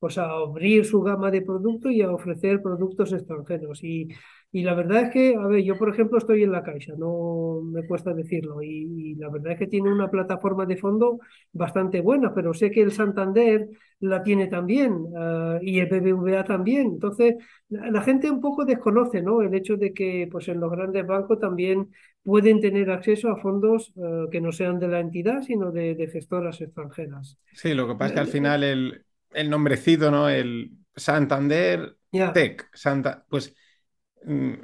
pues 0.00 0.16
a 0.18 0.24
abrir 0.30 0.86
su 0.86 1.02
gama 1.02 1.30
de 1.30 1.42
productos 1.42 1.92
y 1.92 2.00
a 2.02 2.10
ofrecer 2.10 2.62
productos 2.62 3.12
extranjeros. 3.12 3.84
Y, 3.84 4.08
y, 4.52 4.62
la 4.62 4.74
verdad 4.74 5.02
es 5.02 5.10
que, 5.10 5.34
a 5.36 5.46
ver, 5.46 5.62
yo 5.62 5.76
por 5.78 5.88
ejemplo 5.88 6.18
estoy 6.18 6.42
en 6.42 6.52
la 6.52 6.62
Caixa, 6.62 6.94
no 6.96 7.60
me 7.62 7.86
cuesta 7.86 8.12
decirlo, 8.12 8.62
y, 8.62 9.14
la 9.16 9.28
verdad 9.28 9.52
es 9.52 9.58
que 9.58 9.66
tiene 9.66 9.92
una 9.92 10.10
plataforma 10.10 10.66
de 10.66 10.76
fondo 10.76 11.18
bastante 11.52 12.00
buena, 12.00 12.34
pero 12.34 12.54
sé 12.54 12.70
que 12.70 12.82
el 12.82 12.92
Santander 12.92 13.68
la 14.00 14.22
tiene 14.22 14.46
también 14.46 15.06
eh, 15.18 15.58
y 15.62 15.78
el 15.78 15.86
BBVA 15.86 16.44
también. 16.44 16.86
Entonces, 16.86 17.34
la, 17.68 18.00
gente 18.02 18.30
un 18.30 18.40
poco 18.40 18.64
desconoce 18.64 19.20
¿no? 19.20 19.42
el 19.42 19.54
hecho 19.54 19.76
de 19.76 19.92
que 19.92 20.28
pues, 20.30 20.48
en 20.48 20.58
los 20.58 20.70
grandes 20.70 21.06
bancos 21.06 21.38
también 21.38 21.90
pueden 22.22 22.60
tener 22.60 22.90
acceso 22.90 23.30
a 23.30 23.36
fondos 23.36 23.92
eh, 23.96 24.26
que 24.30 24.40
no 24.40 24.52
sean 24.52 24.78
de 24.78 24.88
la 24.88 25.00
entidad, 25.00 25.42
sino 25.42 25.70
de, 25.70 25.94
de 25.94 26.08
gestoras 26.08 26.60
extranjeras. 26.60 27.38
Sí, 27.52 27.74
lo 27.74 27.86
que 27.86 27.94
pasa 27.94 28.06
es 28.06 28.12
que 28.14 28.20
al 28.20 28.26
final 28.26 28.64
el 28.64 29.04
el 29.32 29.50
nombrecito, 29.50 30.10
¿no? 30.10 30.28
El 30.28 30.72
Santander 30.94 31.96
Tech. 32.34 32.68
Santa, 32.74 33.24
pues 33.28 33.54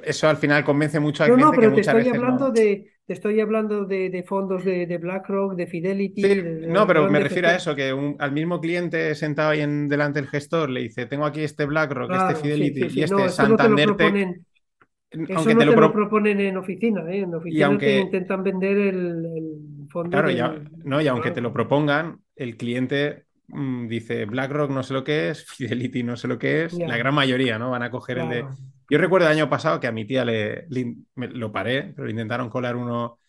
eso 0.03 0.29
al 0.29 0.37
final 0.37 0.63
convence 0.63 0.99
mucho 0.99 1.23
a 1.23 1.27
no, 1.27 1.37
no, 1.37 1.51
pero 1.51 1.73
te 1.73 1.81
estoy 1.81 2.07
hablando 2.09 2.51
de 2.51 2.91
te 3.05 3.13
estoy 3.13 3.39
hablando 3.39 3.85
de, 3.85 4.23
fondos 4.27 4.65
de, 4.65 4.97
BlackRock, 4.97 5.55
de 5.55 5.65
Fidelity. 5.65 6.67
no, 6.67 6.85
pero 6.85 7.09
me 7.09 7.21
refiero 7.21 7.47
a 7.47 7.55
eso, 7.55 7.73
que 7.73 7.95
al 8.19 8.31
mismo 8.33 8.59
cliente 8.59 9.15
sentado 9.15 9.51
ahí 9.51 9.61
en, 9.61 9.87
delante 9.87 10.19
del 10.19 10.27
gestor 10.27 10.69
le 10.69 10.81
dice, 10.81 11.05
tengo 11.05 11.25
aquí 11.25 11.41
este 11.41 11.65
BlackRock, 11.65 12.11
este 12.11 12.35
Fidelity 12.35 12.99
y 12.99 13.03
este 13.03 13.29
Santander 13.29 13.95
Tech. 13.95 14.13
Eso 15.09 15.53
no 15.53 15.59
te, 15.59 15.65
lo, 15.65 15.93
proponen 15.93 16.41
en 16.41 16.57
oficina, 16.57 17.01
¿eh? 17.09 17.19
en 17.19 17.33
oficina 17.33 17.77
te 17.77 17.99
intentan 17.99 18.43
vender 18.43 18.77
el, 18.77 19.87
fondo. 19.89 20.09
Claro, 20.09 20.29
ya, 20.29 20.53
no, 20.83 20.99
y 20.99 21.07
aunque 21.07 21.31
te 21.31 21.39
lo 21.39 21.53
propongan, 21.53 22.19
el 22.35 22.57
cliente 22.57 23.27
Mm, 23.49 23.87
dice 23.87 24.25
BlackRock 24.25 24.71
no 24.71 24.83
sé 24.83 24.93
lo 24.93 25.03
que 25.03 25.29
es, 25.29 25.45
Fidelity 25.49 26.03
no 26.03 26.17
sé 26.17 26.27
lo 26.27 26.37
que 26.37 26.65
es, 26.65 26.73
la 26.73 26.97
gran 26.97 27.13
mayoría, 27.13 27.57
¿no? 27.57 27.71
Van 27.71 27.83
a 27.83 27.89
coger 27.89 28.19
el 28.19 28.29
de... 28.29 28.45
Yo 28.89 28.97
recuerdo 28.97 29.27
el 29.27 29.33
año 29.33 29.49
pasado 29.49 29.79
que 29.79 29.87
a 29.87 29.91
mi 29.91 30.05
tía 30.05 30.23
le, 30.25 30.67
lo 31.15 31.51
paré, 31.51 31.93
pero 31.95 32.09
intentaron 32.09 32.49
colar 32.49 32.75
uno, 32.75 33.19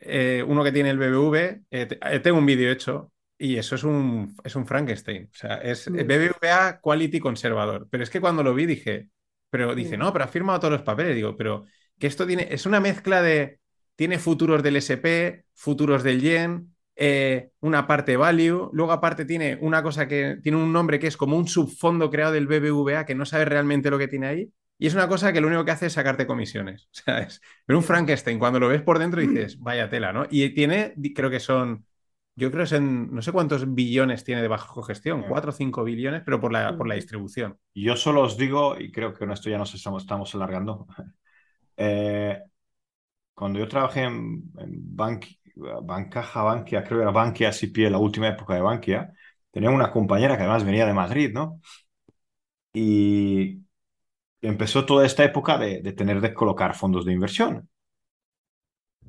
eh, 0.00 0.44
uno 0.46 0.64
que 0.64 0.72
tiene 0.72 0.90
el 0.90 0.98
BBV. 0.98 1.36
Eh, 1.70 1.88
eh, 2.00 2.20
tengo 2.20 2.38
un 2.38 2.46
vídeo 2.46 2.70
hecho 2.70 3.12
y 3.36 3.56
eso 3.56 3.76
es 3.76 3.84
un, 3.84 4.36
es 4.42 4.56
un 4.56 4.66
Frankenstein. 4.66 5.28
O 5.32 5.36
sea, 5.36 5.56
es 5.56 5.88
BBVA 5.88 6.80
Quality 6.80 7.20
Conservador. 7.20 7.86
Pero 7.90 8.02
es 8.02 8.10
que 8.10 8.20
cuando 8.20 8.42
lo 8.42 8.54
vi 8.54 8.66
dije, 8.66 9.08
pero 9.50 9.74
dice, 9.74 9.96
no, 9.96 10.12
pero 10.12 10.24
ha 10.24 10.28
firmado 10.28 10.60
todos 10.60 10.72
los 10.72 10.82
papeles. 10.82 11.14
Digo, 11.14 11.36
pero 11.36 11.64
que 11.98 12.06
esto 12.06 12.26
tiene, 12.26 12.48
es 12.50 12.66
una 12.66 12.80
mezcla 12.80 13.22
de, 13.22 13.60
tiene 13.96 14.18
futuros 14.18 14.62
del 14.62 14.76
SP, 14.76 15.44
futuros 15.54 16.02
del 16.02 16.20
yen, 16.20 16.74
eh, 17.00 17.50
una 17.60 17.86
parte 17.86 18.16
value, 18.16 18.70
luego 18.72 18.90
aparte 18.92 19.24
tiene 19.24 19.56
una 19.60 19.84
cosa 19.84 20.08
que 20.08 20.38
tiene 20.42 20.58
un 20.58 20.72
nombre 20.72 20.98
que 20.98 21.06
es 21.06 21.16
como 21.16 21.36
un 21.36 21.46
subfondo 21.46 22.10
creado 22.10 22.32
del 22.32 22.48
BBVA 22.48 23.06
que 23.06 23.14
no 23.14 23.24
sabe 23.24 23.44
realmente 23.44 23.90
lo 23.90 23.98
que 23.98 24.08
tiene 24.08 24.26
ahí. 24.26 24.52
Y 24.78 24.86
es 24.86 24.94
una 24.94 25.08
cosa 25.08 25.32
que 25.32 25.40
lo 25.40 25.48
único 25.48 25.64
que 25.64 25.72
hace 25.72 25.86
es 25.86 25.92
sacarte 25.92 26.26
comisiones. 26.26 26.84
O 26.84 26.88
sea, 26.92 27.18
es 27.20 27.40
pero 27.66 27.78
un 27.78 27.84
Frankenstein, 27.84 28.38
cuando 28.38 28.60
lo 28.60 28.68
ves 28.68 28.82
por 28.82 28.98
dentro 28.98 29.20
dices, 29.20 29.58
vaya 29.60 29.88
tela, 29.88 30.12
¿no? 30.12 30.24
Y 30.30 30.50
tiene, 30.54 30.94
creo 31.14 31.30
que 31.30 31.40
son, 31.40 31.84
yo 32.36 32.50
creo 32.50 32.62
que 32.62 32.68
son, 32.68 33.12
no 33.14 33.20
sé 33.22 33.32
cuántos 33.32 33.74
billones 33.74 34.24
tiene 34.24 34.42
de 34.42 34.48
bajo 34.48 34.82
gestión, 34.82 35.24
cuatro 35.28 35.50
o 35.50 35.52
cinco 35.52 35.84
billones, 35.84 36.22
pero 36.24 36.40
por 36.40 36.52
la, 36.52 36.76
por 36.76 36.86
la 36.86 36.94
distribución. 36.94 37.58
Yo 37.74 37.96
solo 37.96 38.22
os 38.22 38.36
digo, 38.36 38.78
y 38.78 38.92
creo 38.92 39.12
que 39.12 39.18
con 39.18 39.32
esto 39.32 39.50
ya 39.50 39.58
nos 39.58 39.74
estamos, 39.74 40.02
estamos 40.02 40.34
alargando, 40.34 40.86
eh, 41.76 42.40
cuando 43.34 43.58
yo 43.58 43.68
trabajé 43.68 44.02
en, 44.02 44.42
en 44.58 44.96
Bancaja, 45.82 46.42
Bankia, 46.42 46.84
creo 46.84 46.98
que 46.98 47.02
era 47.02 47.10
Bankia 47.10 47.50
pie 47.72 47.90
la 47.90 47.98
última 47.98 48.28
época 48.28 48.54
de 48.54 48.60
Bankia, 48.60 49.12
tenía 49.50 49.70
una 49.70 49.90
compañera 49.90 50.36
que 50.36 50.42
además 50.42 50.64
venía 50.64 50.86
de 50.86 50.94
Madrid, 50.94 51.32
¿no? 51.32 51.60
Y 52.72 53.60
empezó 54.42 54.86
toda 54.86 55.06
esta 55.06 55.24
época 55.24 55.58
de, 55.58 55.80
tener 55.92 56.20
que 56.20 56.34
colocar 56.34 56.74
fondos 56.74 57.04
de 57.04 57.12
inversión. 57.12 57.68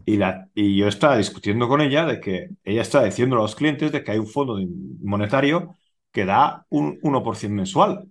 Y, 0.06 0.18
la, 0.18 0.50
y 0.56 0.78
yo 0.78 0.88
estaba 0.88 1.18
discutiendo 1.18 1.68
con 1.68 1.82
ella 1.82 2.06
de 2.06 2.20
que 2.20 2.50
ella 2.64 2.82
está 2.82 3.04
diciendo 3.04 3.36
a 3.36 3.40
los 3.40 3.56
clientes 3.56 3.92
de 3.92 4.04
que 4.04 4.12
hay 4.12 4.18
un 4.18 4.28
fondo 4.28 4.58
monetario 5.02 5.76
que 6.12 6.26
da 6.26 6.66
un 6.70 7.00
1% 7.02 7.50
mensual. 7.50 8.08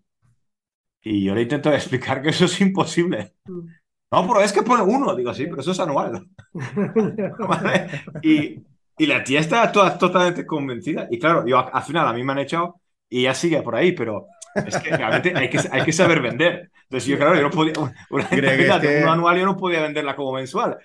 Y 1.03 1.25
yo 1.25 1.35
le 1.35 1.43
intento 1.43 1.73
explicar 1.73 2.23
que 2.23 2.31
eso 2.31 2.45
es 2.45 2.61
imposible. 2.61 3.35
Mm. 3.47 3.67
No, 4.11 4.27
pero 4.27 4.41
es 4.41 4.53
que 4.53 4.63
pone 4.63 4.83
uno. 4.83 5.15
Digo, 5.15 5.35
sí, 5.35 5.47
pero 5.47 5.61
eso 5.61 5.73
es 5.73 5.81
anual. 5.81 6.27
y, 8.23 8.63
y, 8.97 9.07
la 9.07 9.23
tía 9.23 9.41
está 9.41 9.71
toda, 9.71 9.99
totalmente 9.99 10.47
convencida. 10.47 11.09
Y 11.11 11.19
claro, 11.19 11.47
yo 11.47 11.59
al 11.59 11.83
final 11.83 12.07
a 12.07 12.13
mí 12.15 12.25
me 12.25 12.33
han 12.33 12.39
echado 12.39 12.81
y 13.09 13.25
ya 13.25 13.35
sigue 13.35 13.61
por 13.63 13.77
ahí, 13.77 13.93
pero 13.93 14.27
es 14.67 14.77
que 14.79 14.97
realmente 14.97 15.33
hay 15.35 15.51
que, 15.51 15.61
hay 15.71 15.83
que 15.85 15.93
saber 15.93 16.21
vender. 16.21 16.71
Entonces 16.85 17.09
yo, 17.09 17.17
claro, 17.17 17.35
yo 17.35 17.43
no 17.43 17.51
podía, 17.51 17.75
una, 17.79 17.95
una 18.11 19.13
anual 19.13 19.39
yo 19.39 19.45
no 19.45 19.57
podía 19.57 19.83
venderla 19.83 20.17
como 20.17 20.33
mensual. 20.33 20.79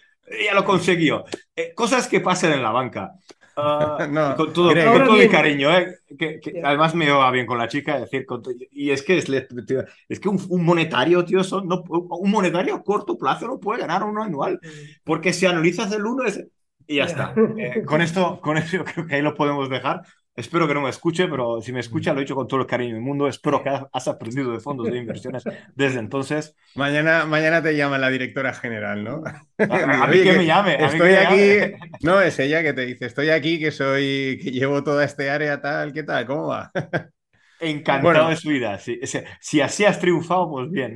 Ya 0.45 0.53
lo 0.53 0.63
consiguió. 0.63 1.25
Eh, 1.55 1.73
cosas 1.75 2.07
que 2.07 2.19
pasan 2.19 2.53
en 2.53 2.63
la 2.63 2.71
banca. 2.71 3.13
Ah, 3.55 4.07
no, 4.11 4.35
con 4.35 4.53
todo, 4.53 4.69
con 4.69 5.05
todo 5.05 5.17
mi 5.17 5.27
cariño, 5.27 5.75
¿eh? 5.77 5.99
que, 6.17 6.39
además 6.63 6.95
me 6.95 7.09
va 7.09 7.29
bien 7.31 7.45
con 7.45 7.57
la 7.57 7.67
chica, 7.67 7.99
decir, 7.99 8.25
y 8.71 8.89
es 8.89 9.03
que 9.03 9.17
es, 9.19 9.29
es 9.29 10.19
que 10.19 10.29
un, 10.29 10.65
monetario, 10.65 11.23
tío, 11.23 11.43
son, 11.43 11.67
no, 11.67 11.83
un 11.87 12.31
monetario 12.31 12.75
a 12.75 12.83
corto 12.83 13.15
plazo 13.15 13.47
no 13.47 13.59
puede 13.59 13.81
ganar 13.81 14.03
uno 14.03 14.23
anual, 14.23 14.59
porque 15.03 15.33
si 15.33 15.45
analizas 15.45 15.91
el 15.91 16.05
uno 16.05 16.23
es, 16.23 16.43
y 16.87 16.95
ya 16.95 17.05
está. 17.05 17.33
Eh, 17.57 17.83
con 17.85 18.01
esto, 18.01 18.39
con 18.41 18.57
eso 18.57 18.83
creo 18.83 19.05
que 19.05 19.15
ahí 19.15 19.21
lo 19.21 19.35
podemos 19.35 19.69
dejar. 19.69 20.01
Espero 20.35 20.67
que 20.67 20.73
no 20.73 20.81
me 20.81 20.89
escuche, 20.89 21.27
pero 21.27 21.61
si 21.61 21.71
me 21.71 21.79
escucha, 21.79 22.11
lo 22.11 22.19
he 22.19 22.23
dicho 22.23 22.33
con 22.33 22.47
todo 22.47 22.61
el 22.61 22.65
cariño 22.65 22.95
del 22.95 23.03
mundo. 23.03 23.27
Espero 23.27 23.61
que 23.61 23.69
has 23.69 24.07
aprendido 24.07 24.51
de 24.51 24.59
fondos 24.59 24.89
de 24.89 24.97
inversiones 24.97 25.43
desde 25.75 25.99
entonces. 25.99 26.55
Mañana, 26.73 27.25
mañana 27.25 27.61
te 27.61 27.75
llama 27.75 27.99
la 27.99 28.09
directora 28.09 28.51
general, 28.53 29.03
¿no? 29.03 29.23
A, 29.59 30.07
mí 30.07 30.17
que, 30.23 30.33
me 30.33 30.45
llame. 30.45 30.83
estoy 30.83 31.13
aquí. 31.13 31.75
No, 32.01 32.19
es 32.19 32.39
ella 32.39 32.63
que 32.63 32.73
te 32.73 32.85
dice: 32.85 33.05
Estoy 33.05 33.29
aquí, 33.29 33.59
que 33.59 33.71
soy, 33.71 34.39
que 34.41 34.51
llevo 34.51 34.83
toda 34.83 35.05
este 35.05 35.29
área 35.29 35.61
tal, 35.61 35.93
¿qué 35.93 36.01
tal? 36.01 36.25
¿Cómo 36.25 36.47
va? 36.47 36.71
Encantado 37.59 38.29
de 38.29 38.35
su 38.35 38.49
vida. 38.49 38.79
Si, 38.79 38.99
si 39.39 39.61
así 39.61 39.85
has 39.85 39.99
triunfado, 39.99 40.49
pues 40.49 40.71
bien. 40.71 40.95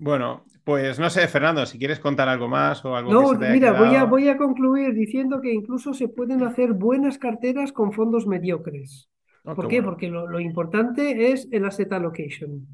Bueno, 0.00 0.44
pues 0.64 0.98
no 0.98 1.10
sé, 1.10 1.28
Fernando, 1.28 1.66
si 1.66 1.78
quieres 1.78 2.00
contar 2.00 2.28
algo 2.28 2.48
más 2.48 2.82
o 2.86 2.96
algo 2.96 3.12
No, 3.12 3.32
mira, 3.34 3.72
voy 3.72 3.94
a, 3.94 4.04
voy 4.04 4.28
a 4.28 4.38
concluir 4.38 4.94
diciendo 4.94 5.40
que 5.40 5.52
incluso 5.52 5.92
se 5.92 6.08
pueden 6.08 6.42
hacer 6.42 6.72
buenas 6.72 7.18
carteras 7.18 7.70
con 7.70 7.92
fondos 7.92 8.26
mediocres. 8.26 9.10
Ah, 9.44 9.54
¿Por 9.54 9.68
qué? 9.68 9.82
Porque 9.82 10.08
lo, 10.08 10.40
importante 10.40 11.32
es 11.32 11.48
el 11.50 11.66
asset 11.66 11.92
allocation. 11.92 12.66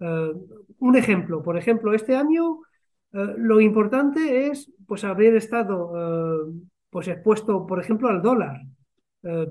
Eh, 0.00 0.32
un 0.78 0.96
ejemplo, 0.96 1.42
por 1.42 1.58
ejemplo, 1.58 1.92
este 1.92 2.16
año 2.16 2.60
eh, 3.12 3.34
lo 3.36 3.60
importante 3.60 4.46
es 4.46 4.70
pues 4.86 5.04
haber 5.04 5.36
estado 5.36 5.92
eh, 5.94 6.52
pues 6.88 7.08
expuesto, 7.08 7.66
por 7.66 7.80
ejemplo, 7.80 8.08
al 8.08 8.22
dólar. 8.22 8.62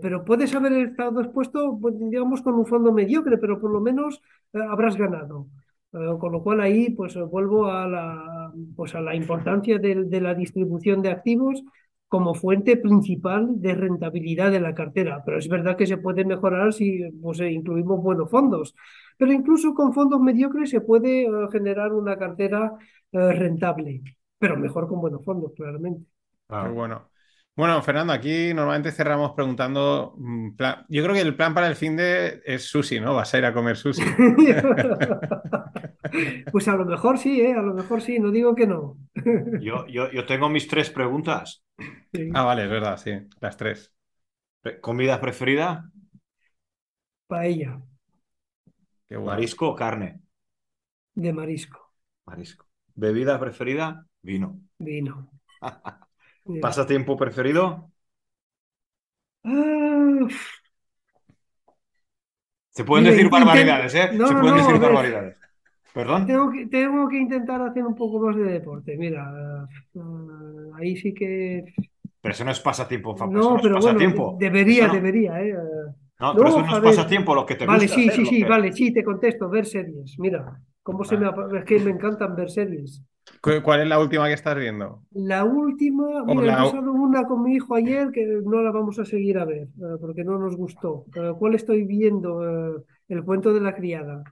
pero 0.01 0.25
puedes 0.25 0.53
haber 0.53 0.73
estado 0.73 1.21
expuesto, 1.21 1.77
pues, 1.79 1.95
digamos, 1.97 2.41
con 2.41 2.55
un 2.55 2.65
fondo 2.65 2.91
mediocre, 2.91 3.37
pero 3.37 3.59
por 3.59 3.71
lo 3.71 3.79
menos 3.79 4.21
habrás 4.53 4.97
ganado. 4.97 5.47
Eh, 5.93 6.17
con 6.19 6.31
lo 6.31 6.41
cual 6.41 6.61
ahí 6.61 6.91
pues 6.91 7.15
vuelvo 7.29 7.67
a 7.67 7.85
la, 7.87 8.53
pues, 8.75 8.95
a 8.95 9.01
la 9.01 9.13
importancia 9.15 9.77
de, 9.77 10.21
la 10.21 10.33
distribución 10.33 11.01
de 11.01 11.11
activos 11.11 11.63
como 12.07 12.33
fuente 12.33 12.77
principal 12.77 13.61
de 13.61 13.73
rentabilidad 13.75 14.51
de 14.51 14.59
la 14.61 14.73
cartera. 14.73 15.21
Pero 15.25 15.37
es 15.37 15.47
verdad 15.49 15.75
que 15.77 15.87
se 15.87 15.97
puede 15.97 16.23
mejorar 16.25 16.73
si 16.73 17.09
pues, 17.21 17.39
incluimos 17.41 18.01
buenos 18.01 18.29
fondos. 18.29 18.75
Pero 19.17 19.31
incluso 19.33 19.73
con 19.73 19.93
fondos 19.93 20.21
mediocres 20.21 20.69
se 20.69 20.81
puede 20.81 21.23
eh, 21.23 21.29
generar 21.51 21.93
una 21.93 22.17
cartera 22.17 22.73
eh, 23.11 23.33
rentable, 23.33 24.01
pero 24.37 24.57
mejor 24.57 24.87
con 24.87 25.01
buenos 25.01 25.23
fondos, 25.25 25.51
claramente. 25.55 26.05
Ah, 26.49 26.69
bueno. 26.69 27.10
Bueno, 27.53 27.81
Fernando, 27.81 28.13
aquí 28.13 28.53
normalmente 28.53 28.91
cerramos 28.91 29.33
preguntando. 29.33 30.13
Mm, 30.17 30.51
yo 30.87 31.03
creo 31.03 31.13
que 31.13 31.21
el 31.21 31.35
plan 31.35 31.53
para 31.53 31.67
el 31.67 31.75
fin 31.75 31.97
de 31.97 32.41
es 32.45 32.69
sushi, 32.69 33.01
¿no? 33.01 33.13
Vas 33.13 33.33
a 33.33 33.37
ir 33.37 33.45
a 33.45 33.53
comer 33.53 33.75
sushi. 33.75 34.01
pues 36.51 36.67
a 36.67 36.75
lo 36.75 36.85
mejor 36.85 37.17
sí, 37.17 37.41
¿eh? 37.41 37.53
A 37.53 37.61
lo 37.61 37.73
mejor 37.73 38.01
sí, 38.01 38.19
no 38.19 38.31
digo 38.31 38.55
que 38.55 38.67
no. 38.67 38.97
yo, 39.59 39.85
yo, 39.87 40.25
tengo 40.25 40.49
mis 40.49 40.67
tres 40.67 40.89
preguntas. 40.89 41.63
Ah, 42.33 42.43
vale, 42.43 42.63
es 42.63 42.69
verdad, 42.69 42.97
sí, 42.97 43.11
las 43.41 43.57
tres. 43.57 43.93
¿Comida 44.79 45.19
preferida? 45.19 45.89
Paella. 47.27 47.81
¿Marisco 49.09 49.69
o 49.69 49.75
carne? 49.75 50.21
De 51.15 51.33
marisco. 51.33 51.91
Marisco. 52.25 52.67
¿Bebida 52.95 53.39
preferida? 53.39 54.05
Vino. 54.21 54.59
Vino. 54.77 55.29
¿Pasatiempo 56.63 57.17
preferido? 57.17 57.91
Ah, 59.43 60.27
Se 62.69 62.83
pueden 62.83 63.05
decir 63.05 63.29
barbaridades, 63.29 63.93
¿eh? 63.95 64.21
Se 64.23 64.35
pueden 64.35 64.55
decir 64.57 64.77
barbaridades. 64.79 65.37
¿Perdón? 65.93 66.23
Tengo 66.27 66.51
que, 66.51 66.67
tengo 66.67 67.07
que 67.09 67.17
intentar 67.17 67.61
hacer 67.61 67.83
un 67.85 67.95
poco 67.95 68.19
más 68.19 68.35
de 68.35 68.43
deporte. 68.43 68.97
Mira, 68.97 69.23
ah, 69.27 69.67
ahí 70.79 70.95
sí 70.95 71.13
que. 71.13 71.63
Pero 72.21 72.33
eso 72.33 72.43
no 72.45 72.51
es 72.51 72.59
pasatiempo, 72.59 73.15
No, 73.23 73.59
pero 73.61 73.79
bueno, 73.79 73.99
debería, 74.37 74.87
debería, 74.89 75.41
¿eh? 75.41 75.55
No, 76.19 76.35
pero 76.37 76.49
eso 76.49 76.61
no 76.61 76.71
es 76.71 76.79
pasatiempo 76.83 77.35
lo 77.35 77.45
que 77.45 77.55
te 77.55 77.65
vale, 77.65 77.87
gusta. 77.87 77.95
Vale, 77.95 78.11
sí, 78.11 78.15
sí, 78.15 78.25
sí, 78.25 78.43
vale, 78.43 78.71
sí, 78.71 78.93
te 78.93 79.03
contesto, 79.03 79.49
ver 79.49 79.65
series. 79.65 80.17
Mira, 80.19 80.61
cómo 80.83 81.03
se 81.03 81.17
me. 81.17 81.27
Es 81.57 81.65
que 81.65 81.79
me 81.79 81.91
encantan 81.91 82.35
ver 82.35 82.49
series. 82.49 83.03
¿Cuál 83.39 83.81
es 83.81 83.87
la 83.87 83.99
última 83.99 84.27
que 84.27 84.33
estás 84.33 84.55
viendo? 84.55 85.03
La 85.11 85.43
última, 85.45 86.23
mira, 86.25 86.53
he 86.53 86.57
pasado 86.57 86.91
una 86.91 87.23
con 87.25 87.43
mi 87.43 87.55
hijo 87.55 87.75
ayer 87.75 88.11
que 88.11 88.25
no 88.43 88.61
la 88.61 88.71
vamos 88.71 88.99
a 88.99 89.05
seguir 89.05 89.37
a 89.37 89.45
ver, 89.45 89.63
eh, 89.63 89.97
porque 89.99 90.23
no 90.23 90.37
nos 90.37 90.55
gustó. 90.55 91.05
Eh, 91.15 91.33
¿Cuál 91.37 91.55
estoy 91.55 91.83
viendo? 91.83 92.75
Eh, 92.77 92.83
el 93.09 93.23
cuento 93.23 93.53
de 93.53 93.61
la 93.61 93.75
criada. 93.75 94.23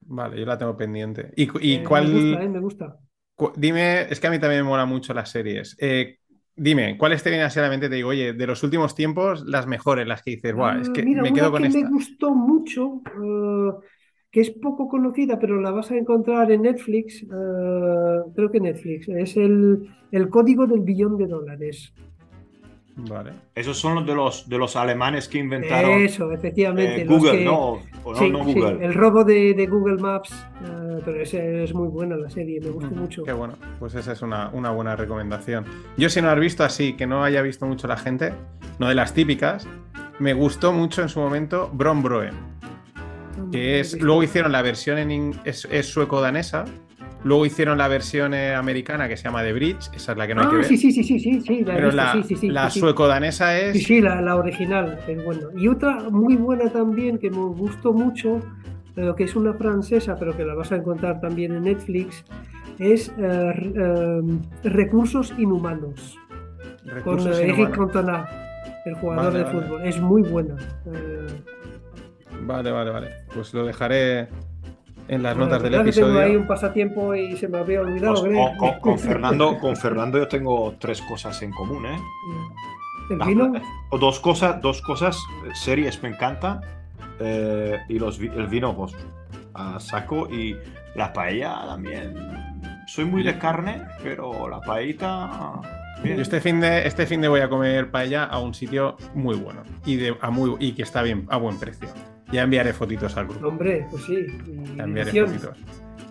Vale, 0.00 0.38
yo 0.40 0.46
la 0.46 0.58
tengo 0.58 0.76
pendiente. 0.76 1.32
¿Y, 1.36 1.46
cuál? 1.82 2.08
Me 2.08 2.30
gusta, 2.30 2.48
me 2.48 2.60
gusta. 2.60 2.96
Dime, 3.56 4.02
es 4.10 4.18
que 4.18 4.26
a 4.26 4.30
mí 4.30 4.38
también 4.38 4.62
me 4.62 4.68
mola 4.68 4.86
mucho 4.86 5.14
las 5.14 5.30
series. 5.30 5.76
dime, 6.56 6.98
¿cuáles 6.98 7.22
te 7.22 7.30
vienen 7.30 7.48
a 7.48 7.60
la 7.60 7.68
mente? 7.68 7.88
Te 7.88 7.96
digo, 7.96 8.08
oye, 8.08 8.32
de 8.32 8.46
los 8.46 8.62
últimos 8.62 8.94
tiempos, 8.94 9.44
las 9.46 9.66
mejores, 9.66 10.06
las 10.06 10.22
que 10.22 10.32
dices, 10.32 10.54
Buah, 10.54 10.80
es 10.80 10.88
ah, 10.88 10.92
que 10.92 11.04
me 11.04 11.32
quedo 11.32 11.52
con 11.52 11.62
que 11.62 11.68
esta. 11.68 11.80
me 11.80 11.88
gustó 11.88 12.34
mucho 12.34 13.02
que 14.30 14.40
es 14.40 14.50
poco 14.50 14.88
conocida, 14.88 15.38
pero 15.38 15.60
la 15.60 15.70
vas 15.70 15.90
a 15.90 15.96
encontrar 15.96 16.52
en 16.52 16.62
Netflix, 16.62 17.22
eh, 17.22 17.26
creo 18.34 18.50
que 18.50 18.60
Netflix, 18.60 19.08
es 19.08 19.36
el, 19.36 19.88
el, 20.12 20.28
código 20.28 20.66
del 20.66 20.80
billón 20.80 21.16
de 21.16 21.26
dólares. 21.26 21.94
Vale. 23.08 23.30
Esos 23.54 23.78
son 23.78 23.94
los 23.94 24.06
de 24.06 24.14
los, 24.14 24.48
de 24.48 24.58
los 24.58 24.74
alemanes 24.74 25.28
que 25.28 25.38
inventaron. 25.38 26.02
Eso, 26.02 26.32
efectivamente. 26.32 27.02
Eh, 27.02 27.06
Google, 27.06 27.44
no, 27.44 27.78
no, 28.04 28.44
Google. 28.44 28.84
el 28.84 28.92
robo 28.92 29.22
de, 29.22 29.54
de 29.54 29.66
Google 29.66 29.98
Maps, 30.02 30.32
eh, 30.64 31.00
pero 31.04 31.22
ese 31.22 31.62
es 31.62 31.72
muy 31.72 31.88
buena 31.88 32.16
la 32.16 32.28
serie, 32.28 32.60
me 32.60 32.70
gusta 32.70 32.90
mucho. 32.90 33.22
Qué 33.22 33.32
bueno, 33.32 33.54
pues 33.78 33.94
esa 33.94 34.12
es 34.12 34.20
una, 34.20 34.50
una, 34.50 34.72
buena 34.72 34.96
recomendación. 34.96 35.64
Yo 35.96 36.10
si 36.10 36.20
no 36.20 36.28
has 36.28 36.40
visto 36.40 36.64
así, 36.64 36.94
que 36.94 37.06
no 37.06 37.22
haya 37.22 37.40
visto 37.40 37.66
mucho 37.66 37.86
la 37.86 37.96
gente, 37.96 38.32
no 38.80 38.88
de 38.88 38.96
las 38.96 39.14
típicas, 39.14 39.68
me 40.18 40.34
gustó 40.34 40.72
mucho 40.72 41.00
en 41.00 41.08
su 41.08 41.20
momento 41.20 41.70
Bron 41.72 42.02
Broen 42.02 42.57
que 43.50 43.80
es, 43.80 44.00
luego 44.00 44.22
hicieron 44.22 44.52
la 44.52 44.62
versión 44.62 44.98
en 44.98 45.34
es, 45.44 45.66
sueco-danesa, 45.82 46.64
luego 47.24 47.46
hicieron 47.46 47.78
la 47.78 47.88
versión 47.88 48.34
eh, 48.34 48.54
americana 48.54 49.08
que 49.08 49.16
se 49.16 49.24
llama 49.24 49.42
The 49.42 49.52
Bridge, 49.52 49.90
esa 49.94 50.12
es 50.12 50.18
la 50.18 50.26
que 50.26 50.34
no 50.34 50.42
hay 50.42 50.48
que 50.48 50.54
ah, 50.54 50.58
ver. 50.58 50.64
Sí, 50.66 50.76
sí, 50.76 50.92
sí, 50.92 51.04
sí, 51.04 51.18
sí, 51.18 51.40
sí, 51.40 51.64
la 51.64 51.74
Pero 51.74 51.90
la, 51.92 52.70
sueco-danesa 52.70 53.58
es... 53.58 53.78
Sí, 53.78 53.84
sí, 53.84 54.00
la, 54.00 54.36
original 54.36 54.98
es 55.06 55.24
bueno. 55.24 55.48
Y 55.56 55.68
otra 55.68 56.10
muy 56.10 56.36
buena 56.36 56.70
también 56.70 57.18
que 57.18 57.30
me 57.30 57.36
gustó 57.36 57.92
mucho, 57.92 58.40
que 59.16 59.24
es 59.24 59.36
una 59.36 59.54
francesa, 59.54 60.16
pero 60.18 60.36
que 60.36 60.44
la 60.44 60.54
vas 60.54 60.72
a 60.72 60.76
encontrar 60.76 61.20
también 61.20 61.54
en 61.54 61.64
Netflix, 61.64 62.24
es 62.78 63.12
eh, 63.18 63.72
eh, 63.76 64.22
Recursos 64.64 65.34
Inhumanos. 65.38 66.16
con 67.04 67.20
Eric 67.20 67.70
Cantona, 67.70 68.28
el 68.84 68.94
jugador 68.94 69.32
de 69.32 69.44
fútbol. 69.46 69.82
Es 69.84 70.00
muy 70.00 70.22
buena. 70.22 70.56
Vale, 72.48 72.70
vale, 72.70 72.90
vale. 72.90 73.08
Pues 73.34 73.52
lo 73.52 73.66
dejaré 73.66 74.26
en 75.06 75.22
las 75.22 75.36
notas 75.36 75.62
del 75.62 75.74
episodio. 75.74 76.06
Tengo 76.06 76.18
ahí 76.20 76.34
un 76.34 76.46
pasatiempo 76.46 77.14
y 77.14 77.36
se 77.36 77.46
me 77.46 77.58
había 77.58 77.82
olvidado. 77.82 78.24
Pues, 78.24 78.78
con, 78.80 78.98
Fernando, 78.98 79.58
con 79.60 79.76
Fernando 79.76 80.16
yo 80.16 80.28
tengo 80.28 80.74
tres 80.78 81.02
cosas 81.02 81.42
en 81.42 81.52
común, 81.52 81.84
¿eh? 81.84 81.98
¿El 83.10 83.18
vino? 83.18 83.52
O 83.90 83.98
dos 83.98 84.18
cosas, 84.18 84.62
dos 84.62 84.80
cosas, 84.80 85.18
series 85.52 86.02
me 86.02 86.08
encanta 86.08 86.62
eh, 87.20 87.78
y 87.90 87.98
los, 87.98 88.18
el 88.18 88.46
vino 88.46 88.74
pues 88.74 88.94
a 89.52 89.78
saco 89.78 90.26
y 90.30 90.56
la 90.94 91.12
paella 91.12 91.66
también. 91.66 92.14
Soy 92.86 93.04
muy 93.04 93.22
de 93.22 93.36
carne, 93.36 93.82
pero 94.02 94.48
la 94.48 94.62
paellita 94.62 95.60
Yo 96.02 96.14
este 96.14 96.40
fin, 96.40 96.60
de, 96.60 96.86
este 96.86 97.04
fin 97.04 97.20
de 97.20 97.28
voy 97.28 97.40
a 97.40 97.50
comer 97.50 97.90
paella 97.90 98.24
a 98.24 98.38
un 98.38 98.54
sitio 98.54 98.96
muy 99.14 99.36
bueno 99.36 99.64
y, 99.84 99.96
de, 99.96 100.16
a 100.22 100.30
muy, 100.30 100.56
y 100.60 100.72
que 100.72 100.82
está 100.82 101.02
bien, 101.02 101.26
a 101.28 101.36
buen 101.36 101.58
precio. 101.58 101.88
Ya 102.32 102.42
enviaré 102.42 102.72
fotitos 102.72 103.16
al 103.16 103.26
grupo. 103.26 103.48
Hombre, 103.48 103.86
pues 103.90 104.04
sí. 104.04 104.26
Ya 104.76 104.84
enviaré 104.84 105.26
fotitos. 105.26 105.58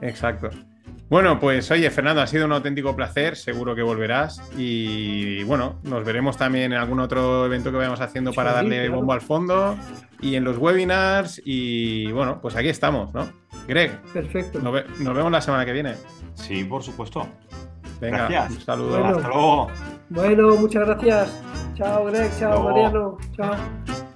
Exacto. 0.02 0.49
Bueno, 1.10 1.39
pues 1.39 1.72
oye, 1.72 1.89
Fernando, 1.89 2.22
ha 2.22 2.27
sido 2.27 2.45
un 2.45 2.52
auténtico 2.52 2.94
placer, 2.94 3.38
seguro 3.38 3.73
que 3.76 3.81
volverás 3.81 4.41
y 4.57 5.41
bueno, 5.44 5.80
nos 5.84 6.03
veremos 6.03 6.35
también 6.35 6.73
en 6.73 6.80
algún 6.80 6.99
otro 6.99 7.45
evento 7.45 7.72
que 7.72 7.77
vayamos 7.77 8.02
haciendo 8.02 8.34
para 8.34 8.52
darle 8.52 8.89
bombo 8.89 9.14
al 9.14 9.22
fondo 9.22 9.77
y 10.19 10.35
en 10.35 10.44
los 10.44 10.57
webinars 10.57 11.41
y 11.45 12.11
bueno, 12.11 12.41
pues 12.41 12.57
aquí 12.57 12.68
estamos, 12.68 13.14
¿no? 13.14 13.26
Greg, 13.69 14.02
perfecto. 14.11 14.60
Nos, 14.60 15.15
vemos 15.15 15.31
la 15.31 15.41
semana 15.41 15.65
que 15.65 15.72
viene. 15.72 15.95
Sí, 16.34 16.65
por 16.65 16.84
supuesto. 16.84 17.26
Venga, 18.02 18.27
gracias. 18.27 18.52
un 18.52 18.61
saludo. 18.61 19.06
Hasta 19.06 19.27
luego. 19.30 19.68
Bueno, 20.10 20.56
muchas 20.57 20.85
gracias. 20.85 21.41
Chao, 21.76 22.06
Greg. 22.06 22.30
Chao, 22.38 22.64
Mariano. 22.64 23.18
Chao. 23.35 24.06